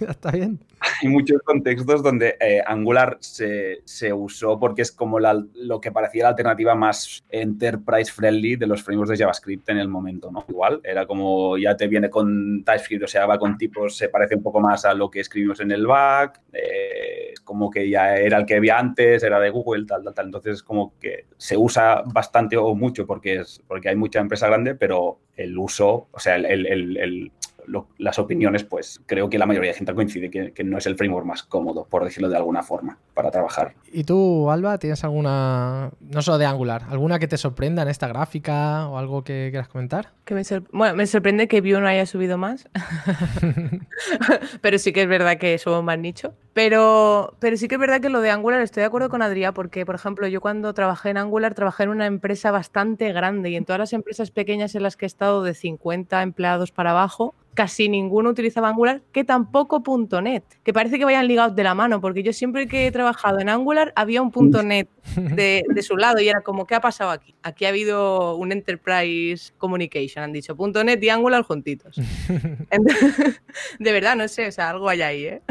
ya 0.00 0.10
está 0.10 0.30
bien. 0.30 0.43
Hay 1.02 1.08
muchos 1.08 1.40
contextos 1.42 2.02
donde 2.02 2.36
eh, 2.40 2.62
Angular 2.66 3.16
se, 3.20 3.80
se, 3.84 4.12
usó 4.12 4.58
porque 4.58 4.82
es 4.82 4.92
como 4.92 5.18
la, 5.18 5.42
lo 5.54 5.80
que 5.80 5.92
parecía 5.92 6.24
la 6.24 6.28
alternativa 6.30 6.74
más 6.74 7.24
enterprise 7.30 8.12
friendly 8.12 8.56
de 8.56 8.66
los 8.66 8.82
frameworks 8.82 9.10
de 9.10 9.16
JavaScript 9.18 9.68
en 9.70 9.78
el 9.78 9.88
momento, 9.88 10.30
¿no? 10.30 10.44
Igual, 10.48 10.80
era 10.84 11.06
como 11.06 11.56
ya 11.56 11.76
te 11.76 11.88
viene 11.88 12.10
con 12.10 12.64
TypeScript, 12.64 13.04
o 13.04 13.08
sea, 13.08 13.26
va 13.26 13.38
con 13.38 13.56
tipos, 13.56 13.96
se 13.96 14.08
parece 14.08 14.36
un 14.36 14.42
poco 14.42 14.60
más 14.60 14.84
a 14.84 14.94
lo 14.94 15.10
que 15.10 15.20
escribimos 15.20 15.60
en 15.60 15.70
el 15.72 15.86
back, 15.86 16.40
eh, 16.52 17.34
como 17.44 17.70
que 17.70 17.88
ya 17.88 18.16
era 18.16 18.38
el 18.38 18.46
que 18.46 18.56
había 18.56 18.78
antes, 18.78 19.22
era 19.22 19.40
de 19.40 19.50
Google, 19.50 19.86
tal, 19.86 20.04
tal, 20.04 20.14
tal. 20.14 20.26
Entonces, 20.26 20.62
como 20.62 20.98
que 20.98 21.26
se 21.36 21.56
usa 21.56 22.02
bastante 22.06 22.56
o 22.56 22.74
mucho 22.74 23.06
porque, 23.06 23.36
es, 23.36 23.62
porque 23.66 23.88
hay 23.88 23.96
mucha 23.96 24.20
empresa 24.20 24.46
grande, 24.48 24.74
pero 24.74 25.20
el 25.36 25.56
uso, 25.58 26.08
o 26.10 26.18
sea, 26.18 26.36
el, 26.36 26.46
el, 26.46 26.96
el 26.96 27.32
lo, 27.66 27.88
las 27.98 28.18
opiniones, 28.18 28.64
pues 28.64 29.00
creo 29.06 29.28
que 29.28 29.38
la 29.38 29.46
mayoría 29.46 29.70
de 29.70 29.76
gente 29.76 29.94
coincide 29.94 30.30
que, 30.30 30.52
que, 30.52 30.64
no 30.64 30.78
es 30.78 30.86
el 30.86 30.96
framework 30.96 31.26
más 31.26 31.42
cómodo, 31.42 31.86
por 31.88 32.04
decirlo 32.04 32.28
de 32.28 32.36
alguna 32.36 32.62
forma, 32.62 32.98
para 33.14 33.30
trabajar. 33.30 33.74
¿Y 33.92 34.04
tú, 34.04 34.50
Alba, 34.50 34.78
tienes 34.78 35.04
alguna, 35.04 35.90
no 36.00 36.22
solo 36.22 36.38
de 36.38 36.46
Angular, 36.46 36.84
alguna 36.90 37.18
que 37.18 37.28
te 37.28 37.36
sorprenda 37.36 37.82
en 37.82 37.88
esta 37.88 38.08
gráfica 38.08 38.88
o 38.88 38.98
algo 38.98 39.24
que 39.24 39.48
quieras 39.50 39.68
comentar? 39.68 40.12
Que 40.24 40.34
me 40.34 40.42
bueno, 40.72 40.94
me 40.94 41.06
sorprende 41.06 41.48
que 41.48 41.60
Vue 41.60 41.80
no 41.80 41.86
haya 41.86 42.06
subido 42.06 42.38
más, 42.38 42.68
pero 44.60 44.78
sí 44.78 44.92
que 44.92 45.02
es 45.02 45.08
verdad 45.08 45.36
que 45.38 45.58
somos 45.58 45.84
más 45.84 45.98
nicho. 45.98 46.34
Pero, 46.54 47.34
pero 47.40 47.56
sí 47.56 47.66
que 47.66 47.74
es 47.74 47.80
verdad 47.80 48.00
que 48.00 48.08
lo 48.08 48.20
de 48.20 48.30
Angular 48.30 48.60
estoy 48.60 48.82
de 48.82 48.86
acuerdo 48.86 49.08
con 49.08 49.22
Adrián, 49.22 49.52
porque, 49.54 49.84
por 49.84 49.96
ejemplo, 49.96 50.28
yo 50.28 50.40
cuando 50.40 50.72
trabajé 50.72 51.10
en 51.10 51.16
Angular 51.16 51.52
trabajé 51.52 51.82
en 51.82 51.88
una 51.88 52.06
empresa 52.06 52.52
bastante 52.52 53.12
grande 53.12 53.50
y 53.50 53.56
en 53.56 53.64
todas 53.64 53.80
las 53.80 53.92
empresas 53.92 54.30
pequeñas 54.30 54.74
en 54.74 54.84
las 54.84 54.96
que 54.96 55.04
he 55.04 55.08
estado 55.08 55.42
de 55.42 55.54
50 55.54 56.22
empleados 56.22 56.70
para 56.70 56.92
abajo, 56.92 57.34
casi 57.54 57.88
ninguno 57.88 58.30
utilizaba 58.30 58.68
Angular, 58.68 59.02
que 59.12 59.24
tampoco 59.24 59.82
.NET, 60.22 60.44
que 60.62 60.72
parece 60.72 60.98
que 60.98 61.04
vayan 61.04 61.26
ligados 61.26 61.56
de 61.56 61.62
la 61.62 61.74
mano, 61.74 62.00
porque 62.00 62.22
yo 62.22 62.32
siempre 62.32 62.66
que 62.66 62.86
he 62.86 62.92
trabajado 62.92 63.40
en 63.40 63.48
Angular 63.48 63.92
había 63.96 64.22
un 64.22 64.32
.NET 64.64 64.88
de, 65.16 65.64
de, 65.68 65.82
su 65.82 65.96
lado 65.96 66.20
y 66.20 66.28
era 66.28 66.40
como, 66.40 66.66
¿qué 66.66 66.74
ha 66.74 66.80
pasado 66.80 67.10
aquí? 67.10 67.34
Aquí 67.42 67.64
ha 67.64 67.68
habido 67.68 68.36
un 68.36 68.52
Enterprise 68.52 69.52
Communication, 69.58 70.24
han 70.24 70.32
dicho, 70.32 70.56
.NET 70.84 71.02
y 71.02 71.08
Angular 71.08 71.42
juntitos. 71.42 71.96
de 73.78 73.92
verdad, 73.92 74.16
no 74.16 74.28
sé, 74.28 74.48
o 74.48 74.52
sea, 74.52 74.70
algo 74.70 74.88
hay 74.88 75.02
ahí, 75.02 75.24
¿eh? 75.24 75.42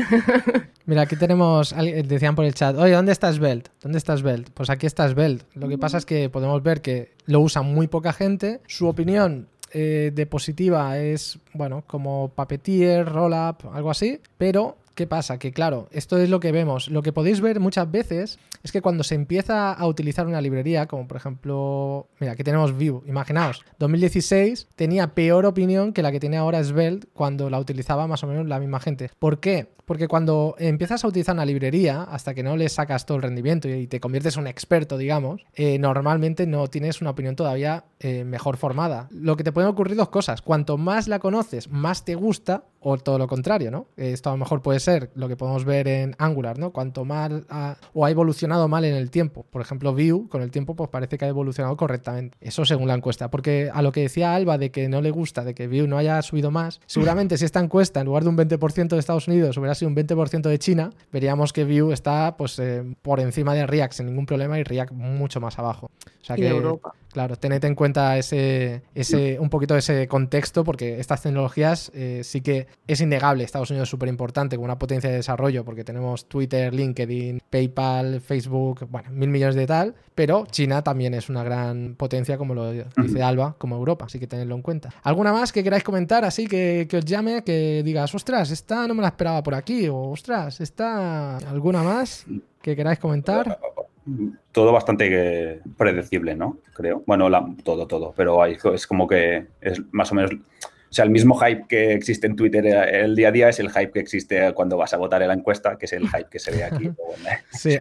Mira, 0.86 1.04
aquí 1.04 1.16
tenemos, 1.16 1.74
decían 2.06 2.36
por 2.36 2.45
el 2.45 2.54
chat, 2.54 2.78
oye, 2.78 2.93
¿dónde 2.93 3.14
está 3.14 3.32
Svelte? 3.32 3.72
¿Dónde 3.82 3.97
está 3.97 4.18
Svelte? 4.18 4.51
Pues 4.54 4.70
aquí 4.70 4.86
está 4.86 5.08
Svelte. 5.08 5.45
Lo 5.54 5.70
que 5.70 5.78
pasa 5.78 5.97
es 5.97 6.06
que 6.06 6.30
podemos 6.30 6.62
ver 6.62 6.82
que 6.82 7.14
lo 7.26 7.39
usa 7.39 7.62
muy 7.62 7.88
poca 7.88 8.12
gente. 8.12 8.60
Su 8.68 8.88
opinión 8.88 9.47
eh, 9.74 10.11
de 10.13 10.26
positiva 10.26 10.97
es, 10.99 11.39
bueno, 11.53 11.84
como 11.88 12.30
Puppeteer, 12.30 13.05
Rollup, 13.07 13.65
algo 13.74 13.91
así, 13.91 14.19
pero 14.38 14.78
¿Qué 14.95 15.07
pasa? 15.07 15.39
Que 15.39 15.51
claro, 15.51 15.88
esto 15.91 16.19
es 16.19 16.30
lo 16.30 16.39
que 16.39 16.51
vemos. 16.51 16.88
Lo 16.88 17.01
que 17.01 17.11
podéis 17.11 17.41
ver 17.41 17.59
muchas 17.59 17.89
veces 17.89 18.38
es 18.61 18.71
que 18.71 18.82
cuando 18.82 19.03
se 19.03 19.15
empieza 19.15 19.74
a 19.74 19.88
utilizar 19.88 20.28
una 20.28 20.39
librería, 20.39 20.86
como 20.86 21.07
por 21.07 21.17
ejemplo, 21.17 22.07
mira, 22.19 22.34
aquí 22.34 22.43
tenemos 22.43 22.74
Vue, 22.74 23.01
imaginaos, 23.07 23.65
2016 23.80 24.67
tenía 24.76 25.15
peor 25.15 25.47
opinión 25.47 25.93
que 25.93 26.03
la 26.03 26.11
que 26.11 26.19
tiene 26.19 26.38
ahora 26.38 26.63
Svelte 26.63 27.07
cuando 27.13 27.49
la 27.49 27.59
utilizaba 27.59 28.05
más 28.05 28.24
o 28.24 28.28
menos 28.28 28.47
la 28.47 28.59
misma 28.59 28.80
gente. 28.80 29.09
¿Por 29.17 29.39
qué? 29.39 29.67
Porque 29.86 30.07
cuando 30.07 30.55
empiezas 30.59 31.03
a 31.03 31.07
utilizar 31.07 31.36
una 31.36 31.45
librería, 31.45 32.03
hasta 32.03 32.34
que 32.34 32.43
no 32.43 32.55
le 32.55 32.69
sacas 32.69 33.05
todo 33.05 33.17
el 33.17 33.23
rendimiento 33.23 33.67
y 33.67 33.88
te 33.88 33.99
conviertes 33.99 34.36
en 34.36 34.41
un 34.41 34.47
experto, 34.47 34.97
digamos, 34.97 35.45
eh, 35.55 35.77
normalmente 35.79 36.47
no 36.47 36.67
tienes 36.67 37.01
una 37.01 37.11
opinión 37.11 37.36
todavía 37.36 37.86
eh, 37.99 38.23
mejor 38.23 38.57
formada. 38.57 39.07
Lo 39.11 39.36
que 39.36 39.43
te 39.43 39.51
pueden 39.51 39.69
ocurrir 39.69 39.95
dos 39.95 40.09
cosas. 40.09 40.41
Cuanto 40.41 40.77
más 40.77 41.07
la 41.07 41.19
conoces, 41.19 41.69
más 41.69 42.05
te 42.05 42.15
gusta, 42.15 42.63
o 42.84 42.97
todo 42.97 43.17
lo 43.17 43.27
contrario, 43.27 43.71
¿no? 43.71 43.88
Esto 43.95 44.29
a 44.29 44.34
lo 44.34 44.38
mejor 44.38 44.61
puede 44.61 44.79
ser 44.79 45.09
lo 45.15 45.27
que 45.29 45.38
podemos 45.38 45.63
ver 45.63 45.88
en 45.88 46.15
Angular, 46.19 46.59
¿no? 46.59 46.71
Cuanto 46.71 47.05
mal 47.05 47.45
ha, 47.49 47.77
o 47.93 48.05
ha 48.05 48.11
evolucionado 48.11 48.67
mal 48.67 48.84
en 48.84 48.93
el 48.93 49.09
tiempo. 49.09 49.45
Por 49.49 49.61
ejemplo, 49.61 49.93
Vue 49.93 50.27
con 50.29 50.41
el 50.41 50.51
tiempo 50.51 50.75
pues 50.75 50.89
parece 50.89 51.17
que 51.17 51.25
ha 51.25 51.29
evolucionado 51.29 51.77
correctamente. 51.77 52.38
Eso 52.41 52.65
según 52.65 52.89
la 52.89 52.95
encuesta. 52.95 53.31
Porque 53.31 53.71
a 53.73 53.81
lo 53.81 53.91
que 53.91 54.01
decía 54.01 54.36
Alba 54.36 54.57
de 54.57 54.71
que 54.71 54.89
no 54.89 55.01
le 55.01 55.11
gusta, 55.11 55.45
de 55.45 55.55
que 55.55 55.67
Vue 55.67 55.88
no 55.88 55.97
haya 55.97 56.21
subido 56.21 56.51
más, 56.51 56.81
seguramente 56.86 57.38
si 57.38 57.45
esta 57.45 57.61
encuesta 57.61 58.01
en 58.01 58.07
lugar 58.07 58.23
de 58.23 58.29
un 58.29 58.38
20% 58.38 58.89
de 58.89 58.99
Estados 58.99 59.27
Unidos 59.27 59.55
hubiera 59.57 59.72
sido 59.76 59.89
un 59.89 59.95
20% 59.95 60.41
de 60.41 60.59
China, 60.59 60.91
veríamos 61.11 61.53
que 61.53 61.63
Vue 61.63 61.93
está 61.93 62.36
pues 62.38 62.57
eh, 62.59 62.84
por 63.01 63.19
encima 63.19 63.53
de 63.53 63.65
React 63.67 63.93
sin 63.93 64.05
ningún 64.07 64.26
problema 64.26 64.59
y 64.59 64.63
React 64.63 64.93
mucho 64.93 65.39
más 65.39 65.57
abajo. 65.59 65.88
O 65.88 66.26
sea 66.26 66.36
y 66.38 66.41
que, 66.41 66.45
de 66.45 66.49
Europa. 66.51 66.93
Claro, 67.14 67.36
tened 67.36 67.64
en 67.64 67.76
cuenta 67.76 68.18
ese, 68.18 68.82
ese, 68.95 69.39
un 69.39 69.49
poquito 69.51 69.78
ese 69.78 70.07
contexto, 70.07 70.64
porque 70.64 70.99
estas 70.99 71.22
tecnologías 71.22 71.91
eh, 71.93 72.22
sí 72.24 72.41
que 72.41 72.66
es 72.88 73.01
innegable. 73.01 73.43
Estados 73.43 73.70
Unidos 73.70 73.88
es 73.88 73.91
súper 73.91 74.09
importante 74.09 74.55
como 74.55 74.66
una 74.66 74.80
potencia 74.80 75.11
de 75.11 75.18
desarrollo, 75.18 75.64
porque 75.64 75.84
tenemos 75.84 76.28
Twitter, 76.28 76.74
LinkedIn, 76.74 77.39
PayPal, 77.51 78.20
Facebook, 78.20 78.88
bueno, 78.89 79.11
mil 79.11 79.30
millones 79.30 79.53
de 79.55 79.68
tal, 79.68 79.93
pero 80.16 80.47
China 80.47 80.84
también 80.84 81.14
es 81.14 81.30
una 81.30 81.43
gran 81.43 81.93
potencia, 81.95 82.39
como 82.39 82.55
lo 82.55 82.72
dice 82.72 83.22
Alba, 83.22 83.55
como 83.59 83.76
Europa, 83.76 84.05
así 84.05 84.20
que 84.20 84.26
tenedlo 84.26 84.55
en 84.55 84.64
cuenta. 84.64 84.89
¿Alguna 85.03 85.32
más 85.32 85.51
que 85.51 85.64
queráis 85.64 85.84
comentar 85.84 86.26
así 86.26 86.47
que, 86.47 86.88
que 86.89 86.97
os 86.97 87.05
llame, 87.05 87.43
que 87.43 87.84
digas, 87.86 88.16
ostras, 88.16 88.49
esta 88.49 88.88
no 88.88 88.95
me 88.95 89.03
la 89.03 89.09
esperaba 89.09 89.43
por 89.43 89.53
aquí, 89.53 89.88
o 89.88 89.97
ostras, 89.97 90.59
esta, 90.61 91.38
¿alguna 91.38 91.84
más 91.84 92.26
que 92.59 92.76
queráis 92.76 92.97
comentar? 92.97 93.59
Todo 94.51 94.72
bastante 94.72 95.62
predecible, 95.78 96.36
¿no? 96.36 96.58
Creo. 96.74 97.04
Bueno, 97.06 97.30
la, 97.30 97.45
todo, 97.64 97.88
todo. 97.88 98.14
Pero 98.16 98.45
es 98.45 98.88
como 98.88 99.08
que 99.08 99.47
es 99.62 99.82
más 99.91 100.12
o 100.12 100.16
menos 100.16 100.32
o 100.93 100.95
sea, 100.95 101.05
el 101.05 101.11
mismo 101.11 101.33
hype 101.33 101.65
que 101.67 101.93
existe 101.93 102.27
en 102.27 102.35
Twitter 102.35 102.63
eh, 102.67 103.01
el 103.03 103.15
día 103.15 103.29
a 103.29 103.31
día 103.31 103.49
es 103.49 103.59
el 103.59 103.71
hype 103.71 103.91
que 103.93 103.99
existe 103.99 104.53
cuando 104.53 104.77
vas 104.77 104.93
a 104.93 104.97
votar 104.97 105.23
en 105.23 105.29
la 105.29 105.33
encuesta, 105.33 105.75
que 105.75 105.87
es 105.87 105.93
el 105.93 106.07
hype 106.07 106.27
que 106.29 106.37
se 106.37 106.51
ve 106.51 106.63
aquí. 106.63 106.91
sí, 107.51 107.79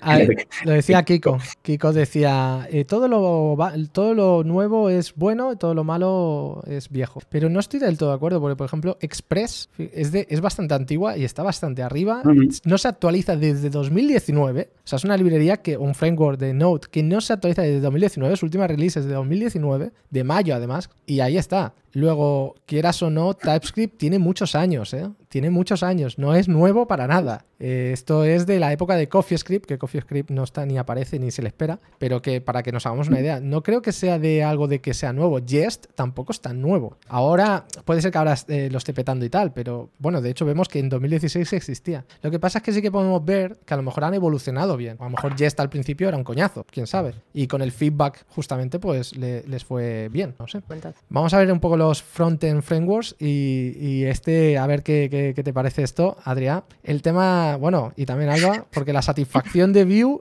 lo 0.65 0.73
decía 0.73 1.03
Kiko. 1.05 1.37
Kiko 1.61 1.93
decía, 1.93 2.67
eh, 2.71 2.87
todo, 2.87 3.09
lo, 3.09 3.55
todo 3.93 4.15
lo 4.15 4.45
nuevo 4.45 4.89
es 4.89 5.15
bueno 5.15 5.55
todo 5.59 5.75
lo 5.75 5.85
malo 5.85 6.63
es 6.67 6.89
viejo. 6.89 7.21
Pero 7.29 7.51
no 7.51 7.61
estoy 7.61 7.81
del 7.81 7.99
todo 7.99 8.09
de 8.09 8.15
acuerdo, 8.15 8.41
porque 8.41 8.57
por 8.57 8.65
ejemplo, 8.65 8.97
Express 9.03 9.69
es, 9.77 10.11
de, 10.11 10.27
es 10.31 10.41
bastante 10.41 10.73
antigua 10.73 11.19
y 11.19 11.25
está 11.25 11.43
bastante 11.43 11.83
arriba. 11.83 12.23
No 12.65 12.79
se 12.79 12.89
actualiza 12.89 13.37
desde 13.37 13.69
2019. 13.69 14.71
O 14.73 14.81
sea, 14.85 14.97
es 14.97 15.05
una 15.05 15.19
librería 15.19 15.59
que, 15.59 15.77
un 15.77 15.95
framework 15.95 16.39
de 16.39 16.55
Node 16.55 16.89
que 16.91 17.03
no 17.03 17.21
se 17.21 17.35
actualiza 17.35 17.61
desde 17.61 17.81
2019. 17.81 18.37
Su 18.37 18.47
última 18.47 18.67
release 18.67 19.01
es 19.01 19.05
de 19.05 19.13
2019, 19.13 19.93
de 20.09 20.25
mayo 20.25 20.55
además, 20.55 20.89
y 21.05 21.21
ahí 21.21 21.37
está. 21.37 21.75
Luego, 21.93 22.55
quieras 22.67 23.03
o 23.03 23.11
no, 23.11 23.35
TypeScript 23.35 23.99
tiene 23.99 24.19
muchos 24.19 24.55
años, 24.55 24.95
¿eh? 24.95 25.09
Tiene 25.33 25.49
muchos 25.49 25.83
años, 25.83 26.19
no 26.19 26.35
es 26.35 26.47
nuevo 26.47 26.87
para 26.87 27.07
nada. 27.07 27.47
Eh, 27.59 27.93
esto 27.95 28.25
es 28.25 28.45
de 28.45 28.61
la 28.61 28.71
época 28.71 28.97
de 28.97 29.09
CoffeeScript, 29.09 29.65
que 29.65 29.79
CoffeeScript 29.79 30.31
no 30.31 30.45
está 30.45 30.67
ni 30.67 30.77
aparece 30.77 31.19
ni 31.19 31.31
se 31.31 31.41
le 31.41 31.49
espera, 31.49 31.81
pero 31.99 32.21
que 32.21 32.43
para 32.43 32.63
que 32.63 32.71
nos 32.71 32.85
hagamos 32.85 33.09
una 33.09 33.19
idea, 33.19 33.41
no 33.41 33.63
creo 33.63 33.81
que 33.81 33.93
sea 33.93 34.19
de 34.19 34.45
algo 34.45 34.69
de 34.69 34.83
que 34.83 34.93
sea 34.93 35.15
nuevo. 35.15 35.39
Jest 35.39 35.87
tampoco 35.95 36.33
es 36.33 36.43
tan 36.43 36.61
nuevo. 36.61 36.99
Ahora, 37.09 37.65
puede 37.87 38.03
ser 38.03 38.13
que 38.13 38.19
ahora 38.19 38.35
eh, 38.49 38.69
lo 38.71 38.77
esté 38.77 38.93
petando 38.93 39.25
y 39.25 39.31
tal, 39.31 39.55
pero 39.55 39.89
bueno, 39.99 40.21
de 40.21 40.29
hecho 40.29 40.45
vemos 40.45 40.69
que 40.69 40.81
en 40.81 40.91
2016 40.91 41.51
existía. 41.55 42.05
Lo 42.21 42.31
que 42.31 42.39
pasa 42.39 42.59
es 42.59 42.65
que 42.65 42.73
sí 42.73 42.83
que 42.83 42.91
podemos 42.91 43.25
ver 43.25 43.57
que 43.65 43.73
a 43.73 43.79
lo 43.79 43.85
mejor 43.85 44.05
han 44.05 44.13
evolucionado 44.13 44.77
bien. 44.77 44.99
A 45.01 45.05
lo 45.05 45.11
mejor 45.11 45.35
Jest 45.35 45.59
al 45.61 45.71
principio 45.71 46.09
era 46.09 46.19
un 46.19 46.25
coñazo, 46.25 46.67
quién 46.71 46.87
sabe. 46.87 47.15
Y 47.33 47.47
con 47.47 47.63
el 47.63 47.73
feedback 47.73 48.27
justamente 48.29 48.79
pues 48.79 49.17
le, 49.17 49.45
les 49.45 49.65
fue 49.65 50.11
bien, 50.11 50.35
no 50.39 50.47
sé. 50.47 50.61
Vamos 51.09 51.33
a 51.33 51.39
ver 51.39 51.51
un 51.51 51.61
poco 51.61 51.79
los 51.79 52.03
front-end 52.03 52.61
frameworks 52.61 53.17
y, 53.19 53.73
y, 53.79 54.05
este, 54.05 54.59
a 54.59 54.67
ver 54.67 54.83
qué, 54.83 55.09
qué, 55.11 55.22
qué, 55.35 55.43
te 55.43 55.53
parece 55.53 55.83
esto, 55.83 56.17
Adrián. 56.25 56.65
El 56.83 57.03
tema, 57.03 57.57
bueno, 57.57 57.93
y 57.97 58.07
también 58.07 58.31
Alba, 58.31 58.67
porque 58.73 58.93
la 58.93 59.03
satisfacción 59.03 59.73
de 59.73 59.85
Vue 59.85 60.21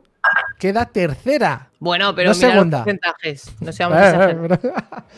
queda 0.60 0.86
tercera. 0.86 1.70
Bueno, 1.80 2.14
pero 2.16 2.30
no 2.30 2.36
mira 2.36 2.52
segunda. 2.52 2.78
los 2.78 2.86
porcentajes. 2.86 3.56
No 3.60 3.72
seamos 3.72 3.98
eh, 3.98 4.38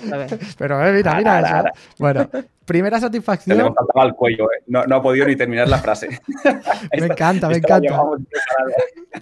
pero, 0.10 0.28
pero 0.58 0.88
eh, 0.88 0.94
mira, 0.94 1.16
mira 1.16 1.40
eso. 1.40 1.70
Bueno, 2.00 2.30
primera 2.66 3.00
satisfacción. 3.00 3.58
Se 3.58 3.64
le 3.64 3.74
faltaba 3.74 4.06
el 4.06 4.14
cuello, 4.14 4.46
eh. 4.46 4.64
no, 4.68 4.86
no, 4.86 4.96
ha 4.96 5.02
podido 5.02 5.28
ni 5.28 5.36
terminar 5.36 5.68
la 5.68 5.80
frase. 5.80 6.22
me 6.98 7.06
encanta, 7.06 7.50
me 7.50 7.58
encanta. 7.58 8.04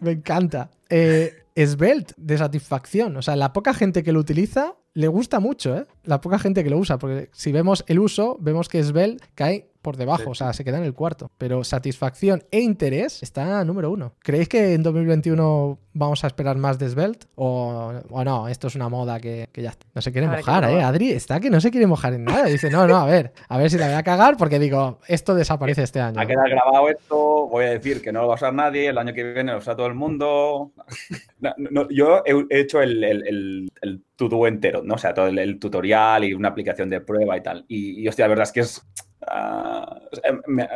Me 0.02 0.12
encanta. 0.12 0.70
Eh, 0.90 1.38
Svelte 1.56 2.14
de 2.18 2.38
satisfacción. 2.38 3.18
O 3.18 3.22
sea, 3.22 3.36
la 3.36 3.54
poca 3.54 3.74
gente 3.74 4.04
que 4.04 4.12
lo 4.12 4.20
utiliza 4.20 4.76
le 4.94 5.08
gusta 5.08 5.40
mucho, 5.40 5.78
¿eh? 5.78 5.86
La 6.04 6.20
poca 6.20 6.40
gente 6.40 6.64
que 6.64 6.70
lo 6.70 6.78
usa, 6.78 6.98
porque 6.98 7.30
si 7.32 7.52
vemos 7.52 7.84
el 7.88 8.00
uso, 8.00 8.38
vemos 8.40 8.68
que 8.68 8.84
Svelte 8.84 9.26
cae 9.36 9.72
por 9.82 9.98
debajo, 9.98 10.26
sí. 10.26 10.30
o 10.30 10.36
sea, 10.36 10.54
se 10.54 10.64
queda 10.64 10.78
en 10.78 10.84
el 10.84 10.94
cuarto. 10.94 11.32
Pero 11.38 11.64
satisfacción 11.64 12.44
e 12.52 12.60
interés 12.60 13.24
está 13.24 13.64
número 13.66 13.90
uno. 13.90 14.14
¿Creéis 14.20 14.48
que 14.48 14.74
en 14.74 14.84
2021 14.84 15.80
vamos 15.94 16.24
a 16.24 16.28
esperar 16.28 16.58
más 16.58 16.78
de 16.78 16.90
Svelte? 16.90 17.28
¿O, 17.36 17.94
o 18.10 18.24
no? 18.24 18.48
Esto 18.48 18.68
es 18.68 18.76
una 18.76 18.90
moda 18.90 19.20
que, 19.20 19.50
que 19.52 19.62
ya 19.62 19.74
no 19.96 20.02
se 20.02 20.12
quiere 20.12 20.28
mojar, 20.28 20.66
¿eh? 20.66 20.84
Adri 20.84 21.12
está 21.12 21.40
que 21.40 21.50
no 21.50 21.60
se 21.62 21.72
quiere 21.72 21.88
mojar 21.88 22.14
en 22.14 22.26
nada. 22.26 22.46
Dice, 22.46 22.70
no, 22.70 22.88
no, 22.88 22.98
a 22.98 23.06
ver, 23.06 23.34
a 23.48 23.58
ver 23.58 23.72
si 23.72 23.78
la 23.78 23.88
voy 23.88 23.96
a 23.96 24.04
cagar 24.04 24.38
porque 24.38 24.60
digo, 24.60 25.00
esto 25.08 25.34
desaparece 25.34 25.84
este 25.84 26.00
año. 26.00 26.20
Ha 26.20 26.26
quedado 26.26 26.50
grabado 26.50 26.90
esto, 26.90 27.48
voy 27.48 27.66
a 27.66 27.70
decir 27.70 28.02
que 28.02 28.12
no 28.12 28.22
lo 28.22 28.28
va 28.28 28.34
a 28.34 28.36
usar 28.36 28.54
nadie, 28.54 28.88
el 28.88 28.98
año 28.98 29.14
que 29.14 29.24
viene 29.24 29.52
lo 29.52 29.58
usa 29.58 29.76
todo 29.76 29.88
el 29.88 29.96
mundo. 29.96 30.72
no, 31.40 31.54
no, 31.58 31.90
yo 31.90 32.24
he, 32.26 32.60
hecho 32.60 32.82
el, 32.82 33.04
el, 33.04 33.28
el, 33.28 33.72
el 33.82 34.04
to-do 34.22 34.46
entero, 34.46 34.84
¿no? 34.84 34.96
O 34.96 34.98
sea, 34.98 35.14
todo 35.14 35.28
el, 35.28 35.40
el, 35.40 35.60
tutorial 35.60 36.24
y 36.24 36.34
una 36.34 36.50
aplicación 36.50 36.90
de 36.90 37.02
prueba 37.02 37.36
y 37.38 37.42
tal. 37.42 37.66
Y, 37.68 38.02
y 38.02 38.08
hostia, 38.08 38.26
la 38.26 38.30
verdad 38.30 38.44
es 38.44 38.52
que 38.52 38.60
es 38.60 38.88
ah, 39.28 40.00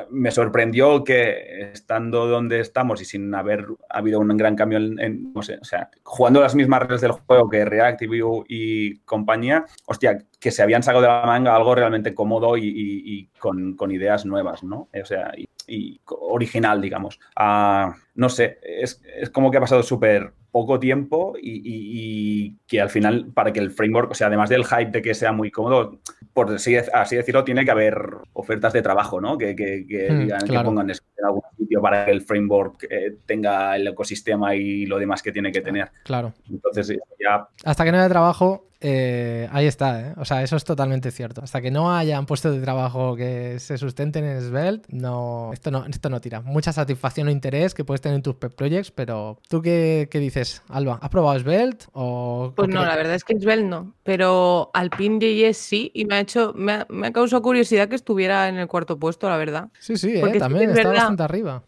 me, 0.10 0.32
sorprendió 0.32 1.04
que 1.04 1.72
estando 1.74 2.26
donde 2.26 2.60
estamos 2.60 3.02
y 3.02 3.06
sin 3.06 3.34
haber 3.36 3.68
habido 3.90 4.20
un 4.20 4.36
gran 4.36 4.56
cambio 4.56 4.80
en, 4.80 5.32
no 5.34 5.44
sé, 5.44 5.60
o 5.62 5.64
sea, 5.64 5.90
jugando 6.04 6.42
las 6.42 6.56
mismas 6.56 6.82
reglas 6.82 7.02
del 7.02 7.12
juego 7.12 7.50
que 7.50 7.66
React, 7.66 8.02
y 8.48 8.98
compañía, 9.00 9.66
hostia, 9.86 10.18
que 10.40 10.52
se 10.52 10.64
habían 10.64 10.84
sacado 10.84 11.04
de 11.04 11.08
la 11.08 11.26
manga 11.26 11.56
algo 11.56 11.76
realmente 11.76 12.16
cómodo 12.16 12.58
y, 12.58 13.30
con, 13.40 13.92
ideas 13.92 14.26
nuevas, 14.26 14.64
¿no? 14.64 14.90
O 15.00 15.06
sea, 15.06 15.32
y, 15.68 16.02
original, 16.08 16.82
digamos. 16.82 17.20
Ah, 17.36 17.96
no 18.16 18.30
sé, 18.30 18.60
es, 18.64 19.02
es 19.20 19.30
como 19.30 19.52
que 19.52 19.58
ha 19.58 19.62
pasado 19.62 19.84
súper 19.84 20.34
poco 20.56 20.80
tiempo 20.80 21.34
y, 21.38 22.56
que 22.66 22.80
al 22.80 22.90
final, 22.90 23.30
para 23.34 23.52
que 23.52 23.60
el 23.60 23.72
framework, 23.72 24.12
o 24.12 24.14
sea, 24.14 24.28
además 24.28 24.50
del 24.50 24.64
hype 24.64 24.90
de 24.90 25.02
que 25.02 25.14
sea 25.14 25.34
muy 25.34 25.52
cómodo, 25.52 26.00
por 26.32 26.50
así, 26.50 26.78
así 26.78 27.18
decirlo, 27.18 27.44
tiene 27.44 27.66
que 27.66 27.72
haber 27.72 27.98
ofertas 28.32 28.72
de 28.72 28.82
trabajo, 28.82 29.20
¿no? 29.20 29.38
Que, 29.38 29.54
que, 29.54 29.86
que 29.86 30.10
hmm, 30.10 30.20
digan, 30.22 30.48
que 30.48 30.60
pongan 30.62 30.90
algún 31.26 31.42
sitio 31.58 31.82
para 31.82 32.06
que 32.06 32.12
el 32.12 32.22
framework 32.22 32.88
eh, 32.90 33.18
tenga 33.26 33.76
el 33.76 33.88
ecosistema 33.88 34.56
y 34.56 34.86
lo 34.86 34.98
demás 34.98 35.22
que 35.22 35.32
tiene 35.32 35.52
que 35.52 35.62
tener. 35.62 35.90
Claro. 36.04 36.34
Entonces, 36.50 36.98
ya. 37.20 37.48
Hasta 37.64 37.84
que 37.84 37.92
no 37.92 37.98
haya 37.98 38.10
trabajo, 38.10 38.66
eh, 38.88 39.50
ahí 39.52 39.66
está, 39.66 40.02
¿eh? 40.02 40.14
O 40.18 40.26
sea, 40.26 40.44
eso 40.44 40.56
es 40.56 40.64
totalmente 40.64 41.10
cierto. 41.10 41.42
Hasta 41.42 41.60
que 41.60 41.72
no 41.72 41.96
hayan 41.96 42.28
puestos 42.28 42.56
de 42.56 42.62
trabajo 42.62 43.16
que 43.16 43.58
se 43.60 43.80
sustenten 43.80 44.26
en 44.26 44.42
Svelte, 44.42 44.88
no, 44.92 45.52
esto 45.54 45.72
no, 45.72 45.86
esto 45.86 46.10
no 46.10 46.22
tira. 46.22 46.42
Mucha 46.42 46.72
satisfacción 46.72 47.28
o 47.28 47.32
interés 47.32 47.74
que 47.74 47.84
puedes 47.84 48.02
tener 48.02 48.18
en 48.18 48.22
tus 48.22 48.36
pet 48.36 48.54
projects, 48.54 48.92
pero 48.92 49.40
¿tú 49.50 49.62
qué, 49.64 50.08
dices, 50.14 50.62
Alba? 50.70 51.00
¿Has 51.02 51.10
probado 51.10 51.40
Svelte? 51.40 51.86
O, 51.94 52.54
pues 52.56 52.70
no, 52.70 52.86
la 52.86 52.96
verdad 52.96 53.16
es 53.16 53.24
que 53.24 53.40
Svelte 53.40 53.66
no, 53.66 53.96
pero 54.04 54.70
Alpine.js 54.74 55.58
sí, 55.58 55.90
y 55.96 56.06
me 56.06 56.16
ha 56.16 56.20
hecho, 56.20 56.54
me 56.56 56.74
ha, 56.74 56.88
me 56.90 57.08
ha, 57.08 57.12
causado 57.12 57.42
curiosidad 57.42 57.88
que 57.88 57.96
estuviera 57.96 58.50
en 58.50 58.58
el 58.58 58.68
cuarto 58.68 59.00
puesto, 59.00 59.28
la 59.30 59.38
verdad. 59.38 59.70
Sí, 59.80 59.98
sí, 59.98 60.18
¿eh? 60.18 60.38
también 60.38 60.70
está 60.70 61.08
bastante 61.16 61.24
arriba. 61.24 61.64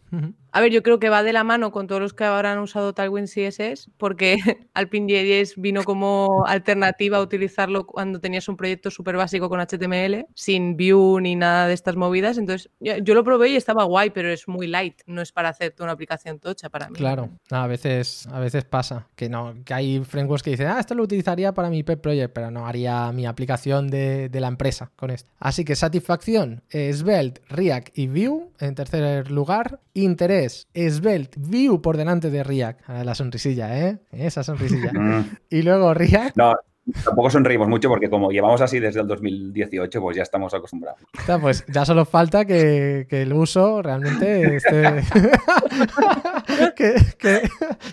A 0.58 0.60
ver, 0.60 0.72
yo 0.72 0.82
creo 0.82 0.98
que 0.98 1.08
va 1.08 1.22
de 1.22 1.32
la 1.32 1.44
mano 1.44 1.70
con 1.70 1.86
todos 1.86 2.00
los 2.00 2.14
que 2.14 2.24
habrán 2.24 2.58
usado 2.58 2.92
Tailwind 2.92 3.28
CSS, 3.28 3.90
porque 3.96 4.38
Alpine.js 4.74 5.54
vino 5.56 5.84
como 5.84 6.44
alternativa 6.48 7.18
a 7.18 7.20
utilizarlo 7.20 7.86
cuando 7.86 8.18
tenías 8.18 8.48
un 8.48 8.56
proyecto 8.56 8.90
súper 8.90 9.16
básico 9.16 9.48
con 9.48 9.60
HTML, 9.60 10.26
sin 10.34 10.76
Vue 10.76 11.22
ni 11.22 11.36
nada 11.36 11.68
de 11.68 11.74
estas 11.74 11.94
movidas. 11.94 12.38
Entonces, 12.38 12.70
yo, 12.80 13.14
lo 13.14 13.22
probé 13.22 13.50
y 13.50 13.54
estaba 13.54 13.84
guay, 13.84 14.10
pero 14.10 14.32
es 14.32 14.48
muy 14.48 14.66
light, 14.66 15.00
no 15.06 15.22
es 15.22 15.30
para 15.30 15.50
hacerte 15.50 15.84
una 15.84 15.92
aplicación 15.92 16.40
tocha 16.40 16.68
para 16.68 16.88
mí. 16.88 16.96
Claro, 16.96 17.30
a 17.52 17.68
veces, 17.68 18.26
a 18.26 18.40
veces 18.40 18.64
pasa 18.64 19.06
que 19.14 19.28
no, 19.28 19.54
que 19.64 19.74
hay 19.74 20.02
frameworks 20.02 20.42
que 20.42 20.50
dicen, 20.50 20.66
ah, 20.66 20.80
esto 20.80 20.96
lo 20.96 21.04
utilizaría 21.04 21.54
para 21.54 21.70
mi 21.70 21.84
pet 21.84 22.00
project, 22.00 22.32
pero 22.34 22.50
no 22.50 22.66
haría 22.66 23.12
mi 23.12 23.26
aplicación 23.26 23.86
de, 23.86 24.28
de 24.28 24.40
la 24.40 24.48
empresa 24.48 24.90
con 24.96 25.12
esto. 25.12 25.30
Así 25.38 25.64
que 25.64 25.76
satisfacción, 25.76 26.64
Svelte, 26.68 27.42
React 27.48 27.96
y 27.96 28.08
Vue 28.08 28.48
en 28.58 28.74
tercer 28.74 29.30
lugar, 29.30 29.78
interés 29.94 30.47
es 30.74 30.96
Svelte, 30.96 31.38
Vue 31.38 31.80
por 31.80 31.96
delante 31.96 32.30
de 32.30 32.42
React. 32.42 32.80
Ah, 32.86 33.04
la 33.04 33.14
sonrisilla, 33.14 33.78
¿eh? 33.78 33.98
Esa 34.12 34.42
sonrisilla. 34.42 34.92
Mm. 34.98 35.36
y 35.50 35.62
luego 35.62 35.94
React. 35.94 36.36
No, 36.36 36.54
tampoco 37.04 37.30
sonreímos 37.30 37.68
mucho 37.68 37.88
porque 37.88 38.08
como 38.08 38.30
llevamos 38.30 38.60
así 38.60 38.80
desde 38.80 39.00
el 39.00 39.06
2018, 39.06 40.00
pues 40.00 40.16
ya 40.16 40.22
estamos 40.22 40.54
acostumbrados. 40.54 41.00
pues 41.40 41.64
ya 41.68 41.84
solo 41.84 42.04
falta 42.04 42.44
que, 42.44 43.06
el 43.08 43.32
uso 43.32 43.82
realmente 43.82 44.56
esté... 44.56 45.02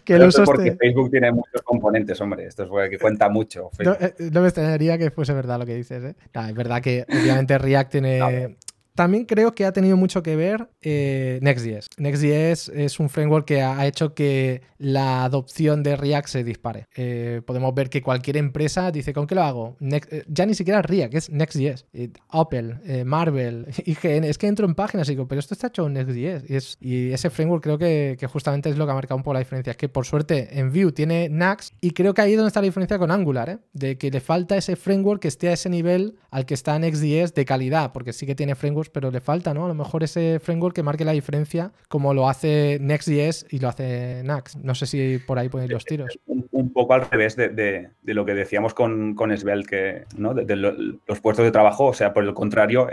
que, 0.05 0.15
el 0.15 0.23
uso 0.23 0.43
porque 0.43 0.75
Facebook 0.75 1.11
tiene 1.11 1.31
muchos 1.31 1.61
componentes, 1.63 2.19
hombre. 2.21 2.45
Esto 2.45 2.63
es 2.63 2.89
que 2.89 2.99
cuenta 2.99 3.29
mucho. 3.29 3.69
Eh, 3.79 4.13
no, 4.31 4.41
me 4.41 4.47
extrañaría 4.47 4.97
que 4.97 5.11
fuese 5.11 5.33
verdad 5.33 5.59
lo 5.59 5.65
que 5.65 5.75
dices, 5.75 6.03
¿eh? 6.03 6.15
es 6.33 6.53
verdad 6.53 6.81
que 6.81 7.05
obviamente 7.09 7.57
React 7.57 7.91
tiene... 7.91 8.57
También 8.95 9.25
creo 9.25 9.53
que 9.53 9.65
ha 9.65 9.73
tenido 9.73 9.97
mucho 9.97 10.23
que 10.23 10.37
ver 10.37 10.69
eh, 10.81 11.39
Next.js. 11.41 11.89
Next.js 11.97 12.69
es 12.69 12.99
un 12.99 13.09
framework 13.09 13.45
que 13.45 13.61
ha 13.61 13.85
hecho 13.85 14.13
que 14.13 14.61
la 14.77 15.25
adopción 15.25 15.83
de 15.83 15.97
React 15.97 16.27
se 16.29 16.43
dispare. 16.45 16.87
Eh, 16.95 17.41
podemos 17.45 17.75
ver 17.75 17.89
que 17.89 18.01
cualquier 18.01 18.37
empresa 18.37 18.91
dice, 18.91 19.13
¿con 19.13 19.27
qué 19.27 19.35
lo 19.35 19.43
hago? 19.43 19.75
Eh, 19.81 20.23
ya 20.27 20.45
ni 20.45 20.53
siquiera 20.53 20.81
React, 20.81 21.13
es 21.13 21.29
Next.js. 21.29 21.85
Apple, 22.29 23.03
Marvel, 23.03 23.67
IGN. 23.85 24.23
Es 24.23 24.37
que 24.37 24.47
entro 24.47 24.65
en 24.65 24.75
páginas 24.75 25.09
y 25.09 25.11
digo, 25.11 25.27
pero 25.27 25.39
esto 25.39 25.53
está 25.53 25.67
hecho 25.67 25.87
en 25.87 25.93
Next.js. 25.93 26.77
Y, 26.79 27.11
ese 27.11 27.29
framework 27.29 27.63
creo 27.63 27.77
que, 27.77 28.17
justamente 28.31 28.69
es 28.69 28.77
lo 28.77 28.85
que 28.85 28.91
ha 28.91 28.95
marcado 28.95 29.17
un 29.17 29.23
poco 29.23 29.33
la 29.33 29.39
diferencia. 29.39 29.71
Es 29.71 29.77
que 29.77 29.89
por 29.89 30.05
suerte 30.05 30.57
en 30.57 30.71
Vue 30.71 30.93
tiene 30.93 31.27
Nax 31.29 31.73
y 31.81 31.91
creo 31.91 32.13
que 32.13 32.21
ahí 32.21 32.31
es 32.31 32.37
donde 32.37 32.47
está 32.47 32.61
la 32.61 32.65
diferencia 32.65 32.97
con 32.97 33.11
Angular, 33.11 33.59
de 33.73 33.97
que 33.97 34.09
le 34.09 34.21
falta 34.21 34.55
ese 34.55 34.77
framework 34.77 35.21
que 35.21 35.27
esté 35.27 35.49
a 35.49 35.53
ese 35.53 35.69
nivel 35.69 36.15
al 36.31 36.45
que 36.45 36.53
está 36.53 36.79
Next.js 36.79 37.33
de 37.33 37.45
calidad, 37.45 37.91
porque 37.91 38.13
sí 38.13 38.25
que 38.25 38.35
tiene 38.35 38.55
frameworks 38.85 38.89
pero 38.89 39.11
le 39.11 39.21
falta, 39.21 39.53
¿no? 39.53 39.65
A 39.65 39.67
lo 39.67 39.75
mejor 39.75 40.03
ese 40.03 40.39
framework 40.39 40.75
que 40.75 40.83
marque 40.83 41.05
la 41.05 41.11
diferencia 41.11 41.71
como 41.87 42.13
lo 42.13 42.29
hace 42.29 42.77
Next.js 42.81 43.47
y 43.49 43.59
lo 43.59 43.69
hace 43.69 44.21
Nax. 44.23 44.57
No 44.57 44.75
sé 44.75 44.85
si 44.85 45.19
por 45.19 45.39
ahí 45.39 45.49
ponéis 45.49 45.71
los 45.71 45.85
tiros. 45.85 46.17
Un, 46.27 46.73
poco 46.73 46.93
al 46.93 47.09
revés 47.09 47.35
de, 47.35 47.89
lo 48.03 48.25
que 48.25 48.33
decíamos 48.33 48.73
con, 48.73 49.13
con 49.15 49.35
Svelte, 49.37 49.69
que, 49.69 50.03
¿no? 50.17 50.33
De, 50.33 50.55
los 50.55 51.19
puestos 51.21 51.45
de 51.45 51.51
trabajo, 51.51 51.85
o 51.85 51.93
sea, 51.93 52.13
por 52.13 52.23
el 52.23 52.33
contrario, 52.33 52.87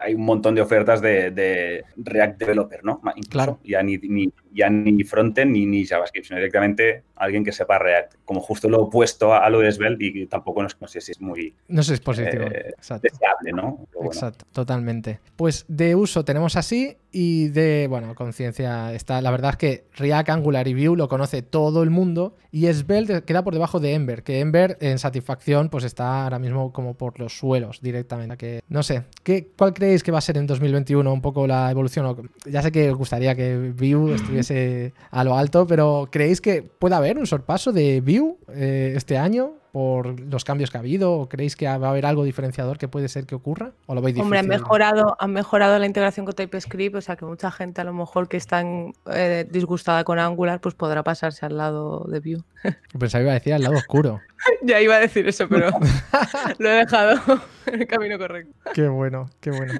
hay 0.00 0.14
un 0.14 0.24
montón 0.24 0.54
de 0.54 0.60
ofertas 0.60 1.00
de, 1.00 1.84
React 1.96 2.38
Developer, 2.38 2.84
¿no? 2.84 3.00
claro. 3.28 3.58
Ya 3.64 3.82
ni, 3.82 3.96
ni, 3.98 4.32
ya 4.56 4.70
ni 4.70 5.04
frontend 5.04 5.52
ni, 5.52 5.66
ni 5.66 5.84
JavaScript, 5.84 6.26
sino 6.26 6.38
directamente 6.38 7.02
alguien 7.16 7.44
que 7.44 7.52
sepa 7.52 7.78
React, 7.78 8.14
como 8.24 8.40
justo 8.40 8.68
lo 8.68 8.82
opuesto 8.82 9.34
a, 9.34 9.48
lo 9.50 9.60
de 9.60 9.72
Svelte 9.72 10.04
y 10.04 10.26
tampoco 10.26 10.62
no, 10.62 10.88
sé 10.88 11.00
si 11.00 11.12
es 11.12 11.20
muy 11.20 11.54
no 11.68 11.82
sé, 11.82 11.94
es 11.94 12.00
positivo. 12.00 12.44
Eh, 12.44 12.74
deseable, 13.02 13.52
¿no? 13.54 13.86
Exacto, 14.04 14.44
totalmente. 14.52 15.20
Pues 15.36 15.64
de 15.68 15.94
uso 15.94 16.24
tenemos 16.24 16.56
así 16.56 16.96
y 17.10 17.48
de, 17.48 17.86
bueno, 17.88 18.14
conciencia 18.14 18.92
está. 18.92 19.20
La 19.22 19.30
verdad 19.30 19.52
es 19.52 19.56
que 19.56 19.84
React, 19.96 20.30
Angular 20.30 20.68
y 20.68 20.74
Vue 20.74 20.96
lo 20.96 21.08
conoce 21.08 21.42
todo 21.42 21.82
el 21.82 21.90
mundo 21.90 22.36
y 22.52 22.72
Svelte 22.72 23.22
queda 23.22 23.42
por 23.42 23.54
debajo 23.54 23.80
de 23.80 23.94
Ember, 23.94 24.22
que 24.22 24.40
Ember 24.40 24.76
en 24.80 24.98
satisfacción 24.98 25.68
pues 25.68 25.84
está 25.84 26.24
ahora 26.24 26.38
mismo 26.38 26.72
como 26.72 26.94
por 26.94 27.18
los 27.18 27.38
suelos 27.38 27.80
directamente. 27.80 28.36
Que, 28.36 28.60
no 28.68 28.82
sé, 28.82 29.04
¿qué, 29.22 29.50
¿cuál 29.56 29.72
creéis 29.72 30.02
que 30.02 30.12
va 30.12 30.18
a 30.18 30.22
ser 30.22 30.36
en 30.36 30.46
2021 30.46 31.10
un 31.10 31.22
poco 31.22 31.46
la 31.46 31.70
evolución? 31.70 32.30
Ya 32.44 32.62
sé 32.62 32.70
que 32.70 32.90
os 32.90 32.98
gustaría 32.98 33.34
que 33.34 33.72
Vue 33.74 34.14
estuviese 34.14 34.45
a 34.50 35.24
lo 35.24 35.36
alto, 35.36 35.66
pero 35.66 36.08
¿creéis 36.10 36.40
que 36.40 36.62
puede 36.62 36.94
haber 36.94 37.18
un 37.18 37.26
sorpaso 37.26 37.72
de 37.72 38.00
Vue 38.00 38.36
eh, 38.54 38.94
este 38.96 39.18
año? 39.18 39.54
por 39.76 40.18
los 40.18 40.42
cambios 40.42 40.70
que 40.70 40.78
ha 40.78 40.80
habido? 40.80 41.12
¿O 41.12 41.28
creéis 41.28 41.54
que 41.54 41.66
va 41.66 41.88
a 41.88 41.90
haber 41.90 42.06
algo 42.06 42.24
diferenciador 42.24 42.78
que 42.78 42.88
puede 42.88 43.08
ser 43.08 43.26
que 43.26 43.34
ocurra? 43.34 43.72
¿O 43.84 43.94
lo 43.94 44.00
veis 44.00 44.14
difícil? 44.14 44.22
Hombre, 44.22 44.38
han 44.38 44.48
mejorado, 44.48 45.18
han 45.20 45.32
mejorado 45.34 45.78
la 45.78 45.84
integración 45.84 46.24
con 46.24 46.34
TypeScript, 46.34 46.96
o 46.96 47.02
sea 47.02 47.16
que 47.16 47.26
mucha 47.26 47.50
gente 47.50 47.82
a 47.82 47.84
lo 47.84 47.92
mejor 47.92 48.26
que 48.26 48.38
está 48.38 48.64
eh, 49.12 49.46
disgustada 49.50 50.02
con 50.04 50.18
Angular, 50.18 50.62
pues 50.62 50.74
podrá 50.74 51.02
pasarse 51.02 51.44
al 51.44 51.58
lado 51.58 52.06
de 52.08 52.20
Vue. 52.20 52.42
Pensaba 52.98 53.20
que 53.20 53.24
iba 53.24 53.32
a 53.32 53.34
decir 53.34 53.52
al 53.52 53.64
lado 53.64 53.76
oscuro. 53.76 54.22
ya 54.62 54.80
iba 54.80 54.94
a 54.96 55.00
decir 55.00 55.28
eso, 55.28 55.46
pero 55.46 55.68
lo 56.58 56.70
he 56.70 56.72
dejado 56.72 57.42
en 57.66 57.82
el 57.82 57.86
camino 57.86 58.16
correcto. 58.16 58.54
Qué 58.72 58.88
bueno, 58.88 59.28
qué 59.40 59.50
bueno. 59.50 59.74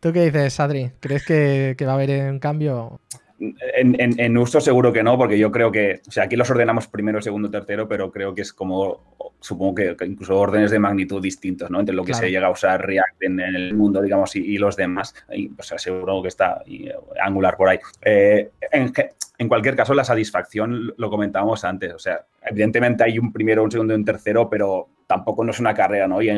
¿Tú 0.00 0.14
qué 0.14 0.30
dices, 0.30 0.58
Adri? 0.60 0.92
¿Crees 1.00 1.26
que, 1.26 1.74
que 1.76 1.84
va 1.84 1.92
a 1.92 1.96
haber 1.96 2.32
un 2.32 2.38
cambio? 2.38 3.00
En, 3.40 4.36
uso 4.36 4.60
seguro 4.60 4.92
que 4.92 5.02
no, 5.02 5.16
porque 5.16 5.38
yo 5.38 5.50
creo 5.50 5.72
que, 5.72 6.02
o 6.06 6.10
sea, 6.10 6.24
aquí 6.24 6.36
los 6.36 6.50
ordenamos 6.50 6.88
primero, 6.88 7.22
segundo, 7.22 7.50
tercero, 7.50 7.88
pero 7.88 8.12
creo 8.12 8.34
que 8.34 8.42
es 8.42 8.52
como, 8.52 9.16
supongo 9.40 9.76
que, 9.76 9.96
incluso 10.04 10.38
órdenes 10.38 10.70
de 10.70 10.78
magnitud 10.78 11.22
distintos, 11.22 11.70
¿no? 11.70 11.80
Entre 11.80 11.94
lo 11.94 12.04
que 12.04 12.12
se 12.12 12.30
llega 12.30 12.48
a 12.48 12.50
usar 12.50 12.84
React 12.84 13.22
en, 13.22 13.40
el 13.40 13.74
mundo, 13.74 14.02
digamos, 14.02 14.36
y, 14.36 14.58
los 14.58 14.76
demás. 14.76 15.14
Y, 15.32 15.50
o 15.58 15.62
sea, 15.62 15.78
seguro 15.78 16.20
que 16.20 16.28
está 16.28 16.62
Angular 17.22 17.56
por 17.56 17.70
ahí. 17.70 17.78
Eh, 18.02 18.50
en, 18.70 19.48
cualquier 19.48 19.74
caso, 19.74 19.94
la 19.94 20.04
satisfacción 20.04 20.92
lo 20.98 21.08
comentábamos 21.08 21.64
antes, 21.64 21.94
o 21.94 21.98
sea, 21.98 22.26
evidentemente 22.44 23.04
hay 23.04 23.18
un 23.18 23.32
primero, 23.32 23.64
un 23.64 23.70
segundo 23.70 23.94
y 23.94 23.96
un 23.96 24.04
tercero, 24.04 24.50
pero 24.50 24.88
tampoco 25.10 25.42
no 25.42 25.50
es 25.50 25.58
una 25.58 25.74
carrera, 25.74 26.06
¿no? 26.06 26.22
Y 26.22 26.30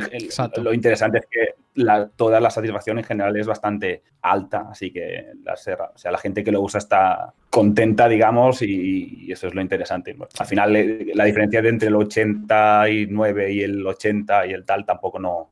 lo 0.62 0.72
interesante 0.72 1.18
es 1.18 1.26
que 1.30 2.06
toda 2.16 2.40
la 2.40 2.48
satisfacción 2.48 2.96
en 2.96 3.04
general 3.04 3.36
es 3.36 3.46
bastante 3.46 4.02
alta, 4.22 4.68
así 4.70 4.90
que 4.90 5.26
la, 5.44 5.52
o 5.52 5.98
sea, 5.98 6.10
la 6.10 6.16
gente 6.16 6.42
que 6.42 6.50
lo 6.50 6.62
usa 6.62 6.78
está 6.78 7.34
contenta, 7.50 8.08
digamos, 8.08 8.62
y, 8.62 9.30
eso 9.30 9.48
es 9.48 9.54
lo 9.54 9.60
interesante. 9.60 10.16
Al 10.38 10.46
final, 10.46 10.74
eh, 10.74 11.12
la 11.14 11.24
diferencia 11.24 11.60
entre 11.60 11.88
el 11.88 11.96
89 11.96 13.52
y 13.52 13.60
el 13.60 13.86
80 13.86 14.46
y 14.46 14.52
el 14.54 14.64
tal 14.64 14.86
tampoco 14.86 15.18
no, 15.18 15.50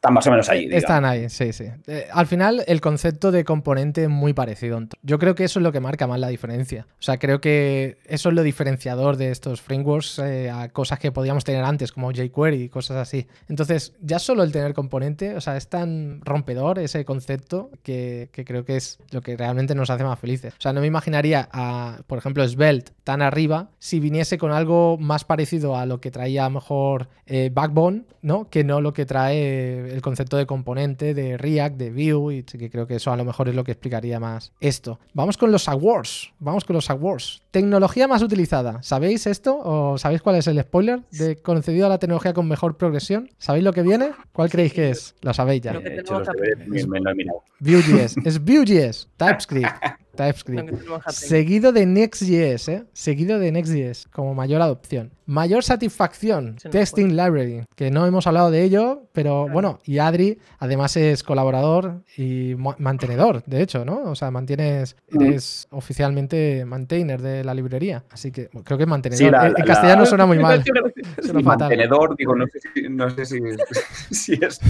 están 0.00 0.14
más 0.14 0.26
o 0.26 0.30
menos 0.30 0.48
ahí. 0.48 0.66
Están 0.72 1.04
ahí, 1.04 1.28
sí, 1.28 1.52
sí. 1.52 1.66
Eh, 1.86 2.08
al 2.10 2.26
final, 2.26 2.64
el 2.66 2.80
concepto 2.80 3.30
de 3.30 3.44
componente 3.44 4.04
es 4.04 4.08
muy 4.08 4.32
parecido. 4.32 4.80
Yo 5.02 5.18
creo 5.18 5.34
que 5.34 5.44
eso 5.44 5.58
es 5.58 5.62
lo 5.62 5.72
que 5.72 5.80
marca 5.80 6.06
más 6.06 6.18
la 6.18 6.28
diferencia. 6.28 6.86
O 6.92 7.02
sea, 7.02 7.18
creo 7.18 7.42
que 7.42 7.98
eso 8.06 8.30
es 8.30 8.34
lo 8.34 8.42
diferenciador 8.42 9.18
de 9.18 9.30
estos 9.30 9.60
frameworks 9.60 10.18
eh, 10.20 10.48
a 10.48 10.70
cosas 10.70 10.98
que 10.98 11.12
podíamos 11.12 11.44
tener 11.44 11.64
antes, 11.64 11.92
como 11.92 12.12
jQuery 12.12 12.62
y 12.62 12.68
cosas 12.70 12.96
así. 12.96 13.26
Entonces, 13.50 13.92
ya 14.00 14.18
solo 14.18 14.42
el 14.42 14.52
tener 14.52 14.72
componente, 14.72 15.36
o 15.36 15.40
sea, 15.42 15.58
es 15.58 15.68
tan 15.68 16.22
rompedor 16.22 16.78
ese 16.78 17.04
concepto 17.04 17.70
que, 17.82 18.30
creo 18.32 18.64
que 18.64 18.76
es 18.76 19.00
lo 19.10 19.20
que 19.20 19.36
realmente 19.36 19.74
nos 19.74 19.90
hace 19.90 20.02
más 20.02 20.18
felices. 20.18 20.54
O 20.54 20.62
sea, 20.62 20.72
no 20.72 20.80
me 20.80 20.86
imaginaría 20.86 21.50
a, 21.52 21.98
por 22.06 22.16
ejemplo, 22.16 22.48
Svelte 22.48 22.92
tan 23.04 23.20
arriba 23.20 23.68
si 23.78 24.00
viniese 24.00 24.38
con 24.38 24.50
algo 24.50 24.96
más 24.96 25.24
parecido 25.24 25.76
a 25.76 25.84
lo 25.84 26.00
que 26.00 26.10
traía 26.10 26.48
mejor 26.48 27.08
eh, 27.26 27.50
Backbone, 27.52 28.04
¿no? 28.22 28.48
Que 28.48 28.64
no 28.64 28.80
lo 28.80 28.94
que 28.94 29.04
trae 29.04 29.89
el 29.92 30.02
concepto 30.02 30.36
de 30.36 30.46
componente, 30.46 31.14
de 31.14 31.36
React, 31.36 31.76
de 31.76 31.90
Vue, 31.90 32.36
y 32.36 32.42
que 32.42 32.70
creo 32.70 32.86
que 32.86 32.96
eso 32.96 33.12
a 33.12 33.16
lo 33.16 33.24
mejor 33.24 33.48
es 33.48 33.54
lo 33.54 33.64
que 33.64 33.72
explicaría 33.72 34.20
más 34.20 34.52
esto. 34.60 34.98
Vamos 35.14 35.36
con 35.36 35.52
los 35.52 35.68
awards. 35.68 36.32
Vamos 36.38 36.64
con 36.64 36.74
los 36.74 36.90
awards. 36.90 37.42
Tecnología 37.50 38.06
más 38.06 38.22
utilizada. 38.22 38.82
¿Sabéis 38.82 39.26
esto? 39.26 39.58
¿O 39.58 39.98
sabéis 39.98 40.22
cuál 40.22 40.36
es 40.36 40.46
el 40.46 40.60
spoiler? 40.60 41.00
De 41.10 41.36
concedido 41.36 41.86
a 41.86 41.88
la 41.88 41.98
tecnología 41.98 42.32
con 42.32 42.46
mejor 42.46 42.76
progresión. 42.76 43.28
¿Sabéis 43.38 43.64
lo 43.64 43.72
que 43.72 43.82
viene? 43.82 44.10
¿Cuál 44.32 44.50
creéis 44.50 44.72
que 44.72 44.90
es? 44.90 45.14
Lo 45.22 45.34
sabéis 45.34 45.62
ya. 45.62 45.72
Lo 45.72 45.82
que 45.82 45.90
tenemos 45.90 46.88
mirado. 47.16 47.42
Vue.js. 47.58 48.16
Es 48.24 48.38
Vue.js. 48.44 49.08
TypeScript. 49.16 49.68
TypeScript. 50.16 50.74
Seguido 51.08 51.72
de 51.72 51.86
Next.js, 51.86 52.68
¿eh? 52.68 52.84
Seguido 52.92 53.38
de 53.38 53.52
Next.js 53.52 54.06
como 54.12 54.34
mayor 54.34 54.60
adopción. 54.60 55.12
Mayor 55.24 55.62
satisfacción, 55.62 56.56
Testing 56.56 57.10
Library, 57.10 57.62
que 57.76 57.92
no 57.92 58.04
hemos 58.04 58.26
hablado 58.26 58.50
de 58.50 58.64
ello, 58.64 59.04
pero 59.12 59.42
Claro. 59.44 59.52
bueno, 59.52 59.78
y 59.84 59.98
Adri 59.98 60.38
además 60.58 60.96
es 60.96 61.22
colaborador 61.22 62.02
y 62.16 62.56
mantenedor, 62.78 63.44
de 63.46 63.62
hecho, 63.62 63.84
¿no? 63.84 64.02
O 64.10 64.16
sea, 64.16 64.32
mantienes, 64.32 64.96
eres 65.08 65.68
oficialmente 65.70 66.64
maintainer 66.66 67.22
de 67.22 67.39
la 67.44 67.54
librería, 67.54 68.04
así 68.10 68.30
que 68.32 68.48
bueno, 68.52 68.64
creo 68.64 68.78
que 68.78 68.84
es 68.84 68.88
mantenedor. 68.90 69.18
Sí, 69.24 69.30
la- 69.30 69.40
en, 69.42 69.46
en 69.48 69.52
la- 69.54 69.64
castellano 69.64 70.00
la- 70.02 70.06
suena 70.06 70.26
muy 70.26 70.38
mal, 70.40 70.62
suena 70.64 71.40
fatal. 71.40 71.44
mantenedor, 71.44 72.16
digo, 72.16 72.34
no 72.34 72.46
sé 72.46 72.60
si, 72.74 72.88
no 72.88 73.10
sé 73.10 73.24
si, 73.26 73.38
si 74.10 74.32
es. 74.44 74.60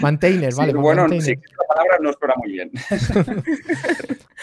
Maintainer, 0.00 0.52
sí, 0.52 0.58
vale. 0.58 0.72
bueno, 0.74 1.02
maintainer. 1.08 1.24
sí, 1.38 1.52
la 1.58 1.66
palabra 1.74 1.98
no 2.00 2.12
suena 2.12 2.34
muy 2.36 2.52
bien. 2.52 2.70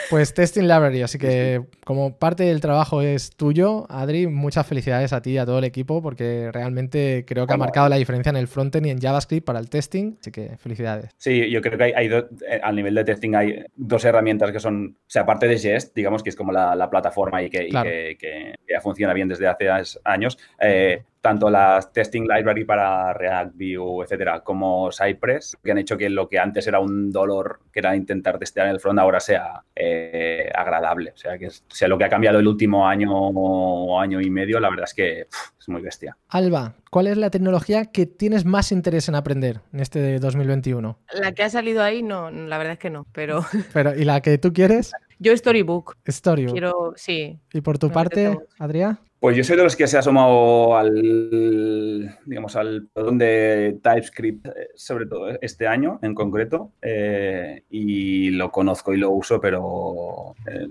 Pues 0.09 0.33
Testing 0.33 0.63
Library, 0.63 1.03
así 1.03 1.17
que 1.19 1.61
como 1.85 2.17
parte 2.17 2.43
del 2.43 2.59
trabajo 2.59 3.01
es 3.01 3.29
tuyo, 3.35 3.85
Adri, 3.89 4.25
muchas 4.27 4.65
felicidades 4.65 5.13
a 5.13 5.21
ti 5.21 5.31
y 5.31 5.37
a 5.37 5.45
todo 5.45 5.59
el 5.59 5.63
equipo 5.63 6.01
porque 6.01 6.49
realmente 6.51 7.23
creo 7.27 7.45
que 7.45 7.53
ha 7.53 7.57
marcado 7.57 7.87
la 7.87 7.97
diferencia 7.97 8.29
en 8.31 8.35
el 8.37 8.47
frontend 8.47 8.87
y 8.87 8.89
en 8.89 8.99
JavaScript 8.99 9.45
para 9.45 9.59
el 9.59 9.69
testing, 9.69 10.17
así 10.19 10.31
que 10.31 10.57
felicidades. 10.57 11.11
Sí, 11.17 11.49
yo 11.51 11.61
creo 11.61 11.77
que 11.77 11.83
hay, 11.85 11.91
hay 11.95 12.07
do- 12.07 12.27
eh, 12.49 12.59
al 12.63 12.75
nivel 12.75 12.95
de 12.95 13.03
testing 13.03 13.35
hay 13.35 13.63
dos 13.75 14.03
herramientas 14.03 14.51
que 14.51 14.59
son, 14.59 14.97
o 14.99 15.09
sea, 15.09 15.21
aparte 15.21 15.47
de 15.47 15.57
Jest, 15.59 15.95
digamos 15.95 16.23
que 16.23 16.29
es 16.31 16.35
como 16.35 16.51
la, 16.51 16.75
la 16.75 16.89
plataforma 16.89 17.43
y, 17.43 17.49
que, 17.49 17.67
Claro. 17.71 17.89
que, 17.89 18.17
que- 18.19 18.55
que 18.67 18.73
ya 18.73 18.81
funciona 18.81 19.13
bien 19.13 19.27
desde 19.27 19.47
hace 19.47 19.69
años, 20.03 20.37
eh, 20.59 21.03
tanto 21.21 21.49
las 21.51 21.93
testing 21.93 22.23
library 22.23 22.65
para 22.65 23.13
React, 23.13 23.53
Vue, 23.55 24.03
etcétera, 24.03 24.41
como 24.41 24.89
Cypress, 24.91 25.55
que 25.63 25.71
han 25.71 25.77
hecho 25.77 25.95
que 25.97 26.09
lo 26.09 26.27
que 26.27 26.39
antes 26.39 26.65
era 26.67 26.79
un 26.79 27.11
dolor, 27.11 27.59
que 27.71 27.79
era 27.79 27.95
intentar 27.95 28.39
testear 28.39 28.65
en 28.67 28.73
el 28.73 28.79
front, 28.79 28.97
ahora 28.99 29.19
sea 29.19 29.63
eh, 29.75 30.49
agradable. 30.53 31.11
O 31.11 31.17
sea, 31.17 31.37
que 31.37 31.45
es- 31.45 31.63
o 31.71 31.75
sea, 31.75 31.87
lo 31.87 31.97
que 31.97 32.05
ha 32.05 32.09
cambiado 32.09 32.39
el 32.39 32.47
último 32.47 32.87
año 32.87 33.11
o 33.13 33.99
año 33.99 34.19
y 34.19 34.29
medio, 34.29 34.59
la 34.59 34.69
verdad 34.69 34.85
es 34.85 34.93
que 34.95 35.27
pff, 35.29 35.59
es 35.59 35.69
muy 35.69 35.81
bestia. 35.81 36.17
Alba, 36.29 36.73
¿cuál 36.89 37.07
es 37.07 37.17
la 37.17 37.29
tecnología 37.29 37.85
que 37.85 38.05
tienes 38.07 38.43
más 38.45 38.71
interés 38.71 39.07
en 39.07 39.15
aprender 39.15 39.61
en 39.73 39.79
este 39.79 39.99
de 39.99 40.19
2021? 40.19 40.97
La 41.13 41.33
que 41.33 41.43
ha 41.43 41.49
salido 41.49 41.83
ahí, 41.83 42.01
no, 42.01 42.31
la 42.31 42.57
verdad 42.57 42.73
es 42.73 42.79
que 42.79 42.89
no. 42.89 43.05
Pero 43.11 43.45
Pero, 43.73 43.95
¿y 43.95 44.05
la 44.05 44.21
que 44.21 44.37
tú 44.39 44.53
quieres? 44.53 44.91
yo 45.19 45.37
Storybook. 45.37 45.97
Storybook. 46.09 46.53
Quiero, 46.53 46.93
sí. 46.95 47.39
¿Y 47.53 47.61
por 47.61 47.77
tu 47.77 47.91
parte. 47.91 48.35
Adrián? 48.57 48.97
Pues 49.21 49.37
yo 49.37 49.43
soy 49.43 49.55
de 49.55 49.61
los 49.61 49.75
que 49.75 49.85
se 49.85 49.97
ha 49.97 49.99
asomado 49.99 50.75
al, 50.75 52.17
digamos, 52.25 52.55
al 52.55 52.87
perdón 52.91 53.19
de 53.19 53.77
TypeScript, 53.83 54.47
eh, 54.47 54.69
sobre 54.73 55.05
todo 55.05 55.29
este 55.41 55.67
año 55.67 55.99
en 56.01 56.15
concreto, 56.15 56.71
eh, 56.81 57.61
y 57.69 58.31
lo 58.31 58.51
conozco 58.51 58.95
y 58.95 58.97
lo 58.97 59.11
uso, 59.11 59.39
pero 59.39 60.33
eh, 60.47 60.67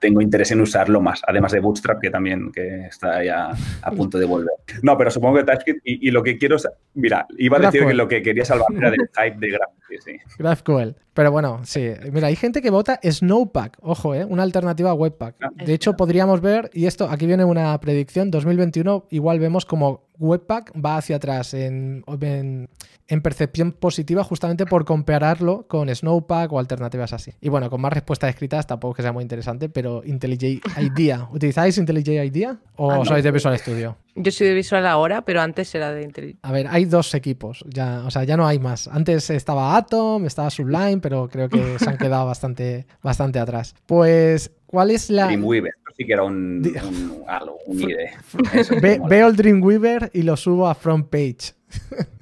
tengo 0.00 0.20
interés 0.20 0.50
en 0.50 0.60
usarlo 0.60 1.00
más, 1.00 1.22
además 1.24 1.52
de 1.52 1.60
Bootstrap, 1.60 2.00
que 2.00 2.10
también 2.10 2.50
que 2.50 2.86
está 2.86 3.22
ya 3.22 3.50
a 3.82 3.90
punto 3.92 4.18
de 4.18 4.26
volver. 4.26 4.54
No, 4.82 4.98
pero 4.98 5.12
supongo 5.12 5.36
que 5.36 5.44
TypeScript, 5.44 5.82
y, 5.84 6.08
y 6.08 6.10
lo 6.10 6.24
que 6.24 6.38
quiero, 6.38 6.56
mira, 6.94 7.28
iba 7.38 7.58
a 7.58 7.60
decir 7.60 7.82
GraphQL. 7.82 7.88
que 7.90 7.94
lo 7.94 8.08
que 8.08 8.22
quería 8.22 8.44
salvar 8.44 8.74
era 8.76 8.90
del 8.90 9.08
hype 9.16 9.38
de 9.38 9.52
GraphQL, 9.52 10.00
sí. 10.04 10.16
GraphQL. 10.36 10.96
Pero 11.14 11.30
bueno, 11.30 11.60
sí. 11.64 11.90
Mira, 12.10 12.28
hay 12.28 12.36
gente 12.36 12.62
que 12.62 12.70
vota 12.70 12.98
Snowpack. 13.02 13.78
Ojo, 13.82 14.14
¿eh? 14.14 14.24
Una 14.24 14.42
alternativa 14.44 14.90
a 14.90 14.94
Webpack. 14.94 15.36
Ah. 15.42 15.50
De 15.64 15.74
hecho, 15.74 15.94
podríamos 15.94 16.40
ver, 16.40 16.70
y 16.72 16.86
esto, 16.86 17.08
aquí 17.10 17.26
viene 17.26 17.44
una 17.44 17.78
predicción, 17.80 18.30
2021, 18.30 19.06
igual 19.10 19.38
vemos 19.38 19.66
como 19.66 20.04
Webpack 20.18 20.72
va 20.82 20.96
hacia 20.96 21.16
atrás 21.16 21.52
en, 21.52 22.04
en, 22.20 22.68
en 23.08 23.20
percepción 23.22 23.72
positiva 23.72 24.24
justamente 24.24 24.64
por 24.66 24.84
compararlo 24.84 25.66
con 25.68 25.94
Snowpack 25.94 26.50
o 26.52 26.58
alternativas 26.58 27.12
así. 27.12 27.32
Y 27.40 27.48
bueno, 27.50 27.68
con 27.68 27.80
más 27.80 27.92
respuestas 27.92 28.30
escritas 28.30 28.66
tampoco 28.66 28.92
es 28.92 28.96
que 28.96 29.02
sea 29.02 29.12
muy 29.12 29.22
interesante, 29.22 29.68
pero 29.68 30.02
IntelliJ 30.04 30.60
IDEA. 30.80 31.28
¿Utilizáis 31.32 31.76
IntelliJ 31.76 32.24
IDEA 32.24 32.56
o 32.76 32.90
Ah, 32.90 32.96
no. 32.98 33.04
sois 33.04 33.22
de 33.24 33.30
Visual 33.32 33.58
Studio? 33.58 33.96
Yo 34.14 34.30
soy 34.30 34.48
de 34.48 34.54
visual 34.54 34.86
ahora, 34.86 35.24
pero 35.24 35.40
antes 35.40 35.74
era 35.74 35.90
de 35.92 36.02
Intel. 36.02 36.36
A 36.42 36.52
ver, 36.52 36.66
hay 36.68 36.84
dos 36.84 37.14
equipos, 37.14 37.64
ya, 37.66 38.02
o 38.04 38.10
sea, 38.10 38.24
ya 38.24 38.36
no 38.36 38.46
hay 38.46 38.58
más. 38.58 38.86
Antes 38.88 39.30
estaba 39.30 39.76
Atom, 39.76 40.26
estaba 40.26 40.50
Sublime, 40.50 40.98
pero 40.98 41.28
creo 41.28 41.48
que 41.48 41.78
se 41.78 41.88
han 41.88 41.96
quedado 41.96 42.26
bastante, 42.26 42.86
bastante 43.02 43.38
atrás. 43.38 43.74
Pues, 43.86 44.50
¿cuál 44.66 44.90
es 44.90 45.08
la... 45.08 45.26
Dreamweaver, 45.26 45.72
sí 45.96 46.04
que 46.04 46.12
era 46.12 46.24
un, 46.24 46.62
un, 46.66 47.22
algo, 47.26 47.58
un 47.66 47.80
IDE. 47.80 48.10
Ve- 48.82 49.00
veo 49.08 49.28
el 49.28 49.36
Dreamweaver 49.36 50.10
y 50.12 50.22
lo 50.22 50.36
subo 50.36 50.68
a 50.68 50.74
Front 50.74 51.08
Page. 51.08 51.54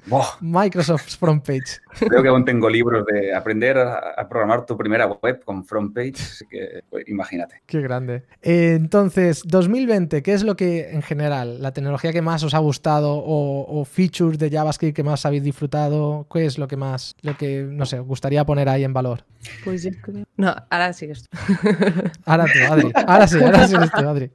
Buah. 0.05 0.25
Microsoft 0.41 1.17
Front 1.17 1.45
Page. 1.45 1.79
Creo 1.99 2.23
que 2.23 2.29
aún 2.29 2.45
tengo 2.45 2.69
libros 2.69 3.05
de 3.05 3.33
aprender 3.33 3.77
a, 3.77 4.13
a 4.17 4.27
programar 4.27 4.65
tu 4.65 4.77
primera 4.77 5.07
web 5.07 5.43
con 5.43 5.65
front 5.65 5.93
page, 5.93 6.15
así 6.15 6.45
que 6.47 6.83
pues, 6.89 7.07
imagínate. 7.07 7.61
Qué 7.65 7.81
grande. 7.81 8.23
Eh, 8.41 8.73
entonces, 8.75 9.43
2020, 9.45 10.23
¿qué 10.23 10.33
es 10.33 10.43
lo 10.43 10.55
que 10.55 10.89
en 10.91 11.01
general, 11.01 11.61
la 11.61 11.73
tecnología 11.73 12.11
que 12.11 12.21
más 12.21 12.43
os 12.43 12.53
ha 12.53 12.59
gustado 12.59 13.13
o, 13.13 13.79
o 13.79 13.85
features 13.85 14.37
de 14.37 14.49
JavaScript 14.49 14.95
que 14.95 15.03
más 15.03 15.25
habéis 15.25 15.43
disfrutado? 15.43 16.27
¿Qué 16.31 16.45
es 16.45 16.57
lo 16.57 16.67
que 16.67 16.77
más, 16.77 17.15
lo 17.21 17.37
que, 17.37 17.63
no 17.63 17.85
sé, 17.85 17.99
os 17.99 18.07
gustaría 18.07 18.45
poner 18.45 18.69
ahí 18.69 18.83
en 18.83 18.93
valor? 18.93 19.23
Pues 19.63 19.83
yo 19.83 19.91
creo. 20.01 20.25
No, 20.37 20.55
ahora 20.69 20.93
sí 20.93 21.07
que 21.07 21.13
estoy. 21.13 21.39
Ahora 22.25 22.45
tú, 22.45 22.73
Adri. 22.73 22.91
Ahora 23.07 23.27
sí, 23.27 23.43
ahora 23.43 23.67
sí 23.67 23.75
tú, 23.75 24.07
Adri. 24.07 24.31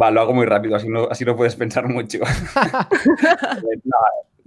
Va, 0.00 0.10
lo 0.10 0.20
hago 0.20 0.34
muy 0.34 0.46
rápido, 0.46 0.76
así 0.76 0.88
no, 0.88 1.08
así 1.10 1.24
no 1.24 1.36
puedes 1.36 1.56
pensar 1.56 1.88
mucho. 1.88 2.18
no, 3.84 3.96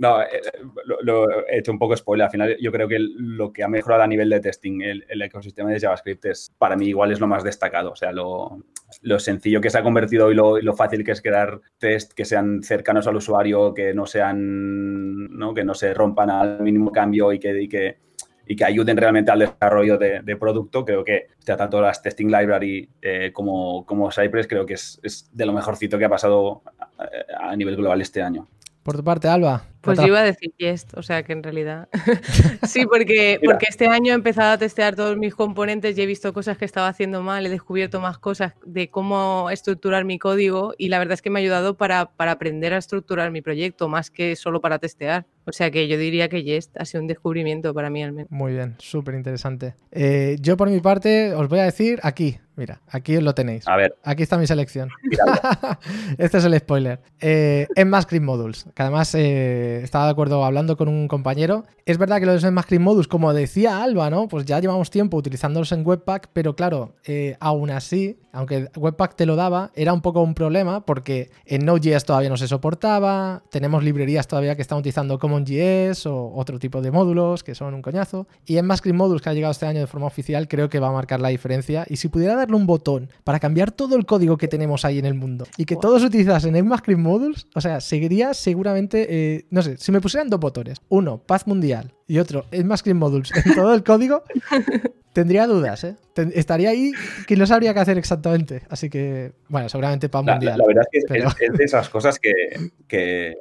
no, 0.01 0.19
eh, 0.19 0.41
lo, 0.85 0.97
lo 1.03 1.45
he 1.47 1.59
hecho 1.59 1.71
un 1.71 1.77
poco 1.77 1.95
spoiler. 1.95 2.25
Al 2.25 2.31
final, 2.31 2.57
yo 2.59 2.71
creo 2.71 2.87
que 2.87 2.97
lo 2.97 3.53
que 3.53 3.63
ha 3.63 3.67
mejorado 3.67 4.01
a 4.01 4.07
nivel 4.07 4.31
de 4.31 4.39
testing 4.39 4.81
el, 4.81 5.21
ecosistema 5.21 5.69
de 5.69 5.79
JavaScript 5.79 6.25
es, 6.25 6.51
para 6.57 6.75
mí, 6.75 6.87
igual 6.87 7.11
es 7.11 7.19
lo 7.19 7.27
más 7.27 7.43
destacado. 7.43 7.91
O 7.91 7.95
sea, 7.95 8.11
lo, 8.11 8.63
lo 9.03 9.19
sencillo 9.19 9.61
que 9.61 9.69
se 9.69 9.77
ha 9.77 9.83
convertido 9.83 10.31
y 10.31 10.33
lo, 10.33 10.59
lo 10.59 10.73
fácil 10.73 11.03
que 11.03 11.11
es 11.11 11.21
crear 11.21 11.61
test 11.77 12.13
que 12.13 12.25
sean 12.25 12.63
cercanos 12.63 13.05
al 13.05 13.15
usuario, 13.15 13.75
que 13.75 13.93
no 13.93 14.07
sean, 14.07 15.37
¿no? 15.37 15.53
que 15.53 15.63
no 15.63 15.75
se 15.75 15.93
rompan 15.93 16.31
al 16.31 16.61
mínimo 16.61 16.91
cambio 16.91 17.31
y 17.31 17.37
que, 17.37 17.61
y 17.61 17.69
que, 17.69 17.99
y 18.47 18.55
que 18.55 18.65
ayuden 18.65 18.97
realmente 18.97 19.29
al 19.29 19.37
desarrollo 19.37 19.99
de, 19.99 20.21
de 20.23 20.35
producto. 20.35 20.83
Creo 20.83 21.03
que 21.03 21.27
tanto 21.45 21.79
las 21.79 22.01
testing 22.01 22.25
library 22.25 22.89
eh, 23.03 23.29
como, 23.31 23.85
como 23.85 24.11
Cypress 24.11 24.47
creo 24.47 24.65
que 24.65 24.73
es, 24.73 24.99
es 25.03 25.29
de 25.31 25.45
lo 25.45 25.53
mejorcito 25.53 25.99
que 25.99 26.05
ha 26.05 26.09
pasado 26.09 26.63
a, 26.97 27.51
a 27.51 27.55
nivel 27.55 27.75
global 27.75 28.01
este 28.01 28.23
año. 28.23 28.47
Por 28.83 28.97
tu 28.97 29.03
parte, 29.03 29.27
Alba. 29.27 29.61
Pues 29.81 29.99
yo 29.99 30.07
iba 30.07 30.19
a 30.19 30.23
decir 30.23 30.53
Jest, 30.59 30.95
o 30.95 31.01
sea 31.01 31.23
que 31.23 31.33
en 31.33 31.43
realidad. 31.43 31.89
sí, 32.67 32.85
porque, 32.85 33.37
Mira. 33.41 33.53
porque 33.53 33.65
este 33.69 33.87
año 33.87 34.11
he 34.11 34.15
empezado 34.15 34.51
a 34.51 34.57
testear 34.57 34.95
todos 34.95 35.17
mis 35.17 35.35
componentes 35.35 35.97
y 35.97 36.01
he 36.01 36.05
visto 36.05 36.33
cosas 36.33 36.57
que 36.57 36.65
estaba 36.65 36.87
haciendo 36.87 37.21
mal, 37.23 37.45
he 37.45 37.49
descubierto 37.49 37.99
más 37.99 38.17
cosas 38.17 38.53
de 38.65 38.89
cómo 38.89 39.49
estructurar 39.49 40.05
mi 40.05 40.19
código 40.19 40.73
y 40.77 40.89
la 40.89 40.99
verdad 40.99 41.13
es 41.13 41.21
que 41.21 41.29
me 41.29 41.39
ha 41.39 41.41
ayudado 41.41 41.77
para, 41.77 42.05
para 42.05 42.31
aprender 42.31 42.73
a 42.73 42.77
estructurar 42.77 43.31
mi 43.31 43.41
proyecto, 43.41 43.89
más 43.89 44.11
que 44.11 44.35
solo 44.35 44.61
para 44.61 44.79
testear. 44.79 45.25
O 45.45 45.51
sea 45.51 45.71
que 45.71 45.87
yo 45.87 45.97
diría 45.97 46.29
que 46.29 46.43
Jest 46.43 46.79
ha 46.79 46.85
sido 46.85 47.01
un 47.01 47.07
descubrimiento 47.07 47.73
para 47.73 47.89
mí 47.89 48.03
al 48.03 48.11
menos. 48.11 48.29
Muy 48.31 48.53
bien, 48.53 48.75
súper 48.77 49.15
interesante. 49.15 49.75
Eh, 49.91 50.37
yo 50.39 50.55
por 50.55 50.69
mi 50.69 50.79
parte 50.79 51.33
os 51.33 51.49
voy 51.49 51.59
a 51.59 51.63
decir 51.63 51.99
aquí, 52.03 52.37
mira, 52.55 52.81
aquí 52.87 53.19
lo 53.19 53.33
tenéis. 53.33 53.67
A 53.67 53.75
ver, 53.75 53.95
Aquí 54.03 54.23
está 54.23 54.37
mi 54.37 54.45
selección. 54.45 54.89
este 56.17 56.37
es 56.37 56.45
el 56.45 56.57
spoiler. 56.59 56.99
Eh, 57.19 57.67
ECMAScript 57.75 58.23
Modules, 58.23 58.65
que 58.75 58.81
además 58.83 59.15
eh, 59.15 59.70
estaba 59.77 60.05
de 60.05 60.11
acuerdo 60.11 60.43
hablando 60.43 60.77
con 60.77 60.87
un 60.87 61.07
compañero. 61.07 61.65
Es 61.85 61.97
verdad 61.97 62.19
que 62.19 62.25
los 62.25 62.43
ECMAScript 62.43 62.81
Modules, 62.81 63.07
como 63.07 63.33
decía 63.33 63.83
Alba, 63.83 64.09
¿no? 64.09 64.27
Pues 64.27 64.45
ya 64.45 64.59
llevamos 64.59 64.89
tiempo 64.91 65.17
utilizándolos 65.17 65.71
en 65.71 65.85
Webpack, 65.85 66.29
pero 66.33 66.55
claro, 66.55 66.93
eh, 67.05 67.37
aún 67.39 67.69
así, 67.71 68.19
aunque 68.31 68.69
Webpack 68.75 69.15
te 69.15 69.25
lo 69.25 69.35
daba, 69.35 69.71
era 69.75 69.93
un 69.93 70.01
poco 70.01 70.21
un 70.21 70.33
problema 70.33 70.85
porque 70.85 71.31
en 71.45 71.65
Node.js 71.65 72.05
todavía 72.05 72.29
no 72.29 72.37
se 72.37 72.47
soportaba, 72.47 73.43
tenemos 73.49 73.83
librerías 73.83 74.27
todavía 74.27 74.55
que 74.55 74.61
están 74.61 74.77
utilizando 74.77 75.19
CommonJS 75.19 76.05
o 76.05 76.33
otro 76.35 76.59
tipo 76.59 76.81
de 76.81 76.91
módulos 76.91 77.43
que 77.43 77.55
son 77.55 77.73
un 77.73 77.81
coñazo. 77.81 78.27
Y 78.45 78.57
en 78.57 78.65
ECMAScript 78.65 78.97
Modules, 78.97 79.21
que 79.21 79.29
ha 79.29 79.33
llegado 79.33 79.51
este 79.51 79.65
año 79.65 79.79
de 79.79 79.87
forma 79.87 80.07
oficial, 80.07 80.47
creo 80.47 80.69
que 80.69 80.79
va 80.79 80.89
a 80.89 80.91
marcar 80.91 81.19
la 81.19 81.29
diferencia. 81.29 81.85
Y 81.89 81.97
si 81.97 82.07
pudiera 82.07 82.35
darle 82.35 82.55
un 82.55 82.67
botón 82.67 83.09
para 83.23 83.39
cambiar 83.39 83.71
todo 83.71 83.95
el 83.95 84.05
código 84.05 84.37
que 84.37 84.47
tenemos 84.47 84.85
ahí 84.85 84.99
en 84.99 85.05
el 85.05 85.13
mundo 85.13 85.45
y 85.57 85.65
que 85.65 85.75
todos 85.75 86.03
utilizasen 86.03 86.55
ECMAScript 86.55 86.99
Modules, 86.99 87.47
o 87.55 87.61
sea, 87.61 87.81
seguiría 87.81 88.33
seguramente, 88.33 89.07
eh, 89.09 89.45
no 89.49 89.60
no 89.61 89.63
sé, 89.63 89.77
si 89.77 89.91
me 89.91 90.01
pusieran 90.01 90.29
dos 90.29 90.39
botones, 90.39 90.81
uno, 90.89 91.19
paz 91.19 91.45
mundial, 91.45 91.93
y 92.11 92.19
otro, 92.19 92.43
el 92.51 92.65
Masking 92.65 92.97
Modules, 92.97 93.31
en 93.33 93.55
todo 93.55 93.73
el 93.73 93.85
código, 93.85 94.23
tendría 95.13 95.47
dudas, 95.47 95.85
¿eh? 95.85 95.95
estaría 96.33 96.71
ahí 96.71 96.91
que 97.25 97.37
no 97.37 97.45
sabría 97.45 97.73
qué 97.73 97.79
hacer 97.79 97.97
exactamente. 97.97 98.63
Así 98.67 98.89
que, 98.89 99.31
bueno, 99.47 99.69
seguramente 99.69 100.09
paz 100.09 100.25
mundial. 100.25 100.57
La, 100.57 100.67
verdad 100.67 100.83
es 100.91 101.05
que 101.05 101.45
es, 101.45 101.53
de 101.53 101.63
esas 101.63 101.87
cosas 101.87 102.19
que, 102.19 103.39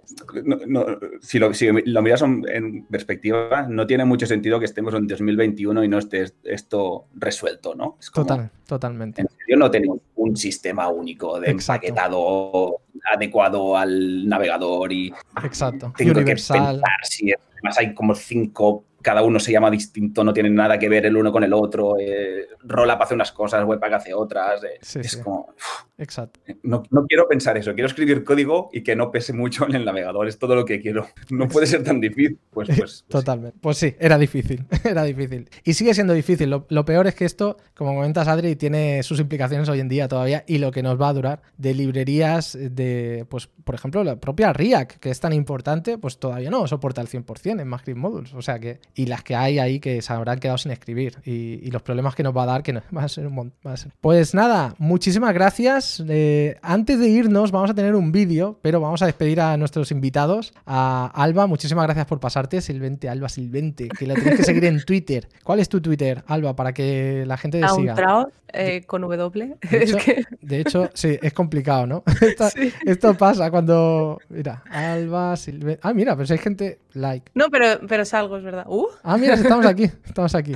si, 1.21 1.41
lo, 1.41 1.53
si, 1.53 1.68
lo, 1.85 2.03
miras 2.03 2.23
en 2.23 2.85
perspectiva, 2.85 3.66
no 3.69 3.89
tiene 3.89 4.05
mucho 4.05 4.24
sentido 4.24 4.61
que 4.61 4.66
estemos 4.66 4.94
en 4.94 5.09
2021 5.09 5.82
y 5.82 5.89
no 5.89 5.99
esté 5.99 6.27
esto 6.44 7.07
resuelto, 7.16 7.74
¿no? 7.74 7.99
Total, 8.15 8.53
totalmente. 8.69 9.23
En 9.23 9.28
serio, 9.36 9.57
no 9.57 9.69
tenemos 9.69 9.99
un 10.15 10.36
sistema 10.36 10.86
único 10.89 11.40
de 11.40 11.51
empaquetado 11.51 12.82
adecuado 13.12 13.77
al 13.77 14.28
navegador 14.28 14.93
y 14.93 15.12
Exacto. 15.43 15.93
tengo 15.97 16.15
que 16.15 16.23
pensar 16.23 16.78
si 17.03 17.32
además 17.61 17.78
hay 17.78 17.95
como 17.95 18.15
cinco 18.15 18.85
cada 19.03 19.23
uno 19.23 19.41
se 19.41 19.53
llama 19.53 19.70
distinto, 19.70 20.23
no 20.23 20.32
tienen 20.32 20.55
nada 20.55 20.78
que 20.78 20.89
ver 20.89 21.07
el 21.07 21.16
uno 21.16 21.32
con 21.32 21.43
el 21.43 21.53
otro. 21.53 21.97
Eh, 21.99 22.49
Rollup 22.65 23.01
hace 23.01 23.15
unas 23.15 23.32
cosas, 23.32 23.65
Webpack 23.65 23.95
hace 23.95 24.15
otras. 24.15 24.62
Eh, 24.65 24.78
es 24.81 25.16
como. 25.16 25.55
Exacto. 26.01 26.40
No, 26.62 26.82
quiero 27.09 27.28
pensar 27.28 27.56
eso, 27.59 27.74
quiero 27.74 27.86
escribir 27.86 28.24
código 28.24 28.70
y 28.72 28.82
que 28.82 28.97
no 28.97 29.10
pese 29.10 29.32
mucho 29.32 29.66
en 29.66 29.74
el 29.74 29.85
navegador, 29.85 30.27
es 30.27 30.39
todo 30.39 30.55
lo 30.55 30.64
que 30.64 30.81
quiero. 30.81 31.06
No 31.31 31.47
puede 31.47 31.66
ser 31.66 31.85
tan 31.85 32.01
difícil. 32.01 32.39
Pues, 32.51 32.68
pues, 32.68 32.78
pues 32.78 33.05
Totalmente. 33.09 33.59
Pues 33.60 33.77
sí, 33.77 33.94
era 33.98 34.18
difícil, 34.18 34.64
era 34.85 35.05
difícil. 35.05 35.48
Y 35.62 35.74
sigue 35.74 35.94
siendo 35.94 36.14
difícil. 36.14 36.51
Lo, 36.51 36.85
peor 36.85 37.06
es 37.06 37.14
que 37.14 37.24
esto, 37.24 37.59
como 37.74 37.94
comentas 37.94 38.27
Adri, 38.28 38.56
tiene 38.56 39.02
sus 39.02 39.20
implicaciones 39.20 39.68
hoy 39.68 39.81
en 39.81 39.89
día 39.89 40.09
todavía 40.09 40.44
y 40.47 40.59
lo 40.59 40.70
que 40.70 40.82
nos 40.82 41.01
va 41.01 41.10
a 41.10 41.12
durar 41.12 41.43
de 41.59 41.74
librerías 41.74 42.56
de, 42.59 43.27
pues, 43.28 43.47
por 43.47 43.74
ejemplo, 43.74 44.02
la 44.02 44.16
propia 44.16 44.52
React, 44.52 44.93
que 44.93 45.10
es 45.10 45.20
tan 45.20 45.32
importante, 45.32 45.98
pues 45.98 46.18
todavía 46.18 46.51
no 46.51 46.66
soporta 46.66 47.01
el 47.01 47.09
100% 47.09 47.60
en 47.60 47.68
MaxScript 47.68 47.98
Modules. 47.98 48.35
O 48.35 48.43
sea 48.43 48.59
que 48.59 48.81
y 48.94 49.06
las 49.06 49.22
que 49.22 49.35
hay 49.35 49.59
ahí 49.59 49.81
que 49.81 50.01
se 50.02 50.12
habrán 50.12 50.39
quedado 50.39 50.59
sin 50.59 50.72
escribir 50.72 51.18
y, 51.24 51.70
los 51.70 51.82
problemas 51.82 52.16
que 52.16 52.24
nos 52.24 52.36
va 52.36 52.43
a 52.43 52.47
dar 52.47 52.62
que 52.62 52.72
no, 52.72 52.82
va 52.97 53.05
a 53.05 53.09
ser 53.09 53.27
un 53.27 53.35
montón. 53.35 53.60
Pues 54.01 54.35
nada, 54.35 54.74
muchísimas 54.78 55.32
gracias. 55.35 55.90
Eh, 56.09 56.57
antes 56.62 56.99
de 56.99 57.09
irnos 57.09 57.51
vamos 57.51 57.71
a 57.71 57.75
tener 57.75 57.95
un 57.95 58.12
vídeo, 58.12 58.59
pero 58.62 58.81
vamos 58.81 59.03
a 59.03 59.07
despedir 59.07 59.41
a 59.41 59.57
nuestros 59.57 59.91
invitados. 59.91 60.53
A 60.67 61.11
Alba, 61.15 61.47
muchísimas 61.47 61.85
gracias 61.85 62.07
por 62.07 62.21
pasarte, 62.21 62.61
Silvente, 62.61 63.09
Alba 63.09 63.29
Silvente, 63.29 63.89
que 63.89 64.07
la 64.07 64.15
tenéis 64.15 64.37
que 64.37 64.45
seguir 64.45 64.65
en 64.67 64.85
Twitter. 64.85 65.29
¿Cuál 65.43 65.61
es 65.61 65.69
tu 65.69 65.81
Twitter, 65.81 66.23
Alba, 66.27 66.55
para 66.55 66.73
que 66.73 67.25
la 67.27 67.37
gente 67.37 67.61
te 67.61 67.69
siga? 67.69 68.29
Eh, 68.53 68.83
con 68.87 69.03
W. 69.03 69.57
De 70.41 70.61
hecho, 70.61 70.91
sí, 70.95 71.19
es 71.21 71.33
complicado, 71.33 71.87
¿no? 71.87 72.03
Esto, 72.85 73.15
pasa 73.15 73.51
cuando. 73.51 74.19
Mira, 74.29 74.62
Alba, 74.71 75.37
Silvente. 75.37 75.81
Ah, 75.83 75.93
mira, 75.93 76.17
pero 76.17 76.27
si 76.27 76.33
hay 76.33 76.39
gente 76.39 76.79
like. 76.93 77.31
No, 77.35 77.49
pero, 77.51 77.87
pero 77.87 78.05
salgo, 78.05 78.37
es 78.37 78.43
verdad. 78.43 78.65
Uh. 78.69 78.87
Ah, 79.03 79.17
mira, 79.17 79.35
estamos 79.35 79.67
aquí. 79.67 79.85
Estamos 80.11 80.35
aquí. 80.35 80.55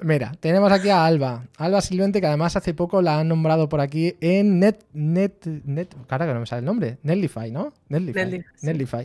Mira, 0.00 0.32
tenemos 0.40 0.70
aquí 0.70 0.90
a 0.90 1.06
Alba. 1.06 1.44
Alba 1.56 1.80
Silvente, 1.80 2.20
que 2.20 2.26
además 2.26 2.56
hace 2.56 2.74
poco 2.74 3.00
la 3.00 3.18
han 3.18 3.28
nombrado 3.28 3.68
por 3.68 3.80
aquí 3.80 4.16
en 4.20 4.45
Net. 4.46 4.84
Net. 4.92 5.46
Net. 5.64 5.94
Cara, 6.06 6.26
que 6.26 6.34
no 6.34 6.40
me 6.40 6.46
sale 6.46 6.60
el 6.60 6.66
nombre. 6.66 6.98
Netlify, 7.02 7.50
¿no? 7.50 7.72
Netlify. 7.88 8.44
Netlify. 8.62 9.04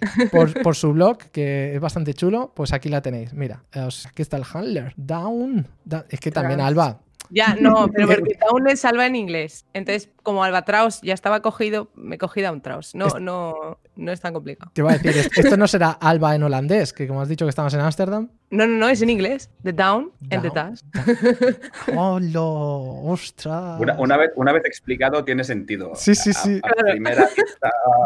Por, 0.63 0.75
su 0.75 0.93
blog, 0.93 1.17
que 1.31 1.75
es 1.75 1.81
bastante 1.81 2.13
chulo, 2.13 2.51
pues 2.55 2.73
aquí 2.73 2.89
la 2.89 3.01
tenéis. 3.01 3.33
Mira, 3.33 3.63
aquí 3.71 4.21
está 4.21 4.37
el 4.37 4.43
handler. 4.51 4.93
Down. 4.95 5.67
Es 6.09 6.19
que 6.19 6.31
también 6.31 6.61
Alba. 6.61 7.01
Ya, 7.31 7.55
no, 7.59 7.89
pero 7.93 8.07
porque 8.07 8.37
Down 8.39 8.67
es 8.67 8.81
salva 8.81 9.07
en 9.07 9.15
inglés. 9.15 9.65
Entonces, 9.73 10.09
como 10.23 10.43
Albatraus 10.43 11.01
ya 11.01 11.13
estaba 11.13 11.41
cogido, 11.41 11.89
me 11.95 12.17
cogí 12.17 12.41
Traus. 12.61 12.93
No, 12.93 13.07
no, 13.19 13.79
no 13.95 14.11
es 14.11 14.19
tan 14.21 14.33
complicado. 14.33 14.71
Te 14.73 14.81
iba 14.81 14.91
a 14.91 14.97
decir, 14.97 15.31
esto 15.35 15.57
no 15.57 15.67
será 15.67 15.91
Alba 15.91 16.35
en 16.35 16.43
holandés, 16.43 16.93
que 16.93 17.07
como 17.07 17.21
has 17.21 17.29
dicho 17.29 17.45
que 17.45 17.49
estamos 17.49 17.73
en 17.73 17.81
Ámsterdam. 17.81 18.29
No, 18.49 18.67
no, 18.67 18.77
no, 18.77 18.89
es 18.89 19.01
en 19.01 19.09
inglés. 19.09 19.49
The 19.63 19.71
Down, 19.71 20.11
and 20.29 20.41
the 20.41 20.51
Task. 20.51 20.85
¡Hola! 21.95 22.41
¡Ostras! 22.41 23.79
Una, 23.97 24.17
vez, 24.17 24.31
una 24.35 24.51
vez 24.51 24.65
explicado 24.65 25.23
tiene 25.23 25.43
sentido. 25.43 25.91
Sí, 25.95 26.15
sí, 26.15 26.33
sí. 26.33 26.59
primera 26.91 27.29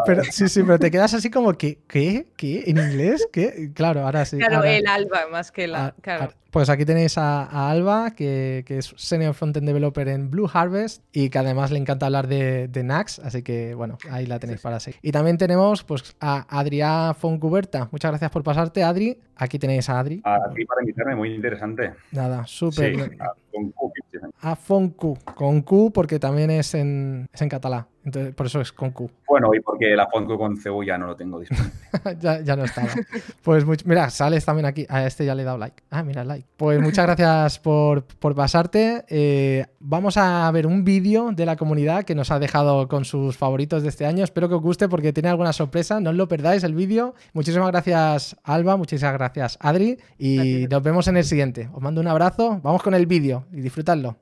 pero, 0.06 0.22
sí, 0.24 0.48
sí, 0.48 0.62
pero 0.62 0.78
te 0.78 0.90
quedas 0.90 1.14
así 1.14 1.30
como 1.30 1.52
que, 1.54 1.80
¿qué? 1.88 2.28
¿Qué? 2.36 2.64
¿En 2.66 2.78
inglés? 2.78 3.28
¿Qué? 3.32 3.72
Claro, 3.74 4.04
ahora 4.04 4.24
sí. 4.24 4.38
Claro, 4.38 4.62
el 4.62 4.86
Alba 4.86 5.26
más 5.30 5.50
que 5.50 5.66
la. 5.66 5.94
claro. 6.00 6.32
Pues 6.56 6.70
aquí 6.70 6.86
tenéis 6.86 7.18
a, 7.18 7.70
Alba, 7.70 8.12
que, 8.12 8.64
que, 8.66 8.78
es 8.78 8.94
Senior 8.96 9.34
Frontend 9.34 9.66
Developer 9.66 10.08
en 10.08 10.30
Blue 10.30 10.48
Harvest 10.50 11.02
y 11.12 11.28
que 11.28 11.38
además 11.38 11.70
le 11.70 11.78
encanta 11.78 12.06
hablar 12.06 12.28
de, 12.28 12.66
de 12.68 12.82
Nax, 12.82 13.18
así 13.18 13.42
que 13.42 13.74
bueno, 13.74 13.98
ahí 14.10 14.24
la 14.24 14.38
tenéis 14.38 14.62
para 14.62 14.80
seguir. 14.80 14.98
Y 15.02 15.12
también 15.12 15.36
tenemos 15.36 15.75
pues 15.82 16.14
a 16.20 16.46
Adrià 16.58 17.14
Foncuberta. 17.14 17.88
Muchas 17.92 18.10
gracias 18.10 18.30
por 18.30 18.42
pasarte, 18.42 18.82
Adri. 18.82 19.18
Aquí 19.36 19.58
tenéis 19.58 19.88
a 19.90 19.98
Adri. 19.98 20.20
A 20.24 20.48
ti 20.54 20.64
para 20.64 20.82
invitarme, 20.82 21.14
muy 21.14 21.34
interesante. 21.34 21.92
Nada, 22.12 22.46
súper. 22.46 23.16
a 24.40 24.56
Foncu, 24.56 25.18
con 25.34 25.62
Q 25.62 25.90
porque 25.92 26.18
también 26.18 26.50
es 26.50 26.74
en, 26.74 27.28
es 27.32 27.42
en 27.42 27.48
catalán. 27.48 27.86
Entonces, 28.06 28.34
por 28.36 28.46
eso 28.46 28.60
es 28.60 28.70
con 28.70 28.92
Q. 28.92 29.10
Bueno, 29.26 29.52
y 29.52 29.58
porque 29.58 29.96
la 29.96 30.06
Foncu 30.06 30.38
con 30.38 30.56
cebolla 30.56 30.96
no 30.96 31.08
lo 31.08 31.16
tengo 31.16 31.40
disponible. 31.40 31.72
ya, 32.20 32.40
ya, 32.40 32.54
no 32.54 32.64
estaba. 32.64 32.86
Pues 33.42 33.66
mira, 33.84 34.10
sales 34.10 34.44
también 34.44 34.64
aquí. 34.64 34.86
A 34.88 35.04
este 35.06 35.24
ya 35.24 35.34
le 35.34 35.42
he 35.42 35.44
dado 35.44 35.58
like. 35.58 35.82
Ah, 35.90 36.04
mira, 36.04 36.22
like. 36.22 36.46
Pues 36.56 36.80
muchas 36.80 37.04
gracias 37.04 37.58
por, 37.58 38.04
por 38.04 38.36
pasarte. 38.36 39.04
Eh, 39.08 39.66
vamos 39.80 40.16
a 40.18 40.48
ver 40.52 40.68
un 40.68 40.84
vídeo 40.84 41.32
de 41.32 41.46
la 41.46 41.56
comunidad 41.56 42.04
que 42.04 42.14
nos 42.14 42.30
ha 42.30 42.38
dejado 42.38 42.86
con 42.86 43.04
sus 43.04 43.36
favoritos 43.36 43.82
de 43.82 43.88
este 43.88 44.06
año. 44.06 44.22
Espero 44.22 44.48
que 44.48 44.54
os 44.54 44.62
guste 44.62 44.88
porque 44.88 45.12
tiene 45.12 45.28
alguna 45.28 45.52
sorpresa. 45.52 45.98
No 45.98 46.10
os 46.10 46.16
lo 46.16 46.28
perdáis 46.28 46.62
el 46.62 46.76
vídeo. 46.76 47.16
Muchísimas 47.32 47.72
gracias, 47.72 48.36
Alba. 48.44 48.76
Muchísimas 48.76 49.14
gracias, 49.14 49.25
Adri. 49.60 49.98
Y 50.18 50.66
nos 50.70 50.82
vemos 50.82 51.08
en 51.08 51.16
el 51.16 51.24
siguiente. 51.24 51.68
Os 51.72 51.82
mando 51.82 52.00
un 52.00 52.08
abrazo. 52.08 52.60
Vamos 52.62 52.82
con 52.82 52.94
el 52.94 53.06
vídeo 53.06 53.46
y 53.52 53.60
disfrutadlo. 53.60 54.16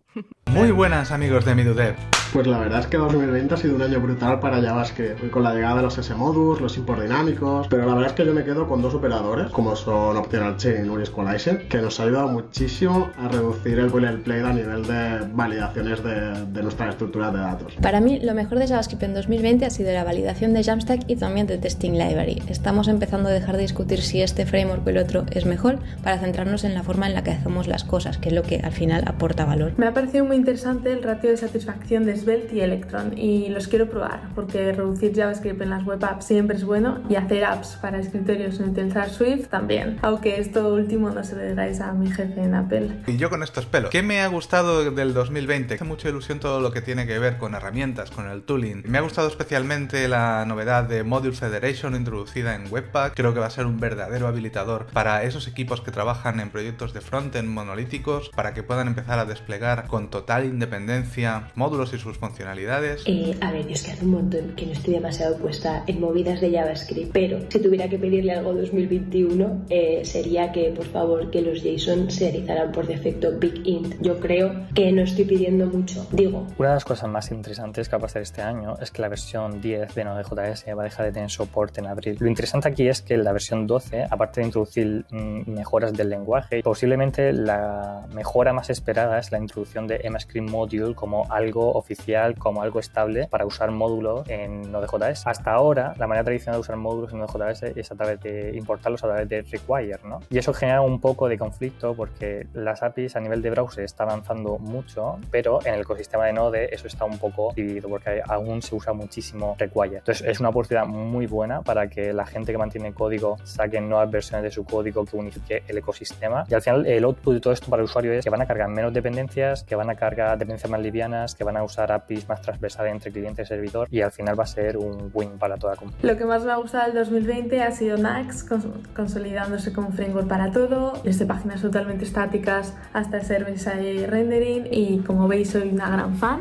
Muy 0.47 0.71
buenas 0.71 1.11
amigos 1.11 1.45
de 1.45 1.55
MiduDev. 1.55 1.97
Pues 2.33 2.47
la 2.49 2.59
verdad 2.59 2.81
es 2.81 2.87
que 2.89 2.97
2020 2.97 3.55
ha 3.55 3.57
sido 3.57 3.77
un 3.77 3.83
año 3.83 4.01
brutal 4.01 4.41
para 4.41 4.61
JavaScript, 4.61 5.31
con 5.31 5.45
la 5.45 5.55
llegada 5.55 5.77
de 5.77 5.83
los 5.83 5.99
S-Modules, 5.99 6.61
los 6.61 6.77
import 6.77 7.01
dinámicos, 7.03 7.69
pero 7.69 7.87
la 7.87 7.95
verdad 7.95 8.11
es 8.11 8.13
que 8.15 8.27
yo 8.27 8.35
me 8.35 8.43
quedo 8.43 8.67
con 8.67 8.83
dos 8.83 8.93
operadores, 8.95 9.51
como 9.51 9.77
son 9.77 10.17
Optional 10.17 10.57
Chain 10.57 10.91
y 11.01 11.07
Squalizer, 11.07 11.69
que 11.69 11.79
nos 11.79 11.99
ha 11.99 12.05
ayudado 12.05 12.29
muchísimo 12.29 13.09
a 13.19 13.29
reducir 13.29 13.79
el 13.79 13.89
boilerplate 13.89 14.43
a 14.43 14.53
nivel 14.53 14.85
de 14.85 15.29
validaciones 15.33 16.03
de, 16.03 16.45
de 16.47 16.63
nuestras 16.63 16.91
estructuras 16.91 17.33
de 17.33 17.39
datos. 17.39 17.75
Para 17.81 18.01
mí, 18.01 18.19
lo 18.21 18.35
mejor 18.35 18.59
de 18.59 18.67
JavaScript 18.67 19.05
en 19.05 19.15
2020 19.15 19.67
ha 19.67 19.71
sido 19.71 19.93
la 19.93 20.03
validación 20.03 20.55
de 20.55 20.65
Jamstack 20.65 21.03
y 21.09 21.15
también 21.15 21.47
de 21.47 21.59
Testing 21.59 21.93
Library. 21.93 22.43
Estamos 22.49 22.89
empezando 22.89 23.29
a 23.29 23.33
dejar 23.33 23.57
de 23.57 23.63
discutir 23.63 24.03
si 24.03 24.23
este 24.23 24.45
framework 24.45 24.85
o 24.85 24.91
el 24.91 24.99
otro 24.99 25.25
es 25.31 25.47
mejor 25.47 25.79
para 26.03 26.19
centrarnos 26.19 26.65
en 26.65 26.75
la 26.75 26.83
forma 26.83 27.07
en 27.07 27.15
la 27.15 27.23
que 27.23 27.31
hacemos 27.31 27.69
las 27.69 27.85
cosas, 27.85 28.19
que 28.19 28.31
es 28.31 28.35
lo 28.35 28.43
que 28.43 28.59
al 28.59 28.73
final 28.73 29.05
aporta 29.07 29.45
valor. 29.45 29.73
Me 29.77 29.87
ha 29.87 29.95
parecido 30.05 30.27
muy 30.27 30.37
interesante 30.37 30.93
el 30.93 31.03
ratio 31.03 31.31
de 31.31 31.39
satisfacción 31.39 32.05
de 32.05 32.15
Svelte 32.15 32.57
y 32.57 32.61
Electron 32.61 33.17
y 33.17 33.49
los 33.49 33.69
quiero 33.69 33.89
probar 33.89 34.29
porque 34.35 34.71
reducir 34.71 35.17
JavaScript 35.17 35.63
en 35.63 35.71
las 35.71 35.83
web 35.87 36.05
apps 36.05 36.27
siempre 36.27 36.59
es 36.59 36.65
bueno 36.65 37.01
y 37.09 37.15
hacer 37.15 37.43
apps 37.43 37.79
para 37.81 38.01
escritorios 38.01 38.57
sin 38.57 38.69
utilizar 38.69 39.09
Swift 39.09 39.49
también, 39.49 39.99
aunque 40.03 40.39
esto 40.39 40.75
último 40.75 41.09
no 41.09 41.25
se 41.25 41.37
lo 41.37 41.43
digáis 41.43 41.81
a 41.81 41.95
mi 41.95 42.11
jefe 42.11 42.43
en 42.43 42.55
Apple. 42.55 42.91
Y 43.07 43.17
yo 43.17 43.31
con 43.31 43.43
estos 43.43 43.65
pelos. 43.65 43.89
¿Qué 43.89 44.03
me 44.03 44.21
ha 44.21 44.27
gustado 44.27 44.91
del 44.91 45.15
2020? 45.15 45.69
Me 45.69 45.75
hace 45.77 45.85
mucha 45.85 46.11
ilusión 46.11 46.39
todo 46.39 46.61
lo 46.61 46.71
que 46.71 46.83
tiene 46.83 47.07
que 47.07 47.19
ver 47.19 47.39
con 47.39 47.55
herramientas, 47.55 48.11
con 48.11 48.29
el 48.29 48.43
tooling. 48.43 48.83
Me 48.87 48.99
ha 48.99 49.01
gustado 49.01 49.29
especialmente 49.29 50.07
la 50.07 50.45
novedad 50.45 50.85
de 50.85 51.03
Module 51.03 51.35
Federation 51.35 51.97
introducida 51.97 52.55
en 52.55 52.71
Webpack. 52.71 53.15
Creo 53.15 53.33
que 53.33 53.41
va 53.41 53.47
a 53.47 53.51
ser 53.51 53.65
un 53.65 53.81
verdadero 53.81 54.29
habilitador 54.29 54.85
para 54.93 55.23
esos 55.23 55.49
equipos 55.49 55.81
que 55.81 55.93
trabajan 55.93 56.41
en 56.41 56.51
proyectos 56.51 56.93
de 56.93 57.01
frontend 57.01 57.49
monolíticos 57.49 58.29
para 58.37 58.53
que 58.53 58.63
puedan 58.63 58.89
empezar 58.89 59.19
a 59.19 59.25
desplegar 59.25 59.87
con 59.95 60.11
total 60.11 60.45
independencia 60.45 61.53
módulos 61.55 61.95
y 61.95 61.99
sus 61.99 62.19
funcionalidades 62.19 63.05
eh, 63.07 63.39
a 63.41 63.53
ver, 63.53 63.71
es 63.71 63.85
que 63.85 63.93
hace 63.93 64.05
un 64.05 64.11
montón 64.11 64.57
que 64.57 64.67
no 64.67 64.73
estoy 64.73 64.95
demasiado 64.95 65.37
puesta 65.37 65.85
en 65.87 66.01
movidas 66.01 66.41
de 66.41 66.51
JavaScript, 66.51 67.13
pero 67.13 67.39
si 67.49 67.61
tuviera 67.61 67.89
que 67.89 67.97
pedirle 67.97 68.33
algo 68.33 68.55
2021 68.55 69.67
eh, 69.71 70.05
sería 70.05 70.51
que 70.51 70.73
por 70.73 70.87
favor 70.87 71.31
que 71.31 71.43
los 71.43 71.63
JSON 71.63 72.11
se 72.11 72.33
realizaran 72.33 72.73
por 72.73 72.89
defecto 72.89 73.39
Big 73.39 73.65
Int. 73.65 73.95
Yo 74.01 74.19
creo 74.19 74.67
que 74.75 74.91
no 74.91 75.03
estoy 75.03 75.27
pidiendo 75.27 75.67
mucho, 75.67 76.05
digo. 76.11 76.45
Una 76.59 76.71
de 76.71 76.75
las 76.75 76.85
cosas 76.85 77.09
más 77.09 77.31
interesantes 77.31 77.89
que 77.89 77.93
va 77.93 77.99
a 77.99 78.01
pasar 78.01 78.23
este 78.23 78.43
año 78.43 78.75
es 78.81 78.91
que 78.91 79.01
la 79.01 79.09
versión 79.09 79.61
10 79.61 79.95
de 79.95 80.05
Node.js 80.05 80.65
va 80.77 80.83
a 80.83 80.85
dejar 80.85 81.07
de 81.07 81.13
tener 81.13 81.31
soporte 81.31 81.81
en 81.81 81.87
abril. 81.87 82.17
Lo 82.19 82.27
interesante 82.27 82.69
aquí 82.69 82.89
es 82.89 83.01
que 83.01 83.17
la 83.17 83.31
versión 83.31 83.69
12, 83.69 84.09
aparte 84.11 84.41
de 84.41 84.47
introducir 84.47 85.05
mm, 85.11 85.53
mejoras 85.53 85.93
del 85.93 86.09
lenguaje, 86.09 86.65
posiblemente 86.65 87.33
la 87.33 88.07
mejora 88.13 88.53
más 88.53 88.71
esperada 88.71 89.21
es 89.21 89.31
la 89.31 89.39
introducción 89.39 89.84
de 89.87 90.01
EMAScript 90.03 90.51
Module 90.51 90.95
como 90.95 91.31
algo 91.33 91.73
oficial, 91.73 92.37
como 92.37 92.63
algo 92.63 92.81
estable 92.81 93.29
para 93.29 93.47
usar 93.47 93.71
módulos 93.71 94.29
en 94.29 94.71
Node.js. 94.71 95.27
Hasta 95.27 95.53
ahora, 95.53 95.95
la 95.99 96.07
manera 96.07 96.25
tradicional 96.25 96.57
de 96.57 96.61
usar 96.61 96.77
módulos 96.77 97.13
en 97.13 97.21
Node.js 97.21 97.63
es 97.77 97.91
a 97.91 97.95
través 97.95 98.21
de 98.21 98.57
importarlos 98.57 99.03
a 99.05 99.09
través 99.09 99.29
de 99.29 99.43
require, 99.43 99.99
¿no? 100.05 100.21
Y 100.31 100.39
eso 100.39 100.53
genera 100.53 100.81
un 100.81 101.01
poco 101.01 101.29
de 101.29 101.39
conflicto 101.39 101.95
porque 101.95 102.47
las 102.53 102.83
APIs 102.83 103.17
a 103.17 103.21
nivel 103.21 103.43
de 103.43 103.51
browser 103.51 103.85
está 103.85 104.05
avanzando 104.05 104.59
mucho, 104.59 105.19
pero 105.31 105.61
en 105.65 105.75
el 105.75 105.81
ecosistema 105.81 106.27
de 106.27 106.33
Node 106.33 106.75
eso 106.75 106.87
está 106.87 107.05
un 107.05 107.19
poco 107.19 107.53
dividido 107.55 107.89
porque 107.89 108.23
aún 108.27 108.63
se 108.63 108.75
usa 108.75 108.93
muchísimo 108.93 109.57
require. 109.59 109.99
Entonces 109.99 110.27
es 110.27 110.41
una 110.41 110.49
oportunidad 110.51 110.87
muy 110.87 111.27
buena 111.27 111.63
para 111.63 111.89
que 111.89 112.13
la 112.13 112.27
gente 112.27 112.53
que 112.53 112.59
mantiene 112.59 112.93
código 112.93 113.37
saquen 113.45 113.89
nuevas 113.89 114.11
versiones 114.11 114.45
de 114.45 114.51
su 114.51 114.65
código 114.65 115.05
que 115.05 115.17
unifique 115.17 115.63
el 115.67 115.79
ecosistema. 115.79 116.45
Y 116.49 116.55
al 116.55 116.63
final 116.63 116.87
el 116.87 117.05
output 117.05 117.35
de 117.35 117.41
todo 117.41 117.53
esto 117.53 117.69
para 117.69 117.83
el 117.83 117.85
usuario 117.85 118.13
es 118.13 118.25
que 118.25 118.31
van 118.31 118.43
a 118.43 118.47
cargar 118.47 118.69
menos 118.69 118.93
dependencias, 118.93 119.65
que 119.65 119.74
van 119.77 119.91
a 119.91 119.95
cargar 119.95 120.39
dependencias 120.39 120.71
más 120.71 120.81
livianas, 120.81 121.35
que 121.35 121.45
van 121.45 121.57
a 121.57 121.63
usar 121.63 121.93
APIs 121.93 122.29
más 122.29 122.41
transversales 122.41 122.93
entre 122.93 123.13
cliente 123.13 123.43
y 123.43 123.47
servidor 123.47 123.89
y 123.91 124.01
al 124.01 124.11
final 124.11 124.39
va 124.39 124.45
a 124.45 124.47
ser 124.47 124.77
un 124.77 125.11
win 125.13 125.39
para 125.39 125.57
toda 125.57 125.75
la 125.75 125.79
comunidad. 125.79 126.03
Lo 126.03 126.17
que 126.17 126.25
más 126.25 126.45
me 126.45 126.53
ha 126.53 126.57
gustado 126.57 126.87
del 126.87 126.95
2020 126.95 127.63
ha 127.63 127.71
sido 127.73 127.97
Nax, 127.97 128.47
consolidándose 128.95 129.73
como 129.73 129.91
framework 129.93 130.29
para 130.29 130.51
todo, 130.51 131.01
desde 131.05 131.27
páginas 131.27 131.63
totalmente 131.63 132.05
estáticas 132.05 132.75
hasta 132.93 133.21
server-side 133.21 134.07
rendering 134.07 134.67
y 134.71 134.99
como 135.01 135.29
veis 135.29 135.51
soy 135.51 135.69
una 135.69 135.91
gran 135.91 136.17
fan 136.17 136.41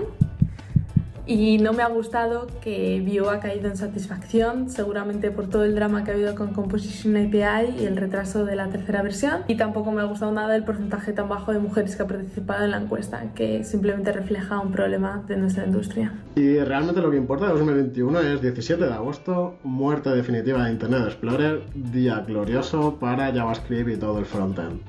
y 1.26 1.58
no 1.58 1.74
me 1.74 1.84
ha 1.84 1.88
gustado 1.88 2.48
que 2.62 3.02
Vue 3.06 3.34
ha 3.34 3.40
caído 3.40 3.68
en 3.68 3.78
satisfacción, 3.78 4.70
seguramente 4.70 5.32
por 5.32 5.48
todo 5.48 5.64
el 5.64 5.76
drama 5.76 6.04
que 6.04 6.12
ha 6.12 6.14
habido 6.14 6.36
con 6.36 6.54
Composition 6.54 7.16
API 7.16 7.82
y 7.82 7.86
el 7.86 7.96
retraso 7.96 8.46
de 8.46 8.56
la 8.56 8.68
tercera 8.70 9.02
versión. 9.02 9.44
Y 9.48 9.56
tampoco 9.56 9.92
me 9.92 10.02
ha 10.02 10.06
gustado 10.06 10.32
nada 10.32 10.56
el 10.56 10.64
porcentaje 10.64 11.14
tan 11.14 11.30
bajo 11.30 11.54
de 11.54 11.60
mujeres 11.60 11.96
que 11.96 12.04
ha 12.04 12.08
participado 12.08 12.66
en 12.66 12.72
la 12.72 12.78
encuesta, 12.78 13.24
que 13.36 13.64
simplemente 13.64 14.12
refleja 14.12 14.60
un 14.60 14.72
problema 14.72 15.24
de 15.28 15.38
nuestra 15.38 15.66
industria. 15.66 16.14
Y 16.36 16.60
realmente 16.60 17.02
lo 17.02 17.12
que 17.12 17.18
importa 17.18 17.48
de 17.48 17.54
2021 17.54 18.20
es 18.20 18.42
17 18.42 18.84
de 18.86 18.94
agosto, 18.94 19.56
muerte 19.64 20.10
definitiva 20.10 20.66
de 20.66 20.72
Internet 20.72 21.04
Explorer, 21.06 21.62
día 21.74 22.20
glorioso 22.28 22.98
para 23.00 23.32
JavaScript 23.34 23.90
y 23.90 23.98
todo 23.98 24.20
el 24.20 24.26
frontend. 24.26 24.82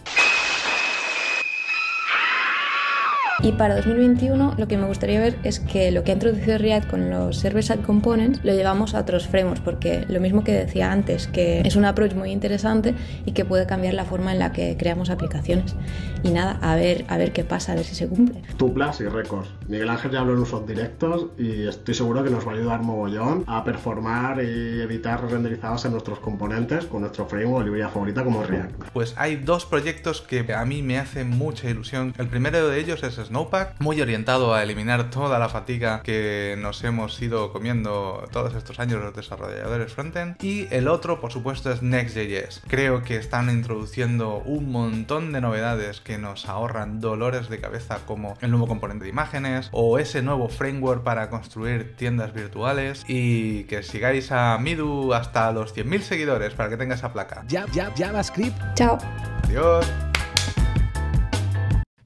Y 3.45 3.53
para 3.53 3.77
2021 3.77 4.55
lo 4.57 4.69
que 4.69 4.79
me 4.79 4.87
gustaría 4.87 5.21
ver 5.21 5.39
es 5.45 5.61
que 5.61 5.91
lo 5.91 6.03
que 6.03 6.13
ha 6.13 6.15
introducido 6.15 6.57
React 6.57 6.89
con 6.89 7.11
los 7.11 7.37
server-side 7.37 7.83
components 7.83 8.41
lo 8.43 8.55
llevamos 8.55 8.95
a 8.95 9.01
otros 9.01 9.29
frameworks, 9.29 9.61
porque 9.61 10.07
lo 10.09 10.19
mismo 10.19 10.43
que 10.45 10.53
decía 10.53 10.91
antes, 10.91 11.27
que 11.27 11.61
es 11.61 11.77
un 11.77 11.85
approach 11.85 12.15
muy 12.15 12.31
interesante 12.31 12.95
y 13.27 13.33
que 13.33 13.45
puede 13.45 13.67
cambiar 13.67 13.93
la 13.93 14.07
forma 14.07 14.33
en 14.33 14.39
la 14.39 14.53
que 14.53 14.79
creamos 14.79 15.11
aplicaciones. 15.11 15.77
Y 16.23 16.31
nada, 16.31 16.59
a 16.63 16.75
ver, 16.75 17.05
a 17.09 17.19
ver 17.19 17.35
qué 17.35 17.45
pasa, 17.45 17.73
a 17.73 17.75
ver 17.75 17.85
si 17.85 17.95
se 17.95 18.09
cumple. 18.09 18.41
Tuplas 18.57 19.03
y 19.03 19.09
récords. 19.09 19.51
Miguel 19.69 19.91
Ángel 19.91 20.13
ya 20.13 20.21
habló 20.21 20.33
en 20.33 20.39
usos 20.39 20.67
directos 20.67 21.27
y 21.37 21.67
estoy 21.69 21.93
seguro 21.93 22.25
que 22.25 22.31
nos 22.31 22.47
va 22.47 22.53
a 22.53 22.55
ayudar 22.55 22.81
mogollón 22.83 23.45
a 23.47 23.63
performar 23.63 24.43
y 24.43 24.81
evitar 24.81 25.23
renderizados 25.31 25.85
en 25.85 25.93
nuestros 25.93 26.19
componentes 26.19 26.87
con 26.87 27.03
nuestro 27.03 27.27
framework 27.27 27.61
o 27.61 27.63
librería 27.63 27.91
favorita 27.91 28.25
como 28.25 28.43
React. 28.43 28.85
Pues 28.95 29.13
hay 29.19 29.37
dos 29.37 29.67
proyectos 29.67 30.23
que 30.23 30.51
a 30.55 30.65
mí 30.65 30.83
me 30.83 30.99
hacen 30.99 31.29
mucha 31.29 31.69
ilusión. 31.69 32.15
El 32.17 32.29
primero 32.29 32.67
de 32.71 32.81
ellos 32.81 33.03
es 33.03 33.19
Snowpack, 33.35 33.81
muy 33.81 34.01
orientado 34.01 34.55
a 34.55 34.63
eliminar 34.63 35.11
toda 35.11 35.41
la 35.41 35.49
fatiga 35.49 36.03
que 36.05 36.55
nos 36.57 36.85
hemos 36.85 37.21
ido 37.21 37.53
comiendo 37.53 38.29
todos 38.31 38.55
estos 38.55 38.79
años 38.79 39.03
los 39.03 39.13
desarrolladores 39.13 39.93
frontend. 39.93 40.37
Y 40.41 40.69
el 40.73 40.87
otro, 40.87 41.21
por 41.21 41.33
supuesto, 41.33 41.73
es 41.73 41.83
Next.js. 41.83 42.63
Creo 42.69 43.03
que 43.03 43.17
están 43.17 43.51
introduciendo 43.51 44.37
un 44.37 44.71
montón 44.71 45.33
de 45.33 45.41
novedades 45.41 46.01
que 46.01 46.17
nos 46.17 46.49
ahorran 46.49 47.01
dolores 47.01 47.49
de 47.49 47.59
cabeza 47.59 47.99
como 48.07 48.39
el 48.41 48.53
nuevo 48.53 48.69
componente 48.69 49.03
de 49.03 49.11
imágenes 49.11 49.69
o 49.73 49.99
ese 49.99 50.23
nuevo 50.23 50.49
framework 50.49 51.03
para 51.03 51.29
construir 51.29 51.97
tiendas 51.97 52.33
virtuales 52.35 53.03
y 53.09 53.65
que 53.65 53.83
sigáis 53.83 54.31
a 54.31 54.57
Midu 54.59 55.13
hasta 55.13 55.51
los 55.51 55.75
100.000 55.75 56.03
seguidores 56.03 56.55
para 56.55 56.69
que 56.69 56.77
tenga 56.77 56.95
esa 56.95 57.13
placa. 57.13 57.43
Ya, 57.49 57.67
ya, 57.73 57.93
JavaScript. 57.97 58.57
Chao. 58.77 58.97
Adiós. 59.43 60.14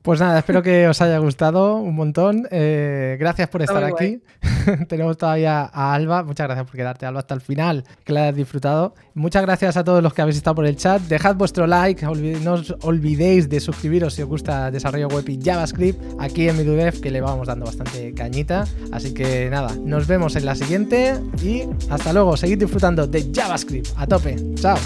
Pues 0.03 0.21
nada, 0.21 0.39
espero 0.39 0.63
que 0.63 0.89
os 0.89 1.03
haya 1.03 1.19
gustado 1.19 1.77
un 1.77 1.95
montón. 1.95 2.47
Eh, 2.51 3.17
gracias 3.19 3.49
por 3.49 3.63
estar 3.63 3.83
aquí. 3.85 4.23
Tenemos 4.89 5.19
todavía 5.19 5.69
a 5.73 5.93
Alba. 5.93 6.23
Muchas 6.23 6.47
gracias 6.47 6.67
por 6.67 6.77
quedarte, 6.77 7.05
Alba, 7.05 7.21
hasta 7.21 7.35
el 7.35 7.41
final, 7.41 7.85
que 8.05 8.13
la 8.13 8.23
hayas 8.23 8.37
disfrutado. 8.37 8.95
Muchas 9.15 9.43
gracias 9.43 9.77
a 9.77 9.85
todos 9.85 10.03
los 10.03 10.15
que 10.15 10.23
habéis 10.23 10.37
estado 10.37 10.55
por 10.57 10.67
el 10.67 10.77
chat. 10.77 11.03
Dejad 11.03 11.35
vuestro 11.35 11.67
like. 11.67 12.07
no 12.43 12.53
os 12.55 12.75
olvidéis 12.83 13.49
de 13.49 13.61
suscribiros 13.61 14.15
si 14.15 14.23
os 14.23 14.29
gusta 14.29 14.71
desarrollo 14.71 15.09
web 15.09 15.29
y 15.29 15.41
JavaScript 15.43 16.01
aquí 16.19 16.49
en 16.49 16.57
MiduDev, 16.57 17.01
que 17.01 17.11
le 17.11 17.21
vamos 17.21 17.49
dando 17.49 17.67
bastante 17.67 18.15
cañita. 18.15 18.65
Así 18.93 19.13
que 19.13 19.51
nada, 19.51 19.75
nos 19.83 20.07
vemos 20.07 20.37
en 20.37 20.47
la 20.47 20.55
siguiente 20.55 21.15
y 21.43 21.65
hasta 21.91 22.13
luego. 22.13 22.37
Seguid 22.37 22.59
disfrutando 22.59 23.07
de 23.07 23.31
JavaScript. 23.35 23.89
A 23.97 24.07
tope. 24.07 24.37
Chao. 24.55 24.79